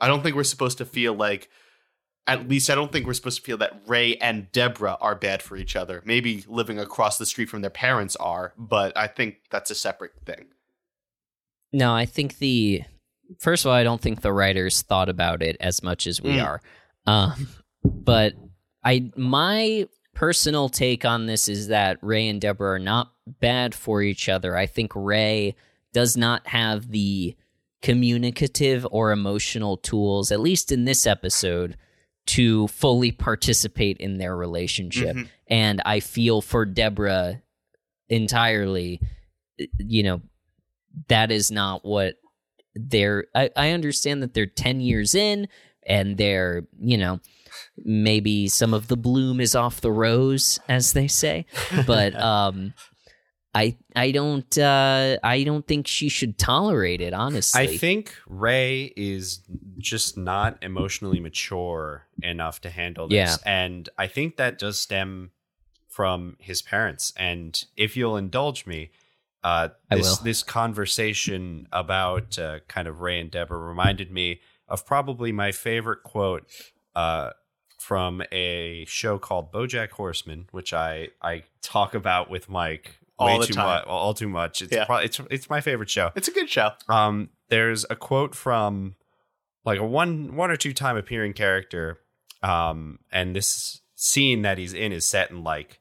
I 0.00 0.08
don't 0.08 0.22
think 0.22 0.36
we're 0.36 0.44
supposed 0.44 0.78
to 0.78 0.84
feel 0.84 1.14
like 1.14 1.48
at 2.26 2.48
least 2.48 2.68
I 2.70 2.74
don't 2.74 2.90
think 2.90 3.06
we're 3.06 3.12
supposed 3.14 3.36
to 3.38 3.42
feel 3.42 3.56
that 3.58 3.80
Ray 3.86 4.16
and 4.16 4.50
Deborah 4.52 4.98
are 5.00 5.14
bad 5.14 5.42
for 5.42 5.56
each 5.56 5.76
other. 5.76 6.02
Maybe 6.04 6.44
living 6.48 6.78
across 6.78 7.18
the 7.18 7.26
street 7.26 7.48
from 7.48 7.60
their 7.60 7.70
parents 7.70 8.16
are, 8.16 8.52
but 8.58 8.96
I 8.96 9.06
think 9.06 9.36
that's 9.50 9.70
a 9.70 9.74
separate 9.76 10.12
thing. 10.24 10.46
no, 11.72 11.94
I 11.94 12.04
think 12.06 12.38
the 12.38 12.82
first 13.38 13.64
of 13.64 13.70
all, 13.70 13.74
I 13.76 13.82
don't 13.84 14.00
think 14.00 14.20
the 14.22 14.32
writers 14.32 14.82
thought 14.82 15.08
about 15.08 15.42
it 15.42 15.56
as 15.60 15.82
much 15.82 16.06
as 16.06 16.20
we 16.22 16.32
Mm. 16.36 16.44
are. 16.44 16.60
Um, 17.06 17.48
but 17.84 18.34
I 18.84 19.10
my 19.16 19.88
personal 20.14 20.68
take 20.68 21.04
on 21.04 21.26
this 21.26 21.48
is 21.48 21.68
that 21.68 21.98
Ray 22.02 22.28
and 22.28 22.40
Deborah 22.40 22.72
are 22.76 22.78
not 22.78 23.12
bad 23.26 23.74
for 23.74 24.00
each 24.02 24.28
other. 24.28 24.56
I 24.56 24.66
think 24.66 24.92
Ray 24.94 25.54
does 25.92 26.16
not 26.16 26.46
have 26.48 26.90
the 26.90 27.36
communicative 27.82 28.86
or 28.90 29.12
emotional 29.12 29.76
tools, 29.76 30.30
at 30.32 30.40
least 30.40 30.72
in 30.72 30.84
this 30.84 31.06
episode, 31.06 31.76
to 32.26 32.66
fully 32.68 33.12
participate 33.12 33.98
in 33.98 34.18
their 34.18 34.36
relationship. 34.36 35.16
Mhm. 35.16 35.28
And 35.48 35.82
I 35.84 36.00
feel 36.00 36.40
for 36.40 36.64
Deborah 36.64 37.42
entirely. 38.08 39.00
You 39.78 40.02
know, 40.02 40.22
that 41.08 41.30
is 41.30 41.50
not 41.50 41.84
what 41.84 42.14
they're. 42.74 43.26
I, 43.34 43.50
I 43.56 43.70
understand 43.70 44.22
that 44.22 44.34
they're 44.34 44.46
10 44.46 44.80
years 44.80 45.14
in 45.14 45.48
and 45.86 46.16
they're, 46.16 46.66
you 46.78 46.98
know, 46.98 47.20
maybe 47.78 48.48
some 48.48 48.74
of 48.74 48.88
the 48.88 48.96
bloom 48.96 49.40
is 49.40 49.54
off 49.54 49.80
the 49.80 49.92
rose, 49.92 50.58
as 50.68 50.92
they 50.92 51.06
say. 51.08 51.46
But, 51.86 52.14
um, 52.20 52.74
I 53.56 53.76
I 53.94 54.10
don't 54.10 54.58
uh 54.58 55.16
I 55.22 55.42
don't 55.42 55.66
think 55.66 55.86
she 55.86 56.10
should 56.10 56.38
tolerate 56.38 57.00
it 57.00 57.14
honestly. 57.14 57.62
I 57.62 57.66
think 57.66 58.14
Ray 58.26 58.92
is 58.96 59.40
just 59.78 60.18
not 60.18 60.58
emotionally 60.62 61.20
mature 61.20 62.06
enough 62.22 62.60
to 62.62 62.70
handle 62.70 63.08
this. 63.08 63.14
Yeah. 63.14 63.36
And 63.46 63.88
I 63.96 64.08
think 64.08 64.36
that 64.36 64.58
does 64.58 64.78
stem 64.78 65.30
from 65.88 66.36
his 66.38 66.60
parents. 66.60 67.14
And 67.16 67.64
if 67.76 67.96
you'll 67.96 68.18
indulge 68.18 68.66
me, 68.66 68.90
uh, 69.42 69.68
this, 69.90 70.18
this 70.18 70.42
conversation 70.42 71.68
about 71.72 72.38
uh, 72.38 72.58
kind 72.68 72.86
of 72.86 73.00
Ray 73.00 73.20
and 73.20 73.30
Deborah 73.30 73.58
reminded 73.58 74.10
me 74.10 74.40
of 74.68 74.84
probably 74.84 75.32
my 75.32 75.52
favorite 75.52 76.02
quote 76.02 76.44
uh, 76.94 77.30
from 77.78 78.22
a 78.32 78.84
show 78.86 79.18
called 79.18 79.52
BoJack 79.52 79.90
Horseman, 79.92 80.48
which 80.50 80.74
I, 80.74 81.08
I 81.22 81.44
talk 81.62 81.94
about 81.94 82.28
with 82.28 82.50
Mike 82.50 82.98
all 83.18 83.38
way 83.38 83.46
too 83.46 83.54
time. 83.54 83.66
much, 83.66 83.84
all 83.86 84.14
too 84.14 84.28
much. 84.28 84.62
It's 84.62 84.72
Yeah. 84.72 84.84
pro- 84.84 84.98
it's 84.98 85.20
it's 85.30 85.48
my 85.50 85.60
favorite 85.60 85.90
show. 85.90 86.10
It's 86.14 86.28
a 86.28 86.32
good 86.32 86.48
show. 86.50 86.70
Um, 86.88 87.30
there's 87.48 87.84
a 87.88 87.96
quote 87.96 88.34
from 88.34 88.96
like 89.64 89.78
a 89.78 89.86
one 89.86 90.36
one 90.36 90.50
or 90.50 90.56
two 90.56 90.72
time 90.72 90.96
appearing 90.96 91.32
character, 91.32 92.00
um, 92.42 92.98
and 93.10 93.34
this 93.34 93.80
scene 93.94 94.42
that 94.42 94.58
he's 94.58 94.74
in 94.74 94.92
is 94.92 95.04
set 95.06 95.30
in 95.30 95.42
like 95.42 95.80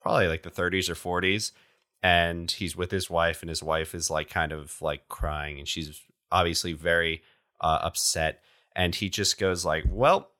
probably 0.00 0.28
like 0.28 0.42
the 0.44 0.50
30s 0.50 0.88
or 0.88 0.94
40s, 0.94 1.50
and 2.02 2.50
he's 2.50 2.76
with 2.76 2.90
his 2.92 3.10
wife, 3.10 3.42
and 3.42 3.48
his 3.48 3.62
wife 3.62 3.94
is 3.94 4.10
like 4.10 4.30
kind 4.30 4.52
of 4.52 4.80
like 4.80 5.08
crying, 5.08 5.58
and 5.58 5.66
she's 5.66 6.00
obviously 6.30 6.72
very 6.72 7.22
uh, 7.60 7.78
upset, 7.82 8.40
and 8.74 8.94
he 8.94 9.08
just 9.08 9.38
goes 9.38 9.64
like, 9.64 9.84
"Well." 9.88 10.30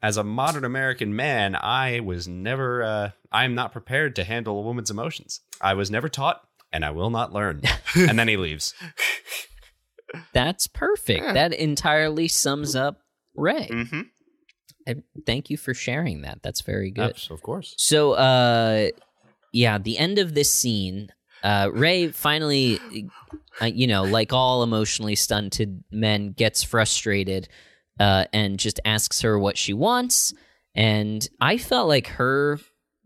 As 0.00 0.16
a 0.16 0.24
modern 0.24 0.64
American 0.64 1.16
man, 1.16 1.56
I 1.56 2.00
was 2.00 2.28
never, 2.28 2.82
uh, 2.82 3.10
I'm 3.32 3.54
not 3.54 3.72
prepared 3.72 4.14
to 4.16 4.24
handle 4.24 4.58
a 4.58 4.62
woman's 4.62 4.90
emotions. 4.90 5.40
I 5.60 5.74
was 5.74 5.90
never 5.90 6.08
taught, 6.08 6.40
and 6.72 6.84
I 6.84 6.90
will 6.90 7.10
not 7.10 7.32
learn. 7.32 7.62
and 7.96 8.18
then 8.18 8.28
he 8.28 8.36
leaves. 8.36 8.74
That's 10.32 10.68
perfect. 10.68 11.24
Yeah. 11.24 11.32
That 11.32 11.52
entirely 11.52 12.28
sums 12.28 12.76
up 12.76 13.00
Ray. 13.34 13.68
Mm-hmm. 13.68 14.00
I, 14.86 14.96
thank 15.26 15.50
you 15.50 15.56
for 15.56 15.74
sharing 15.74 16.22
that. 16.22 16.42
That's 16.42 16.62
very 16.62 16.90
good. 16.90 17.14
Yes, 17.14 17.28
of 17.30 17.42
course. 17.42 17.74
So, 17.76 18.12
uh, 18.12 18.88
yeah, 19.52 19.78
the 19.78 19.98
end 19.98 20.18
of 20.18 20.34
this 20.34 20.52
scene, 20.52 21.08
uh, 21.42 21.70
Ray 21.72 22.08
finally, 22.08 22.80
uh, 23.60 23.66
you 23.66 23.86
know, 23.86 24.04
like 24.04 24.32
all 24.32 24.62
emotionally 24.62 25.14
stunted 25.14 25.84
men, 25.90 26.32
gets 26.32 26.62
frustrated 26.62 27.48
uh, 27.98 28.24
and 28.32 28.58
just 28.58 28.80
asks 28.84 29.20
her 29.22 29.38
what 29.38 29.56
she 29.56 29.72
wants. 29.72 30.32
And 30.74 31.26
I 31.40 31.58
felt 31.58 31.88
like 31.88 32.08
her, 32.08 32.58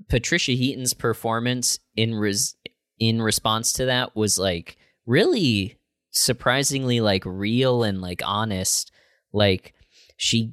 Patricia 0.09 0.53
Heaton's 0.53 0.95
performance 0.95 1.79
in 1.97 2.15
res- 2.15 2.57
in 2.99 3.23
response 3.23 3.73
to 3.75 3.87
that 3.87 4.15
was 4.15 4.39
like 4.39 4.77
really 5.07 5.79
surprisingly 6.11 7.01
like 7.01 7.25
real 7.25 7.83
and 7.83 8.01
like 8.01 8.23
honest. 8.25 8.93
Like 9.33 9.75
she, 10.17 10.53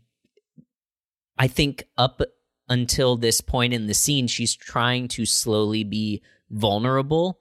I 1.37 1.47
think 1.47 1.83
up 1.97 2.21
until 2.69 3.17
this 3.17 3.41
point 3.41 3.73
in 3.73 3.87
the 3.87 3.93
scene, 3.93 4.27
she's 4.27 4.55
trying 4.55 5.07
to 5.09 5.25
slowly 5.25 5.83
be 5.83 6.21
vulnerable 6.49 7.39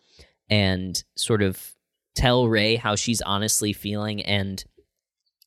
and 0.50 1.02
sort 1.16 1.42
of 1.42 1.74
tell 2.16 2.48
Ray 2.48 2.76
how 2.76 2.96
she's 2.96 3.20
honestly 3.20 3.72
feeling 3.72 4.22
and 4.22 4.64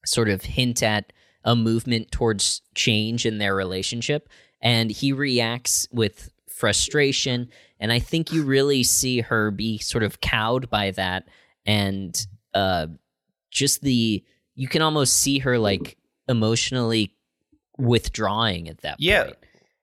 sort 0.05 0.29
of 0.29 0.43
hint 0.43 0.81
at 0.81 1.11
a 1.43 1.55
movement 1.55 2.11
towards 2.11 2.61
change 2.75 3.25
in 3.25 3.37
their 3.37 3.55
relationship. 3.55 4.29
And 4.61 4.91
he 4.91 5.11
reacts 5.13 5.87
with 5.91 6.31
frustration. 6.47 7.49
And 7.79 7.91
I 7.91 7.99
think 7.99 8.31
you 8.31 8.43
really 8.43 8.83
see 8.83 9.21
her 9.21 9.49
be 9.51 9.79
sort 9.79 10.03
of 10.03 10.21
cowed 10.21 10.69
by 10.69 10.91
that. 10.91 11.27
And 11.65 12.15
uh, 12.53 12.87
just 13.49 13.81
the, 13.81 14.23
you 14.55 14.67
can 14.67 14.81
almost 14.83 15.13
see 15.13 15.39
her 15.39 15.57
like 15.57 15.97
emotionally 16.27 17.15
withdrawing 17.77 18.69
at 18.69 18.79
that 18.81 18.97
Yeah. 18.99 19.23
point. 19.25 19.37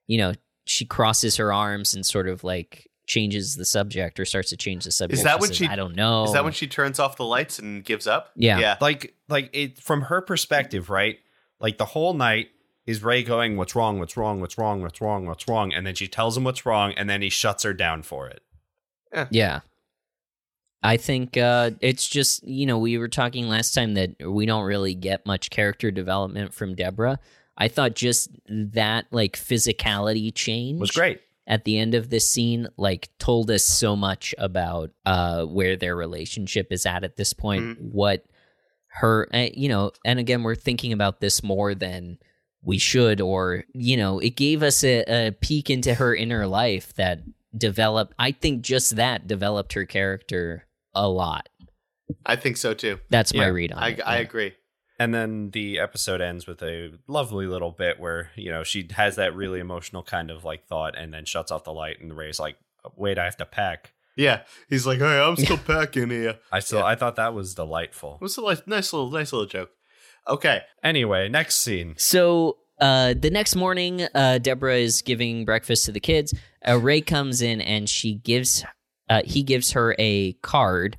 You 0.07 0.19
know, 0.19 0.33
she 0.65 0.85
crosses 0.85 1.37
her 1.37 1.53
arms 1.53 1.95
and 1.95 2.05
sort 2.05 2.29
of 2.29 2.45
like 2.45 2.89
changes 3.07 3.57
the 3.57 3.65
subject 3.65 4.21
or 4.21 4.25
starts 4.25 4.51
to 4.51 4.57
change 4.57 4.85
the 4.85 4.93
subject. 4.93 5.19
Is 5.19 5.25
that 5.25 5.37
She 5.37 5.41
when 5.41 5.49
says, 5.49 5.57
she- 5.57 5.67
I 5.67 5.77
don't 5.77 5.97
know. 5.97 6.25
Is 6.25 6.33
that 6.33 6.45
when 6.45 6.53
she 6.53 6.67
turns 6.67 6.99
off 7.01 7.17
the 7.17 7.25
lights 7.25 7.59
and 7.59 7.85
gives 7.85 8.07
up? 8.07 8.31
Yeah. 8.37 8.59
Yeah. 8.59 8.77
like 8.81 9.15
like 9.29 9.51
it 9.53 9.81
from 9.81 10.03
her 10.03 10.21
perspective, 10.21 10.91
right? 10.91 11.19
Like 11.61 11.79
the 11.79 11.85
whole 11.87 12.15
night 12.15 12.49
is 12.87 13.03
Ray 13.03 13.23
going, 13.23 13.57
"What's 13.57 13.75
wrong? 13.75 13.99
What's 13.99 14.17
wrong? 14.17 14.41
What's 14.41 14.57
wrong? 14.59 14.81
What's 14.83 15.01
wrong? 15.01 15.27
What's 15.27 15.49
wrong?" 15.49 15.73
And 15.73 15.87
then 15.87 15.95
she 15.95 16.09
tells 16.09 16.37
him 16.37 16.45
what's 16.45 16.65
wrong, 16.65 16.93
and 16.93 17.09
then 17.09 17.23
he 17.23 17.29
shuts 17.31 17.63
her 17.65 17.75
down 17.75 18.03
for 18.03 18.29
it. 18.29 18.43
Yeah. 19.31 19.61
I 20.83 20.97
think 20.97 21.37
uh, 21.37 21.73
it's 21.81 22.09
just, 22.09 22.47
you 22.47 22.65
know, 22.65 22.79
we 22.79 22.99
were 22.99 23.09
talking 23.09 23.49
last 23.49 23.75
time 23.75 23.95
that 23.95 24.15
we 24.25 24.47
don't 24.47 24.65
really 24.65 24.95
get 24.95 25.27
much 25.27 25.51
character 25.51 25.91
development 25.91 26.55
from 26.55 26.77
Deborah. 26.77 27.19
I 27.57 27.67
thought 27.67 27.97
just 27.97 28.31
that, 28.49 29.07
like, 29.11 29.37
physicality 29.37 30.33
change 30.33 30.79
Was 30.79 30.93
great. 30.93 31.21
at 31.49 31.65
the 31.65 31.79
end 31.79 31.95
of 31.97 32.11
this 32.11 32.29
scene, 32.29 32.69
like, 32.77 33.09
told 33.19 33.51
us 33.51 33.65
so 33.65 33.97
much 33.97 34.37
about 34.39 34.91
uh, 35.05 35.45
where 35.47 35.77
their 35.77 35.97
relationship 35.97 36.69
is 36.71 36.87
at 36.87 37.03
at 37.03 37.17
this 37.17 37.33
point, 37.33 37.81
what 37.81 38.25
her, 38.89 39.28
uh, 39.32 39.47
you 39.55 39.68
know, 39.68 39.93
and 40.05 40.18
again, 40.18 40.43
we're 40.43 40.55
thinking 40.55 40.93
about 40.93 41.20
this 41.20 41.43
more 41.43 41.74
than 41.74 42.18
we 42.62 42.78
should, 42.78 43.20
or, 43.20 43.64
you 43.72 43.97
know, 43.97 44.18
it 44.18 44.36
gave 44.36 44.62
us 44.62 44.82
a, 44.82 45.05
a 45.07 45.32
peek 45.32 45.70
into 45.70 45.95
her 45.95 46.14
inner 46.14 46.47
life 46.47 46.93
that 46.95 47.20
developed, 47.57 48.14
I 48.18 48.32
think 48.32 48.62
just 48.62 48.97
that 48.97 49.26
developed 49.26 49.72
her 49.74 49.84
character 49.84 50.66
a 50.95 51.09
lot. 51.09 51.49
I 52.26 52.36
think 52.36 52.57
so 52.57 52.74
too. 52.74 52.99
That's 53.11 53.34
my 53.34 53.47
read 53.47 53.72
on 53.72 53.82
I, 53.82 53.89
it. 53.89 54.01
I 54.05 54.16
yeah. 54.16 54.22
agree. 54.22 54.55
And 54.99 55.14
then 55.14 55.51
the 55.51 55.78
episode 55.78 56.20
ends 56.20 56.47
with 56.47 56.61
a 56.62 56.93
lovely 57.07 57.47
little 57.47 57.70
bit 57.70 58.01
where, 58.01 58.30
you 58.34 58.51
know, 58.51 58.64
she 58.64 58.89
has 58.97 59.16
that 59.16 59.36
really 59.36 59.61
emotional 59.61 60.03
kind 60.03 60.30
of 60.30 60.45
like 60.45 60.66
thought 60.66 60.99
and 60.99 61.14
then 61.14 61.24
shuts 61.24 61.53
off 61.53 61.64
the 61.64 61.72
light 61.72 62.01
and 62.01 62.16
Ray's 62.16 62.41
like, 62.41 62.57
"Wait, 62.97 63.16
I 63.16 63.24
have 63.24 63.36
to 63.36 63.47
pack." 63.47 63.93
Yeah. 64.19 64.43
He's 64.69 64.87
like, 64.87 64.99
hey, 64.99 65.21
I'm 65.21 65.37
still 65.37 65.57
packing 65.66 66.11
here. 66.11 66.39
I 66.53 66.59
still 66.61 66.83
I 66.83 66.97
thought 66.97 67.16
that 67.16 67.33
was 67.33 67.55
delightful. 67.55 68.16
It 68.16 68.23
was 68.23 68.37
a 68.37 68.43
li- 68.43 68.57
nice 68.66 68.93
little, 68.93 69.11
nice 69.11 69.33
little 69.33 69.47
joke. 69.47 69.71
Okay. 70.27 70.62
Anyway, 70.83 71.29
next 71.29 71.57
scene. 71.59 71.95
So 71.97 72.59
uh, 72.81 73.14
the 73.19 73.31
next 73.31 73.57
morning, 73.57 74.07
uh, 74.14 74.39
Deborah 74.39 74.77
is 74.77 75.03
giving 75.03 75.45
breakfast 75.45 75.87
to 75.87 75.93
the 75.93 76.01
kids. 76.01 76.35
Uh, 76.66 76.79
Ray 76.79 77.01
comes 77.01 77.41
in 77.41 77.61
and 77.61 77.89
she 77.89 78.16
gives, 78.16 78.64
uh, 79.09 79.23
he 79.25 79.43
gives 79.43 79.73
her 79.73 79.95
a 79.99 80.33
card, 80.35 80.97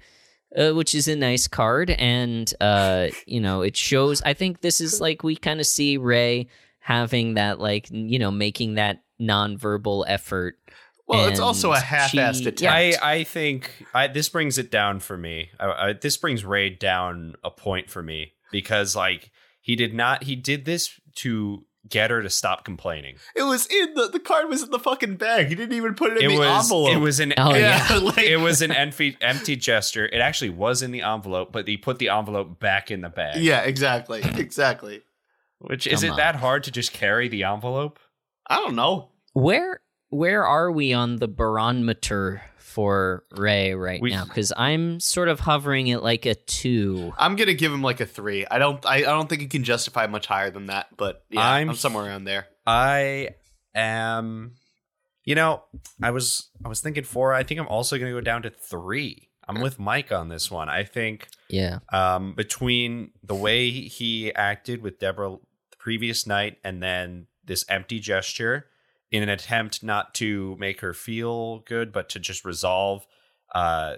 uh, 0.58 0.72
which 0.72 0.96
is 0.96 1.08
a 1.08 1.16
nice 1.16 1.48
card, 1.48 1.90
and 1.92 2.54
uh, 2.60 3.08
you 3.28 3.40
know 3.40 3.62
it 3.62 3.78
shows. 3.78 4.22
I 4.24 4.34
think 4.34 4.62
this 4.62 4.82
is 4.82 5.00
like 5.00 5.24
we 5.24 5.36
kind 5.36 5.60
of 5.60 5.68
see 5.68 5.98
Ray 5.98 6.48
having 6.80 7.36
that, 7.36 7.60
like 7.60 7.88
you 7.92 8.18
know, 8.18 8.32
making 8.32 8.76
that 8.76 9.04
nonverbal 9.22 10.06
effort. 10.08 10.58
Well, 11.10 11.28
it's 11.28 11.40
also 11.40 11.72
a 11.74 11.80
half-assed 11.80 12.44
she- 12.44 12.50
attempt. 12.50 12.64
I, 12.64 12.94
I 13.02 13.24
think 13.24 13.72
I, 13.94 14.08
this 14.08 14.30
brings 14.30 14.58
it 14.58 14.70
down 14.72 15.00
for 15.00 15.18
me. 15.18 15.50
I, 15.60 15.66
I, 15.90 15.94
this 15.94 16.18
brings 16.18 16.46
Ray 16.46 16.70
down 16.70 17.36
a 17.44 17.50
point 17.52 17.90
for 17.90 18.02
me 18.04 18.34
because 18.52 18.96
like 18.96 19.32
he 19.62 19.76
did 19.76 19.94
not 19.94 20.24
he 20.24 20.36
did 20.36 20.66
this 20.66 21.00
to 21.16 21.66
get 21.88 22.12
her 22.12 22.22
to 22.22 22.30
stop 22.30 22.64
complaining. 22.64 23.16
It 23.36 23.44
was 23.44 23.66
in 23.68 23.94
the 23.96 24.08
the 24.10 24.20
card 24.20 24.48
was 24.50 24.62
in 24.64 24.70
the 24.70 24.78
fucking 24.80 25.16
bag. 25.16 25.48
He 25.48 25.56
didn't 25.56 25.76
even 25.76 25.96
put 25.96 26.12
it 26.12 26.20
in 26.20 26.26
it 26.32 26.34
the 26.36 26.40
was 26.40 26.64
envelope. 26.66 26.94
it 26.96 27.00
was 27.00 27.20
an 27.20 27.34
Oh, 27.38 27.56
yeah, 27.56 27.88
yeah. 27.90 27.98
like, 28.04 28.18
it 28.20 28.38
was 28.38 28.62
an 28.62 28.72
empty 28.72 29.18
empty 29.22 29.56
gesture. 29.56 30.06
It 30.06 30.20
actually 30.20 30.52
was 30.52 30.82
in 30.84 30.92
the 30.92 31.02
envelope, 31.02 31.52
but 31.52 31.68
he 31.68 31.78
put 31.78 31.98
the 31.98 32.10
envelope 32.10 32.60
back 32.60 32.92
in 32.92 33.02
the 33.02 33.10
bag. 33.10 33.42
yeah, 33.42 33.62
exactly, 33.62 34.22
exactly. 34.36 35.02
Which 35.60 35.88
is 35.88 36.04
it 36.04 36.12
on. 36.12 36.18
that 36.18 36.36
hard 36.36 36.64
to 36.66 36.72
just 36.72 36.94
carry 36.94 37.28
the 37.28 37.44
envelope? 37.44 38.00
I 38.48 38.58
don't 38.58 38.76
know. 38.76 39.10
Where 39.34 39.82
where 40.10 40.46
are 40.46 40.72
we 40.72 40.94
on 40.94 41.18
the 41.18 41.28
Baronmeter 41.28 42.42
for 42.58 43.24
Ray 43.32 43.74
right 43.74 44.02
We- 44.02 44.12
now? 44.12 44.26
Because 44.26 44.54
I'm 44.56 45.00
sort 45.00 45.28
of 45.30 45.40
hovering 45.42 45.92
at 45.92 46.04
like 46.04 46.26
a 46.26 46.36
two. 46.36 47.14
I'm 47.18 47.36
gonna 47.36 47.54
give 47.54 47.72
him 47.72 47.82
like 47.82 48.00
a 48.00 48.06
three. 48.06 48.46
I 48.50 48.60
don't. 48.60 48.86
I, 48.86 48.98
I 48.98 49.02
don't 49.02 49.28
think 49.30 49.42
he 49.42 49.48
can 49.48 49.64
justify 49.64 50.08
much 50.08 50.28
higher 50.28 50.50
than 50.52 50.68
that. 50.68 50.88
But 50.98 51.24
yeah, 51.30 51.42
I'm, 51.48 51.70
I'm- 51.70 51.76
somewhere 51.78 52.06
around 52.06 52.24
there. 52.26 52.48
I 52.68 53.30
am 53.76 54.54
you 55.26 55.36
know, 55.36 55.64
I 56.02 56.12
was 56.12 56.50
I 56.66 56.70
was 56.70 56.82
thinking 56.82 57.04
four. 57.04 57.34
I 57.34 57.44
think 57.44 57.60
I'm 57.60 57.68
also 57.68 57.98
gonna 57.98 58.12
go 58.12 58.22
down 58.22 58.42
to 58.44 58.50
three. 58.50 59.30
I'm 59.48 59.62
with 59.62 59.80
Mike 59.80 60.12
on 60.12 60.30
this 60.30 60.52
one. 60.52 60.70
I 60.70 60.84
think 60.84 61.28
Yeah. 61.50 61.80
um, 61.92 62.34
between 62.36 63.12
the 63.24 63.34
way 63.34 63.72
he 63.72 64.34
acted 64.34 64.84
with 64.84 65.00
Deborah 65.00 65.38
the 65.72 65.78
previous 65.78 66.28
night 66.28 66.58
and 66.64 66.84
then 66.84 67.26
this 67.46 67.66
empty 67.68 68.00
gesture 68.00 68.68
in 69.12 69.24
an 69.24 69.30
attempt 69.30 69.84
not 69.84 70.14
to 70.16 70.56
make 70.60 70.82
her 70.82 70.94
feel 70.94 71.60
good, 71.60 71.92
but 71.92 72.10
to 72.10 72.20
just 72.20 72.46
resolve 72.46 73.06
uh, 73.56 73.96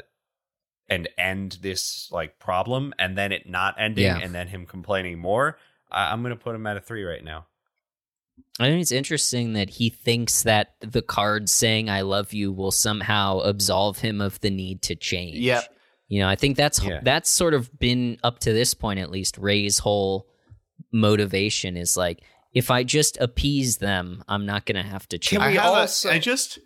and 0.90 1.08
end 1.18 1.58
this 1.62 2.10
like 2.12 2.40
problem, 2.40 2.94
and 3.00 3.18
then 3.18 3.32
it 3.32 3.48
not 3.50 3.76
ending, 3.78 4.06
Yeah. 4.06 4.20
and 4.22 4.34
then 4.34 4.48
him 4.48 4.66
complaining 4.66 5.20
more. 5.20 5.58
I- 5.92 6.12
I'm 6.12 6.22
gonna 6.24 6.36
put 6.38 6.56
him 6.56 6.66
at 6.68 6.78
a 6.78 6.82
three 6.82 7.04
right 7.04 7.24
now. 7.24 7.48
I 8.60 8.68
think 8.70 8.82
it's 8.82 8.92
interesting 8.92 9.54
that 9.54 9.70
he 9.72 9.90
thinks 9.90 10.44
that 10.44 10.76
the 10.80 11.02
card 11.02 11.50
saying 11.50 11.90
"I 11.90 12.02
love 12.02 12.34
you" 12.34 12.52
will 12.52 12.72
somehow 12.72 13.40
absolve 13.40 14.00
him 14.00 14.20
of 14.22 14.40
the 14.42 14.50
need 14.50 14.82
to 14.84 14.96
change. 14.96 15.38
Yeah. 15.38 15.62
you 16.08 16.20
know, 16.20 16.28
I 16.28 16.36
think 16.36 16.58
that's 16.58 16.84
Yeah. 16.84 17.00
that's 17.04 17.30
sort 17.30 17.54
of 17.54 17.78
been 17.80 18.18
up 18.24 18.40
to 18.40 18.52
this 18.52 18.74
point 18.74 19.00
at 19.00 19.10
least. 19.12 19.38
Ray's 19.38 19.80
whole 19.80 20.28
motivation 20.92 21.78
is 21.78 21.96
like, 21.96 22.22
if 22.53 22.69
I 22.69 22.84
just 22.84 23.18
appease 23.19 23.78
them, 23.78 24.23
I'm 24.28 24.45
not 24.45 24.65
going 24.65 24.84
to 24.84 24.90
have 24.90 25.07
to 25.10 25.18
change. 25.18 25.40
Can 25.41 25.52
we 25.52 25.57
I 25.57 25.61
have 25.61 25.73
also- 25.73 26.10
I 26.10 26.19
just. 26.19 26.60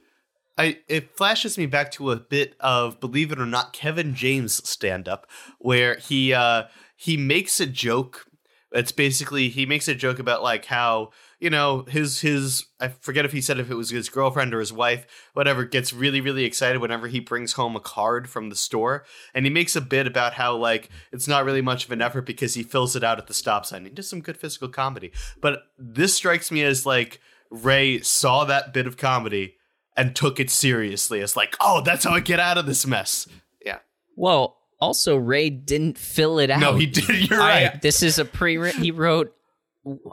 I 0.57 0.77
it 0.87 1.17
flashes 1.17 1.57
me 1.57 1.65
back 1.65 1.91
to 1.91 2.11
a 2.11 2.15
bit 2.15 2.55
of 2.61 3.01
believe 3.01 3.33
it 3.33 3.39
or 3.39 3.45
not 3.45 3.73
Kevin 3.73 4.15
James 4.15 4.65
stand 4.67 5.09
up 5.09 5.29
where 5.59 5.95
he 5.97 6.33
uh 6.33 6.63
he 6.95 7.17
makes 7.17 7.59
a 7.59 7.65
joke 7.65 8.25
it's 8.71 8.93
basically 8.93 9.49
he 9.49 9.65
makes 9.65 9.89
a 9.89 9.95
joke 9.95 10.17
about 10.17 10.41
like 10.43 10.63
how 10.63 11.09
you 11.45 11.51
know, 11.51 11.83
his 11.83 12.21
his 12.21 12.65
I 12.79 12.87
forget 12.87 13.23
if 13.23 13.31
he 13.31 13.39
said 13.39 13.59
if 13.59 13.69
it 13.69 13.75
was 13.75 13.91
his 13.91 14.09
girlfriend 14.09 14.51
or 14.51 14.59
his 14.59 14.73
wife, 14.73 15.05
whatever, 15.33 15.63
gets 15.63 15.93
really 15.93 16.19
really 16.19 16.43
excited 16.43 16.81
whenever 16.81 17.07
he 17.07 17.19
brings 17.19 17.53
home 17.53 17.75
a 17.75 17.79
card 17.79 18.27
from 18.27 18.49
the 18.49 18.55
store, 18.55 19.05
and 19.35 19.45
he 19.45 19.51
makes 19.51 19.75
a 19.75 19.81
bit 19.81 20.07
about 20.07 20.33
how 20.33 20.55
like 20.55 20.89
it's 21.11 21.27
not 21.27 21.45
really 21.45 21.61
much 21.61 21.85
of 21.85 21.91
an 21.91 22.01
effort 22.01 22.23
because 22.23 22.55
he 22.55 22.63
fills 22.63 22.95
it 22.95 23.03
out 23.03 23.19
at 23.19 23.27
the 23.27 23.33
stop 23.35 23.63
sign. 23.63 23.83
He 23.83 23.91
does 23.91 24.09
some 24.09 24.21
good 24.21 24.37
physical 24.37 24.69
comedy, 24.69 25.11
but 25.39 25.59
this 25.77 26.15
strikes 26.15 26.49
me 26.51 26.63
as 26.63 26.83
like 26.83 27.21
Ray 27.51 28.01
saw 28.01 28.43
that 28.45 28.73
bit 28.73 28.87
of 28.87 28.97
comedy 28.97 29.57
and 29.95 30.15
took 30.15 30.39
it 30.39 30.49
seriously 30.49 31.21
as 31.21 31.35
like, 31.37 31.55
oh, 31.61 31.81
that's 31.85 32.05
how 32.05 32.11
I 32.15 32.21
get 32.21 32.39
out 32.39 32.57
of 32.57 32.65
this 32.65 32.87
mess. 32.87 33.27
Yeah. 33.63 33.77
Well, 34.15 34.57
also 34.81 35.15
Ray 35.15 35.51
didn't 35.51 35.99
fill 35.99 36.39
it 36.39 36.49
out. 36.49 36.59
No, 36.59 36.75
he 36.75 36.87
did. 36.87 37.29
You're 37.29 37.39
I- 37.39 37.65
right. 37.65 37.81
This 37.83 38.01
is 38.01 38.17
a 38.17 38.25
pre. 38.25 38.71
He 38.71 38.89
wrote. 38.89 39.31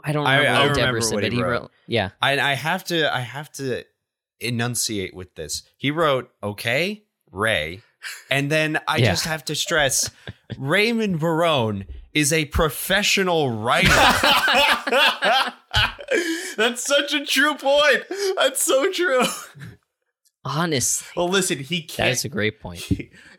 I 0.03 0.11
don't 0.11 0.25
I- 0.27 0.37
remember 0.37 0.49
I 0.59 0.67
what 0.67 0.69
remember 0.77 0.79
Deborah 0.81 1.01
said, 1.01 1.13
what 1.15 1.23
he 1.23 1.29
but 1.29 1.35
he 1.35 1.41
wrote. 1.43 1.61
wrote. 1.63 1.71
Yeah. 1.87 2.09
I, 2.21 2.39
I 2.39 2.53
have 2.53 2.83
to 2.85 3.13
I 3.15 3.19
have 3.21 3.51
to 3.53 3.83
enunciate 4.39 5.13
with 5.15 5.35
this. 5.35 5.63
He 5.77 5.89
wrote, 5.91 6.29
"Okay, 6.43 7.03
Ray," 7.31 7.81
and 8.29 8.51
then 8.51 8.79
I 8.87 8.97
Yeah. 8.97 9.11
just 9.11 9.25
have 9.25 9.43
to 9.45 9.55
stress, 9.55 10.09
Raymond 10.57 11.19
Barone 11.19 11.85
is 12.13 12.31
a 12.33 12.45
professional 12.45 13.49
writer. 13.51 13.89
That's 16.57 16.83
such 16.85 17.13
a 17.13 17.25
true 17.25 17.55
point. 17.55 18.03
That's 18.37 18.61
so 18.61 18.91
true. 18.91 19.23
Honestly, 20.45 21.07
Well, 21.15 21.29
listen, 21.29 21.59
he 21.59 21.81
can't. 21.81 22.09
is 22.11 22.25
a 22.25 22.29
great 22.29 22.59
point. 22.59 22.85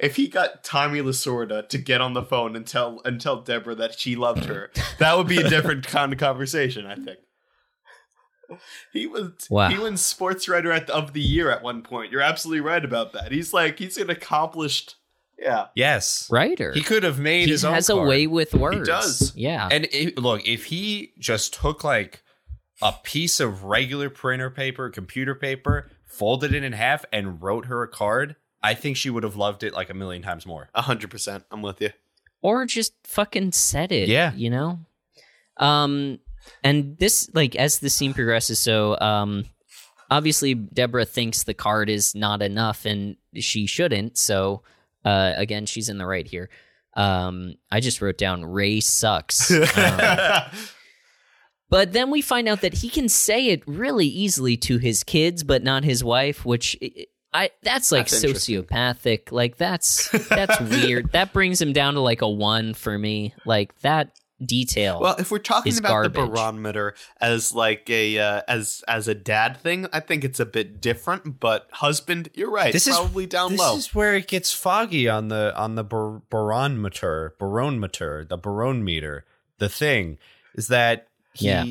if 0.00 0.16
he 0.16 0.26
got 0.28 0.64
Tommy 0.64 1.00
Lasorda 1.00 1.68
to 1.68 1.76
get 1.78 2.00
on 2.00 2.14
the 2.14 2.22
phone 2.22 2.56
and 2.56 2.66
tell 2.66 3.00
and 3.04 3.20
tell 3.20 3.42
Deborah 3.42 3.74
that 3.74 3.98
she 3.98 4.16
loved 4.16 4.46
her, 4.46 4.70
that 4.98 5.16
would 5.16 5.28
be 5.28 5.38
a 5.38 5.48
different 5.48 5.86
kind 5.86 6.12
of 6.12 6.18
conversation. 6.18 6.86
I 6.86 6.94
think. 6.94 7.18
He 8.92 9.06
was 9.06 9.32
Wow. 9.50 9.68
he 9.70 9.78
wins 9.78 10.02
sports 10.04 10.48
writer 10.48 10.70
at 10.70 10.88
of 10.90 11.12
the 11.14 11.20
year 11.20 11.50
at 11.50 11.62
one 11.62 11.82
point. 11.82 12.12
You're 12.12 12.20
absolutely 12.20 12.60
right 12.60 12.84
about 12.84 13.12
that. 13.14 13.32
He's 13.32 13.52
like 13.52 13.78
he's 13.78 13.96
an 13.96 14.10
accomplished. 14.10 14.96
Yeah. 15.36 15.66
yes, 15.74 16.28
Writer. 16.30 16.72
he 16.72 16.80
could 16.80 17.02
have 17.02 17.18
made 17.18 17.46
He 17.46 17.50
his 17.50 17.64
own 17.64 17.72
He 17.72 17.74
has 17.74 17.90
a 17.90 17.94
card. 17.94 18.08
way 18.08 18.26
with 18.28 18.54
words. 18.54 18.76
He 18.78 18.84
does. 18.84 19.32
Yeah. 19.34 19.68
And 19.70 19.86
it, 19.92 20.16
look, 20.16 20.46
if 20.46 20.66
he 20.66 21.12
just 21.18 21.52
took 21.54 21.82
like 21.82 22.22
a 22.80 22.92
piece 23.02 23.40
of 23.40 23.64
regular 23.64 24.08
printer 24.10 24.48
paper, 24.48 24.88
computer 24.90 25.34
paper, 25.34 25.90
folded 26.14 26.54
it 26.54 26.64
in 26.64 26.72
half, 26.72 27.04
and 27.12 27.42
wrote 27.42 27.66
her 27.66 27.82
a 27.82 27.88
card, 27.88 28.36
I 28.62 28.74
think 28.74 28.96
she 28.96 29.10
would 29.10 29.22
have 29.24 29.36
loved 29.36 29.62
it 29.62 29.74
like 29.74 29.90
a 29.90 29.94
million 29.94 30.22
times 30.22 30.46
more. 30.46 30.70
A 30.74 30.82
hundred 30.82 31.10
percent. 31.10 31.44
I'm 31.50 31.60
with 31.62 31.80
you. 31.80 31.90
or 32.42 32.64
just 32.66 32.92
fucking 33.04 33.52
said 33.52 33.92
it. 33.92 34.08
Yeah. 34.08 34.32
You 34.34 34.50
know? 34.50 34.78
Um 35.58 36.18
and 36.62 36.96
this 36.98 37.28
like 37.34 37.56
as 37.56 37.78
the 37.78 37.90
scene 37.90 38.14
progresses, 38.14 38.58
so 38.58 38.98
um 39.00 39.44
obviously 40.10 40.54
Deborah 40.54 41.04
thinks 41.04 41.42
the 41.44 41.54
card 41.54 41.88
is 41.88 42.14
not 42.14 42.42
enough 42.42 42.84
and 42.84 43.16
she 43.36 43.66
shouldn't, 43.66 44.16
so 44.18 44.62
uh 45.04 45.32
again 45.36 45.66
she's 45.66 45.88
in 45.88 45.98
the 45.98 46.06
right 46.06 46.26
here. 46.26 46.48
Um 46.94 47.54
I 47.70 47.80
just 47.80 48.00
wrote 48.00 48.18
down 48.18 48.44
Ray 48.44 48.80
sucks. 48.80 49.50
Um, 49.76 50.50
but 51.74 51.92
then 51.92 52.08
we 52.08 52.22
find 52.22 52.48
out 52.48 52.60
that 52.60 52.74
he 52.74 52.88
can 52.88 53.08
say 53.08 53.48
it 53.48 53.66
really 53.66 54.06
easily 54.06 54.56
to 54.58 54.78
his 54.78 55.02
kids 55.02 55.42
but 55.42 55.64
not 55.64 55.82
his 55.82 56.04
wife, 56.04 56.44
which 56.44 56.78
I- 56.80 57.06
I 57.36 57.50
that's 57.64 57.90
like 57.90 58.08
That's 58.08 58.24
sociopathic. 58.24 59.32
Like 59.32 59.56
that's 59.56 60.08
that's 60.28 60.60
weird. 60.60 61.10
That 61.10 61.32
brings 61.32 61.60
him 61.60 61.72
down 61.72 61.94
to 61.94 62.00
like 62.00 62.22
a 62.22 62.28
1 62.28 62.74
for 62.74 62.96
me. 62.96 63.34
Like 63.44 63.76
that 63.80 64.16
detail. 64.40 65.00
Well, 65.00 65.16
if 65.18 65.32
we're 65.32 65.38
talking 65.40 65.72
is 65.72 65.80
about 65.80 66.12
the 66.12 66.20
Baronmeter 66.20 66.92
as 67.20 67.52
like 67.52 67.90
a 67.90 68.20
uh, 68.20 68.42
as 68.46 68.84
as 68.86 69.08
a 69.08 69.14
dad 69.16 69.56
thing, 69.56 69.88
I 69.92 69.98
think 69.98 70.22
it's 70.22 70.38
a 70.38 70.46
bit 70.46 70.80
different. 70.80 71.40
But 71.40 71.66
husband, 71.72 72.28
you're 72.34 72.52
right. 72.52 72.72
This 72.72 72.86
probably 72.86 73.24
is 73.24 73.30
down 73.30 73.50
this 73.50 73.58
low. 73.58 73.76
is 73.76 73.92
where 73.92 74.14
it 74.14 74.28
gets 74.28 74.52
foggy 74.52 75.08
on 75.08 75.26
the 75.26 75.52
on 75.56 75.74
the 75.74 75.82
bar- 75.82 76.22
barometer, 76.30 77.34
barometer, 77.40 78.24
the 78.24 78.36
barometer. 78.38 79.24
The 79.58 79.68
thing 79.68 80.18
is 80.54 80.68
that 80.68 81.08
he 81.34 81.46
Yeah. 81.48 81.64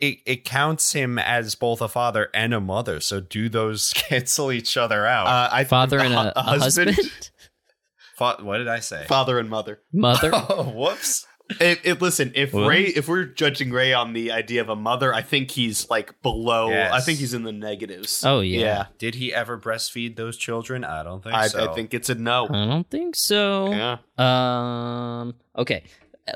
it, 0.00 0.18
it 0.26 0.44
counts 0.44 0.92
him 0.92 1.18
as 1.18 1.54
both 1.54 1.80
a 1.80 1.88
father 1.88 2.28
and 2.34 2.52
a 2.54 2.60
mother. 2.60 3.00
So 3.00 3.20
do 3.20 3.48
those 3.48 3.92
cancel 3.96 4.52
each 4.52 4.76
other 4.76 5.06
out? 5.06 5.26
uh, 5.26 5.48
I 5.52 5.64
Father 5.64 5.98
and 5.98 6.12
hu- 6.14 6.20
a, 6.20 6.32
a 6.36 6.42
husband, 6.42 6.96
Fa- 8.16 8.38
what 8.40 8.58
did 8.58 8.68
I 8.68 8.80
say? 8.80 9.04
father 9.06 9.38
and 9.38 9.48
mother. 9.48 9.80
mother. 9.92 10.30
oh, 10.34 10.64
whoops. 10.74 11.26
If, 11.60 11.86
if 11.86 12.02
listen, 12.02 12.32
if 12.34 12.52
What? 12.52 12.66
Ray, 12.68 12.82
if 12.84 13.08
we're 13.08 13.24
judging 13.24 13.70
Ray 13.70 13.94
on 13.94 14.12
the 14.12 14.32
idea 14.32 14.60
of 14.60 14.68
a 14.68 14.76
mother, 14.76 15.14
I 15.14 15.22
think 15.22 15.50
he's 15.52 15.88
like 15.88 16.20
below. 16.20 16.68
Yes. 16.68 16.92
I 16.92 17.00
think 17.00 17.20
he's 17.20 17.32
in 17.32 17.42
the 17.44 17.52
negatives. 17.52 18.22
Oh, 18.22 18.40
yeah. 18.40 18.86
Did 18.98 19.14
he 19.14 19.32
ever 19.32 19.56
breastfeed 19.58 20.16
those 20.16 20.36
children? 20.36 20.84
I 20.84 21.02
don't 21.04 21.22
think 21.22 21.34
I, 21.34 21.46
so. 21.46 21.70
I 21.70 21.74
think 21.74 21.94
it's 21.94 22.10
a 22.10 22.16
no. 22.16 22.44
I 22.50 22.66
don't 22.66 22.90
think 22.90 23.16
so. 23.16 23.70
Yeah. 23.72 23.96
Um. 24.18 25.34
Okay. 25.56 25.84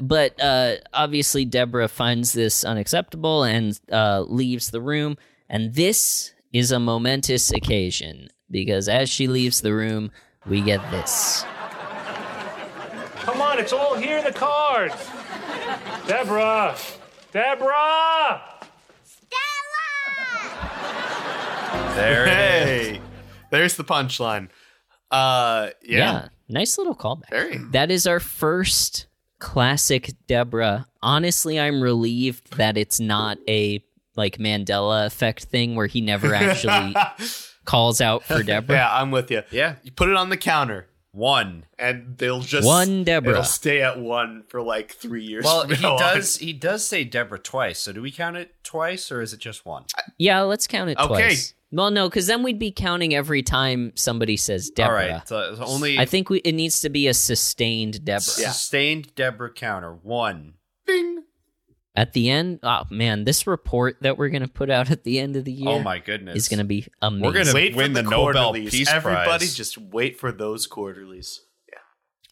But 0.01 0.41
uh, 0.41 0.77
obviously, 0.93 1.45
Deborah 1.45 1.89
finds 1.89 2.33
this 2.33 2.65
unacceptable 2.65 3.45
and 3.45 3.79
uh, 3.91 4.23
leaves 4.23 4.71
the 4.71 4.81
room. 4.81 5.17
And 5.49 5.75
this 5.75 6.33
is 6.53 6.71
a 6.71 6.79
momentous 6.79 7.51
occasion 7.53 8.29
because 8.51 8.89
as 8.89 9.09
she 9.09 9.27
leaves 9.27 9.61
the 9.61 9.75
room, 9.75 10.11
we 10.47 10.61
get 10.61 10.81
this. 10.91 11.45
Come 13.17 13.41
on, 13.41 13.59
it's 13.59 13.73
all 13.73 13.95
here 13.95 14.19
in 14.19 14.25
the 14.25 14.33
cards. 14.33 14.95
Deborah! 16.07 16.77
Deborah! 17.33 18.43
Stella! 19.05 20.33
There 21.95 22.27
it 22.27 22.29
is. 22.29 22.35
Hey, 22.35 23.01
there's 23.51 23.77
the 23.77 23.85
punchline. 23.85 24.49
Uh, 25.11 25.71
yeah. 25.83 26.29
Nice 26.49 26.77
little 26.79 26.97
callback. 26.97 27.31
Very. 27.31 27.59
That 27.71 27.91
is 27.91 28.07
our 28.07 28.21
first 28.21 29.07
classic 29.43 30.13
Deborah. 30.29 30.87
Honestly, 31.03 31.59
I'm 31.59 31.83
relieved 31.83 32.57
that 32.57 32.77
it's 32.79 33.01
not 33.01 33.39
a 33.49 33.85
like 34.15 34.39
Mandela 34.39 35.07
effect 35.07 35.45
thing 35.45 35.75
where 35.75 35.89
he 35.89 36.01
never 36.01 36.33
actually 36.35 36.95
calls 37.65 38.01
out 38.01 38.23
for 38.23 38.43
Deborah. 38.45 38.77
Yeah, 38.77 38.95
I'm 38.95 39.11
with 39.11 39.31
you. 39.31 39.43
Yeah. 39.51 39.75
You 39.83 39.91
put 39.91 40.09
it 40.09 40.15
on 40.17 40.29
the 40.29 40.37
counter, 40.37 40.87
One. 41.11 41.65
and 41.79 42.17
they'll 42.19 42.41
just 42.41 42.67
One 42.67 43.03
Deborah. 43.05 43.33
It'll 43.33 43.43
stay 43.45 43.83
at 43.83 43.99
one 43.99 44.45
for 44.49 44.63
like 44.63 44.93
three 44.93 45.25
years. 45.25 45.45
Well, 45.45 45.63
from 45.63 45.75
he 45.75 45.83
now 45.83 45.95
on. 45.95 45.99
does. 45.99 46.37
He 46.37 46.53
does 46.53 46.87
say 46.87 47.03
Deborah 47.05 47.39
twice. 47.41 47.81
So 47.81 47.93
do 47.93 48.01
we 48.01 48.13
count 48.13 48.37
it 48.37 48.55
twice, 48.63 49.11
or 49.11 49.21
is 49.21 49.33
it 49.33 49.41
just 49.41 49.67
one? 49.67 49.85
Yeah, 50.19 50.43
let's 50.43 50.67
count 50.69 50.89
it 50.91 50.99
Okay. 50.99 51.07
twice. 51.09 51.55
Well, 51.73 51.91
no, 51.91 52.09
because 52.09 52.27
then 52.27 52.43
we'd 52.43 52.59
be 52.59 52.71
counting 52.71 53.15
every 53.15 53.43
time 53.43 53.93
somebody 53.95 54.37
says 54.37 54.69
Deborah. 54.71 54.89
All 55.05 55.11
right. 55.19 55.29
So, 55.29 55.55
so 55.57 55.65
only 55.65 55.99
I 55.99 56.05
think 56.05 56.29
we, 56.29 56.39
it 56.41 56.53
needs 56.53 56.81
to 56.81 56.91
be 56.91 57.09
a 57.09 57.15
sustained 57.15 58.05
Deborah. 58.05 58.21
sustained 58.21 59.15
Deborah 59.15 59.53
counter 59.53 59.95
one. 59.95 60.55
Bing. 60.87 61.23
At 61.97 62.13
the 62.13 62.31
end, 62.31 62.61
oh 62.63 62.83
man, 62.91 63.25
this 63.25 63.47
report 63.47 63.97
that 64.03 64.17
we're 64.19 64.29
gonna 64.31 64.49
put 64.49 64.71
out 64.71 64.91
at 64.91 65.05
the 65.05 65.19
end 65.19 65.37
of 65.37 65.45
the 65.45 65.53
oh 65.53 65.57
year 65.57 65.69
Oh 65.71 65.83
my 65.83 65.99
goodness. 65.99 66.37
is 66.37 66.49
gonna 66.49 66.65
be 66.65 66.87
amazing. 67.01 67.25
We're 67.25 67.33
gonna- 67.33 67.55
Wait 67.55 67.75
win 67.75 67.93
for 67.93 67.95
the 67.95 68.03
the, 68.03 68.11
Nobel 68.11 68.21
quarterlies. 68.33 68.71
Peace 68.71 68.91
Everybody, 68.91 69.27
Prize. 69.27 69.55
just 69.55 69.77
wait 69.79 70.19
for 70.19 70.31
those 70.33 70.67
quarterlies. 70.67 71.41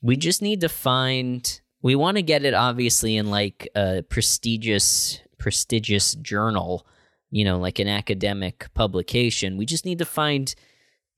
We 0.03 0.17
just 0.17 0.41
need 0.41 0.63
to 0.63 0.69
find. 0.71 1.61
We 1.83 1.95
want 1.95 2.17
to 2.17 2.23
get 2.23 2.45
it 2.45 2.55
obviously 2.55 3.17
in 3.17 3.31
like 3.31 3.69
a 3.75 4.03
prestigious, 4.09 5.21
prestigious 5.39 6.15
journal. 6.15 6.87
You 7.31 7.45
know, 7.45 7.59
like 7.59 7.79
an 7.79 7.89
academic 7.89 8.69
publication. 8.75 9.57
We 9.57 9.67
just 9.67 9.85
need 9.85 9.99
to 9.99 10.05
find 10.05 10.55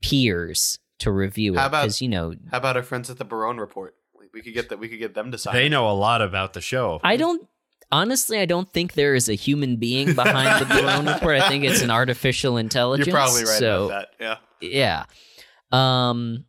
peers 0.02 0.78
to 0.98 1.10
review 1.10 1.55
it 1.55 1.59
How 1.59 1.66
about- 1.66 1.82
because 1.82 2.02
you 2.02 2.09
know 2.09 2.34
How 2.51 2.59
about 2.59 2.76
our 2.76 2.82
friends 2.82 3.10
at 3.10 3.18
the 3.18 3.24
Barone 3.24 3.59
Report? 3.59 3.94
We, 4.18 4.26
we 4.32 4.43
could 4.43 4.55
get 4.55 4.68
that. 4.68 4.78
We 4.78 4.89
could 4.89 4.98
get 4.98 5.14
them 5.14 5.32
to 5.32 5.39
sign. 5.39 5.55
They 5.55 5.68
know 5.68 5.90
a 5.90 5.93
lot 5.93 6.22
about 6.22 6.52
the 6.52 6.60
show. 6.60 7.01
I 7.02 7.16
don't 7.16 7.48
honestly. 7.90 8.39
I 8.39 8.47
don't 8.47 8.70
think 8.72 8.94
there 8.94 9.14
is 9.14 9.28
a 9.28 9.34
human 9.34 9.76
being 9.76 10.14
behind 10.14 10.64
the 10.64 10.74
Barone 10.74 11.06
report. 11.06 11.40
I 11.40 11.48
think 11.48 11.64
it's 11.64 11.82
an 11.82 11.90
artificial 11.90 12.56
intelligence. 12.56 13.06
You're 13.06 13.14
probably 13.14 13.44
right 13.44 13.59
so, 13.59 13.86
about 13.86 14.06
that. 14.18 14.39
Yeah. 14.60 15.06
Yeah. 15.72 16.06
Um 16.09 16.44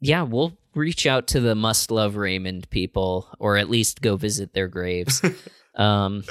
yeah, 0.00 0.22
we'll 0.22 0.56
reach 0.74 1.06
out 1.06 1.26
to 1.28 1.40
the 1.40 1.54
must 1.54 1.90
love 1.90 2.16
Raymond 2.16 2.68
people 2.68 3.28
or 3.38 3.56
at 3.56 3.70
least 3.70 4.02
go 4.02 4.16
visit 4.16 4.52
their 4.52 4.68
graves. 4.68 5.22
um 5.74 6.22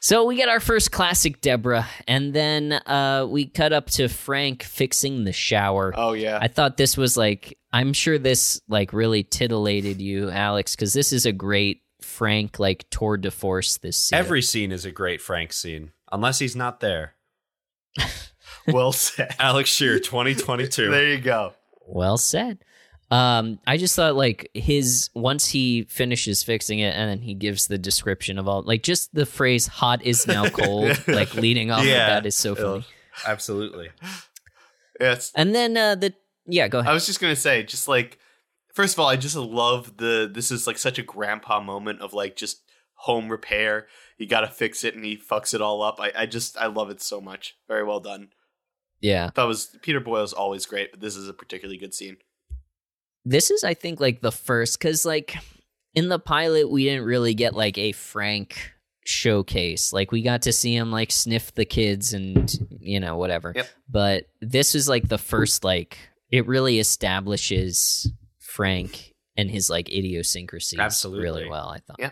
So 0.00 0.24
we 0.24 0.36
get 0.36 0.48
our 0.48 0.60
first 0.60 0.92
classic 0.92 1.40
Deborah 1.40 1.86
and 2.06 2.32
then 2.32 2.72
uh 2.72 3.26
we 3.28 3.46
cut 3.46 3.72
up 3.72 3.90
to 3.90 4.08
Frank 4.08 4.62
fixing 4.62 5.24
the 5.24 5.32
shower. 5.32 5.92
Oh 5.96 6.12
yeah. 6.12 6.38
I 6.40 6.48
thought 6.48 6.76
this 6.76 6.96
was 6.96 7.16
like 7.16 7.58
I'm 7.72 7.92
sure 7.92 8.18
this 8.18 8.60
like 8.68 8.92
really 8.92 9.22
titillated 9.24 10.00
you 10.00 10.30
Alex 10.30 10.76
cuz 10.76 10.92
this 10.92 11.12
is 11.12 11.26
a 11.26 11.32
great 11.32 11.82
Frank 12.00 12.58
like 12.58 12.84
tour 12.90 13.16
de 13.16 13.30
force 13.30 13.78
this 13.78 13.96
scene. 13.96 14.18
Every 14.18 14.42
scene 14.42 14.72
is 14.72 14.84
a 14.84 14.92
great 14.92 15.20
Frank 15.20 15.52
scene, 15.52 15.92
unless 16.12 16.38
he's 16.38 16.56
not 16.56 16.80
there. 16.80 17.14
well 18.68 18.92
said. 18.92 19.34
Alex 19.38 19.70
Shear, 19.70 19.98
2022. 19.98 20.90
there 20.90 21.08
you 21.08 21.18
go. 21.18 21.54
Well 21.86 22.18
said. 22.18 22.58
Um, 23.10 23.58
I 23.66 23.78
just 23.78 23.96
thought 23.96 24.16
like 24.16 24.50
his 24.52 25.08
once 25.14 25.46
he 25.48 25.84
finishes 25.84 26.42
fixing 26.42 26.78
it 26.80 26.94
and 26.94 27.08
then 27.10 27.20
he 27.20 27.32
gives 27.34 27.66
the 27.66 27.78
description 27.78 28.38
of 28.38 28.46
all 28.46 28.62
like 28.62 28.82
just 28.82 29.14
the 29.14 29.24
phrase 29.24 29.66
"hot 29.66 30.02
is 30.02 30.26
now 30.26 30.48
cold" 30.50 31.02
like 31.08 31.32
leading 31.34 31.70
off 31.70 31.84
Yeah. 31.86 31.92
of 31.92 32.08
that 32.22 32.26
is 32.26 32.36
so 32.36 32.54
funny. 32.54 32.84
Absolutely. 33.26 33.88
Yes. 35.00 35.32
And 35.34 35.54
then 35.54 35.76
uh 35.76 35.94
the 35.94 36.14
yeah, 36.46 36.68
go 36.68 36.78
ahead. 36.80 36.90
I 36.90 36.94
was 36.94 37.06
just 37.06 37.20
gonna 37.20 37.36
say, 37.36 37.62
just 37.62 37.88
like 37.88 38.18
first 38.74 38.94
of 38.94 39.00
all, 39.00 39.08
I 39.08 39.16
just 39.16 39.36
love 39.36 39.96
the 39.96 40.30
this 40.32 40.50
is 40.50 40.66
like 40.66 40.78
such 40.78 40.98
a 40.98 41.02
grandpa 41.02 41.60
moment 41.60 42.00
of 42.00 42.12
like 42.12 42.36
just 42.36 42.62
home 42.94 43.28
repair. 43.28 43.86
You 44.18 44.26
gotta 44.26 44.48
fix 44.48 44.84
it 44.84 44.94
and 44.94 45.04
he 45.04 45.16
fucks 45.16 45.54
it 45.54 45.62
all 45.62 45.82
up. 45.82 45.98
I, 46.00 46.12
I 46.14 46.26
just 46.26 46.58
I 46.58 46.66
love 46.66 46.90
it 46.90 47.00
so 47.00 47.20
much. 47.20 47.56
Very 47.68 47.84
well 47.84 48.00
done. 48.00 48.30
yeah. 49.00 49.30
That 49.34 49.44
was 49.44 49.76
Peter 49.82 50.00
Boyle's 50.00 50.32
always 50.32 50.66
great, 50.66 50.90
but 50.90 51.00
this 51.00 51.16
is 51.16 51.28
a 51.28 51.32
particularly 51.32 51.78
good 51.78 51.94
scene. 51.94 52.16
This 53.28 53.50
is 53.50 53.62
I 53.62 53.74
think 53.74 54.00
like 54.00 54.20
the 54.22 54.32
first 54.32 54.80
cuz 54.80 55.04
like 55.04 55.36
in 55.94 56.08
the 56.08 56.18
pilot 56.18 56.70
we 56.70 56.84
didn't 56.84 57.04
really 57.04 57.34
get 57.34 57.54
like 57.54 57.76
a 57.76 57.92
frank 57.92 58.72
showcase. 59.04 59.92
Like 59.92 60.12
we 60.12 60.22
got 60.22 60.42
to 60.42 60.52
see 60.52 60.74
him 60.74 60.90
like 60.90 61.10
sniff 61.10 61.54
the 61.54 61.64
kids 61.64 62.12
and 62.12 62.50
you 62.80 63.00
know 63.00 63.16
whatever. 63.16 63.52
Yep. 63.54 63.68
But 63.88 64.24
this 64.40 64.74
is 64.74 64.88
like 64.88 65.08
the 65.08 65.18
first 65.18 65.64
like 65.64 65.98
it 66.30 66.46
really 66.46 66.78
establishes 66.78 68.10
Frank 68.38 69.14
and 69.36 69.50
his 69.50 69.70
like 69.70 69.88
idiosyncrasies 69.88 70.78
Absolutely. 70.78 71.22
really 71.22 71.48
well, 71.48 71.68
I 71.68 71.78
thought. 71.78 71.98
Yeah. 71.98 72.10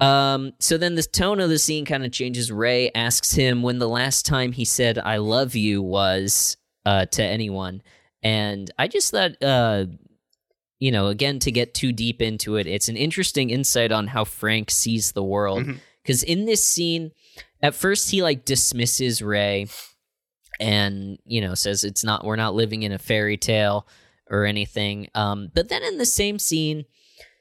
Um 0.00 0.52
so 0.60 0.76
then 0.76 0.96
the 0.96 1.02
tone 1.02 1.40
of 1.40 1.50
the 1.50 1.58
scene 1.58 1.84
kind 1.84 2.04
of 2.04 2.12
changes. 2.12 2.50
Ray 2.50 2.90
asks 2.94 3.32
him 3.32 3.62
when 3.62 3.78
the 3.78 3.88
last 3.88 4.26
time 4.26 4.52
he 4.52 4.64
said 4.64 4.98
I 4.98 5.16
love 5.16 5.54
you 5.54 5.82
was 5.82 6.56
uh 6.84 7.06
to 7.06 7.22
anyone. 7.24 7.82
And 8.24 8.70
I 8.78 8.88
just 8.88 9.10
thought 9.12 9.40
uh 9.42 9.84
you 10.80 10.90
know, 10.90 11.06
again 11.06 11.38
to 11.38 11.52
get 11.52 11.72
too 11.72 11.92
deep 11.92 12.20
into 12.20 12.56
it, 12.56 12.66
it's 12.66 12.88
an 12.88 12.96
interesting 12.96 13.50
insight 13.50 13.92
on 13.92 14.08
how 14.08 14.24
Frank 14.24 14.70
sees 14.70 15.12
the 15.12 15.22
world 15.22 15.64
Mhm. 15.64 15.78
cuz 16.04 16.22
in 16.22 16.46
this 16.46 16.64
scene 16.64 17.12
at 17.62 17.74
first 17.74 18.10
he 18.10 18.22
like 18.22 18.44
dismisses 18.44 19.22
Ray 19.22 19.66
and 20.60 21.18
you 21.24 21.40
know 21.40 21.54
says 21.54 21.84
it's 21.84 22.04
not 22.04 22.24
we're 22.24 22.36
not 22.36 22.54
living 22.54 22.82
in 22.82 22.92
a 22.92 22.98
fairy 22.98 23.36
tale 23.36 23.86
or 24.30 24.44
anything 24.44 25.08
um 25.14 25.50
but 25.54 25.68
then 25.68 25.82
in 25.82 25.98
the 25.98 26.06
same 26.06 26.38
scene 26.38 26.84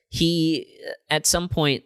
he 0.10 0.66
at 1.10 1.26
some 1.26 1.48
point 1.50 1.84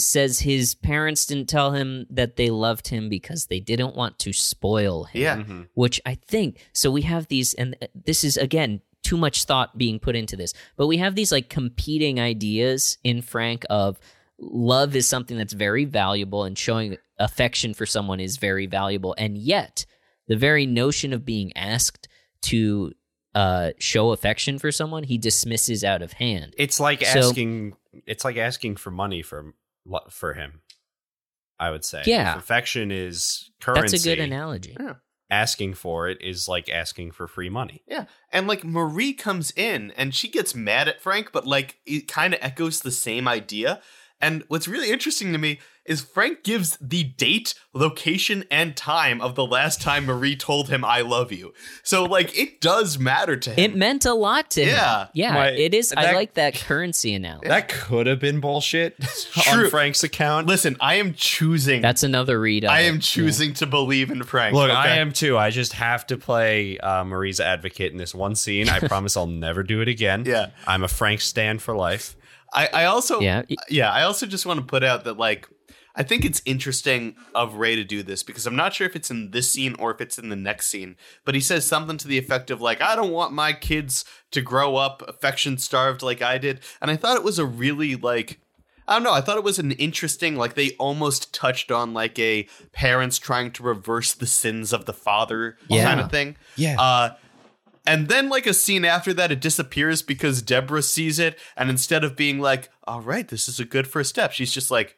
says 0.00 0.40
his 0.40 0.74
parents 0.74 1.26
didn't 1.26 1.48
tell 1.48 1.72
him 1.72 2.06
that 2.10 2.36
they 2.36 2.50
loved 2.50 2.88
him 2.88 3.08
because 3.08 3.46
they 3.46 3.60
didn't 3.60 3.94
want 3.96 4.18
to 4.20 4.32
spoil 4.32 5.04
him 5.04 5.22
Yeah. 5.22 5.36
Mhm. 5.36 5.68
which 5.74 6.00
I 6.06 6.14
think 6.14 6.58
so 6.72 6.90
we 6.90 7.02
have 7.02 7.28
these 7.28 7.54
and 7.54 7.76
this 7.94 8.24
is 8.24 8.36
again 8.36 8.80
too 9.02 9.16
much 9.16 9.44
thought 9.44 9.78
being 9.78 9.98
put 9.98 10.14
into 10.16 10.36
this 10.36 10.52
but 10.76 10.86
we 10.86 10.98
have 10.98 11.14
these 11.14 11.32
like 11.32 11.48
competing 11.48 12.20
ideas 12.20 12.98
in 13.04 13.22
Frank 13.22 13.64
of 13.70 13.98
love 14.38 14.94
is 14.96 15.06
something 15.06 15.36
that's 15.36 15.52
very 15.52 15.84
valuable 15.84 16.44
and 16.44 16.56
showing 16.58 16.96
affection 17.18 17.74
for 17.74 17.86
someone 17.86 18.20
is 18.20 18.36
very 18.38 18.66
valuable 18.66 19.14
and 19.18 19.36
yet 19.38 19.84
the 20.28 20.36
very 20.36 20.64
notion 20.66 21.12
of 21.12 21.24
being 21.24 21.52
asked 21.56 22.08
to 22.42 22.92
uh 23.34 23.70
show 23.78 24.10
affection 24.12 24.58
for 24.58 24.72
someone 24.72 25.02
he 25.04 25.16
dismisses 25.18 25.84
out 25.84 26.02
of 26.02 26.14
hand 26.14 26.54
It's 26.58 26.80
like 26.80 27.04
So- 27.04 27.28
asking. 27.28 27.74
It's 28.06 28.24
like 28.24 28.36
asking 28.36 28.76
for 28.76 28.90
money 28.92 29.20
for 29.20 29.52
for 30.10 30.34
him. 30.34 30.62
I 31.58 31.70
would 31.70 31.84
say. 31.84 32.02
Yeah. 32.06 32.32
If 32.32 32.38
affection 32.38 32.90
is 32.90 33.50
currency. 33.60 33.96
that's 33.96 34.06
a 34.06 34.08
good 34.08 34.20
analogy 34.20 34.76
Asking 35.32 35.74
for 35.74 36.08
it 36.08 36.20
is 36.20 36.48
like 36.48 36.68
asking 36.68 37.12
for 37.12 37.28
free 37.28 37.50
money. 37.50 37.84
Yeah. 37.86 38.06
And 38.32 38.48
like 38.48 38.64
Marie 38.64 39.12
comes 39.12 39.52
in 39.54 39.92
and 39.96 40.12
she 40.12 40.28
gets 40.28 40.56
mad 40.56 40.88
at 40.88 41.00
Frank, 41.00 41.30
but 41.32 41.46
like 41.46 41.76
it 41.86 42.08
kind 42.08 42.34
of 42.34 42.40
echoes 42.42 42.80
the 42.80 42.90
same 42.90 43.28
idea. 43.28 43.80
And 44.20 44.42
what's 44.48 44.66
really 44.66 44.90
interesting 44.90 45.32
to 45.32 45.38
me 45.38 45.60
is 45.86 46.02
Frank 46.02 46.44
gives 46.44 46.76
the 46.80 47.02
date, 47.04 47.54
location, 47.72 48.44
and 48.50 48.76
time 48.76 49.20
of 49.20 49.34
the 49.34 49.46
last 49.46 49.80
time 49.80 50.04
Marie 50.04 50.36
told 50.36 50.68
him 50.68 50.84
I 50.84 51.00
love 51.00 51.32
you. 51.32 51.52
So 51.82 52.04
like 52.04 52.36
it 52.38 52.60
does 52.60 52.98
matter 52.98 53.36
to 53.36 53.50
him. 53.50 53.58
it 53.58 53.74
meant 53.76 54.04
a 54.04 54.12
lot 54.12 54.50
to 54.52 54.62
Yeah. 54.64 55.04
him 55.04 55.08
yeah 55.14 55.34
My- 55.34 55.48
it 55.50 55.74
is 55.74 55.92
i 55.96 56.12
like 56.12 56.34
that 56.34 56.54
currency 56.54 57.14
analogy 57.14 57.48
That 57.48 57.68
could 57.68 58.06
have 58.06 58.20
been 58.20 58.40
bullshit 58.40 59.00
True. 59.32 59.64
on 59.64 59.70
Frank's 59.70 60.02
account. 60.04 60.46
Listen, 60.46 60.76
I 60.80 60.96
am 60.96 61.14
choosing 61.14 61.80
that's 61.82 62.02
another 62.02 62.38
read 62.40 62.64
of 62.64 62.70
I 62.70 62.80
it. 62.80 62.88
am 62.88 63.00
choosing 63.00 63.54
to 63.54 63.66
believe 63.66 64.10
in 64.10 64.22
Frank. 64.22 64.54
Look, 64.54 64.70
okay? 64.70 64.78
I 64.78 64.96
am 64.96 65.12
too. 65.12 65.36
I 65.38 65.50
just 65.50 65.72
have 65.72 66.06
to 66.08 66.16
play 66.16 66.78
uh, 66.78 67.04
Marie's 67.04 67.40
advocate 67.40 67.92
in 67.92 67.98
this 67.98 68.14
one 68.14 68.34
scene. 68.34 68.68
I 68.68 68.78
promise 68.86 69.16
I'll 69.16 69.26
never 69.26 69.62
do 69.62 69.80
it 69.80 69.88
again. 69.88 70.24
Yeah. 70.26 70.50
I'm 70.66 70.82
a 70.84 70.88
Frank 70.88 71.20
stand 71.20 71.62
for 71.62 71.74
life. 71.74 72.16
I, 72.52 72.68
I 72.72 72.84
also 72.86 73.20
Yeah. 73.20 73.42
yeah 73.68 73.90
I 73.92 74.02
also 74.02 74.26
just 74.26 74.44
want 74.44 74.58
to 74.60 74.66
put 74.66 74.82
out 74.82 75.04
that 75.04 75.16
like 75.16 75.48
I 76.00 76.02
think 76.02 76.24
it's 76.24 76.40
interesting 76.46 77.14
of 77.34 77.56
Ray 77.56 77.76
to 77.76 77.84
do 77.84 78.02
this 78.02 78.22
because 78.22 78.46
I'm 78.46 78.56
not 78.56 78.72
sure 78.72 78.86
if 78.86 78.96
it's 78.96 79.10
in 79.10 79.32
this 79.32 79.52
scene 79.52 79.76
or 79.78 79.90
if 79.92 80.00
it's 80.00 80.18
in 80.18 80.30
the 80.30 80.34
next 80.34 80.68
scene, 80.68 80.96
but 81.26 81.34
he 81.34 81.42
says 81.42 81.66
something 81.66 81.98
to 81.98 82.08
the 82.08 82.16
effect 82.16 82.50
of 82.50 82.58
like 82.62 82.80
I 82.80 82.96
don't 82.96 83.12
want 83.12 83.34
my 83.34 83.52
kids 83.52 84.06
to 84.30 84.40
grow 84.40 84.76
up 84.76 85.02
affection 85.06 85.58
starved 85.58 86.00
like 86.02 86.22
I 86.22 86.38
did, 86.38 86.60
and 86.80 86.90
I 86.90 86.96
thought 86.96 87.18
it 87.18 87.22
was 87.22 87.38
a 87.38 87.44
really 87.44 87.96
like 87.96 88.40
I 88.88 88.94
don't 88.94 89.02
know. 89.02 89.12
I 89.12 89.20
thought 89.20 89.36
it 89.36 89.44
was 89.44 89.58
an 89.58 89.72
interesting, 89.72 90.36
like 90.36 90.54
they 90.54 90.70
almost 90.78 91.34
touched 91.34 91.70
on 91.70 91.92
like 91.92 92.18
a 92.18 92.48
parents 92.72 93.18
trying 93.18 93.50
to 93.52 93.62
reverse 93.62 94.14
the 94.14 94.26
sins 94.26 94.72
of 94.72 94.86
the 94.86 94.94
father 94.94 95.58
Yeah. 95.68 95.84
kind 95.84 96.00
of 96.00 96.10
thing. 96.10 96.36
Yeah. 96.56 96.80
Uh, 96.80 97.14
and 97.86 98.08
then, 98.08 98.30
like 98.30 98.46
a 98.46 98.54
scene 98.54 98.86
after 98.86 99.12
that, 99.14 99.30
it 99.30 99.40
disappears 99.42 100.00
because 100.00 100.40
Deborah 100.40 100.82
sees 100.82 101.18
it, 101.18 101.38
and 101.58 101.68
instead 101.68 102.04
of 102.04 102.16
being 102.16 102.38
like, 102.40 102.70
"All 102.84 103.02
right, 103.02 103.28
this 103.28 103.48
is 103.50 103.60
a 103.60 103.64
good 103.66 103.86
first 103.86 104.08
step," 104.10 104.32
she's 104.32 104.52
just 104.52 104.70
like, 104.70 104.96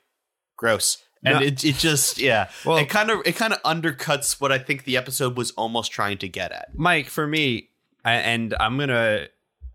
"Gross," 0.62 0.98
and 1.24 1.40
No. 1.40 1.44
it, 1.44 1.64
it 1.64 1.74
just 1.76 2.18
yeah, 2.18 2.48
Well- 2.64 2.76
it 2.78 2.88
kind 2.88 3.10
of 3.10 3.20
it 3.26 3.34
kind 3.34 3.52
of 3.52 3.60
undercuts 3.64 4.40
what 4.40 4.52
I 4.52 4.58
think 4.58 4.84
the 4.84 4.96
episode 4.96 5.36
was 5.36 5.50
almost 5.52 5.90
trying 5.90 6.18
to 6.18 6.28
get 6.28 6.52
at. 6.52 6.68
Mike, 6.74 7.08
for 7.08 7.26
me, 7.26 7.70
and 8.04 8.54
I'm 8.60 8.78
gonna 8.78 9.26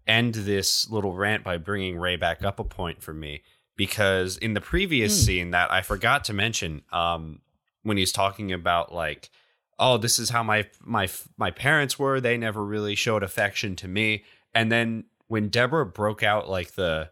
end 0.08 0.34
this 0.36 0.90
little 0.90 1.14
rant 1.14 1.44
by 1.44 1.58
bringing 1.58 1.98
Ray 1.98 2.16
back 2.16 2.42
up 2.42 2.60
a 2.60 2.64
point 2.64 3.02
for 3.04 3.14
me 3.14 3.42
because 3.76 4.38
in 4.38 4.54
the 4.54 4.62
previous 4.62 5.26
scene 5.26 5.52
that 5.52 5.70
I 5.72 5.82
forgot 5.82 6.24
to 6.26 6.34
mention, 6.34 6.82
um, 6.94 7.42
when 7.84 7.98
he's 7.98 8.14
talking 8.14 8.54
about 8.54 8.94
like, 8.94 9.30
oh, 9.78 9.98
this 9.98 10.18
is 10.20 10.30
how 10.30 10.42
my 10.44 10.66
my 10.82 11.10
my 11.38 11.52
parents 11.52 12.00
were, 12.00 12.22
they 12.22 12.38
never 12.38 12.64
really 12.64 12.96
showed 12.96 13.24
affection 13.24 13.76
to 13.76 13.88
me, 13.90 14.24
and 14.54 14.72
then 14.72 15.04
when 15.28 15.50
Deborah 15.50 15.86
broke 15.86 16.24
out 16.24 16.50
like 16.50 16.76
the, 16.76 17.10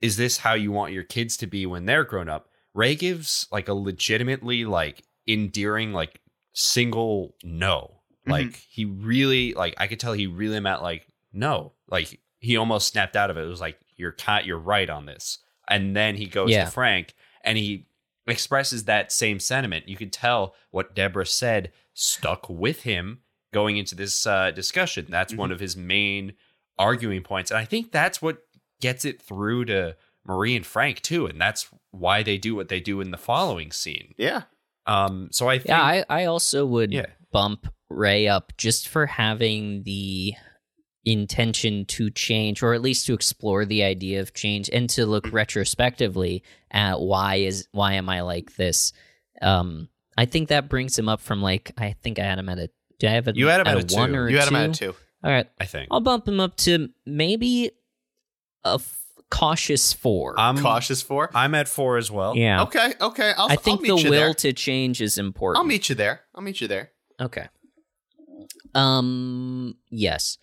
is 0.00 0.16
this 0.16 0.38
how 0.38 0.54
you 0.54 0.72
want 0.72 0.92
your 0.92 1.04
kids 1.04 1.36
to 1.36 1.46
be 1.46 1.64
when 1.64 1.86
they're 1.86 2.02
grown 2.02 2.28
up? 2.28 2.48
Ray 2.76 2.94
gives 2.94 3.46
like 3.50 3.68
a 3.68 3.74
legitimately 3.74 4.64
like 4.64 5.02
endearing 5.26 5.92
like 5.92 6.20
single 6.52 7.34
no. 7.42 7.92
Like 8.28 8.56
he 8.56 8.84
really 8.84 9.54
like 9.54 9.74
I 9.78 9.86
could 9.86 10.00
tell 10.00 10.12
he 10.12 10.26
really 10.26 10.58
meant 10.60 10.82
like 10.82 11.06
no. 11.32 11.72
Like 11.88 12.20
he 12.40 12.56
almost 12.56 12.88
snapped 12.88 13.14
out 13.14 13.30
of 13.30 13.36
it. 13.36 13.44
It 13.44 13.48
was 13.48 13.60
like 13.60 13.78
you're 13.96 14.12
cat 14.12 14.44
you're 14.44 14.58
right 14.58 14.90
on 14.90 15.06
this. 15.06 15.38
And 15.68 15.94
then 15.94 16.16
he 16.16 16.26
goes 16.26 16.50
Yeah. 16.50 16.64
to 16.64 16.70
Frank 16.70 17.14
and 17.44 17.56
he 17.56 17.86
expresses 18.26 18.84
that 18.84 19.12
same 19.12 19.38
sentiment. 19.38 19.88
You 19.88 19.96
could 19.96 20.12
tell 20.12 20.54
what 20.72 20.94
Deborah 20.94 21.24
said 21.26 21.70
stuck 21.94 22.48
with 22.50 22.82
him 22.82 23.20
going 23.52 23.76
into 23.76 23.94
this 23.94 24.26
uh, 24.26 24.50
discussion. 24.50 25.06
That's 25.08 25.32
one 25.32 25.52
of 25.52 25.60
his 25.60 25.76
main 25.76 26.34
arguing 26.78 27.22
points. 27.22 27.52
And 27.52 27.58
I 27.58 27.64
think 27.64 27.92
that's 27.92 28.20
what 28.20 28.38
gets 28.80 29.04
it 29.04 29.22
through 29.22 29.66
to 29.66 29.96
Marie 30.26 30.56
and 30.56 30.66
Frank 30.66 31.00
too. 31.02 31.26
And 31.26 31.40
that's 31.40 31.68
why 31.90 32.22
they 32.22 32.38
do 32.38 32.54
what 32.54 32.68
they 32.68 32.80
do 32.80 33.00
in 33.00 33.10
the 33.10 33.16
following 33.18 33.70
scene. 33.72 34.14
Yeah, 34.18 34.42
Um, 34.86 35.28
so 35.32 35.48
I 35.48 35.58
think 35.58 35.68
Yeah, 35.68 35.82
I, 35.82 36.04
I 36.08 36.24
also 36.26 36.64
would 36.66 36.92
Yeah. 36.92 37.06
bump 37.32 37.66
Ray 37.88 38.26
up 38.28 38.52
just 38.56 38.88
for 38.88 39.06
having 39.06 39.82
the 39.84 40.34
intention 41.04 41.84
to 41.86 42.10
change 42.10 42.62
or 42.62 42.74
at 42.74 42.82
least 42.82 43.06
to 43.06 43.14
explore 43.14 43.64
the 43.64 43.84
idea 43.84 44.20
of 44.20 44.34
change 44.34 44.68
and 44.72 44.90
to 44.90 45.06
look 45.06 45.30
retrospectively 45.32 46.42
at 46.72 47.00
why 47.00 47.36
is 47.36 47.68
why 47.70 47.92
am 47.94 48.08
I 48.08 48.22
like 48.22 48.56
this. 48.56 48.92
Um 49.40 49.88
I 50.18 50.24
think 50.24 50.48
that 50.48 50.68
brings 50.68 50.98
him 50.98 51.08
up 51.08 51.20
from 51.20 51.42
like 51.42 51.70
I 51.78 51.92
think 52.02 52.18
I 52.18 52.24
had 52.24 52.38
him 52.40 52.48
at 52.48 52.58
a 52.58 52.70
did 52.98 53.10
I 53.10 53.12
have 53.12 53.28
a 53.28 53.36
You 53.36 53.46
had 53.46 53.60
him 53.60 53.66
at 53.68 53.76
a, 53.92 53.94
a 53.94 53.96
one 53.96 54.10
two. 54.10 54.16
or 54.16 54.26
a 54.26 54.30
you 54.32 54.38
had 54.38 54.48
two? 54.48 54.54
him 54.56 54.70
at 54.70 54.74
two. 54.74 54.94
All 55.22 55.30
right. 55.32 55.46
I 55.60 55.64
think. 55.66 55.88
I'll 55.90 56.00
bump 56.00 56.26
him 56.26 56.40
up 56.40 56.56
to 56.58 56.88
maybe 57.04 57.70
a 58.64 58.74
f- 58.74 59.00
cautious 59.30 59.92
4. 59.92 60.34
I'm 60.38 60.58
Cautious 60.58 61.02
for. 61.02 61.30
I'm 61.34 61.54
at 61.54 61.68
four 61.68 61.96
as 61.96 62.10
well. 62.10 62.36
yeah. 62.36 62.62
Okay, 62.62 62.92
okay. 63.00 63.32
I'll, 63.36 63.50
I 63.50 63.56
think 63.56 63.78
I'll 63.78 63.82
meet 63.82 63.88
the 63.88 64.04
you 64.04 64.10
will 64.10 64.20
there. 64.26 64.34
to 64.34 64.52
change 64.52 65.00
is 65.02 65.18
important. 65.18 65.58
I'll 65.60 65.66
meet 65.66 65.88
you 65.88 65.94
there. 65.94 66.20
I'll 66.34 66.42
meet 66.42 66.60
you 66.60 66.68
there. 66.68 66.90
Okay. 67.20 67.48
Um. 68.74 69.74
Yes. 69.90 70.38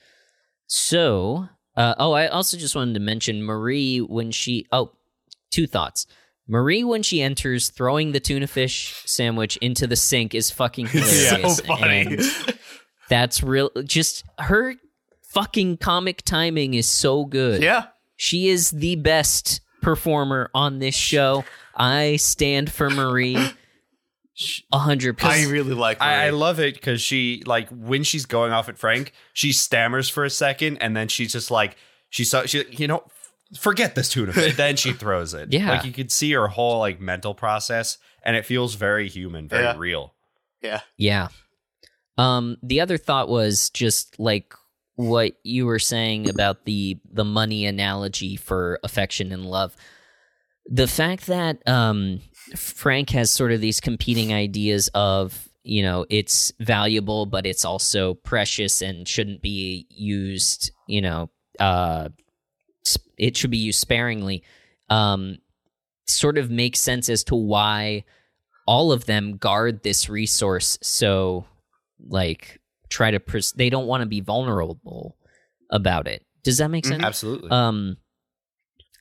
So. 0.67 1.49
Uh, 1.75 1.95
oh, 1.97 2.11
I 2.11 2.27
also 2.27 2.55
just 2.55 2.75
wanted 2.75 2.93
to 2.93 2.99
mention 2.99 3.43
Marie 3.43 3.99
when 3.99 4.31
she. 4.31 4.67
Oh, 4.71 4.91
two 5.51 5.65
thoughts. 5.67 6.05
Marie 6.47 6.83
when 6.83 7.01
she 7.03 7.21
enters, 7.21 7.69
throwing 7.69 8.11
the 8.11 8.19
tuna 8.19 8.47
fish 8.47 9.01
sandwich 9.05 9.55
into 9.57 9.87
the 9.87 9.95
sink 9.95 10.35
is 10.35 10.51
fucking 10.51 10.87
hilarious. 10.89 11.57
so 11.57 11.63
funny. 11.63 12.01
And 12.01 12.21
that's 13.09 13.41
real. 13.41 13.71
Just 13.85 14.23
her 14.39 14.75
fucking 15.21 15.77
comic 15.77 16.21
timing 16.23 16.73
is 16.73 16.87
so 16.87 17.25
good. 17.25 17.63
Yeah. 17.63 17.85
She 18.15 18.49
is 18.49 18.71
the 18.71 18.95
best 18.95 19.61
performer 19.81 20.49
on 20.53 20.79
this 20.79 20.95
show. 20.95 21.43
I 21.75 22.17
stand 22.17 22.71
for 22.71 22.89
Marie 22.89 23.37
a 24.71 24.79
hundred 24.79 25.23
I 25.23 25.45
really 25.45 25.75
like 25.75 26.01
I, 26.01 26.27
I 26.27 26.29
love 26.31 26.59
it 26.59 26.73
because 26.73 27.01
she 27.01 27.43
like 27.45 27.69
when 27.69 28.03
she's 28.03 28.25
going 28.25 28.51
off 28.51 28.67
at 28.67 28.77
Frank, 28.79 29.13
she 29.33 29.51
stammers 29.51 30.09
for 30.09 30.23
a 30.25 30.29
second 30.29 30.77
and 30.77 30.95
then 30.95 31.07
she's 31.07 31.31
just 31.33 31.51
like 31.51 31.75
she 32.09 32.23
saw 32.23 32.43
she 32.45 32.63
you 32.71 32.87
know 32.87 33.03
forget 33.59 33.93
this 33.93 34.09
tuna 34.09 34.33
fish. 34.33 34.55
then 34.57 34.75
she 34.75 34.93
throws 34.93 35.33
it. 35.35 35.51
Yeah. 35.53 35.69
like 35.69 35.85
you 35.85 35.91
could 35.91 36.11
see 36.11 36.31
her 36.33 36.47
whole 36.47 36.79
like 36.79 36.99
mental 36.99 37.35
process, 37.35 37.97
and 38.23 38.35
it 38.35 38.45
feels 38.45 38.73
very 38.75 39.07
human, 39.07 39.47
very 39.47 39.63
Yeah. 39.63 39.75
real. 39.77 40.13
yeah. 40.61 40.81
Yeah. 40.97 41.27
Um, 42.17 42.57
the 42.63 42.81
other 42.81 42.97
thought 42.97 43.27
was 43.29 43.69
just 43.71 44.19
like 44.19 44.53
what 44.95 45.33
you 45.43 45.65
were 45.65 45.79
saying 45.79 46.29
about 46.29 46.65
the 46.65 46.99
the 47.11 47.25
money 47.25 47.65
analogy 47.65 48.35
for 48.35 48.79
affection 48.83 49.31
and 49.31 49.45
love. 49.45 49.75
The 50.65 50.87
fact 50.87 51.27
that 51.27 51.67
um, 51.67 52.21
Frank 52.55 53.09
has 53.11 53.31
sort 53.31 53.51
of 53.51 53.59
these 53.59 53.79
competing 53.79 54.33
ideas 54.33 54.89
of 54.93 55.49
you 55.63 55.83
know 55.83 56.05
it's 56.09 56.51
valuable, 56.59 57.25
but 57.25 57.45
it's 57.45 57.65
also 57.65 58.13
precious 58.13 58.81
and 58.81 59.07
shouldn't 59.07 59.41
be 59.41 59.87
used. 59.89 60.71
You 60.87 61.01
know, 61.01 61.29
uh, 61.59 62.09
it 63.17 63.35
should 63.35 63.51
be 63.51 63.57
used 63.57 63.79
sparingly. 63.79 64.43
Um, 64.89 65.37
sort 66.05 66.37
of 66.37 66.51
makes 66.51 66.79
sense 66.79 67.09
as 67.09 67.23
to 67.23 67.35
why 67.35 68.03
all 68.67 68.91
of 68.91 69.05
them 69.05 69.37
guard 69.37 69.83
this 69.83 70.09
resource 70.09 70.77
so 70.81 71.45
like 72.07 72.59
try 72.93 73.09
to 73.11 73.19
pres- 73.19 73.53
they 73.53 73.69
don't 73.69 73.87
want 73.87 74.01
to 74.01 74.05
be 74.07 74.21
vulnerable 74.21 75.17
about 75.71 76.07
it 76.07 76.23
does 76.43 76.57
that 76.59 76.69
make 76.69 76.83
Mhm. 76.83 76.89
sense 76.89 77.03
Absolutely. 77.03 77.49
um 77.49 77.97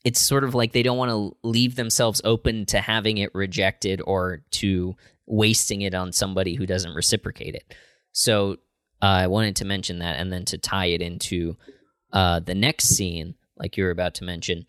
it's 0.04 0.18
sort 0.20 0.42
of 0.44 0.54
like 0.54 0.72
they 0.72 0.82
don't 0.82 0.98
want 0.98 1.10
to 1.10 1.36
leave 1.46 1.76
themselves 1.76 2.20
open 2.24 2.64
to 2.66 2.80
having 2.80 3.18
it 3.18 3.30
rejected 3.34 4.00
or 4.04 4.42
to 4.50 4.96
wasting 5.26 5.82
it 5.82 5.94
on 5.94 6.10
somebody 6.12 6.54
who 6.54 6.66
doesn't 6.66 6.94
reciprocate 6.94 7.54
it 7.54 7.74
so 8.12 8.52
uh, 9.02 9.20
i 9.24 9.26
wanted 9.26 9.56
to 9.56 9.64
mention 9.64 9.98
that 9.98 10.16
and 10.18 10.32
then 10.32 10.44
to 10.44 10.56
tie 10.58 10.86
it 10.86 11.02
into 11.02 11.56
uh, 12.12 12.40
the 12.40 12.54
next 12.54 12.88
scene 12.88 13.34
like 13.56 13.76
you 13.76 13.84
were 13.84 13.90
about 13.90 14.14
to 14.14 14.24
mention 14.24 14.64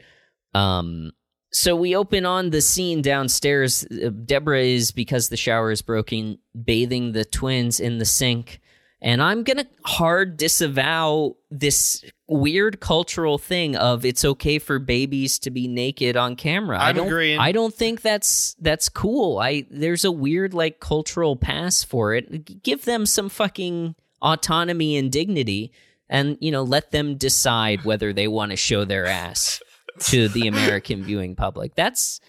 um, 0.56 1.12
so 1.52 1.76
we 1.76 1.96
open 1.96 2.26
on 2.26 2.50
the 2.50 2.62
scene 2.62 3.02
downstairs. 3.04 3.86
Uh, 3.86 4.10
Deborah 4.10 4.60
is 4.64 4.92
because 4.92 5.30
the 5.30 5.38
shower 5.38 5.70
is 5.70 5.82
broken, 5.84 6.40
bathing 6.64 7.12
the 7.12 7.26
twins 7.26 7.80
in 7.80 8.00
the 8.00 8.06
sink. 8.06 8.60
And 9.04 9.22
I'm 9.22 9.44
going 9.44 9.58
to 9.58 9.68
hard 9.84 10.38
disavow 10.38 11.36
this 11.52 12.06
weird 12.30 12.80
cultural 12.80 13.38
thing 13.38 13.76
of 13.76 14.06
it's 14.06 14.24
okay 14.24 14.60
for 14.60 14.80
babies 14.80 15.38
to 15.40 15.52
be 15.52 15.68
naked 15.68 16.16
on 16.16 16.38
camera. 16.38 16.80
I 16.80 16.90
I'm 16.90 16.96
don't 16.96 17.08
agreeing. 17.08 17.38
I 17.38 17.52
don't 17.52 17.74
think 17.74 18.02
that's 18.02 18.56
that's 18.62 18.88
cool. 18.88 19.40
I 19.40 19.66
there's 19.70 20.06
a 20.06 20.12
weird 20.12 20.54
like 20.54 20.80
cultural 20.80 21.36
pass 21.36 21.84
for 21.84 22.14
it. 22.14 22.64
Give 22.64 22.86
them 22.86 23.06
some 23.06 23.28
fucking 23.28 23.96
autonomy 24.22 24.96
and 24.96 25.12
dignity 25.12 25.74
and 26.10 26.38
you 26.40 26.50
know 26.50 26.64
let 26.64 26.92
them 26.92 27.18
decide 27.18 27.84
whether 27.84 28.14
they 28.14 28.30
want 28.30 28.52
to 28.52 28.58
show 28.58 28.86
their 28.86 29.06
ass 29.06 29.62
to 30.00 30.30
the 30.30 30.48
American 30.48 31.04
viewing 31.04 31.36
public. 31.36 31.76
That's 31.76 32.22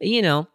you 0.00 0.22
know, 0.22 0.48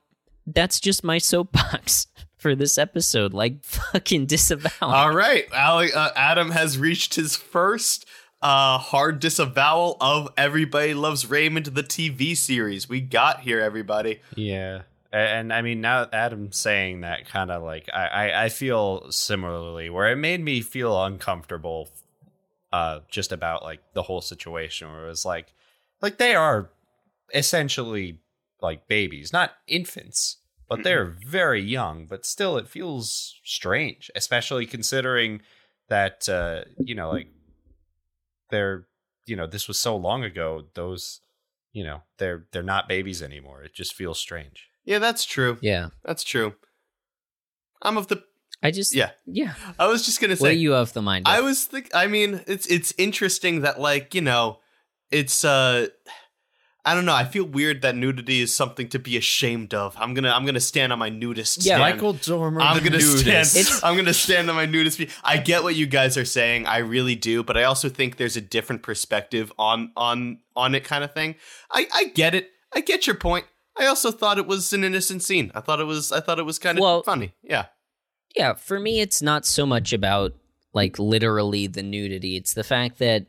that's 0.47 0.79
just 0.79 1.03
my 1.03 1.19
soapbox 1.19 2.07
for 2.37 2.55
this 2.55 2.77
episode. 2.77 3.33
Like 3.33 3.63
fucking 3.63 4.25
disavow. 4.27 4.69
All 4.81 5.13
right. 5.15 5.45
Ali, 5.53 5.91
uh, 5.93 6.09
Adam 6.15 6.51
has 6.51 6.77
reached 6.77 7.15
his 7.15 7.35
first 7.35 8.05
uh, 8.41 8.77
hard 8.77 9.19
disavowal 9.19 9.97
of 9.99 10.29
Everybody 10.37 10.93
Loves 10.93 11.27
Raymond, 11.29 11.65
the 11.67 11.83
TV 11.83 12.37
series. 12.37 12.87
We 12.87 13.01
got 13.01 13.41
here, 13.41 13.59
everybody. 13.59 14.19
Yeah. 14.35 14.83
A- 15.11 15.15
And 15.15 15.51
I 15.51 15.61
mean, 15.63 15.81
now 15.81 16.07
Adam 16.13 16.51
saying 16.51 17.01
that 17.01 17.27
kind 17.27 17.49
of 17.49 17.63
like 17.63 17.89
I, 17.91 18.05
I, 18.07 18.43
I 18.45 18.49
feel 18.49 19.11
similarly, 19.11 19.89
where 19.89 20.11
it 20.11 20.17
made 20.17 20.41
me 20.43 20.61
feel 20.61 21.03
uncomfortable, 21.03 21.89
uh, 22.71 22.99
just 23.09 23.31
about 23.31 23.63
like 23.63 23.79
the 23.93 24.03
whole 24.03 24.21
situation, 24.21 24.91
where 24.91 25.05
it 25.05 25.09
was 25.09 25.25
like, 25.25 25.53
like 26.01 26.17
they 26.17 26.35
are 26.35 26.69
essentially 27.33 28.19
like 28.61 28.87
babies, 28.87 29.31
not 29.33 29.51
infants, 29.67 30.37
but 30.69 30.83
they're 30.83 31.05
very 31.05 31.61
young. 31.63 32.05
But 32.05 32.25
still, 32.25 32.57
it 32.57 32.67
feels 32.67 33.39
strange, 33.43 34.09
especially 34.15 34.65
considering 34.65 35.41
that 35.89 36.27
uh, 36.29 36.63
you 36.79 36.95
know, 36.95 37.09
like 37.11 37.27
they're 38.49 38.85
you 39.25 39.35
know, 39.35 39.47
this 39.47 39.67
was 39.67 39.77
so 39.79 39.95
long 39.95 40.23
ago. 40.23 40.65
Those 40.73 41.21
you 41.73 41.83
know, 41.83 42.01
they're 42.17 42.45
they're 42.51 42.63
not 42.63 42.87
babies 42.87 43.21
anymore. 43.21 43.63
It 43.63 43.73
just 43.73 43.93
feels 43.93 44.19
strange. 44.19 44.67
Yeah, 44.85 44.99
that's 44.99 45.25
true. 45.25 45.57
yeah. 45.61 45.89
That's 46.05 46.23
true. 46.23 46.53
I'm 47.81 47.97
of 47.97 48.07
the. 48.07 48.23
I 48.63 48.71
just 48.71 48.95
Yeah. 48.95 49.11
Yeah. 49.25 49.53
I 49.77 49.87
was 49.87 50.05
just 50.05 50.19
gonna 50.19 50.31
What 50.33 50.39
say. 50.39 50.49
are 50.49 50.53
you 50.53 50.73
of 50.75 50.93
the 50.93 51.01
mind? 51.01 51.27
Of? 51.27 51.33
I 51.33 51.41
was 51.41 51.65
think. 51.65 51.89
I 51.93 52.07
mean, 52.07 52.41
it's 52.47 52.65
it's 52.67 52.93
interesting 52.97 53.61
that 53.61 53.79
like 53.79 54.15
you 54.15 54.21
know, 54.21 54.59
it's 55.11 55.43
uh, 55.45 55.87
I 56.87 56.93
don't 56.95 57.05
know. 57.05 57.13
I 57.13 57.25
feel 57.25 57.43
weird 57.43 57.81
that 57.81 57.95
nudity 57.95 58.39
is 58.41 58.53
something 58.53 58.87
to 58.89 58.99
be 58.99 59.17
ashamed 59.17 59.73
of. 59.73 59.95
I'm 59.99 60.13
gonna 60.13 60.31
I'm 60.31 60.45
gonna 60.45 60.59
stand 60.59 60.93
on 60.93 60.99
my 60.99 61.09
nudist. 61.09 61.57
Yeah, 61.65 61.75
stand. 61.77 61.81
Michael 61.81 62.13
Dormer. 62.13 62.61
I'm 62.61 62.83
gonna 62.83 63.01
stand. 63.01 63.47
It's- 63.55 63.83
I'm 63.83 63.95
gonna 63.95 64.13
stand 64.13 64.49
on 64.49 64.55
my 64.55 64.65
nudist. 64.65 65.05
I 65.23 65.37
get 65.37 65.63
what 65.63 65.75
you 65.75 65.85
guys 65.85 66.17
are 66.17 66.25
saying. 66.25 66.65
I 66.65 66.77
really 66.77 67.15
do, 67.15 67.43
but 67.43 67.57
I 67.57 67.63
also 67.63 67.89
think 67.89 68.17
there's 68.17 68.37
a 68.37 68.41
different 68.41 68.83
perspective 68.83 69.51
on 69.59 69.91
on 69.97 70.39
on 70.55 70.73
it, 70.75 70.83
kind 70.83 71.03
of 71.03 71.13
thing. 71.13 71.35
I 71.71 71.87
I 71.93 72.03
get 72.05 72.33
it. 72.33 72.51
I 72.73 72.79
get 72.81 73.05
your 73.05 73.15
point. 73.17 73.45
I 73.79 73.85
also 73.85 74.11
thought 74.11 74.37
it 74.37 74.47
was 74.47 74.73
an 74.73 74.83
innocent 74.83 75.21
scene. 75.23 75.51
I 75.53 75.59
thought 75.61 75.79
it 75.79 75.85
was. 75.85 76.11
I 76.11 76.19
thought 76.21 76.39
it 76.39 76.45
was 76.45 76.57
kind 76.57 76.77
of 76.77 76.81
Well- 76.81 77.03
funny. 77.03 77.33
Yeah. 77.43 77.65
Yeah, 78.35 78.53
for 78.53 78.79
me, 78.79 78.99
it's 79.01 79.21
not 79.21 79.45
so 79.45 79.65
much 79.65 79.93
about 79.93 80.33
like 80.73 80.99
literally 80.99 81.67
the 81.67 81.81
nudity. 81.83 82.35
It's 82.37 82.53
the 82.53 82.63
fact 82.63 82.99
that 82.99 83.25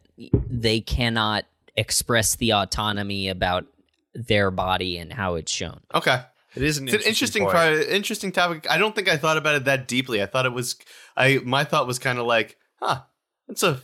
they 0.50 0.80
cannot 0.80 1.44
express 1.78 2.36
the 2.36 2.52
autonomy 2.52 3.28
about 3.28 3.66
their 4.14 4.50
body 4.50 4.98
and 4.98 5.12
how 5.12 5.36
it's 5.36 5.52
shown. 5.52 5.80
Okay. 5.94 6.20
It 6.56 6.62
is 6.62 6.78
an 6.78 6.88
It's 6.88 6.94
an 6.96 7.02
interesting, 7.08 7.44
point. 7.44 7.56
interesting 7.88 8.32
topic. 8.32 8.66
I 8.68 8.78
don't 8.78 8.94
think 8.94 9.08
I 9.08 9.16
thought 9.16 9.36
about 9.36 9.54
it 9.54 9.64
that 9.66 9.86
deeply. 9.86 10.22
I 10.22 10.26
thought 10.26 10.46
it 10.46 10.52
was. 10.52 10.76
I 11.16 11.38
my 11.44 11.64
thought 11.64 11.86
was 11.86 11.98
kind 11.98 12.18
of 12.18 12.26
like, 12.26 12.56
huh, 12.80 13.02
that's 13.46 13.62
a 13.62 13.80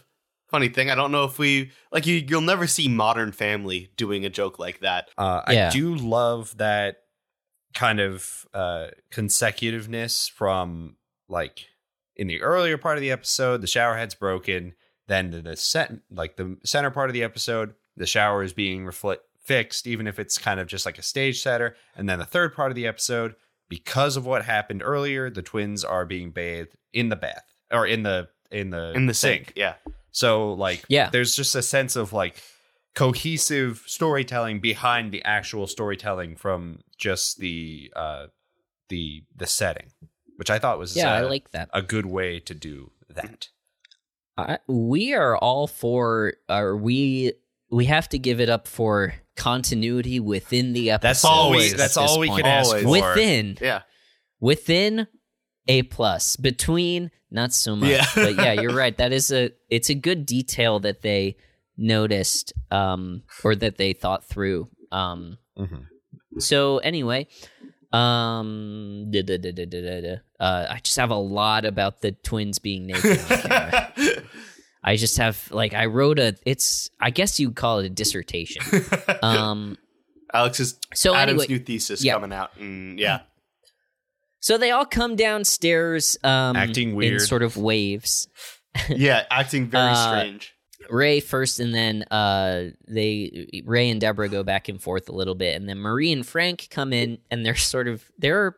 funny 0.48 0.68
thing. 0.68 0.90
I 0.90 0.94
don't 0.94 1.12
know 1.12 1.24
if 1.24 1.38
we 1.38 1.70
like 1.92 2.06
you. 2.06 2.24
You'll 2.26 2.40
never 2.40 2.66
see 2.66 2.88
Modern 2.88 3.32
Family 3.32 3.90
doing 3.96 4.24
a 4.24 4.30
joke 4.30 4.58
like 4.58 4.80
that. 4.80 5.10
Uh, 5.16 5.42
Yeah. 5.50 5.68
I 5.68 5.70
do 5.70 5.94
love 5.94 6.56
that 6.56 6.96
kind 7.74 8.00
of 8.00 8.46
uh, 8.54 8.88
consecutiveness 9.10 10.26
from 10.28 10.96
like 11.28 11.66
in 12.16 12.26
the 12.28 12.40
earlier 12.40 12.78
part 12.78 12.96
of 12.96 13.02
the 13.02 13.10
episode, 13.10 13.60
the 13.60 13.66
shower 13.66 13.96
head's 13.96 14.14
broken. 14.14 14.74
Then 15.06 15.30
the, 15.30 15.42
the 15.42 15.56
set, 15.56 15.92
like 16.10 16.36
the 16.36 16.56
center 16.64 16.90
part 16.90 17.10
of 17.10 17.14
the 17.14 17.22
episode, 17.24 17.74
the 17.96 18.06
shower 18.06 18.42
is 18.42 18.52
being 18.52 18.84
refle- 18.84 19.18
fixed, 19.42 19.86
even 19.86 20.06
if 20.06 20.18
it's 20.18 20.38
kind 20.38 20.58
of 20.60 20.66
just 20.66 20.86
like 20.86 20.98
a 20.98 21.02
stage 21.02 21.40
setter. 21.42 21.76
And 21.96 22.08
then 22.08 22.18
the 22.18 22.24
third 22.24 22.54
part 22.54 22.70
of 22.70 22.74
the 22.76 22.86
episode, 22.86 23.34
because 23.68 24.16
of 24.16 24.26
what 24.26 24.44
happened 24.44 24.82
earlier, 24.84 25.30
the 25.30 25.42
twins 25.42 25.84
are 25.84 26.04
being 26.06 26.30
bathed 26.30 26.74
in 26.92 27.08
the 27.08 27.16
bath 27.16 27.44
or 27.70 27.86
in 27.86 28.02
the 28.02 28.28
in 28.50 28.70
the 28.70 28.92
In 28.92 29.06
the 29.06 29.14
sink, 29.14 29.52
yeah. 29.56 29.74
so 30.12 30.52
like 30.52 30.84
Yeah. 30.88 31.10
there's 31.10 31.34
just 31.34 31.54
a 31.54 31.62
sense 31.62 31.96
of 31.96 32.12
like 32.12 32.40
cohesive 32.94 33.82
storytelling 33.86 34.60
behind 34.60 35.10
the 35.12 35.22
actual 35.24 35.66
storytelling 35.66 36.36
from 36.36 36.78
just 36.96 37.38
the 37.38 37.92
uh 37.96 38.26
the 38.88 39.24
the 39.34 39.46
setting, 39.46 39.88
which 40.36 40.50
I 40.50 40.58
thought 40.58 40.78
was 40.78 40.96
Yeah, 40.96 41.12
I 41.12 41.22
uh, 41.24 41.28
like 41.28 41.50
that. 41.50 41.68
a 41.72 41.82
good 41.82 42.06
way 42.06 42.38
to 42.40 42.54
do 42.54 42.92
that. 43.08 43.48
I, 44.36 44.58
we 44.66 45.14
are 45.14 45.36
all 45.36 45.66
for, 45.68 46.34
are 46.48 46.76
we 46.76 47.32
we 47.74 47.86
have 47.86 48.08
to 48.10 48.18
give 48.18 48.40
it 48.40 48.48
up 48.48 48.68
for 48.68 49.14
continuity 49.36 50.20
within 50.20 50.72
the 50.72 50.90
episode. 50.92 51.08
That's 51.08 51.24
all 51.24 51.50
we 51.50 51.68
that's 51.72 51.96
all 51.96 52.18
we 52.20 52.28
point. 52.28 52.42
can 52.44 52.50
ask 52.50 52.76
for. 52.76 52.88
within 52.88 53.58
Yeah. 53.60 53.82
within 54.40 55.06
a 55.66 55.82
plus 55.82 56.36
between 56.36 57.10
not 57.30 57.52
so 57.52 57.74
much 57.74 57.88
Yeah. 57.90 58.04
but 58.14 58.36
yeah 58.36 58.52
you're 58.52 58.74
right 58.84 58.96
that 58.98 59.12
is 59.12 59.32
a 59.32 59.50
it's 59.70 59.90
a 59.90 59.94
good 59.94 60.24
detail 60.26 60.78
that 60.80 61.02
they 61.02 61.36
noticed 61.76 62.52
um 62.70 63.22
or 63.42 63.56
that 63.56 63.76
they 63.76 63.92
thought 63.92 64.24
through 64.24 64.68
um 64.92 65.38
Mhm. 65.58 65.86
so 66.38 66.78
anyway 66.78 67.26
um 67.92 69.06
da, 69.10 69.22
da, 69.22 69.38
da, 69.38 69.52
da, 69.52 69.64
da, 69.66 69.80
da, 69.80 70.00
da. 70.00 70.14
uh 70.40 70.66
i 70.70 70.78
just 70.82 70.96
have 70.96 71.10
a 71.10 71.16
lot 71.16 71.64
about 71.64 72.02
the 72.02 72.12
twins 72.12 72.58
being 72.58 72.86
naked 72.86 73.18
on 73.18 73.38
camera. 73.40 73.92
i 74.84 74.94
just 74.96 75.16
have 75.16 75.50
like 75.50 75.74
i 75.74 75.86
wrote 75.86 76.18
a 76.18 76.34
it's 76.46 76.90
i 77.00 77.10
guess 77.10 77.40
you'd 77.40 77.56
call 77.56 77.78
it 77.80 77.86
a 77.86 77.90
dissertation 77.90 78.62
um 79.22 79.76
Alex's 80.32 80.78
so 80.94 81.14
Adam's 81.14 81.42
anyway 81.44 81.58
new 81.58 81.64
thesis 81.64 82.02
yeah. 82.04 82.14
coming 82.14 82.32
out. 82.32 82.50
And 82.58 82.98
yeah. 82.98 83.20
so 84.40 84.58
they 84.58 84.72
all 84.72 84.84
come 84.84 85.14
downstairs 85.16 86.16
um 86.24 86.56
Acting 86.56 86.90
in 86.90 86.96
weird. 86.96 87.20
sort 87.20 87.42
of 87.44 87.56
waves 87.56 88.26
Yeah, 88.88 89.24
acting 89.30 89.68
very 89.70 89.90
Uh, 89.92 90.08
strange. 90.08 90.52
Ray 90.90 91.20
first, 91.20 91.60
and 91.60 91.72
then 91.72 92.02
uh, 92.10 92.70
they 92.88 93.62
Ray 93.64 93.88
and 93.88 94.00
Deborah 94.00 94.28
go 94.28 94.42
back 94.42 94.68
and 94.68 94.82
forth 94.82 95.08
a 95.08 95.12
little 95.12 95.36
bit, 95.36 95.54
and 95.56 95.66
then 95.68 95.78
Marie 95.78 96.12
and 96.12 96.26
Frank 96.26 96.66
come 96.70 96.92
in, 96.92 97.18
and 97.30 97.46
they're 97.46 97.54
sort 97.54 97.86
of 97.88 98.04
their 98.18 98.56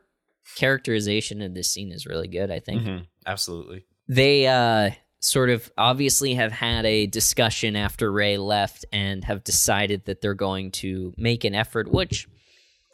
characterization 0.56 1.42
of 1.42 1.54
this 1.54 1.70
scene 1.70 1.92
is 1.92 2.06
really 2.06 2.26
good. 2.28 2.50
I 2.50 2.58
think 2.60 2.82
Mhm. 2.82 3.06
Absolutely. 3.26 3.84
they 4.08 4.46
uh, 4.46 4.90
sort 5.26 5.50
of 5.50 5.70
obviously 5.76 6.34
have 6.34 6.52
had 6.52 6.86
a 6.86 7.06
discussion 7.06 7.76
after 7.76 8.10
Ray 8.12 8.38
left, 8.38 8.84
and 8.92 9.24
have 9.24 9.44
decided 9.44 10.04
that 10.06 10.20
they're 10.20 10.34
going 10.34 10.70
to 10.72 11.12
make 11.16 11.44
an 11.44 11.54
effort, 11.54 11.90
which 11.90 12.28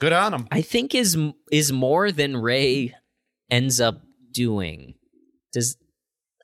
Good 0.01 0.13
on 0.13 0.33
them. 0.33 0.49
I 0.51 0.63
think 0.63 0.95
is 0.95 1.17
is 1.51 1.73
more 1.73 2.11
than 2.11 2.37
Ray 2.37 2.95
ends 3.51 3.81
up 3.81 4.01
doing. 4.33 4.95
Does 5.53 5.77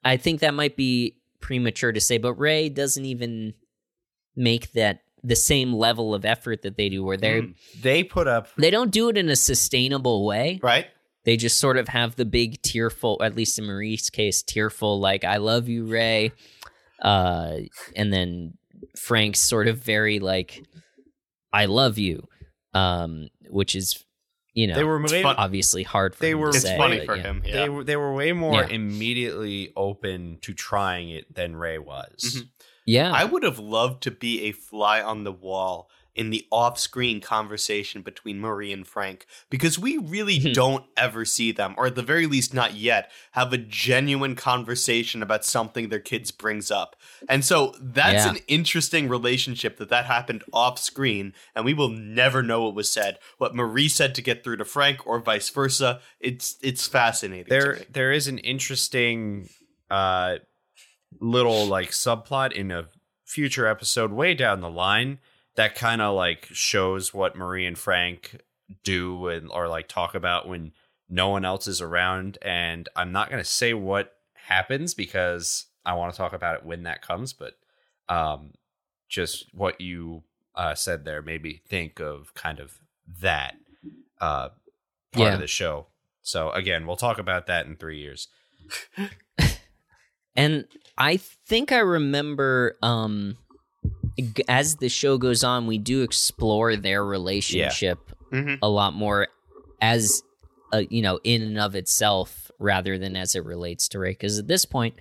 I 0.05 0.16
think 0.16 0.40
that 0.40 0.55
might 0.55 0.77
be 0.77 1.16
premature 1.40 1.90
to 1.90 2.01
say, 2.01 2.19
but 2.19 2.35
Ray 2.35 2.69
doesn't 2.69 3.05
even 3.05 3.55
make 4.36 4.73
that 4.73 5.01
the 5.24 5.35
same 5.35 5.73
level 5.73 6.15
of 6.15 6.24
effort 6.24 6.62
that 6.62 6.77
they 6.77 6.89
do 6.89 7.02
where 7.02 7.16
they 7.16 7.40
Mm. 7.40 7.55
They 7.82 8.05
put 8.05 8.28
up. 8.28 8.48
they 8.56 8.70
don't 8.70 8.93
do 8.93 9.09
it 9.09 9.16
in 9.16 9.28
a 9.28 9.36
sustainable 9.36 10.24
way. 10.24 10.60
Right? 10.62 10.86
They 11.24 11.36
just 11.36 11.59
sort 11.59 11.77
of 11.77 11.89
have 11.89 12.16
the 12.16 12.24
big 12.24 12.62
tearful, 12.62 13.20
at 13.23 13.35
least 13.36 13.59
in 13.59 13.66
Marie's 13.66 14.09
case, 14.11 14.43
tearful 14.43 14.99
like 15.01 15.24
"I 15.24 15.36
love 15.39 15.69
you, 15.69 15.85
Ray," 15.86 16.32
uh, 17.03 17.57
and 17.97 18.12
then 18.12 18.55
Frank's 18.97 19.40
sort 19.40 19.69
of 19.69 19.78
very 19.78 20.20
like 20.20 20.62
"I 21.53 21.66
love 21.66 21.99
you," 21.99 22.27
um, 22.74 23.28
which 23.51 23.74
is 23.74 24.05
you 24.55 24.66
know 24.66 24.74
They 24.74 24.85
were 24.85 25.03
way, 25.03 25.23
fun- 25.23 25.36
obviously 25.36 25.82
hard 25.82 26.15
for 26.15 26.20
They 26.23 26.31
him 26.31 26.39
were- 26.39 26.51
to 26.53 26.57
It's 26.57 26.66
say, 26.66 26.77
funny 26.77 26.99
but 26.99 27.07
for 27.07 27.16
yeah. 27.16 27.23
him. 27.23 27.43
Yeah. 27.45 27.53
they 27.62 27.69
were 27.69 27.85
they 27.85 27.97
were 27.97 28.15
way 28.15 28.32
more 28.32 28.62
Yeah. 28.62 28.69
immediately 28.69 29.73
open 29.77 30.39
to 30.43 30.55
trying 30.55 31.11
it 31.11 31.35
than 31.35 31.57
Ray 31.57 31.78
was. 31.78 32.36
Mhm. 32.39 32.49
Yeah, 32.86 33.12
I 33.12 33.24
would 33.24 33.43
have 33.43 33.59
loved 33.59 34.03
to 34.05 34.11
be 34.11 34.45
a 34.45 34.53
fly 34.53 35.03
on 35.03 35.24
the 35.24 35.32
wall 35.32 35.90
in 36.19 36.31
the 36.31 36.45
off-screen 36.51 37.20
conversation 37.20 38.03
between 38.03 38.40
Marie 38.40 38.73
and 38.73 38.86
Frank 38.86 39.24
because 39.49 39.78
we 39.78 39.97
really 39.97 40.39
don't 40.53 40.85
ever 40.97 41.24
see 41.24 41.53
them 41.53 41.74
or 41.78 41.86
at 41.86 41.95
the 41.95 42.03
very 42.03 42.27
least 42.27 42.53
not 42.53 42.74
yet 42.74 43.11
have 43.32 43.53
a 43.53 43.57
genuine 43.57 44.35
conversation 44.35 45.23
about 45.23 45.45
something 45.45 45.89
their 45.89 46.01
kids 46.01 46.32
brings 46.32 46.70
up. 46.73 46.97
And 47.28 47.45
so 47.45 47.73
that's 47.81 48.24
Yeah. 48.27 48.31
an 48.32 48.39
interesting 48.49 49.09
relationship 49.09 49.77
that 49.78 49.89
that 49.90 50.07
happened 50.07 50.43
off-screen 50.53 51.35
and 51.55 51.65
we 51.65 51.73
will 51.73 51.89
never 51.90 52.43
know 52.43 52.65
what 52.65 52.74
was 52.74 52.90
said. 52.90 53.19
What 53.39 53.55
Marie 53.55 53.89
said 53.89 54.15
to 54.16 54.23
get 54.23 54.43
through 54.43 54.57
to 54.57 54.65
Frank 54.65 55.07
or 55.07 55.20
vice 55.20 55.49
versa. 55.51 56.01
It's 56.19 56.57
it's 56.62 56.89
fascinating. 56.89 57.47
There 57.49 57.78
there 57.93 58.11
is 58.11 58.27
an 58.27 58.39
interesting 58.39 59.49
uh 59.89 60.39
little 61.20 61.65
like 61.66 61.90
subplot 61.90 62.53
in 62.53 62.70
a 62.73 62.89
future 63.24 63.66
episode 63.69 64.12
way 64.12 64.35
down 64.35 64.61
the 64.61 64.70
line 64.70 65.19
that 65.59 65.75
kind 65.75 66.01
of 66.01 66.15
like 66.15 66.47
shows 66.53 67.13
what 67.13 67.35
Marie 67.37 67.67
and 67.67 67.77
Frank 67.77 68.41
do 68.85 69.27
and 69.27 69.51
or 69.51 69.67
like 69.67 69.89
talk 69.89 70.15
about 70.15 70.47
when 70.49 70.71
no 71.09 71.29
one 71.31 71.45
else 71.45 71.67
is 71.67 71.81
around 71.81 72.39
and 72.43 72.89
I'm 72.95 73.11
not 73.11 73.29
going 73.29 73.43
to 73.43 73.49
say 73.49 73.75
what 73.75 74.13
happens 74.35 74.95
because 74.95 75.67
I 75.85 75.95
want 75.95 76.13
to 76.13 76.17
talk 76.17 76.33
about 76.33 76.55
it 76.57 76.65
when 76.65 76.85
that 76.85 77.03
comes 77.03 77.33
but 77.33 77.55
um 78.09 78.53
just 79.09 79.47
what 79.53 79.81
you 79.81 80.23
uh 80.55 80.75
said 80.77 81.05
there 81.05 81.23
made 81.23 81.43
me 81.43 81.61
think 81.67 81.99
of 81.99 82.33
kind 82.35 82.61
of 82.61 82.79
that 83.21 83.57
uh 84.21 84.51
part 85.13 85.29
Yeah. 85.29 85.35
of 85.35 85.41
the 85.41 85.47
show. 85.49 85.87
So 86.23 86.51
again, 86.53 86.87
we'll 86.87 86.97
talk 86.97 87.19
about 87.19 87.47
that 87.47 87.67
in 87.67 87.77
3 87.77 87.99
years. 87.99 88.29
and 90.37 90.67
I 90.97 91.17
think 91.17 91.73
I 91.73 91.79
remember 91.79 92.77
um 92.83 93.39
as 94.49 94.77
the 94.77 94.89
show 94.89 95.19
goes 95.19 95.45
on, 95.45 95.66
we 95.66 95.78
do 95.78 96.03
explore 96.03 96.77
their 96.77 97.05
relationship 97.05 97.99
Mhm. 98.32 98.59
a 98.62 98.69
lot 98.69 98.95
more 98.95 99.28
as 99.81 100.23
uh, 100.73 100.82
you 100.90 101.01
know 101.03 101.19
in 101.24 101.40
and 101.43 101.59
of 101.59 101.74
itself 101.74 102.51
rather 102.59 102.99
than 102.99 103.16
as 103.16 103.35
it 103.35 103.45
relates 103.45 103.89
to 103.89 103.99
Ray. 103.99 104.11
Because 104.11 104.39
at 104.39 104.49
this 104.49 104.65
point, 104.65 104.95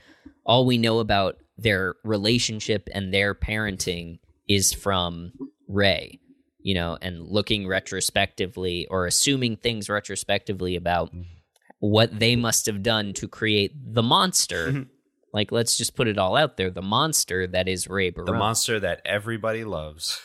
all 0.45 0.65
we 0.65 0.77
know 0.77 0.99
about 0.99 1.37
their 1.57 1.95
relationship 2.03 2.87
and 2.93 3.13
their 3.13 3.33
parenting 3.35 4.19
is 4.47 4.71
from 4.73 5.33
Ray. 5.67 6.19
You 6.61 6.73
know, 6.73 6.97
and 7.01 7.21
looking 7.21 7.65
retrospectively 7.67 8.87
or 8.87 9.05
assuming 9.05 9.55
things 9.57 9.89
retrospectively 9.89 10.75
about 10.75 11.11
what 11.79 12.19
they 12.19 12.35
must 12.35 12.65
have 12.65 12.83
done 12.83 13.13
to 13.13 13.27
create 13.27 13.71
the 13.93 14.03
monster. 14.03 14.85
Like, 15.37 15.51
let's 15.51 15.77
just 15.77 15.95
put 15.95 16.07
it 16.07 16.17
all 16.17 16.35
out 16.35 16.57
there: 16.57 16.71
the 16.71 16.81
monster 16.81 17.45
that 17.45 17.67
is 17.67 17.87
Ray 17.87 18.09
Barone. 18.09 18.25
The 18.25 18.33
monster 18.33 18.79
that 18.79 19.01
everybody 19.05 19.65
loves. 19.65 20.19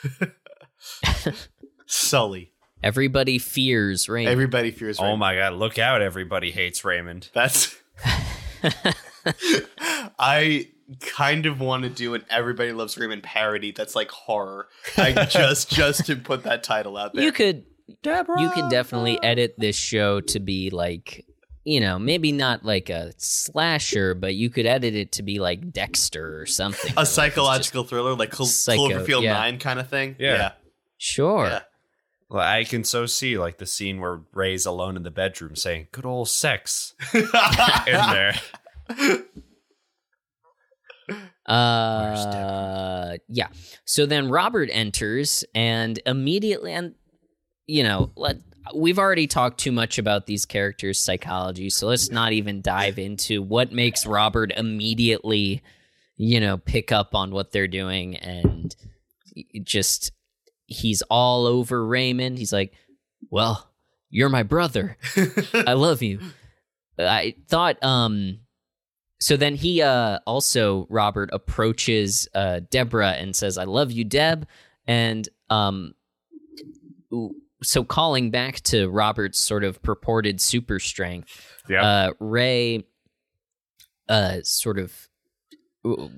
Sully. 1.86 2.54
Everybody 2.82 3.38
fears 3.38 4.08
Ray. 4.08 4.24
Everybody 4.24 4.70
fears 4.70 4.98
oh 4.98 5.14
my 5.18 5.34
god, 5.36 5.52
look 5.52 5.78
out 5.78 6.00
everybody 6.00 6.50
hates 6.50 6.82
Raymond. 6.82 7.28
That's. 7.34 7.76
I 10.18 10.68
kind 11.00 11.44
of 11.44 11.60
want 11.60 11.82
to 11.82 11.90
do 11.90 12.14
an 12.14 12.24
"Everybody 12.30 12.72
Loves 12.72 12.96
Raymond" 12.96 13.22
parody 13.22 13.70
that's 13.70 13.94
like 13.94 14.10
horror. 14.10 14.68
I 14.96 15.26
just 15.26 15.70
just 15.70 16.06
to 16.06 16.16
put 16.16 16.44
that 16.44 16.62
title 16.62 16.96
out 16.96 17.12
there. 17.12 17.22
you 17.22 17.32
could 17.32 17.66
you 17.86 18.50
could 18.54 18.70
definitely 18.70 19.22
edit 19.22 19.56
this 19.58 19.76
show 19.76 20.22
to 20.22 20.40
be 20.40 20.70
like 20.70 21.26
you 21.64 21.80
know 21.80 21.98
maybe 21.98 22.32
not 22.32 22.64
like 22.64 22.90
a 22.90 23.12
slasher 23.18 24.14
but 24.14 24.34
you 24.34 24.50
could 24.50 24.66
edit 24.66 24.94
it 24.94 25.12
to 25.12 25.22
be 25.22 25.38
like 25.38 25.72
dexter 25.72 26.40
or 26.40 26.46
something 26.46 26.92
a 26.96 27.06
psychological 27.06 27.84
thriller 27.84 28.14
like 28.14 28.30
Clo- 28.30 28.46
Psycho, 28.46 28.88
Cloverfield 28.88 29.22
yeah. 29.22 29.34
Nine 29.34 29.58
kind 29.58 29.78
of 29.78 29.88
thing. 29.88 30.16
Yeah. 30.18 30.52
sure 30.98 31.46
Yeah. 31.46 31.60
Well, 32.28 32.40
I 32.40 32.64
can 32.64 32.82
so 32.82 33.04
see 33.04 33.36
like 33.36 33.58
the 33.58 33.66
scene 33.66 34.00
where 34.00 34.22
Ray's 34.32 34.64
alone 34.64 34.96
in 34.96 35.02
the 35.02 35.10
bedroom 35.10 35.54
saying 35.54 35.88
"good 35.92 36.06
old 36.06 36.30
sex" 36.30 36.94
in 37.14 37.28
there. 37.30 38.34
uh 41.46 43.16
yeah 43.28 43.48
so 43.84 44.06
then 44.06 44.30
robert 44.30 44.68
enters 44.72 45.44
and 45.54 45.98
immediately 46.06 46.72
and 46.72 46.94
you 47.66 47.82
know 47.82 48.12
let 48.16 48.36
we've 48.74 48.98
already 48.98 49.26
talked 49.26 49.58
too 49.58 49.72
much 49.72 49.98
about 49.98 50.26
these 50.26 50.46
characters 50.46 51.00
psychology 51.00 51.68
so 51.70 51.86
let's 51.86 52.10
not 52.10 52.32
even 52.32 52.60
dive 52.60 52.98
into 52.98 53.42
what 53.42 53.72
makes 53.72 54.06
robert 54.06 54.52
immediately 54.56 55.62
you 56.16 56.38
know 56.40 56.56
pick 56.58 56.92
up 56.92 57.14
on 57.14 57.30
what 57.30 57.52
they're 57.52 57.68
doing 57.68 58.16
and 58.16 58.76
just 59.62 60.12
he's 60.66 61.02
all 61.02 61.46
over 61.46 61.84
raymond 61.84 62.38
he's 62.38 62.52
like 62.52 62.72
well 63.30 63.72
you're 64.12 64.28
my 64.28 64.44
brother 64.44 64.96
I 65.54 65.72
love 65.72 66.02
you. 66.02 66.20
I 66.98 67.34
thought 67.48 67.82
um 67.82 68.40
so 69.18 69.36
then 69.36 69.56
he 69.56 69.82
uh 69.82 70.18
also 70.26 70.86
Robert 70.90 71.30
approaches 71.32 72.28
uh 72.34 72.60
Deborah 72.70 73.12
and 73.12 73.34
says 73.34 73.58
I 73.58 73.64
love 73.64 73.90
you 73.90 74.04
Deb 74.04 74.46
and 74.86 75.28
um 75.50 75.94
so 77.62 77.84
calling 77.84 78.30
back 78.30 78.60
to 78.60 78.88
Robert's 78.88 79.38
sort 79.38 79.64
of 79.64 79.82
purported 79.82 80.40
super 80.40 80.78
strength 80.78 81.60
Yeah. 81.68 81.82
uh 81.84 82.10
Ray 82.20 82.84
uh 84.08 84.38
sort 84.42 84.78
of 84.78 85.08
uh, 85.84 86.08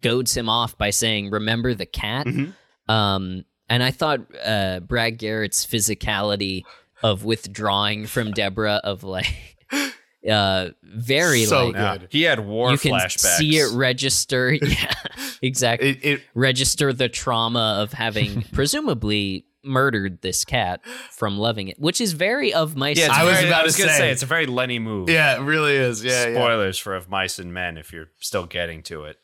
goads 0.00 0.36
him 0.36 0.48
off 0.48 0.76
by 0.78 0.90
saying 0.90 1.30
remember 1.30 1.74
the 1.74 1.86
cat 1.86 2.26
Mhm. 2.26 2.54
um 2.88 3.44
and 3.68 3.82
I 3.82 3.90
thought 3.90 4.20
uh 4.44 4.80
Brad 4.80 5.18
Garrett's 5.18 5.66
physicality 5.66 6.62
of 7.02 7.24
withdrawing 7.24 8.06
from 8.06 8.32
Deborah 8.32 8.80
of 8.84 9.04
like 9.04 9.56
uh 10.30 10.68
very 10.82 11.44
So 11.44 11.66
like 11.68 11.74
good. 11.76 12.00
Yeah. 12.02 12.06
He 12.10 12.22
had 12.22 12.40
war 12.40 12.72
you 12.72 12.78
can 12.78 12.92
flashbacks. 12.92 13.36
see 13.38 13.56
it 13.58 13.72
register 13.72 14.52
yeah 14.62 14.92
exactly 15.42 15.90
It, 15.90 16.04
it 16.04 16.22
register 16.34 16.92
the 16.92 17.08
trauma 17.08 17.78
of 17.80 17.92
having 17.92 18.42
presumably 18.52 19.44
murdered 19.68 20.20
this 20.22 20.44
cat 20.44 20.80
from 21.10 21.38
loving 21.38 21.68
it 21.68 21.78
which 21.78 22.00
is 22.00 22.12
very 22.12 22.52
of 22.52 22.76
my 22.76 22.90
yeah, 22.90 23.06
it's 23.06 23.14
I 23.14 23.24
was 23.24 23.42
about 23.44 23.64
to 23.66 23.72
say. 23.72 23.86
say 23.86 24.10
it's 24.10 24.22
a 24.22 24.26
very 24.26 24.46
Lenny 24.46 24.78
move. 24.78 25.08
yeah, 25.08 25.36
it 25.36 25.42
really 25.42 25.76
is. 25.76 26.02
Yeah, 26.02 26.28
yeah. 26.28 26.34
Spoilers 26.34 26.78
for 26.78 26.94
Of 26.94 27.08
Mice 27.08 27.38
and 27.38 27.52
Men 27.52 27.76
if 27.76 27.92
you're 27.92 28.10
still 28.18 28.46
getting 28.46 28.82
to 28.84 29.04
it. 29.04 29.18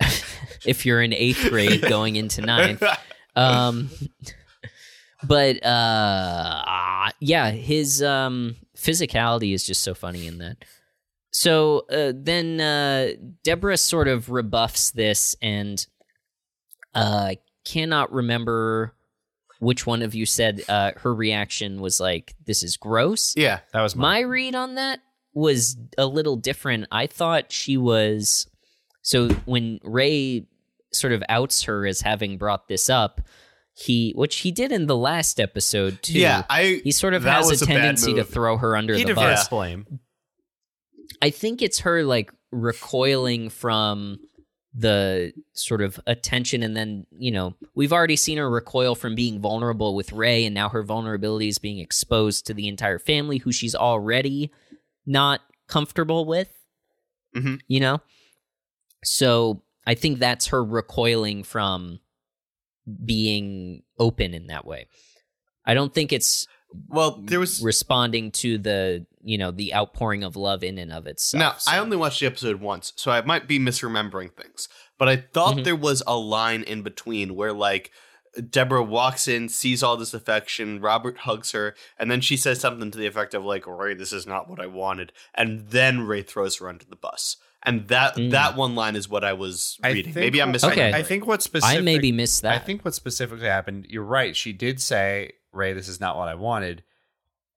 if 0.64 0.86
you're 0.86 1.02
in 1.02 1.12
eighth 1.12 1.48
grade 1.48 1.82
going 1.82 2.16
into 2.16 2.40
ninth 2.40 2.82
um 3.36 3.90
but 5.26 5.56
uh 5.64 6.62
ah, 6.66 7.10
yeah 7.20 7.50
his 7.50 8.02
um 8.02 8.56
physicality 8.76 9.52
is 9.52 9.66
just 9.66 9.82
so 9.82 9.94
funny 9.94 10.26
in 10.26 10.38
that 10.38 10.56
so 11.32 11.84
uh, 11.92 12.12
then 12.14 12.60
uh 12.60 13.08
deborah 13.44 13.76
sort 13.76 14.08
of 14.08 14.30
rebuffs 14.30 14.90
this 14.92 15.36
and 15.42 15.86
uh 16.94 17.34
cannot 17.64 18.12
remember 18.12 18.94
which 19.60 19.86
one 19.86 20.02
of 20.02 20.14
you 20.14 20.26
said 20.26 20.62
uh 20.68 20.90
her 20.96 21.14
reaction 21.14 21.80
was 21.80 22.00
like 22.00 22.34
this 22.46 22.62
is 22.62 22.76
gross 22.76 23.34
Yeah. 23.36 23.60
That 23.72 23.82
was 23.82 23.94
my, 23.94 24.14
my 24.16 24.20
read 24.20 24.54
on 24.54 24.74
that 24.74 25.00
was 25.32 25.76
a 25.96 26.06
little 26.06 26.36
different. 26.36 26.86
I 26.90 27.06
thought 27.06 27.52
she 27.52 27.76
was 27.76 28.48
so 29.02 29.28
when 29.46 29.78
Ray 29.84 30.46
sort 30.92 31.12
of 31.12 31.22
outs 31.28 31.62
her 31.62 31.86
as 31.86 32.00
having 32.00 32.36
brought 32.36 32.66
this 32.68 32.90
up. 32.90 33.20
He, 33.72 34.12
which 34.14 34.38
he 34.38 34.50
did 34.50 34.72
in 34.72 34.88
the 34.88 34.96
last 34.96 35.40
episode 35.40 36.02
too. 36.02 36.18
Yeah, 36.18 36.42
I. 36.50 36.82
he 36.84 36.90
sort 36.90 37.14
of 37.14 37.22
has 37.22 37.48
was 37.48 37.62
a 37.62 37.64
a 37.64 37.68
tendency 37.68 38.12
to 38.14 38.24
throw 38.24 38.58
her 38.58 38.76
under 38.76 38.94
He 38.94 39.04
the 39.04 39.14
bus. 39.14 39.48
blame. 39.48 40.00
I 41.22 41.30
think 41.30 41.62
it's 41.62 41.78
her 41.80 42.02
like 42.02 42.30
recoiling 42.50 43.48
from 43.48 44.18
the 44.72 45.32
sort 45.52 45.82
of 45.82 45.98
attention 46.06 46.62
and 46.62 46.76
then, 46.76 47.06
you 47.10 47.32
know, 47.32 47.54
we've 47.74 47.92
already 47.92 48.16
seen 48.16 48.38
her 48.38 48.48
recoil 48.48 48.94
from 48.94 49.14
being 49.16 49.40
vulnerable 49.40 49.94
with 49.96 50.12
Ray 50.12 50.44
and 50.44 50.54
now 50.54 50.68
her 50.68 50.82
vulnerability 50.84 51.48
is 51.48 51.58
being 51.58 51.78
exposed 51.78 52.46
to 52.46 52.54
the 52.54 52.68
entire 52.68 53.00
family 53.00 53.38
who 53.38 53.50
she's 53.50 53.74
already 53.74 54.52
not 55.06 55.40
comfortable 55.66 56.24
with. 56.24 56.48
Mhm. 57.34 57.60
You 57.66 57.80
know? 57.80 58.00
So, 59.02 59.62
I 59.86 59.94
think 59.94 60.18
that's 60.18 60.48
her 60.48 60.62
recoiling 60.62 61.42
from 61.42 62.00
being 63.04 63.82
open 63.98 64.34
in 64.34 64.48
that 64.48 64.66
way. 64.66 64.86
I 65.64 65.74
don't 65.74 65.92
think 65.92 66.12
it's 66.12 66.46
Well, 66.88 67.20
there 67.22 67.40
was 67.40 67.62
responding 67.62 68.30
to 68.32 68.58
the 68.58 69.06
you 69.22 69.36
know 69.36 69.50
the 69.50 69.74
outpouring 69.74 70.22
of 70.24 70.36
love 70.36 70.62
in 70.64 70.78
and 70.78 70.92
of 70.92 71.06
itself. 71.06 71.38
Now, 71.40 71.54
So- 71.58 71.70
I 71.72 71.78
only 71.78 71.96
watched 71.96 72.20
the 72.20 72.26
episode 72.26 72.60
once, 72.60 72.92
so 72.96 73.10
I 73.10 73.20
might 73.22 73.46
be 73.46 73.58
misremembering 73.58 74.32
things. 74.34 74.68
But 74.98 75.08
I 75.08 75.16
thought 75.16 75.56
Mhm. 75.58 75.64
there 75.64 75.76
was 75.76 76.02
a 76.06 76.16
line 76.16 76.62
in 76.62 76.82
between 76.82 77.34
where, 77.34 77.52
like, 77.52 77.90
Deborah 78.48 78.82
walks 78.84 79.26
in, 79.26 79.48
sees 79.48 79.82
all 79.82 79.96
this 79.96 80.14
affection, 80.14 80.80
Robert 80.80 81.18
hugs 81.18 81.50
her, 81.50 81.74
and 81.98 82.10
then 82.10 82.20
she 82.20 82.36
says 82.36 82.60
something 82.60 82.90
to 82.90 82.98
the 82.98 83.06
effect 83.06 83.34
of, 83.34 83.44
like, 83.44 83.66
Ray, 83.66 83.94
this 83.94 84.12
is 84.12 84.26
not 84.26 84.48
what 84.48 84.60
I 84.60 84.66
wanted. 84.66 85.12
And 85.34 85.68
then 85.70 86.02
Ray 86.02 86.22
throws 86.22 86.56
her 86.56 86.68
under 86.68 86.84
the 86.84 86.96
bus. 86.96 87.36
And 87.62 87.88
that 87.88 88.16
Mm. 88.16 88.30
that 88.30 88.56
one 88.56 88.74
line 88.74 88.96
is 88.96 89.08
what 89.08 89.22
I 89.24 89.32
was 89.34 89.78
I 89.82 89.88
reading. 89.90 90.12
think- 90.14 90.22
Maybe 90.24 90.40
I'm 90.40 90.54
Okay. 90.54 90.92
I 90.94 91.02
think 91.02 91.26
what 91.26 91.42
specific 91.42 91.78
I 91.78 91.80
maybe 91.82 92.10
missed 92.12 92.40
that. 92.42 92.54
I 92.54 92.58
think 92.58 92.84
what 92.84 92.94
specifically 92.94 93.48
happened, 93.48 93.86
you're 93.90 94.02
right. 94.04 94.34
She 94.34 94.52
did 94.54 94.80
say, 94.80 95.32
Ray, 95.52 95.72
this 95.72 95.88
is 95.88 96.00
not 96.00 96.16
what 96.16 96.28
I 96.28 96.34
wanted. 96.34 96.82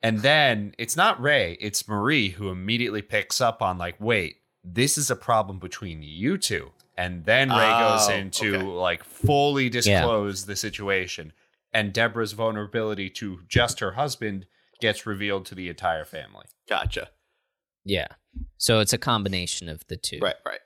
And 0.01 0.19
then 0.19 0.73
it's 0.77 0.97
not 0.97 1.21
Ray, 1.21 1.57
it's 1.61 1.87
Marie 1.87 2.29
who 2.29 2.49
immediately 2.49 3.01
picks 3.01 3.39
up 3.39 3.61
on, 3.61 3.77
like, 3.77 3.95
wait, 3.99 4.37
this 4.63 4.97
is 4.97 5.09
a 5.09 5.15
problem 5.15 5.59
between 5.59 6.01
you 6.03 6.37
two. 6.37 6.71
And 6.97 7.25
then 7.25 7.49
Ray 7.49 7.55
goes 7.79 8.07
Oh, 8.09 8.13
in 8.13 8.29
to, 8.31 8.55
okay. 8.55 8.63
like, 8.65 9.03
fully 9.03 9.69
disclose 9.69 10.45
the 10.45 10.55
situation. 10.55 11.31
And 11.73 11.91
Deborah's 11.93 12.33
vulnerability 12.33 13.09
to 13.11 13.39
just 13.47 13.79
her 13.79 13.93
husband 13.93 14.45
gets 14.79 15.05
revealed 15.05 15.45
to 15.47 15.55
the 15.55 15.69
entire 15.69 16.05
family. 16.05 16.45
Gotcha. 16.69 17.09
yeah. 17.85 18.07
So 18.57 18.79
it's 18.79 18.93
a 18.93 18.97
combination 18.97 19.69
of 19.69 19.85
the 19.87 19.95
two. 19.97 20.19
Right, 20.21 20.35
right. 20.45 20.59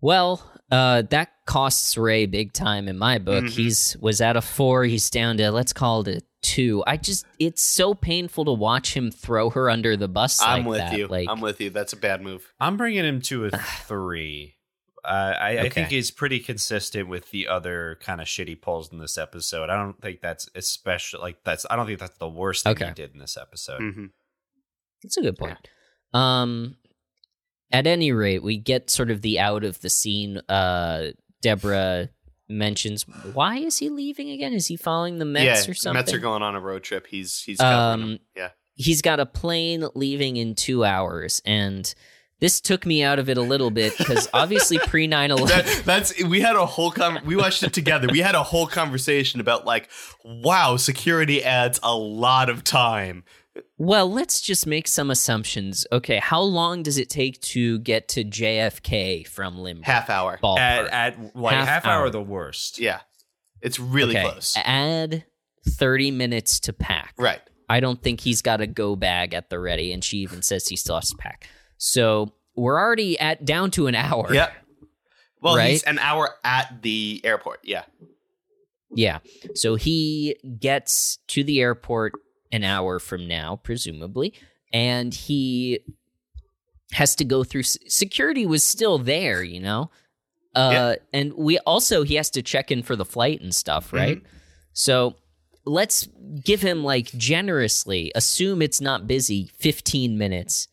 Well, 0.00 0.48
uh, 0.70 1.02
that 1.10 1.32
costs 1.46 1.96
Ray 1.96 2.26
big 2.26 2.52
time 2.52 2.86
in 2.88 2.96
my 2.98 3.18
book. 3.18 3.44
Mhm. 3.44 3.50
He's 3.50 3.96
was 4.00 4.20
at 4.20 4.36
a 4.36 4.40
four. 4.40 4.84
He's 4.84 5.10
down 5.10 5.36
to 5.38 5.50
let's 5.50 5.72
call 5.72 6.06
it 6.06 6.24
a 6.42 6.46
two. 6.46 6.82
I 6.86 6.96
just 6.96 7.26
it's 7.38 7.62
so 7.62 7.94
painful 7.94 8.44
to 8.46 8.52
watch 8.52 8.94
him 8.94 9.10
throw 9.10 9.50
her 9.50 9.68
under 9.70 9.96
the 9.96 10.08
bus. 10.08 10.40
I'm 10.42 10.60
like 10.60 10.66
with 10.68 10.78
that. 10.78 10.98
you. 10.98 11.06
Like 11.06 11.28
I'm 11.28 11.40
with 11.40 11.60
you. 11.60 11.70
That's 11.70 11.92
a 11.92 11.96
bad 11.96 12.22
move. 12.22 12.52
I'm 12.60 12.76
bringing 12.76 13.04
him 13.04 13.20
to 13.22 13.46
a 13.46 13.50
three. 13.86 14.54
Uh, 15.04 15.34
I, 15.40 15.58
I 15.60 15.68
think 15.70 15.88
he's 15.88 16.10
pretty 16.10 16.38
consistent 16.40 17.08
with 17.08 17.30
the 17.30 17.48
other 17.48 17.98
kind 18.02 18.20
of 18.20 18.26
shitty 18.26 18.60
pulls 18.60 18.92
in 18.92 18.98
this 18.98 19.16
episode. 19.16 19.70
I 19.70 19.76
don't 19.76 19.98
think 20.02 20.20
that's 20.20 20.50
especially 20.54 21.20
like 21.20 21.38
that's. 21.44 21.64
I 21.70 21.76
don't 21.76 21.86
think 21.86 21.98
that's 22.00 22.18
the 22.18 22.28
worst 22.28 22.64
thing 22.64 22.72
Okay. 22.72 22.88
he 22.88 22.92
did 22.94 23.12
in 23.14 23.18
this 23.20 23.36
episode. 23.40 23.78
hmm 23.80 24.06
That's 25.02 25.16
a 25.16 25.22
good 25.22 25.38
point. 25.38 25.56
Um, 26.12 26.76
at 27.72 27.86
any 27.86 28.12
rate, 28.12 28.42
we 28.42 28.58
get 28.58 28.90
sort 28.90 29.10
of 29.10 29.22
the 29.22 29.38
out 29.38 29.62
of 29.64 29.80
the 29.80 29.88
scene. 29.90 30.38
Uh, 30.48 31.08
Deborah 31.42 32.10
mentions 32.48 33.02
why 33.32 33.58
is 33.58 33.78
he 33.78 33.88
leaving 33.88 34.30
again? 34.30 34.52
Is 34.52 34.66
he 34.66 34.76
following 34.76 35.18
the 35.18 35.24
Mets 35.24 35.66
yeah, 35.66 35.70
or 35.70 35.74
something? 35.74 35.98
Mets 35.98 36.12
are 36.12 36.18
going 36.18 36.42
on 36.42 36.54
a 36.54 36.60
road 36.60 36.82
trip. 36.82 37.06
He's 37.06 37.42
he's. 37.42 37.60
Um, 37.60 38.18
Yeah. 38.36 38.50
He's 38.80 39.02
got 39.02 39.18
a 39.18 39.26
plane 39.26 39.84
leaving 39.96 40.36
in 40.36 40.54
two 40.54 40.84
hours, 40.84 41.42
and 41.44 41.92
this 42.40 42.60
took 42.60 42.86
me 42.86 43.02
out 43.02 43.18
of 43.18 43.28
it 43.28 43.36
a 43.36 43.42
little 43.42 43.70
bit 43.70 43.96
because 43.98 44.28
obviously 44.34 44.78
pre 44.78 45.06
9 45.06 45.30
11. 45.32 45.82
that's 45.84 46.22
we 46.24 46.40
had 46.40 46.54
a 46.54 46.64
whole 46.64 46.90
con- 46.90 47.20
we 47.24 47.34
watched 47.34 47.62
it 47.62 47.72
together. 47.72 48.06
We 48.10 48.20
had 48.20 48.34
a 48.34 48.42
whole 48.42 48.66
conversation 48.66 49.40
about 49.40 49.66
like, 49.66 49.90
wow, 50.24 50.76
security 50.76 51.42
adds 51.42 51.80
a 51.82 51.94
lot 51.94 52.48
of 52.48 52.62
time. 52.62 53.24
Well, 53.76 54.10
let's 54.10 54.40
just 54.40 54.66
make 54.66 54.88
some 54.88 55.10
assumptions. 55.10 55.86
Okay, 55.92 56.18
how 56.18 56.40
long 56.42 56.82
does 56.82 56.98
it 56.98 57.08
take 57.10 57.40
to 57.42 57.78
get 57.80 58.08
to 58.08 58.24
JFK 58.24 59.26
from 59.26 59.56
Lynbrook? 59.56 59.84
Half 59.84 60.10
hour. 60.10 60.38
Ballpark. 60.42 60.58
At, 60.58 60.86
at 61.16 61.36
like 61.36 61.54
Half 61.54 61.68
half, 61.68 61.86
hour, 61.86 62.02
hour. 62.04 62.10
the 62.10 62.22
worst. 62.22 62.78
Yeah, 62.78 63.00
it's 63.60 63.78
really 63.78 64.16
okay, 64.16 64.28
close. 64.28 64.54
Add 64.56 65.24
30 65.66 66.10
minutes 66.12 66.60
to 66.60 66.72
pack. 66.72 67.14
Right. 67.18 67.40
I 67.68 67.80
don't 67.80 68.02
think 68.02 68.20
he's 68.20 68.40
got 68.42 68.60
a 68.60 68.66
go 68.66 68.96
bag 68.96 69.34
at 69.34 69.50
the 69.50 69.58
ready, 69.58 69.92
and 69.92 70.02
she 70.02 70.18
even 70.18 70.42
says 70.42 70.66
he 70.68 70.76
still 70.76 70.94
has 70.96 71.10
to 71.10 71.16
pack. 71.16 71.46
So 71.76 72.32
we're 72.56 72.78
already 72.80 73.18
at 73.20 73.44
down 73.44 73.70
to 73.72 73.86
an 73.88 73.94
hour. 73.94 74.32
Yep. 74.32 74.52
Well, 75.40 75.56
Right? 75.56 75.70
he's 75.72 75.82
an 75.84 75.98
hour 75.98 76.30
at 76.44 76.82
the 76.82 77.20
airport. 77.24 77.60
Yeah. 77.62 77.82
Yeah. 78.90 79.18
So 79.54 79.74
he 79.74 80.36
gets 80.58 81.18
to 81.28 81.44
the 81.44 81.60
airport 81.60 82.14
an 82.52 82.64
hour 82.64 82.98
from 82.98 83.26
now, 83.28 83.56
presumably, 83.62 84.32
and 84.72 85.12
he 85.14 85.80
has 86.92 87.14
to 87.16 87.24
go 87.24 87.44
through 87.44 87.62
security 87.64 88.46
was 88.46 88.64
still 88.64 88.98
there, 88.98 89.42
you 89.42 89.60
know? 89.60 89.90
Uh 90.54 90.94
and 91.12 91.34
we 91.34 91.58
also 91.58 92.02
he 92.02 92.14
has 92.14 92.30
to 92.30 92.42
check 92.42 92.70
in 92.70 92.82
for 92.82 92.96
the 92.96 93.04
flight 93.04 93.40
and 93.42 93.54
stuff, 93.54 93.92
right? 93.92 94.22
So 94.72 95.16
let's 95.66 96.08
give 96.42 96.62
him 96.62 96.82
like 96.82 97.06
generously 97.12 98.10
assume 98.14 98.62
it's 98.62 98.80
not 98.80 99.06
busy 99.06 99.50
15 99.58 100.16
minutes 100.16 100.68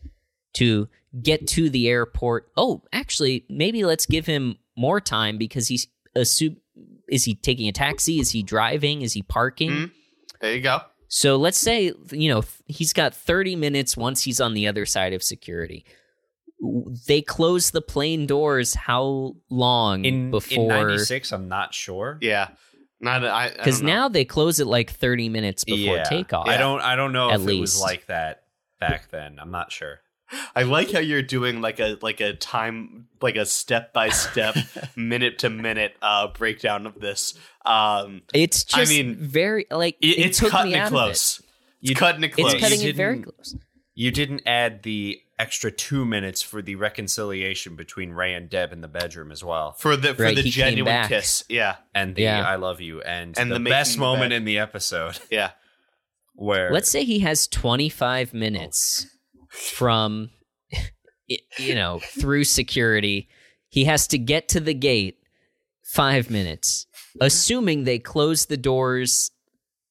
to 0.53 0.87
get 1.21 1.45
to 1.49 1.69
the 1.69 1.89
airport. 1.89 2.49
Oh, 2.55 2.83
actually, 2.93 3.45
maybe 3.49 3.83
let's 3.83 4.05
give 4.05 4.25
him 4.25 4.57
more 4.77 5.01
time 5.01 5.37
because 5.37 5.67
he's 5.67 5.87
assume 6.15 6.57
is 7.09 7.25
he 7.25 7.35
taking 7.35 7.67
a 7.67 7.71
taxi? 7.73 8.19
Is 8.19 8.31
he 8.31 8.41
driving? 8.41 9.01
Is 9.01 9.13
he 9.13 9.21
parking? 9.21 9.69
Mhm. 9.71 9.91
There 10.39 10.55
you 10.55 10.61
go. 10.61 10.79
So 11.07 11.35
let's 11.37 11.57
say 11.57 11.93
you 12.11 12.33
know 12.33 12.43
he's 12.65 12.93
got 12.93 13.13
30 13.13 13.55
minutes 13.55 13.95
once 13.95 14.23
he's 14.23 14.41
on 14.41 14.53
the 14.53 14.67
other 14.67 14.85
side 14.85 15.13
of 15.13 15.23
security. 15.23 15.85
They 17.07 17.21
close 17.21 17.71
the 17.71 17.81
plane 17.81 18.25
doors 18.27 18.73
how 18.73 19.35
long 19.49 20.05
In 20.05 20.31
before 20.31 20.63
in 20.63 20.67
'96, 20.67 21.31
I'm 21.31 21.47
not 21.47 21.73
sure. 21.73 22.17
Yeah. 22.21 22.49
Not 23.01 23.25
I 23.25 23.49
Because 23.49 23.81
now 23.81 24.07
they 24.07 24.25
close 24.25 24.59
it 24.59 24.67
like 24.67 24.89
30 24.89 25.29
minutes 25.29 25.63
before 25.63 25.97
Yeah. 25.97 26.03
takeoff. 26.03 26.47
I 26.47 26.57
don't. 26.57 26.81
I 26.81 26.95
don't 26.95 27.11
know 27.11 27.29
At 27.29 27.41
if 27.41 27.47
it 27.47 27.59
was 27.59 27.79
like 27.79 28.05
that 28.07 28.43
back 28.79 29.11
then. 29.11 29.37
I'm 29.39 29.51
not 29.51 29.71
sure. 29.71 29.99
I 30.55 30.63
like 30.63 30.91
how 30.91 30.99
you're 30.99 31.21
doing 31.21 31.61
like 31.61 31.79
a 31.79 31.97
like 32.01 32.19
a 32.21 32.33
time 32.33 33.07
like 33.21 33.35
a 33.35 33.45
step 33.45 33.93
by 33.93 34.09
step 34.09 34.55
minute 34.95 35.39
to 35.39 35.49
minute 35.49 35.95
uh 36.01 36.27
breakdown 36.27 36.85
of 36.87 36.99
this. 36.99 37.33
Um 37.65 38.23
It's 38.33 38.63
just 38.63 38.91
I 38.91 38.93
mean, 38.93 39.15
very 39.15 39.65
like 39.71 39.97
it, 40.01 40.07
it 40.17 40.25
it's 40.27 40.39
took 40.39 40.49
cutting 40.51 40.71
me 40.71 40.77
it 40.77 40.81
out 40.81 40.89
close. 40.89 41.39
Of 41.39 41.45
It's 41.81 41.89
You- 41.91 41.95
cutting 41.95 42.23
it 42.23 42.27
it. 42.27 42.33
close. 42.33 42.53
It's 42.53 42.61
cutting 42.61 42.81
You 42.81 42.89
it 42.89 42.95
very 42.95 43.19
close. 43.21 43.55
You 43.93 44.11
didn't 44.11 44.41
add 44.45 44.83
the 44.83 45.21
extra 45.37 45.69
two 45.71 46.05
minutes 46.05 46.41
for 46.41 46.61
the 46.61 46.75
reconciliation 46.75 47.75
between 47.75 48.11
Ray 48.11 48.33
and 48.33 48.49
Deb 48.49 48.71
in 48.73 48.81
the 48.81 48.87
bedroom 48.87 49.31
as 49.31 49.43
well, 49.43 49.73
for 49.73 49.95
the 49.97 50.13
for 50.15 50.23
Right, 50.23 50.35
the 50.35 50.43
genuine 50.43 51.07
kiss. 51.07 51.43
Yeah. 51.49 51.75
and 51.93 52.15
the 52.15 52.23
Yeah. 52.23 52.45
"I 52.47 52.55
love 52.55 52.81
you" 52.81 53.01
and, 53.01 53.37
And 53.37 53.51
the, 53.51 53.59
the 53.59 53.69
best 53.69 53.97
moment 53.97 54.29
bed. 54.31 54.37
in 54.37 54.45
the 54.45 54.57
episode 54.59 55.19
Yeah. 55.29 55.51
where 56.33 56.71
Let's 56.71 56.89
say 56.89 57.03
he 57.03 57.19
has 57.19 57.47
25 57.47 58.33
minutes 58.33 59.07
from 59.55 60.29
you 61.27 61.75
know 61.75 61.99
through 61.99 62.43
security. 62.43 63.29
He 63.69 63.85
has 63.85 64.07
to 64.07 64.17
get 64.17 64.47
to 64.49 64.59
the 64.59 64.73
gate 64.73 65.17
5 65.83 66.29
minutes. 66.29 66.87
Assuming 67.19 67.83
they 67.83 67.99
close 67.99 68.45
the 68.45 68.57
doors 68.57 69.31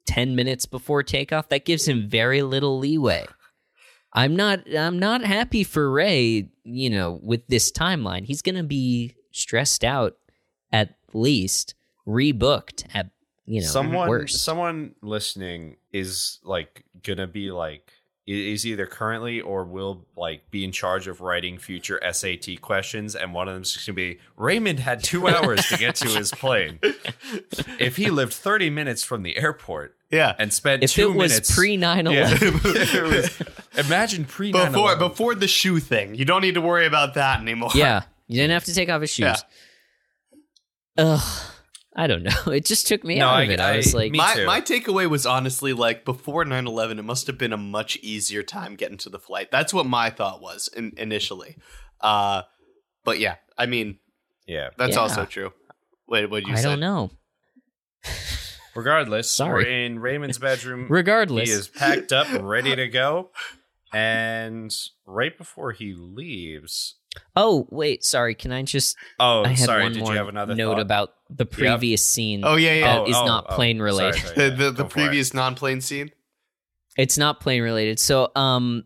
10 0.06 0.36
minutes 0.36 0.66
before 0.66 1.02
takeoff, 1.02 1.48
that 1.48 1.64
gives 1.64 1.86
him 1.86 2.08
very 2.08 2.42
little 2.42 2.78
leeway. 2.78 3.26
I'm 4.12 4.36
not 4.36 4.60
I'm 4.72 4.98
not 4.98 5.24
happy 5.24 5.64
for 5.64 5.90
Ray, 5.90 6.50
you 6.62 6.90
know, 6.90 7.18
with 7.22 7.46
this 7.48 7.72
timeline. 7.72 8.24
He's 8.24 8.42
going 8.42 8.54
to 8.54 8.62
be 8.62 9.16
stressed 9.32 9.82
out 9.82 10.16
at 10.70 10.94
least, 11.12 11.74
rebooked 12.06 12.84
at 12.94 13.10
you 13.46 13.60
know, 13.60 13.66
someone 13.66 14.28
someone 14.28 14.94
listening 15.02 15.76
is 15.92 16.38
like 16.44 16.84
gonna 17.02 17.26
be 17.26 17.50
like 17.50 17.92
is 18.26 18.64
either 18.66 18.86
currently 18.86 19.38
or 19.40 19.64
will 19.64 20.06
like 20.16 20.50
be 20.50 20.64
in 20.64 20.72
charge 20.72 21.06
of 21.08 21.20
writing 21.20 21.58
future 21.58 22.00
SAT 22.10 22.60
questions, 22.62 23.14
and 23.14 23.34
one 23.34 23.48
of 23.48 23.54
them 23.54 23.62
is 23.64 23.76
gonna 23.86 23.94
be 23.94 24.18
Raymond 24.36 24.80
had 24.80 25.02
two 25.04 25.28
hours 25.28 25.66
to 25.68 25.76
get 25.76 25.94
to 25.96 26.08
his 26.08 26.30
plane. 26.30 26.78
If 27.78 27.96
he 27.96 28.10
lived 28.10 28.32
thirty 28.32 28.70
minutes 28.70 29.04
from 29.04 29.24
the 29.24 29.36
airport 29.36 29.96
Yeah. 30.10 30.34
and 30.38 30.52
spent 30.52 30.82
if 30.82 30.92
two 30.92 31.10
it 31.10 31.14
was 31.16 31.32
minutes 31.32 31.54
pre 31.54 31.76
9 31.76 32.06
Yeah. 32.06 32.30
11 32.64 33.30
imagine 33.76 34.24
pre 34.24 34.52
before 34.52 34.96
before 34.96 35.34
the 35.34 35.48
shoe 35.48 35.78
thing. 35.78 36.14
You 36.14 36.24
don't 36.24 36.40
need 36.42 36.54
to 36.54 36.62
worry 36.62 36.86
about 36.86 37.14
that 37.14 37.40
anymore. 37.40 37.70
Yeah, 37.74 38.04
you 38.26 38.36
didn't 38.40 38.52
have 38.54 38.64
to 38.64 38.74
take 38.74 38.88
off 38.88 39.02
his 39.02 39.10
shoes. 39.10 39.44
Yeah. 40.96 41.04
ugh, 41.04 41.42
I 41.96 42.06
don't 42.06 42.22
know. 42.24 42.30
It 42.52 42.64
just 42.64 42.86
took 42.88 43.04
me 43.04 43.18
No, 43.18 43.28
out 43.28 43.34
I- 43.36 43.42
of 43.44 43.50
it. 43.50 43.60
I, 43.60 43.76
was 43.76 43.94
like, 43.94 44.10
me 44.12 44.18
my 44.18 44.44
my 44.44 44.60
takeaway 44.60 45.08
was 45.08 45.26
honestly 45.26 45.72
like 45.72 46.04
before 46.04 46.44
9-11 46.44 46.98
it 46.98 47.02
must 47.04 47.26
have 47.28 47.38
been 47.38 47.52
a 47.52 47.56
much 47.56 47.96
easier 48.02 48.42
time 48.42 48.74
getting 48.74 48.98
to 48.98 49.08
the 49.10 49.18
flight 49.18 49.50
that's 49.50 49.72
what 49.72 49.86
my 49.86 50.10
thought 50.10 50.40
was 50.42 50.68
in, 50.76 50.92
initially 50.96 51.56
uh 52.00 52.42
but 53.04 53.18
yeah 53.20 53.36
i 53.56 53.66
mean 53.66 53.98
Yeah. 54.46 54.70
that's 54.76 54.94
Yeah. 54.96 55.02
also 55.02 55.24
true 55.24 55.52
wait 56.08 56.28
what 56.30 56.40
did 56.44 56.48
you 56.48 56.56
say? 56.56 56.60
I 56.60 56.62
say 56.64 56.68
don't 56.70 56.80
know. 56.80 57.10
Regardless, 58.74 59.30
Sorry. 59.42 59.64
we're 59.64 59.70
in 59.70 59.98
Raymond's 60.00 60.38
bedroom. 60.38 60.86
Regardless, 60.90 61.48
He 61.48 61.54
is 61.54 61.68
packed 61.68 62.12
up 62.12 62.28
and 62.30 62.48
ready 62.48 62.74
to 62.74 62.88
go. 62.88 63.30
And 63.92 64.74
right 65.06 65.36
before 65.38 65.70
he 65.70 65.94
leaves, 65.94 66.96
oh 67.36 67.68
wait, 67.70 68.02
sorry. 68.04 68.34
Can 68.34 68.50
I 68.50 68.62
just? 68.62 68.96
oh, 69.20 69.44
I 69.44 69.48
had 69.50 69.58
sorry, 69.58 69.82
one 69.84 69.92
did 69.92 70.02
more 70.02 70.10
you 70.12 70.18
have 70.18 70.26
another 70.28 70.56
note 70.56 70.72
thought? 70.74 70.80
about 70.80 71.14
the 71.36 71.46
previous 71.46 72.04
scene. 72.04 72.42
oh 72.44 72.56
yeah 72.56 72.74
yeah 72.74 72.86
that 72.94 73.00
Oh, 73.00 73.06
is 73.06 73.16
oh, 73.16 73.26
not 73.26 73.46
oh, 73.48 73.54
plane 73.56 73.80
related. 73.80 74.20
sorry, 74.20 74.34
the 74.36 74.42
yeah, 74.42 74.48
the, 74.50 74.56
go 74.56 74.70
the 74.70 74.76
for 74.76 74.84
it. 74.84 74.90
previous 74.90 75.34
non-plane 75.34 75.80
scene 75.80 76.10
It's 76.96 77.18
not 77.18 77.40
plane 77.40 77.62
related. 77.62 77.98
So, 77.98 78.30
um, 78.36 78.84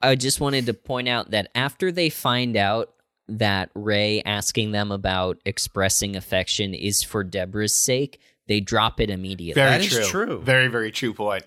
I 0.00 0.14
just 0.16 0.40
wanted 0.40 0.66
to 0.66 0.74
point 0.74 1.08
out 1.08 1.30
that 1.32 1.50
after 1.54 1.90
they 1.92 2.08
find 2.10 2.56
out 2.56 2.92
that 3.28 3.70
Ray 3.74 4.22
asking 4.24 4.72
them 4.72 4.90
about 4.92 5.38
expressing 5.44 6.16
affection 6.16 6.74
is 6.74 7.02
for 7.02 7.22
Deborah's 7.24 7.74
sake, 7.74 8.20
they 8.48 8.60
drop 8.60 9.00
it 9.00 9.10
immediately. 9.10 9.60
very 9.60 9.70
That 9.70 9.80
is 9.80 10.08
true 10.08 10.26
true. 10.26 10.40
very 10.40 10.68
very 10.68 10.90
true 10.90 11.14
point 11.14 11.44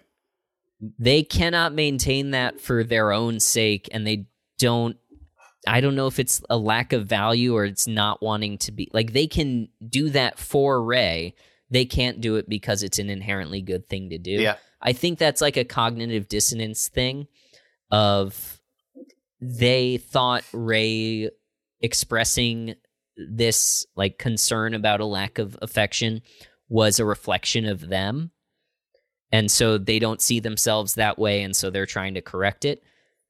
they 0.99 1.23
cannot 1.23 1.73
maintain 1.73 2.31
that 2.31 2.59
for 2.59 2.83
their 2.83 3.11
own 3.13 3.39
sake, 3.39 3.87
and 3.91 4.05
they 4.05 4.25
don't. 4.59 4.97
I 5.67 5.81
don't 5.81 5.95
know 5.95 6.07
if 6.07 6.19
it's 6.19 6.41
a 6.49 6.57
lack 6.57 6.93
of 6.93 7.07
value 7.07 7.55
or 7.55 7.65
it's 7.65 7.87
not 7.87 8.21
wanting 8.21 8.57
to 8.59 8.71
be 8.71 8.89
like 8.93 9.13
they 9.13 9.27
can 9.27 9.69
do 9.87 10.09
that 10.11 10.39
for 10.39 10.83
Ray. 10.83 11.35
They 11.69 11.85
can't 11.85 12.21
do 12.21 12.35
it 12.35 12.47
because 12.47 12.83
it's 12.83 12.99
an 12.99 13.09
inherently 13.09 13.61
good 13.61 13.87
thing 13.87 14.11
to 14.11 14.17
do. 14.17 14.31
yeah 14.31 14.57
I 14.85 14.93
think 14.93 15.17
that's 15.17 15.41
like 15.41 15.57
a 15.57 15.65
cognitive 15.65 16.27
dissonance 16.27 16.87
thing 16.87 17.27
of 17.89 18.61
they 19.41 19.97
thought 19.97 20.43
Ray 20.53 21.31
expressing 21.81 22.75
this 23.17 23.85
like 23.95 24.19
concern 24.19 24.75
about 24.75 24.99
a 24.99 25.05
lack 25.05 25.39
of 25.39 25.57
affection 25.61 26.21
was 26.69 26.99
a 26.99 27.05
reflection 27.05 27.65
of 27.65 27.89
them. 27.89 28.29
And 29.31 29.49
so 29.49 29.79
they 29.79 29.97
don't 29.97 30.21
see 30.21 30.39
themselves 30.39 30.95
that 30.95 31.17
way 31.17 31.41
and 31.41 31.55
so 31.55 31.71
they're 31.71 31.87
trying 31.87 32.13
to 32.13 32.21
correct 32.21 32.63
it. 32.63 32.83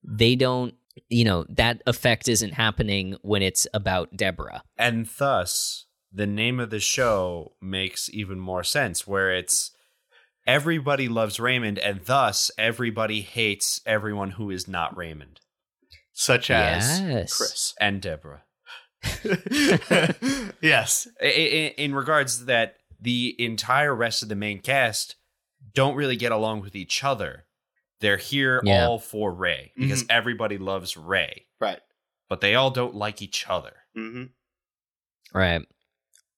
They 0.04 0.36
don't, 0.36 0.76
you 1.10 1.24
know, 1.26 1.46
that 1.50 1.82
effect 1.86 2.28
isn't 2.28 2.54
happening 2.54 3.16
when 3.22 3.42
it's 3.42 3.68
about 3.74 4.16
Deborah. 4.16 4.64
and 4.78 5.08
thus 5.18 5.86
the 6.12 6.28
name 6.28 6.60
of 6.62 6.70
the 6.70 6.80
show 6.80 7.54
makes 7.62 8.10
even 8.14 8.40
more 8.40 8.64
sense 8.64 9.06
where 9.06 9.36
it's 9.36 9.72
everybody 10.48 11.08
loves 11.10 11.40
Raymond 11.40 11.78
and 11.80 12.00
thus 12.06 12.50
everybody 12.58 13.20
hates 13.22 13.82
everyone 13.86 14.32
who 14.32 14.50
is 14.50 14.68
not 14.68 14.96
Raymond. 14.96 15.42
Such 16.14 16.50
as 16.50 17.02
Yes. 17.02 17.36
chris. 17.36 17.74
And 17.82 18.02
Deborah. 18.02 18.44
Yes. 20.62 21.08
I- 21.22 21.26
I- 21.26 21.74
in 21.78 21.94
regards 21.94 22.46
that 22.46 22.76
the 23.00 23.36
entire 23.38 23.94
rest 23.94 24.24
of 24.24 24.30
the 24.30 24.36
main 24.36 24.62
cast 24.62 25.16
don't 25.74 25.96
really 25.96 26.16
get 26.16 26.32
along 26.32 26.62
with 26.62 26.76
each 26.76 27.04
other 27.04 27.45
they're 28.02 28.18
here 28.18 28.62
Yeah. 28.64 28.86
all 28.88 29.00
for 29.00 29.34
Ray 29.34 29.72
because 29.78 30.06
everybody 30.10 30.58
loves 30.58 30.98
Ray 30.98 31.46
right 31.60 31.80
but 32.30 32.42
they 32.42 32.56
all 32.56 32.72
don't 32.72 32.96
like 32.96 33.22
each 33.22 33.46
other 33.50 33.74
mm-hmm. 33.98 34.26
Right. 35.34 35.68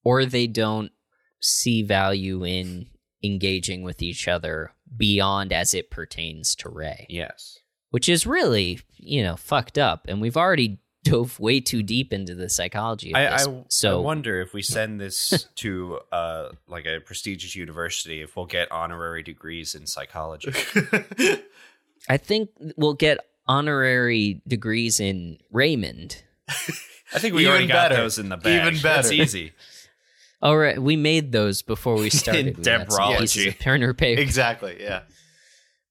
Or 0.04 0.26
they 0.26 0.48
don't 0.48 0.92
see 1.40 1.84
value 1.84 2.44
in 2.44 2.88
engaging 3.24 3.84
with 3.84 4.02
each 4.02 4.28
other 4.28 4.72
beyond 4.96 5.54
as 5.54 5.74
it 5.74 5.92
pertains 5.92 6.56
to 6.56 6.70
Ray, 6.70 7.06
yes 7.10 7.60
which 7.90 8.10
is 8.10 8.28
really, 8.28 8.80
you 8.98 9.24
know, 9.24 9.36
fucked 9.36 9.78
up. 9.78 10.06
And 10.08 10.22
we've 10.22 10.38
already 10.38 10.80
dove 11.10 11.40
way 11.40 11.60
too 11.60 11.84
deep 11.84 12.14
into 12.14 12.36
the 12.36 12.50
psychology 12.50 13.12
of 13.12 13.18
I, 13.18 13.30
this. 13.30 13.48
I, 13.48 13.64
so 13.70 14.00
I 14.00 14.04
wonder 14.04 14.42
if 14.42 14.54
we 14.54 14.62
send 14.62 15.00
this 15.00 15.48
to 15.56 16.00
uh, 16.12 16.50
like 16.68 16.86
a 16.86 17.00
prestigious 17.00 17.56
university, 17.56 18.22
if 18.22 18.36
we'll 18.36 18.46
get 18.46 18.72
honorary 18.72 19.24
degrees 19.24 19.76
in 19.76 19.88
psychology. 19.88 20.54
I 22.10 22.18
think 22.18 22.50
we'll 22.76 22.94
get 22.94 23.20
honorary 23.48 24.42
degrees 24.48 25.00
in 25.00 25.40
Raymond. 25.52 26.24
I 26.50 27.20
think 27.20 27.36
we 27.36 27.42
Even 27.42 27.52
already 27.52 27.68
got 27.68 27.92
those 27.92 28.18
in 28.18 28.30
the 28.30 28.38
bag. 28.38 28.68
Even 28.68 28.82
That's 28.82 29.10
better. 29.10 29.22
easy. 29.22 29.54
All 30.42 30.58
right, 30.58 30.80
we 30.80 30.96
made 30.96 31.32
those 31.32 31.62
before 31.62 31.96
we 31.96 32.10
started. 32.10 32.58
We 32.58 32.70
had 32.70 32.92
some 32.92 33.00
Debrology. 33.00 33.20
pieces 33.20 33.48
of 33.48 33.60
printer 33.60 33.94
paper. 33.94 34.22
exactly 34.22 34.78
yeah 34.80 35.02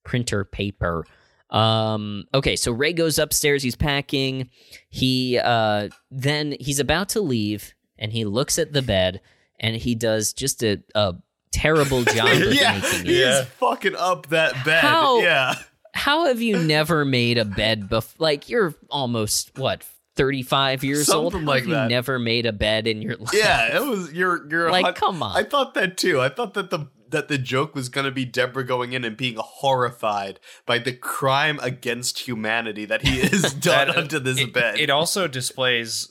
printer 0.07 0.45
paper. 0.45 1.05
Um, 1.49 2.25
okay, 2.33 2.55
so 2.55 2.71
Ray 2.71 2.93
goes 2.93 3.17
upstairs, 3.19 3.63
he's 3.63 3.75
packing. 3.75 4.49
He 4.89 5.39
uh 5.41 5.89
then 6.11 6.55
he's 6.59 6.79
about 6.79 7.09
to 7.09 7.21
leave 7.21 7.73
and 7.97 8.11
he 8.11 8.25
looks 8.25 8.59
at 8.59 8.73
the 8.73 8.81
bed 8.81 9.21
and 9.59 9.75
he 9.75 9.95
does 9.95 10.33
just 10.33 10.61
a, 10.63 10.83
a 10.93 11.15
terrible 11.51 12.03
job 12.03 12.27
of 12.29 12.53
yeah 12.53 12.79
making 12.79 13.05
he 13.05 13.21
it. 13.21 13.27
is 13.27 13.45
fucking 13.45 13.95
up 13.95 14.27
that 14.27 14.53
bed 14.65 14.81
How- 14.81 15.19
yeah 15.19 15.55
How 15.93 16.25
have 16.27 16.41
you 16.41 16.57
never 16.59 17.05
made 17.05 17.37
a 17.39 17.45
bed 17.45 17.89
before? 17.89 18.15
Like 18.19 18.49
you're 18.49 18.75
almost 18.91 19.57
what 19.57 19.83
35 20.15 20.83
years 20.83 21.09
old. 21.09 21.31
Something 21.33 21.47
How 21.47 21.53
like 21.53 21.63
you 21.65 21.71
that. 21.73 21.89
never 21.89 22.19
made 22.19 22.45
a 22.45 22.51
bed 22.53 22.87
in 22.87 23.01
your 23.01 23.15
life? 23.19 23.31
Yeah, 23.33 23.75
it 23.77 23.83
was 23.83 24.11
you're 24.13 24.47
you're 24.49 24.69
Like, 24.69 24.85
hun- 24.85 24.93
come 24.95 25.23
on. 25.23 25.35
I 25.37 25.43
thought 25.43 25.73
that 25.75 25.97
too. 25.97 26.19
I 26.21 26.29
thought 26.29 26.53
that 26.55 26.69
the 26.69 26.87
that 27.09 27.27
the 27.27 27.37
joke 27.37 27.73
was 27.75 27.89
gonna 27.89 28.11
be 28.11 28.25
Deborah 28.25 28.65
going 28.65 28.93
in 28.93 29.03
and 29.03 29.15
being 29.17 29.35
horrified 29.39 30.39
by 30.65 30.79
the 30.79 30.93
crime 30.93 31.59
against 31.61 32.19
humanity 32.27 32.85
that 32.85 33.01
he 33.03 33.19
has 33.21 33.53
done 33.53 33.87
That- 33.87 33.97
onto 33.97 34.19
this 34.19 34.39
it, 34.39 34.53
bed. 34.53 34.79
It 34.79 34.89
also 34.89 35.27
displays 35.27 36.09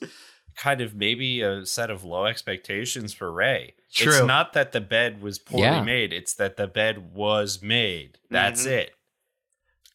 kind 0.56 0.80
of 0.80 0.94
maybe 0.94 1.42
a 1.42 1.66
set 1.66 1.90
of 1.90 2.02
low 2.04 2.24
expectations 2.26 3.12
for 3.12 3.30
Ray. 3.30 3.74
It's 3.88 3.98
True. 4.16 4.26
not 4.26 4.52
that 4.54 4.72
the 4.72 4.80
bed 4.80 5.20
was 5.22 5.38
poorly 5.38 5.64
Yeah. 5.64 5.82
made, 5.82 6.12
it's 6.12 6.32
that 6.34 6.56
the 6.56 6.66
bed 6.66 7.12
was 7.14 7.60
made. 7.62 8.18
That's 8.30 8.64
Mhm. 8.66 8.70
it. 8.70 8.92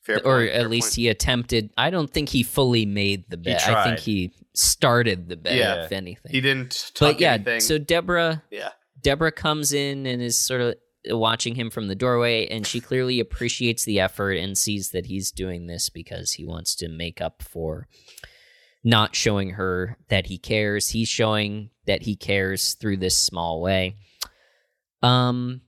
Fair 0.04 0.18
or 0.26 0.40
point, 0.40 0.52
at 0.52 0.70
least 0.70 0.88
point. 0.90 0.96
he 0.96 1.08
attempted. 1.10 1.70
I 1.78 1.90
don't 1.92 2.12
think 2.12 2.30
he 2.30 2.42
fully 2.44 2.86
made 2.88 3.26
the 3.30 3.38
bed. 3.38 3.62
I 3.62 3.84
think 3.84 4.00
he 4.00 4.32
started 4.56 5.30
the 5.30 5.36
bed, 5.38 5.58
Yeah. 5.58 5.86
if 5.86 5.92
anything. 5.92 6.32
he 6.32 6.42
didn't 6.42 6.92
talk 6.96 7.14
but 7.16 7.20
yeah, 7.20 7.34
anything. 7.34 7.60
so 7.62 7.78
Deborah 7.78 8.42
yeah, 8.52 8.70
Deborah 9.02 9.32
comes 9.32 9.74
in 9.74 10.06
and 10.08 10.22
is 10.22 10.38
sort 10.40 10.62
of 10.62 10.76
watching 11.10 11.56
him 11.56 11.70
from 11.70 11.88
the 11.88 11.96
doorway, 11.96 12.48
and 12.48 12.66
she 12.66 12.80
clearly 12.80 13.20
appreciates 13.20 13.84
the 13.84 14.00
effort 14.00 14.34
and 14.34 14.58
sees 14.58 14.92
that 14.92 15.08
he's 15.08 15.32
doing 15.32 15.68
this 15.68 15.90
because 15.90 16.34
he 16.34 16.46
wants 16.46 16.76
to 16.76 16.90
make 16.90 17.22
up 17.22 17.42
for 17.42 17.88
not 18.84 19.16
showing 19.16 19.52
her 19.52 19.98
that 20.10 20.28
he 20.28 20.38
cares. 20.38 20.90
He's 20.90 21.10
showing 21.10 21.70
that 21.86 22.04
he 22.04 22.16
cares 22.16 22.74
through 22.74 22.98
this 22.98 23.18
small 23.18 23.62
way. 23.62 23.96
Um, 25.04 25.62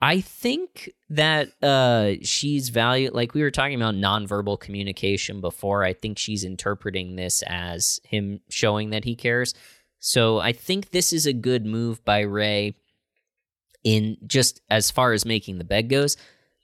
I 0.00 0.20
think 0.20 0.90
that 1.10 1.50
uh 1.62 2.14
she's 2.22 2.70
value 2.70 3.10
like 3.12 3.34
we 3.34 3.42
were 3.42 3.52
talking 3.52 3.76
about 3.80 3.94
nonverbal 3.94 4.58
communication 4.58 5.40
before. 5.40 5.84
I 5.84 5.92
think 5.92 6.18
she's 6.18 6.42
interpreting 6.42 7.14
this 7.14 7.42
as 7.46 8.00
him 8.04 8.40
showing 8.48 8.90
that 8.90 9.04
he 9.04 9.14
cares. 9.14 9.54
So 10.00 10.38
I 10.38 10.52
think 10.52 10.90
this 10.90 11.12
is 11.12 11.26
a 11.26 11.32
good 11.32 11.64
move 11.64 12.04
by 12.04 12.20
Ray 12.20 12.74
in 13.84 14.16
just 14.26 14.60
as 14.70 14.90
far 14.90 15.12
as 15.12 15.24
making 15.24 15.58
the 15.58 15.64
bed 15.64 15.88
goes. 15.88 16.16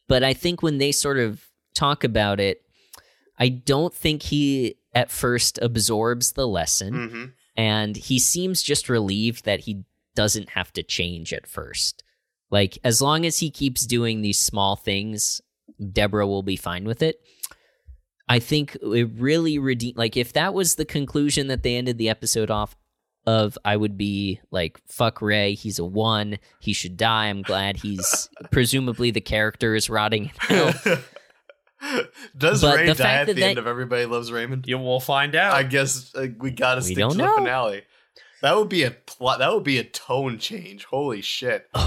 But 0.06 0.22
I 0.22 0.34
think 0.34 0.62
when 0.62 0.78
they 0.78 0.92
sort 0.92 1.18
of 1.18 1.44
talk 1.74 2.04
about 2.04 2.40
it, 2.40 2.62
I 3.38 3.48
don't 3.48 3.94
think 3.94 4.22
he 4.22 4.76
at 4.94 5.10
first 5.10 5.58
absorbs 5.60 6.32
the 6.32 6.46
lesson 6.46 7.08
hmm 7.08 7.24
and 7.58 7.96
he 7.96 8.20
seems 8.20 8.62
just 8.62 8.88
relieved 8.88 9.44
that 9.44 9.58
he 9.58 9.82
doesn't 10.14 10.50
have 10.50 10.72
to 10.74 10.82
change 10.84 11.32
at 11.32 11.44
first. 11.44 12.04
Like 12.52 12.78
as 12.84 13.02
long 13.02 13.26
as 13.26 13.40
he 13.40 13.50
keeps 13.50 13.84
doing 13.84 14.22
these 14.22 14.38
small 14.38 14.76
things, 14.76 15.40
Deborah 15.92 16.26
will 16.26 16.44
be 16.44 16.54
fine 16.56 16.84
with 16.84 17.02
it. 17.02 17.20
I 18.28 18.38
think 18.38 18.76
it 18.80 19.10
really 19.16 19.58
redeemed. 19.58 19.96
like 19.96 20.16
if 20.16 20.32
that 20.34 20.54
was 20.54 20.76
the 20.76 20.84
conclusion 20.84 21.48
that 21.48 21.64
they 21.64 21.74
ended 21.74 21.98
the 21.98 22.08
episode 22.08 22.48
off 22.50 22.76
of, 23.28 23.58
I 23.64 23.76
would 23.76 23.98
be 23.98 24.40
like, 24.50 24.80
fuck 24.86 25.20
Ray, 25.20 25.54
he's 25.54 25.78
a 25.78 25.84
one, 25.84 26.38
he 26.60 26.72
should 26.72 26.96
die. 26.96 27.26
I'm 27.26 27.42
glad 27.42 27.76
he's 27.76 28.28
presumably 28.50 29.10
the 29.10 29.20
character 29.20 29.74
is 29.74 29.90
rotting 29.90 30.24
in 30.24 30.30
hell. 30.56 30.72
Does 32.36 32.62
But 32.62 32.76
Ray 32.76 32.86
the 32.86 32.94
die 32.94 33.12
at 33.14 33.26
the 33.26 33.34
they- 33.34 33.42
end 33.44 33.58
of 33.58 33.66
Everybody 33.66 34.04
Loves 34.06 34.32
Raymond? 34.32 34.66
You 34.66 34.78
will 34.78 35.00
find 35.00 35.34
out. 35.36 35.54
I 35.54 35.62
guess 35.62 36.12
uh, 36.14 36.26
we 36.38 36.50
gotta 36.50 36.80
We 36.80 36.84
stick 36.86 36.96
don't 36.98 37.12
to 37.12 37.18
know. 37.18 37.30
the 37.36 37.42
finale. 37.42 37.82
That 38.42 38.56
would 38.56 38.68
be 38.68 38.82
a 38.84 38.90
plot. 38.92 39.38
That 39.40 39.52
would 39.52 39.64
be 39.64 39.78
a 39.78 39.84
tone 39.84 40.38
change. 40.38 40.84
Holy 40.86 41.20
shit! 41.20 41.68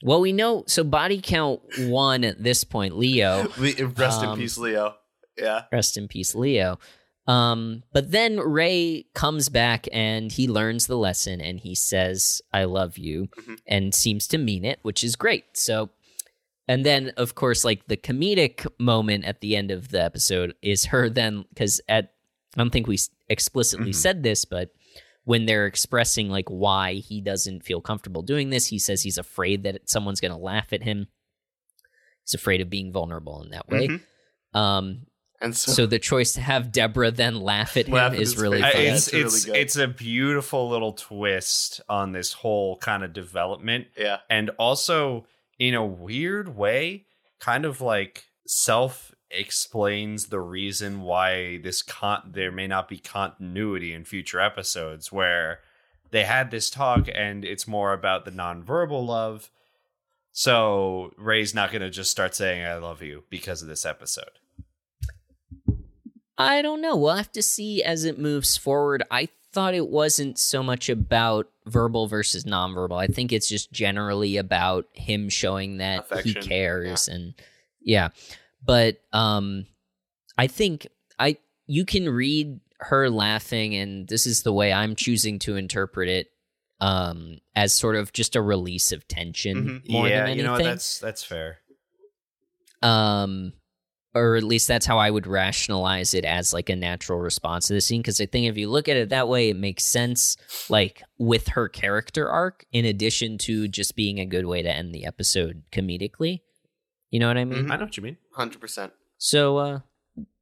Well, 0.00 0.20
we 0.20 0.32
know 0.32 0.62
so 0.68 0.84
body 0.84 1.20
count 1.20 1.60
one 1.80 2.22
at 2.22 2.40
this 2.40 2.62
point, 2.62 2.96
Leo. 2.96 3.48
Le- 3.58 3.86
Rest 3.86 4.22
Um, 4.22 4.34
in 4.34 4.38
peace, 4.38 4.56
Leo. 4.56 4.94
Yeah. 5.36 5.62
rest 5.72 5.96
in 5.96 6.06
peace 6.06 6.36
leo 6.36 6.78
Um, 7.28 7.82
but 7.92 8.10
then 8.10 8.40
Ray 8.40 9.04
comes 9.14 9.48
back 9.50 9.86
and 9.92 10.32
he 10.32 10.48
learns 10.48 10.86
the 10.86 10.96
lesson 10.96 11.40
and 11.42 11.60
he 11.60 11.74
says, 11.74 12.40
I 12.54 12.64
love 12.64 12.96
you, 12.96 13.28
Mhm. 13.38 13.58
and 13.66 13.94
seems 13.94 14.26
to 14.28 14.38
mean 14.38 14.64
it, 14.64 14.78
which 14.82 15.04
is 15.04 15.14
great. 15.14 15.44
So, 15.56 15.90
and 16.66 16.86
then, 16.86 17.10
of 17.18 17.34
course, 17.34 17.64
like 17.66 17.86
the 17.86 17.98
comedic 17.98 18.66
moment 18.78 19.24
at 19.26 19.40
the 19.42 19.56
end 19.56 19.70
of 19.70 19.90
the 19.90 20.02
episode 20.02 20.54
is 20.62 20.86
her 20.86 21.10
then, 21.10 21.44
because 21.50 21.82
at, 21.86 22.14
I 22.56 22.58
don't 22.62 22.70
think 22.70 22.86
we 22.86 22.98
explicitly 23.28 23.90
Mhm. 23.90 23.94
said 23.94 24.22
this, 24.22 24.46
but 24.46 24.70
when 25.24 25.44
they're 25.44 25.66
expressing 25.66 26.30
like 26.30 26.48
why 26.48 26.94
he 26.94 27.20
doesn't 27.20 27.62
feel 27.62 27.82
comfortable 27.82 28.22
doing 28.22 28.48
this, 28.48 28.68
he 28.68 28.78
says 28.78 29.02
he's 29.02 29.18
afraid 29.18 29.64
that 29.64 29.90
someone's 29.90 30.20
going 30.20 30.32
to 30.32 30.38
laugh 30.38 30.72
at 30.72 30.82
him. 30.82 31.08
He's 32.24 32.32
afraid 32.32 32.62
of 32.62 32.70
being 32.70 32.90
vulnerable 32.90 33.42
in 33.42 33.50
that 33.50 33.68
way. 33.68 33.88
Mhm. 33.88 34.00
Um, 34.58 35.06
And 35.40 35.56
so, 35.56 35.72
so 35.72 35.86
the 35.86 35.98
choice 35.98 36.32
to 36.32 36.40
have 36.40 36.72
Deborah 36.72 37.12
then 37.12 37.40
laugh 37.40 37.76
at 37.76 37.86
him 37.86 37.94
Laugh 37.94 38.12
at 38.12 38.18
is 38.18 38.32
his 38.32 38.42
really 38.42 38.60
funny. 38.60 38.86
It's 38.86 39.08
it's 39.08 39.46
really 39.46 39.60
it's 39.60 39.76
a 39.76 39.86
beautiful 39.86 40.68
little 40.68 40.92
twist 40.92 41.80
on 41.88 42.12
this 42.12 42.32
whole 42.32 42.76
kind 42.78 43.04
of 43.04 43.12
development. 43.12 43.86
Yeah. 43.96 44.18
and 44.28 44.50
also 44.58 45.26
in 45.58 45.74
a 45.74 45.84
weird 45.84 46.56
way 46.56 47.06
kind 47.38 47.64
of 47.64 47.80
like 47.80 48.24
self 48.46 49.14
explains 49.30 50.26
the 50.26 50.40
reason 50.40 51.02
why 51.02 51.58
this 51.58 51.82
con 51.82 52.30
there 52.32 52.50
may 52.50 52.66
not 52.66 52.88
be 52.88 52.98
continuity 52.98 53.92
in 53.92 54.04
future 54.04 54.40
episodes 54.40 55.12
where 55.12 55.60
they 56.10 56.24
had 56.24 56.50
this 56.50 56.70
talk 56.70 57.08
and 57.14 57.44
it's 57.44 57.68
more 57.68 57.92
about 57.92 58.24
the 58.24 58.30
nonverbal 58.32 59.06
love. 59.06 59.50
So 60.32 61.12
ray's 61.16 61.54
not 61.54 61.70
going 61.70 61.82
to 61.82 61.90
just 61.90 62.10
start 62.10 62.34
saying 62.34 62.64
i 62.64 62.74
love 62.76 63.02
you 63.02 63.24
because 63.30 63.62
of 63.62 63.68
this 63.68 63.84
episode 63.84 64.38
I 66.38 66.62
don't 66.62 66.80
know. 66.80 66.96
We'll 66.96 67.16
have 67.16 67.32
to 67.32 67.42
see 67.42 67.82
as 67.82 68.04
it 68.04 68.18
moves 68.18 68.56
forward. 68.56 69.02
I 69.10 69.28
thought 69.52 69.74
it 69.74 69.88
wasn't 69.88 70.38
so 70.38 70.62
much 70.62 70.88
about 70.88 71.48
verbal 71.66 72.06
versus 72.06 72.44
nonverbal. 72.44 72.96
I 73.02 73.08
think 73.08 73.32
it's 73.32 73.48
just 73.48 73.72
generally 73.72 74.36
about 74.36 74.86
him 74.92 75.28
showing 75.28 75.78
that 75.78 76.00
Affection, 76.00 76.42
he 76.42 76.48
cares 76.48 77.08
and 77.08 77.34
yeah. 77.80 78.10
But 78.64 79.00
um 79.12 79.66
I 80.36 80.46
think 80.46 80.86
I 81.18 81.38
you 81.66 81.84
can 81.84 82.08
read 82.08 82.60
her 82.80 83.10
laughing 83.10 83.74
and 83.74 84.06
this 84.06 84.24
is 84.26 84.42
the 84.44 84.52
way 84.52 84.72
I'm 84.72 84.94
choosing 84.94 85.40
to 85.40 85.56
interpret 85.56 86.08
it 86.08 86.30
um 86.80 87.38
as 87.56 87.72
sort 87.74 87.96
of 87.96 88.12
just 88.12 88.36
a 88.36 88.42
release 88.42 88.92
of 88.92 89.08
tension 89.08 89.82
Mhm. 89.84 89.90
more 89.90 90.06
yeah 90.06 90.18
than 90.20 90.24
anything. 90.28 90.38
you 90.38 90.44
know 90.44 90.58
that's 90.58 91.00
that's 91.00 91.24
fair 91.24 91.58
um 92.82 93.52
or 94.18 94.36
at 94.36 94.42
least 94.42 94.68
that's 94.68 94.84
how 94.86 94.98
I 94.98 95.10
would 95.10 95.26
rationalize 95.26 96.12
it 96.14 96.24
as 96.24 96.52
like 96.52 96.68
a 96.68 96.76
natural 96.76 97.18
response 97.18 97.66
to 97.68 97.74
the 97.74 97.80
scene 97.80 98.00
because 98.02 98.20
I 98.20 98.26
think 98.26 98.46
if 98.46 98.56
you 98.58 98.68
look 98.68 98.88
at 98.88 98.96
it 98.96 99.08
that 99.10 99.28
way 99.28 99.48
it 99.50 99.56
makes 99.56 99.84
sense 99.84 100.36
like 100.68 101.02
with 101.18 101.48
her 101.48 101.68
character 101.68 102.28
arc 102.28 102.64
in 102.72 102.84
addition 102.84 103.38
to 103.38 103.68
just 103.68 103.96
being 103.96 104.18
a 104.20 104.26
good 104.26 104.46
way 104.46 104.62
to 104.62 104.70
end 104.70 104.94
the 104.94 105.04
episode 105.06 105.62
comedically 105.72 106.40
you 107.10 107.18
know 107.20 107.28
what 107.28 107.38
I 107.38 107.44
mean 107.44 107.64
Mhm. 107.66 107.70
i 107.72 107.76
know 107.76 107.84
what 107.84 107.96
you 107.96 108.02
mean 108.02 108.16
100%. 108.36 108.90
so 109.16 109.56
uh 109.58 109.80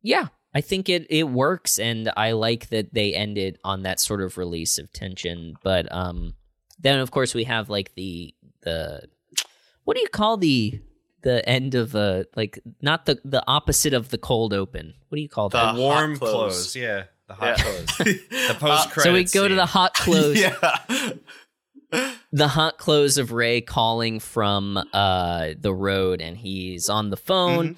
yeah 0.03 0.29
I 0.55 0.63
think 0.63 0.89
it 0.89 1.07
it 1.11 1.25
works 1.25 1.79
and 1.79 2.11
I 2.17 2.33
like 2.33 2.71
that 2.71 2.95
they 2.95 3.15
ended 3.15 3.59
on 3.63 3.83
that 3.83 4.01
sort 4.01 4.23
of 4.23 4.39
release 4.39 4.79
of 4.79 4.91
tension 4.93 5.55
but 5.63 5.91
um 5.93 6.35
then 6.79 6.99
of 6.99 7.11
course 7.11 7.35
we 7.35 7.45
have 7.45 7.69
like 7.69 7.95
the 7.95 8.35
the 8.63 9.03
what 9.85 9.97
do 9.97 10.03
you 10.03 10.09
call 10.09 10.37
the 10.39 10.81
the 11.23 11.47
end 11.49 11.75
of 11.75 11.95
a 11.95 12.27
like 12.37 12.59
not 12.83 13.07
the 13.07 13.19
the 13.25 13.43
opposite 13.47 13.93
of 13.95 14.11
the 14.11 14.19
cold 14.19 14.53
open 14.53 14.95
what 15.09 15.17
do 15.17 15.23
you 15.23 15.29
call 15.29 15.49
that 15.49 15.75
the 15.75 15.81
warm 15.81 16.13
hot 16.13 16.19
close. 16.19 16.33
close. 16.33 16.77
yeah 16.77 17.05
the 17.29 17.35
hot 17.35 17.59
Yeah. 17.59 17.65
close 17.65 17.97
the 17.99 18.21
Uh, 18.51 18.55
post 18.55 18.91
credit 18.91 19.03
so 19.09 19.13
we 19.13 19.25
go 19.25 19.49
to 19.49 19.55
the 19.55 19.67
hot 19.67 19.95
close 20.05 20.39
yeah. 20.39 20.77
the 22.33 22.49
hot 22.49 22.79
close 22.79 23.17
of 23.19 23.33
Ray 23.33 23.61
calling 23.61 24.21
from 24.21 24.77
uh 24.93 25.51
the 25.59 25.73
road 25.75 26.21
and 26.21 26.37
he's 26.37 26.89
on 26.89 27.11
the 27.11 27.17
phone 27.17 27.77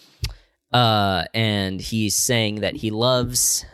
uh 0.73 1.25
and 1.35 1.81
he's 1.81 2.15
saying 2.17 2.57
that 2.57 2.77
he 2.77 2.91
loves 2.91 3.65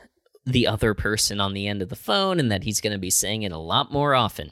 the 0.46 0.66
other 0.66 0.92
person 0.92 1.40
on 1.40 1.54
the 1.54 1.66
end 1.66 1.80
of 1.82 1.88
the 1.88 1.96
phone 1.96 2.38
and 2.38 2.52
that 2.52 2.64
he's 2.64 2.80
going 2.80 2.92
to 2.92 2.98
be 2.98 3.10
saying 3.10 3.42
it 3.44 3.50
a 3.52 3.56
lot 3.58 3.90
more 3.90 4.14
often. 4.14 4.50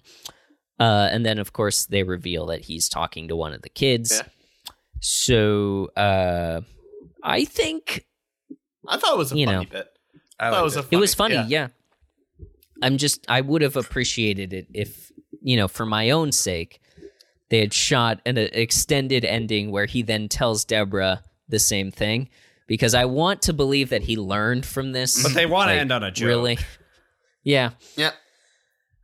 Uh 0.80 1.08
and 1.12 1.26
then 1.26 1.38
of 1.38 1.52
course 1.52 1.84
they 1.84 2.02
reveal 2.02 2.46
that 2.46 2.62
he's 2.62 2.88
talking 2.88 3.28
to 3.28 3.36
one 3.36 3.52
of 3.52 3.62
the 3.62 3.68
kids. 3.68 4.12
Yeah. 4.16 4.28
So 5.02 5.90
uh 5.96 6.60
I 7.22 7.44
think 7.44 8.06
I 8.88 8.96
thought 8.96 9.14
it 9.14 9.18
was 9.18 9.32
a 9.32 9.36
You 9.36 9.46
funny 9.46 9.64
know. 9.64 9.70
bit. 9.70 9.88
I 10.38 10.50
thought 10.50 10.60
it 10.60 10.64
was 10.64 10.76
it. 10.76 10.84
a 10.84 10.88
it 10.92 10.96
was 10.96 11.14
funny, 11.14 11.34
yeah. 11.34 11.46
yeah. 11.48 11.68
I'm 12.80 12.96
just 12.96 13.24
I 13.28 13.40
would 13.40 13.62
have 13.62 13.76
appreciated 13.76 14.52
it 14.52 14.66
if, 14.72 15.12
you 15.40 15.56
know, 15.56 15.68
for 15.68 15.84
my 15.86 16.10
own 16.10 16.32
sake, 16.32 16.80
they 17.50 17.60
had 17.60 17.74
shot 17.74 18.20
an 18.26 18.38
uh, 18.38 18.48
extended 18.52 19.24
ending 19.24 19.70
where 19.70 19.86
he 19.86 20.02
then 20.02 20.28
tells 20.28 20.64
Deborah 20.64 21.22
the 21.48 21.58
same 21.58 21.90
thing 21.90 22.28
because 22.66 22.94
I 22.94 23.04
want 23.04 23.42
to 23.42 23.52
believe 23.52 23.90
that 23.90 24.02
he 24.02 24.16
learned 24.16 24.64
from 24.64 24.92
this. 24.92 25.22
But 25.22 25.34
they 25.34 25.46
want 25.46 25.70
to 25.70 25.74
end 25.74 25.92
on 25.92 26.02
a 26.02 26.10
joke. 26.10 26.26
Really? 26.26 26.58
Yeah. 27.44 27.70
Yeah. 27.96 28.12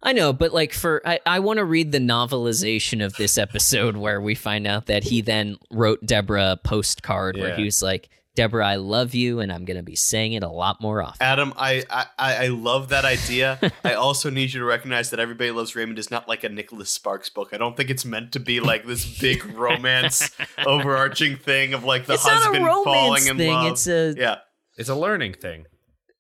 I 0.03 0.12
know, 0.12 0.33
but 0.33 0.53
like 0.53 0.73
for 0.73 1.03
I, 1.05 1.19
I 1.27 1.41
want 1.41 1.59
to 1.59 1.65
read 1.65 1.91
the 1.93 1.99
novelization 1.99 3.05
of 3.05 3.15
this 3.16 3.37
episode 3.39 3.97
where 4.05 4.20
we 4.20 4.35
find 4.35 4.66
out 4.66 4.87
that 4.87 5.05
he 5.05 5.20
then 5.23 5.57
wrote 5.73 6.05
Deborah 6.07 6.53
a 6.53 6.57
postcard 6.57 7.37
where 7.37 7.49
Yeah. 7.51 7.57
he 7.57 7.65
was 7.65 7.83
like, 7.83 8.09
Deborah, 8.37 8.65
I 8.65 8.77
love 8.77 9.16
you, 9.16 9.41
and 9.41 9.51
I'm 9.53 9.65
gonna 9.65 9.83
be 9.83 9.97
saying 9.97 10.35
it 10.35 10.45
a 10.45 10.49
lot 10.49 10.81
more 10.81 11.03
often. 11.03 11.16
Adam, 11.20 11.53
I, 11.57 11.83
I 11.91 12.07
I 12.16 12.35
I 12.45 12.47
love 12.47 12.91
that 12.91 13.05
idea. 13.05 13.59
I 13.85 13.95
also 13.95 14.31
need 14.31 14.53
you 14.53 14.61
to 14.61 14.65
recognize 14.65 15.11
that 15.11 15.19
Everybody 15.19 15.51
Loves 15.51 15.75
Raymond 15.75 15.99
is 15.99 16.09
not 16.12 16.29
like 16.29 16.45
a 16.45 16.49
Nicholas 16.49 16.89
Sparks 16.89 17.29
book. 17.29 17.49
I 17.53 17.57
don't 17.59 17.77
think 17.77 17.91
it's 17.91 18.05
meant 18.05 18.31
to 18.35 18.39
be 18.41 18.61
like 18.61 18.87
this 18.87 19.19
big 19.19 19.45
romance 19.57 20.31
overarching 20.65 21.37
thing 21.37 21.75
of 21.75 21.83
like 21.83 22.07
the 22.07 22.15
it's 22.15 22.25
not 22.25 22.35
a 22.35 22.45
husband 22.45 22.65
falling 22.65 22.85
romance 23.09 23.29
in 23.29 23.37
thing. 23.39 23.53
love. 23.53 23.73
It's 23.73 23.87
a 23.89 24.15
yeah. 24.16 24.37
It's 24.77 24.89
a 24.89 24.95
learning 24.95 25.33
thing. 25.35 25.66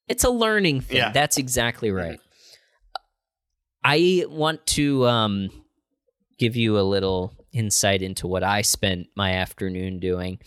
it's 0.08 0.24
a 0.24 0.30
learning 0.30 0.80
thing. 0.80 0.96
Yeah. 0.96 1.12
That's 1.12 1.38
exactly 1.38 1.92
right. 1.92 2.18
I 3.90 4.26
want 4.28 4.66
to 4.66 5.06
um, 5.06 5.48
give 6.38 6.56
you 6.56 6.78
a 6.78 6.82
little 6.82 7.32
insight 7.54 8.02
into 8.02 8.26
what 8.26 8.44
I 8.44 8.60
spent 8.60 9.06
my 9.16 9.32
afternoon 9.32 9.98
doing. 9.98 10.40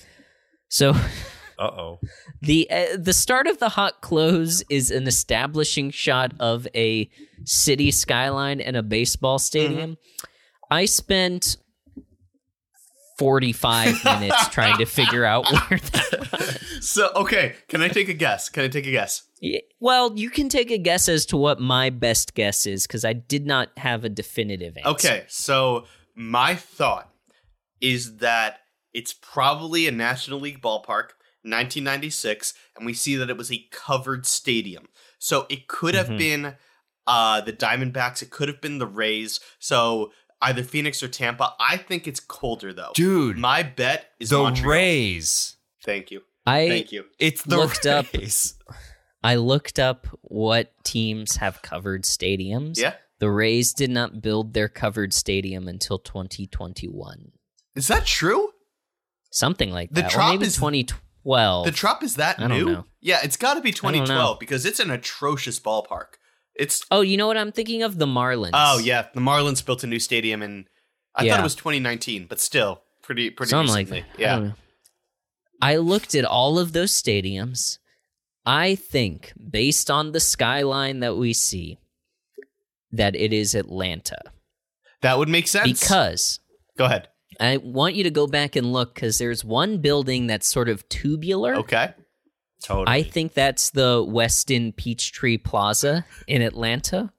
So 0.70 0.94
Uh 1.60 1.64
oh. 1.66 2.00
the 2.42 2.68
the 2.98 3.14
start 3.14 3.46
of 3.46 3.60
the 3.60 3.70
hot 3.70 4.02
close 4.02 4.64
is 4.70 4.90
an 4.90 5.08
establishing 5.08 5.92
shot 5.92 6.34
of 6.40 6.68
a 6.74 7.10
city 7.44 7.92
skyline 7.92 8.62
and 8.62 8.76
a 8.76 8.82
baseball 8.84 9.38
stadium. 9.38 9.98
I 10.72 10.86
spent 10.86 11.58
45 13.22 14.04
minutes 14.06 14.48
trying 14.50 14.80
to 14.80 14.86
figure 14.86 15.24
out 15.24 15.46
where 15.52 15.80
that 15.80 16.28
was. 16.32 16.88
So 16.88 17.12
okay, 17.16 17.54
can 17.68 17.82
I 17.84 17.88
take 17.88 18.10
a 18.10 18.14
guess? 18.16 18.50
Can 18.50 18.64
I 18.64 18.68
take 18.68 18.88
a 18.88 18.92
guess? 18.92 19.24
Yeah, 19.40 19.60
Well, 19.80 20.18
you 20.18 20.32
can 20.32 20.50
take 20.50 20.72
a 20.72 20.78
guess 20.80 21.08
as 21.08 21.26
to 21.28 21.38
what 21.38 21.60
my 21.60 21.92
best 21.92 22.34
guess 22.34 22.66
is 22.66 22.88
because 22.88 23.06
I 23.06 23.14
did 23.14 23.46
not 23.46 23.70
have 23.78 24.04
a 24.04 24.10
definitive 24.10 24.76
answer. 24.78 24.90
Okay, 24.90 25.24
so 25.28 25.86
my 26.16 26.56
thought 26.56 27.12
is 27.80 28.18
that 28.18 28.60
it's 28.94 29.14
probably 29.14 29.88
a 29.88 29.92
National 29.92 30.40
League 30.40 30.62
ballpark, 30.62 31.10
1996, 31.44 32.54
and 32.76 32.86
we 32.86 32.94
see 32.94 33.16
that 33.16 33.30
it 33.30 33.38
was 33.38 33.52
a 33.52 33.66
covered 33.72 34.26
stadium. 34.26 34.88
So 35.20 35.46
it 35.50 35.68
could 35.68 35.94
have 35.96 36.10
Mhm. 36.10 36.18
been 36.18 36.56
uh, 37.08 37.42
the 37.42 37.52
Diamondbacks, 37.52 38.22
it 38.22 38.30
could 38.30 38.48
have 38.48 38.62
been 38.62 38.78
the 38.78 38.86
Rays. 38.86 39.40
So 39.58 40.14
either 40.42 40.64
Phoenix 40.64 41.02
or 41.04 41.08
Tampa. 41.08 41.54
I 41.60 41.78
think 41.78 42.08
it's 42.08 42.20
colder 42.20 42.74
though. 42.74 42.92
Dude, 42.96 43.38
My 43.38 43.64
bet 43.64 44.12
is 44.20 44.30
the 44.30 44.38
Montreal. 44.40 44.72
Rays. 44.72 45.56
Thank 45.84 46.12
you. 46.12 46.22
I 46.46 46.68
Thank 46.68 46.92
you. 46.92 47.06
It's 47.20 47.44
the 47.44 47.58
Looked 47.58 47.86
up- 47.86 48.08
Rays. 48.14 48.56
I 49.24 49.36
looked 49.36 49.78
up 49.78 50.08
what 50.22 50.74
teams 50.84 51.36
have 51.36 51.62
covered 51.62 52.04
stadiums. 52.04 52.80
Yeah. 52.80 52.96
The 53.20 53.30
Rays 53.30 53.72
did 53.74 53.92
not 53.92 54.20
build 54.22 54.54
their 54.56 54.68
covered 54.68 55.14
stadium 55.14 55.68
until 55.68 56.00
2021. 56.00 57.32
Is 57.76 57.88
that 57.88 58.06
true? 58.08 58.50
Something 59.32 59.72
like 59.72 59.92
The 59.92 60.02
that. 60.02 60.12
Trop 60.12 60.30
or 60.30 60.34
maybe 60.34 60.48
is- 60.48 60.56
2012. 60.56 61.66
The 61.66 61.72
Trop 61.72 62.02
is 62.04 62.16
that 62.16 62.40
I 62.40 62.48
don't 62.48 62.58
new? 62.58 62.66
know. 62.66 62.86
Yeah, 63.00 63.20
it's 63.24 63.38
got 63.38 63.54
to 63.54 63.62
be 63.62 63.72
2012 63.72 64.40
because 64.40 64.66
it's 64.66 64.80
an 64.80 64.90
atrocious 64.90 65.60
ballpark. 65.60 66.16
It's 66.56 66.86
oh, 66.92 67.02
you 67.02 67.18
know 67.18 67.28
what 67.28 67.38
I'm 67.38 67.52
thinking 67.52 67.84
of? 67.84 67.98
The 67.98 68.06
Marlins. 68.06 68.52
Oh 68.54 68.80
yeah, 68.80 69.08
the 69.14 69.22
Marlins 69.22 69.66
built 69.66 69.84
a 69.84 69.88
new 69.88 70.00
stadium 70.00 70.42
in 70.42 70.66
I 71.16 71.28
thought 71.28 71.40
it 71.40 71.44
was 71.44 71.56
2019, 71.56 72.28
but 72.28 72.40
still 72.40 72.82
pretty 73.02 73.30
pretty 73.30 73.50
Something 73.50 73.74
like 73.74 73.90
recently. 73.90 74.02
I 74.02 74.22
yeah. 74.22 74.36
don't 74.36 74.48
know. 74.50 74.54
I 75.62 75.76
looked 75.78 76.16
at 76.16 76.26
all 76.26 76.60
of 76.60 76.74
those 76.74 76.92
stadiums. 76.92 77.78
I 78.44 78.74
think, 78.74 79.34
based 79.52 79.92
on 79.92 80.14
the 80.14 80.20
skyline 80.20 81.02
that 81.02 81.16
we 81.16 81.32
see, 81.32 81.78
that 82.92 83.16
it 83.16 83.32
is 83.32 83.54
Atlanta. 83.54 84.18
That 85.02 85.20
would 85.20 85.30
make 85.30 85.48
sense. 85.48 85.80
Because 85.80 86.40
Go 86.78 86.86
ahead. 86.86 87.10
I 87.40 87.58
want 87.58 87.96
you 87.96 88.04
to 88.04 88.12
go 88.12 88.28
back 88.28 88.56
and 88.56 88.74
look 88.74 88.96
because 88.96 89.18
there's 89.18 89.44
one 89.46 89.78
building 89.78 90.28
that's 90.28 90.48
sort 90.48 90.70
of 90.70 90.88
tubular. 90.90 91.56
Okay. 91.56 91.94
Totally. 92.64 92.86
I 92.88 93.04
think 93.04 93.34
that's 93.34 93.72
the 93.72 94.06
Westin 94.06 94.76
Peachtree 94.76 95.38
Plaza 95.38 96.06
in 96.28 96.42
Atlanta, 96.42 97.12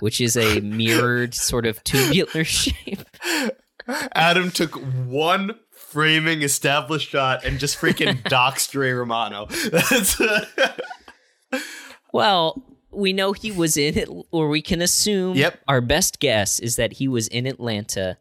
which 0.00 0.20
is 0.20 0.36
a 0.36 0.60
mirrored 0.62 1.34
sort 1.34 1.66
of 1.66 1.82
tubular 1.84 2.44
shape. 2.44 3.04
Adam 4.14 4.50
took 4.50 4.74
one 5.06 5.52
framing 5.70 6.42
established 6.42 7.10
shot 7.10 7.44
and 7.44 7.58
just 7.58 7.78
freaking 7.78 8.22
doxed 8.24 8.76
Ray 8.76 8.92
Romano. 8.92 9.46
Well, 12.12 12.64
we 12.90 13.12
know 13.12 13.32
he 13.32 13.52
was 13.52 13.76
in 13.76 13.96
it, 13.98 14.08
or 14.30 14.48
we 14.48 14.62
can 14.62 14.80
assume. 14.80 15.36
Yep. 15.36 15.60
Our 15.68 15.80
best 15.80 16.18
guess 16.18 16.58
is 16.58 16.76
that 16.76 16.94
he 16.94 17.06
was 17.06 17.28
in 17.28 17.46
Atlanta 17.46 18.16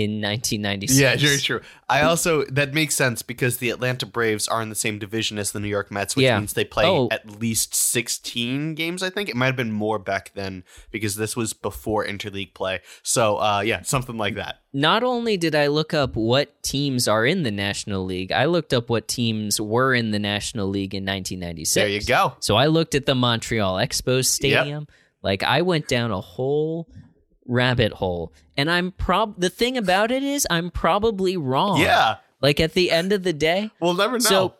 in 0.00 0.20
1996. 0.20 0.98
yeah, 1.00 1.16
very 1.16 1.38
true. 1.38 1.60
I 1.88 2.02
also 2.02 2.44
that 2.46 2.72
makes 2.72 2.94
sense 2.94 3.22
because 3.22 3.58
the 3.58 3.68
Atlanta 3.70 4.06
Braves 4.06 4.48
are 4.48 4.62
in 4.62 4.68
the 4.70 4.74
same 4.74 4.98
division 4.98 5.38
as 5.38 5.52
the 5.52 5.60
New 5.60 5.68
York 5.68 5.90
Mets, 5.90 6.16
which 6.16 6.24
Yeah. 6.24 6.38
means 6.38 6.54
they 6.54 6.64
play 6.64 6.84
Oh. 6.86 7.08
at 7.10 7.40
least 7.40 7.74
sixteen 7.74 8.74
games. 8.74 9.02
I 9.02 9.10
think 9.10 9.28
it 9.28 9.36
might 9.36 9.46
have 9.46 9.56
been 9.56 9.72
more 9.72 9.98
back 9.98 10.32
then 10.34 10.64
because 10.90 11.16
this 11.16 11.36
was 11.36 11.52
before 11.52 12.06
interleague 12.06 12.54
play. 12.54 12.80
So, 13.02 13.36
uh, 13.36 13.60
yeah, 13.64 13.82
something 13.82 14.16
like 14.16 14.34
that. 14.36 14.60
Not 14.72 15.02
only 15.02 15.36
did 15.36 15.54
I 15.54 15.66
look 15.66 15.92
up 15.92 16.16
what 16.16 16.62
teams 16.62 17.06
are 17.06 17.26
in 17.26 17.42
the 17.42 17.50
National 17.50 18.04
League, 18.04 18.32
I 18.32 18.46
looked 18.46 18.72
up 18.72 18.88
what 18.88 19.06
teams 19.06 19.60
were 19.60 19.94
in 19.94 20.12
the 20.12 20.18
National 20.18 20.66
League 20.68 20.94
in 20.94 21.04
1996. 21.04 21.74
There 21.74 21.88
you 21.88 22.00
go. 22.02 22.36
So 22.40 22.56
I 22.56 22.66
looked 22.66 22.94
at 22.94 23.04
the 23.04 23.14
Montreal 23.14 23.74
Expos 23.76 24.26
Stadium. 24.26 24.86
Like 25.22 25.42
I 25.42 25.62
went 25.62 25.88
down 25.88 26.10
a 26.10 26.20
whole 26.20 26.88
rabbit 27.46 27.92
hole. 27.94 28.32
And 28.56 28.70
I'm 28.70 28.92
prob 28.92 29.34
the 29.40 29.50
thing 29.50 29.76
about 29.76 30.10
it 30.10 30.22
is 30.22 30.46
I'm 30.50 30.70
probably 30.70 31.36
wrong. 31.36 31.80
Yeah, 31.80 32.16
Like 32.40 32.60
at 32.60 32.74
the 32.74 32.90
end 32.90 33.12
of 33.12 33.22
the 33.22 33.32
day, 33.32 33.70
we'll 33.80 33.94
never 33.94 34.14
know. 34.14 34.18
So- 34.18 34.54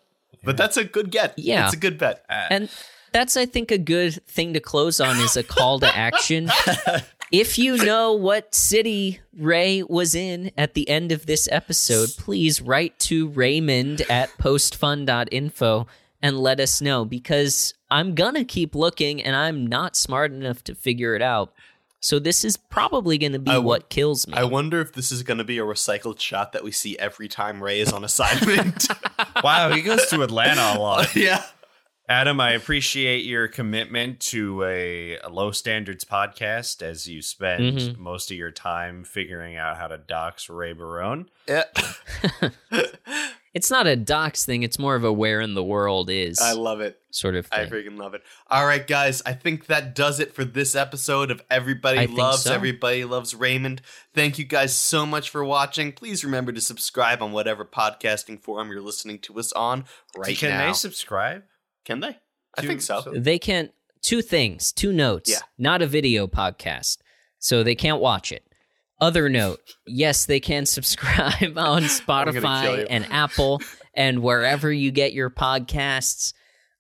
but 0.44 0.56
that's 0.56 0.76
a 0.76 0.82
good 0.84 1.12
get. 1.12 1.38
Yeah. 1.38 1.66
it's 1.66 1.74
a 1.74 1.78
good 1.78 1.98
bet. 1.98 2.24
and 2.28 2.68
that's 3.12 3.36
I 3.36 3.46
think 3.46 3.70
a 3.70 3.78
good 3.78 4.24
thing 4.26 4.54
to 4.54 4.60
close 4.60 5.00
on 5.00 5.16
is 5.18 5.36
a 5.36 5.44
call 5.44 5.78
to 5.80 5.96
action. 5.96 6.50
if 7.32 7.59
you 7.59 7.76
know 7.76 8.12
what 8.14 8.52
city 8.54 9.20
Ray 9.38 9.84
was 9.84 10.14
in 10.16 10.50
at 10.59 10.74
the 10.74 10.88
end 10.88 11.12
of 11.12 11.26
this 11.26 11.48
episode, 11.52 12.09
please 12.18 12.60
write 12.60 12.98
to 13.00 13.28
Raymond 13.28 14.00
at 14.10 14.30
postfun.info 14.38 15.86
and 16.22 16.38
let 16.38 16.60
us 16.60 16.80
know 16.80 17.04
because 17.04 17.74
I'm 17.90 18.14
gonna 18.14 18.44
keep 18.44 18.74
looking 18.74 19.22
and 19.22 19.36
I'm 19.36 19.66
not 19.66 19.96
smart 19.96 20.32
enough 20.32 20.64
to 20.64 20.74
figure 20.74 21.14
it 21.14 21.22
out. 21.22 21.52
So 22.02 22.18
this 22.18 22.44
is 22.44 22.56
probably 22.56 23.16
gonna 23.16 23.38
be 23.38 23.50
I 23.50 23.54
w- 23.54 23.68
what 23.68 23.88
kills 23.88 24.26
me. 24.26 24.34
I 24.34 24.44
wonder 24.44 24.80
if 24.80 24.92
this 24.92 25.12
is 25.12 25.22
going 25.22 25.38
to 25.38 25.44
be 25.44 25.58
a 25.58 25.62
recycled 25.62 26.18
shot 26.20 26.52
that 26.52 26.64
we 26.64 26.72
see 26.72 26.98
every 26.98 27.28
time 27.28 27.62
Ray 27.62 27.78
is 27.80 27.92
on 27.92 28.02
assignment. 28.04 28.88
wow, 29.44 29.70
he 29.72 29.82
goes 29.82 30.04
to 30.08 30.22
Atlanta 30.22 30.74
a 30.76 30.78
lot. 30.80 31.14
yeah. 31.16 31.44
Adam, 32.08 32.40
I 32.40 32.50
appreciate 32.52 33.24
your 33.24 33.46
commitment 33.46 34.18
to 34.20 34.64
a, 34.64 35.18
a 35.18 35.28
low 35.28 35.52
standards 35.52 36.04
podcast 36.04 36.82
as 36.82 37.06
you 37.08 37.22
spend 37.22 37.78
Mm-hmm. 37.78 38.02
most 38.02 38.30
of 38.32 38.36
your 38.36 38.50
time 38.50 39.04
figuring 39.04 39.56
out 39.56 39.76
how 39.78 39.86
to 39.86 39.96
dox 39.96 40.50
Ray 40.50 40.72
Barone. 40.72 41.26
Yeah. 41.48 41.62
It's 43.54 43.70
not 43.70 43.86
a 43.86 43.96
dox 43.96 44.46
thing, 44.46 44.62
it's 44.62 44.78
more 44.78 44.94
of 44.94 45.04
a 45.04 45.12
where 45.12 45.40
in 45.40 45.52
the 45.54 45.62
world 45.62 46.08
is 46.08 46.38
I 46.40 46.52
love 46.52 46.80
it. 46.80 46.98
sort 47.10 47.34
of 47.34 47.46
I 47.52 47.66
freaking 47.66 47.98
love 47.98 48.14
it. 48.14 48.22
All 48.50 48.64
right, 48.66 48.86
guys. 48.86 49.20
I 49.26 49.34
think 49.34 49.66
that 49.66 49.94
does 49.94 50.20
it 50.20 50.32
for 50.34 50.42
this 50.44 50.74
episode 50.74 51.30
of 51.30 51.42
Everybody 51.50 51.98
I 51.98 52.04
Loves 52.06 52.44
so. 52.44 52.54
Everybody 52.54 53.04
Loves 53.04 53.34
Raymond. 53.34 53.82
Thank 54.14 54.38
you 54.38 54.44
guys 54.46 54.74
so 54.74 55.04
much 55.04 55.28
for 55.28 55.44
watching. 55.44 55.92
Please 55.92 56.24
remember 56.24 56.50
to 56.52 56.60
subscribe 56.62 57.20
on 57.22 57.32
whatever 57.32 57.64
podcasting 57.64 58.40
forum 58.40 58.70
you're 58.70 58.80
listening 58.80 59.18
to 59.20 59.38
us 59.38 59.52
on 59.52 59.84
right 60.16 60.36
Can 60.36 60.50
now. 60.50 60.68
they 60.68 60.72
subscribe? 60.72 61.42
Can 61.84 62.00
they? 62.00 62.16
I 62.56 62.62
To- 62.62 62.66
think 62.68 62.80
so. 62.80 63.02
so- 63.02 63.12
They 63.12 63.38
can't. 63.38 63.70
Two 64.00 64.22
things, 64.22 64.72
two 64.72 64.92
notes. 64.92 65.30
Yeah. 65.30 65.38
Not 65.58 65.80
a 65.82 65.86
video 65.86 66.26
podcast, 66.26 66.98
so 67.38 67.62
they 67.62 67.74
can't 67.76 68.00
watch 68.00 68.32
it. 68.32 68.44
Other 69.02 69.28
note: 69.28 69.60
Yes, 69.84 70.26
they 70.26 70.38
can 70.38 70.64
subscribe 70.64 71.58
on 71.58 71.82
Spotify 71.82 72.86
and 72.88 73.04
Apple 73.10 73.60
and 73.94 74.22
wherever 74.22 74.72
you 74.72 74.92
get 74.92 75.12
your 75.12 75.28
podcasts. 75.28 76.34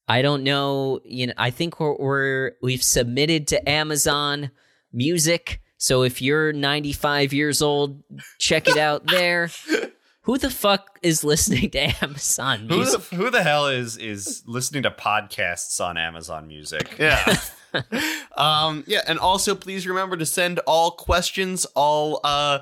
I 0.06 0.22
don't 0.22 0.44
know. 0.44 1.00
You 1.04 1.26
know, 1.26 1.32
I 1.36 1.50
think 1.50 1.80
we're, 1.80 1.96
we're 1.96 2.52
we've 2.62 2.82
submitted 2.82 3.48
to 3.48 3.68
Amazon 3.68 4.52
Music. 4.92 5.60
So 5.78 6.04
if 6.04 6.22
you're 6.22 6.52
95 6.52 7.32
years 7.32 7.60
old, 7.60 8.04
check 8.38 8.68
it 8.68 8.76
out 8.76 9.08
there. 9.08 9.50
Who 10.22 10.38
the 10.38 10.50
fuck 10.50 11.00
is 11.02 11.24
listening 11.24 11.70
to 11.70 12.04
Amazon 12.04 12.68
Who 12.68 12.84
the, 12.84 12.98
who 13.16 13.28
the 13.30 13.42
hell 13.42 13.66
is 13.66 13.96
is 13.96 14.44
listening 14.46 14.84
to 14.84 14.92
podcasts 14.92 15.80
on 15.80 15.98
Amazon 15.98 16.46
Music? 16.46 16.94
Yeah. 17.00 17.36
Um, 18.36 18.84
yeah, 18.86 19.02
and 19.06 19.18
also 19.18 19.54
please 19.54 19.86
remember 19.86 20.16
to 20.16 20.26
send 20.26 20.58
all 20.60 20.92
questions, 20.92 21.66
all 21.74 22.20
uh 22.24 22.60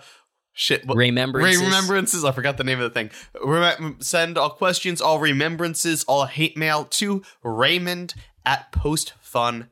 shit 0.52 0.84
what- 0.86 0.96
Remembrances? 0.96 1.62
remembrances. 1.62 2.24
I 2.24 2.32
forgot 2.32 2.56
the 2.56 2.64
name 2.64 2.78
of 2.80 2.84
the 2.84 2.90
thing. 2.90 3.10
Rem- 3.44 3.96
send 4.00 4.36
all 4.36 4.50
questions, 4.50 5.00
all 5.00 5.18
remembrances, 5.20 6.04
all 6.04 6.26
hate 6.26 6.56
mail 6.56 6.84
to 6.86 7.22
Raymond 7.42 8.14
at 8.44 8.72
postfun.org. 8.72 9.68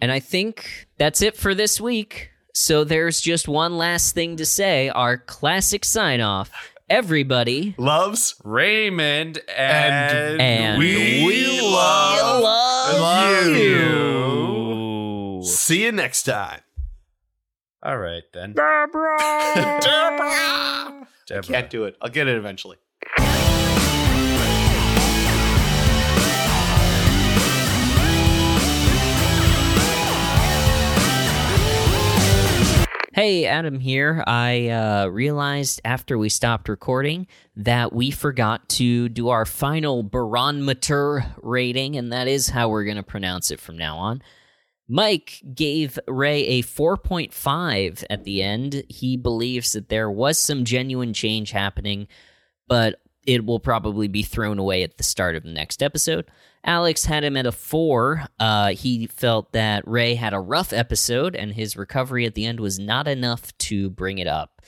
And 0.00 0.12
I 0.12 0.20
think 0.20 0.86
that's 0.98 1.22
it 1.22 1.36
for 1.36 1.54
this 1.54 1.80
week. 1.80 2.30
So 2.52 2.84
there's 2.84 3.20
just 3.20 3.48
one 3.48 3.76
last 3.78 4.14
thing 4.14 4.36
to 4.36 4.46
say 4.46 4.88
our 4.90 5.16
classic 5.18 5.84
sign 5.84 6.20
off. 6.20 6.50
Everybody, 6.88 7.74
Loves 7.78 8.34
Raymond 8.44 9.40
and, 9.48 10.40
and 10.40 10.78
we 10.78 11.60
love 11.62 12.42
love 13.00 13.46
you. 13.46 13.54
you. 15.38 15.42
See 15.44 15.84
you 15.84 15.92
next 15.92 16.24
time. 16.24 16.60
All 17.82 17.96
right 17.96 18.24
then. 18.34 18.52
Deborah! 18.52 19.16
Deborah. 21.26 21.42
Can't 21.42 21.70
do 21.70 21.84
it. 21.84 21.96
I'll 22.02 22.10
get 22.10 22.28
it 22.28 22.36
eventually. 22.36 22.76
Hey, 33.14 33.46
Adam 33.46 33.78
here. 33.78 34.24
I 34.26 34.70
uh, 34.70 35.06
realized 35.06 35.80
after 35.84 36.18
we 36.18 36.28
stopped 36.28 36.68
recording 36.68 37.28
that 37.54 37.92
we 37.92 38.10
forgot 38.10 38.68
to 38.70 39.08
do 39.08 39.28
our 39.28 39.44
final 39.44 40.02
barometer 40.02 41.24
rating, 41.40 41.94
and 41.94 42.12
that 42.12 42.26
is 42.26 42.48
how 42.48 42.70
we're 42.70 42.82
going 42.82 42.96
to 42.96 43.04
pronounce 43.04 43.52
it 43.52 43.60
from 43.60 43.78
now 43.78 43.98
on. 43.98 44.20
Mike 44.88 45.40
gave 45.54 45.96
Ray 46.08 46.44
a 46.44 46.62
4.5 46.64 48.02
at 48.10 48.24
the 48.24 48.42
end. 48.42 48.82
He 48.88 49.16
believes 49.16 49.74
that 49.74 49.90
there 49.90 50.10
was 50.10 50.36
some 50.36 50.64
genuine 50.64 51.14
change 51.14 51.52
happening, 51.52 52.08
but 52.66 53.00
it 53.24 53.46
will 53.46 53.60
probably 53.60 54.08
be 54.08 54.24
thrown 54.24 54.58
away 54.58 54.82
at 54.82 54.96
the 54.96 55.04
start 55.04 55.36
of 55.36 55.44
the 55.44 55.52
next 55.52 55.84
episode. 55.84 56.28
Alex 56.64 57.04
had 57.04 57.24
him 57.24 57.36
at 57.36 57.46
a 57.46 57.52
4. 57.52 58.26
Uh, 58.40 58.68
he 58.70 59.06
felt 59.06 59.52
that 59.52 59.86
Ray 59.86 60.14
had 60.14 60.32
a 60.32 60.40
rough 60.40 60.72
episode, 60.72 61.36
and 61.36 61.52
his 61.52 61.76
recovery 61.76 62.24
at 62.24 62.34
the 62.34 62.46
end 62.46 62.58
was 62.58 62.78
not 62.78 63.06
enough 63.06 63.56
to 63.58 63.90
bring 63.90 64.18
it 64.18 64.26
up. 64.26 64.62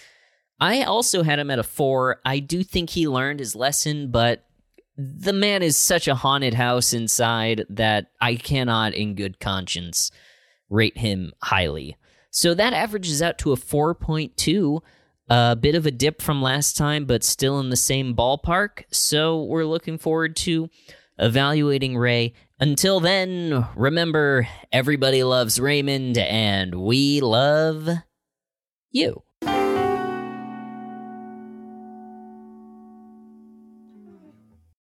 I 0.60 0.82
also 0.82 1.23
had 1.23 1.39
him 1.39 1.51
at 1.51 1.59
a 1.59 1.62
4. 1.62 2.20
I 2.24 2.39
do 2.39 2.62
think 2.62 2.90
he 2.90 3.09
learned 3.09 3.40
his 3.40 3.56
lesson, 3.56 4.10
but 4.10 4.44
the 4.97 5.32
man 5.32 5.62
is 5.62 5.77
such 5.77 6.09
a 6.09 6.14
haunted 6.14 6.55
house 6.55 6.93
inside 6.93 7.64
that 7.70 8.06
I 8.20 8.36
cannot, 8.36 8.94
in 8.94 9.14
good 9.14 9.40
conscience, 9.40 10.10
rate 10.68 10.98
him 10.98 11.32
highly. 11.43 11.97
So 12.31 12.55
that 12.55 12.73
averages 12.73 13.23
out 13.23 13.39
to 13.39 13.52
a 13.52 13.56
4.2. 13.56 14.81
A 15.28 15.56
bit 15.56 15.74
of 15.74 15.86
a 15.86 15.90
dip 15.90 16.23
from 16.23 16.40
last 16.40 16.77
time, 16.77 17.05
but 17.05 17.24
still 17.24 17.59
in 17.59 17.70
the 17.70 17.77
same 17.77 18.14
ballpark. 18.14 18.85
So 18.93 19.43
we're 19.43 19.64
looking 19.64 19.98
forward 19.98 20.36
to 20.36 20.70
evaluating 21.18 21.97
Ray. 21.97 22.32
Until 22.59 23.01
then, 23.01 23.66
remember 23.76 24.48
everybody 24.72 25.22
loves 25.22 25.60
Raymond 25.60 26.18
and 26.18 26.74
we 26.74 27.20
love 27.20 27.88
you. 28.90 29.22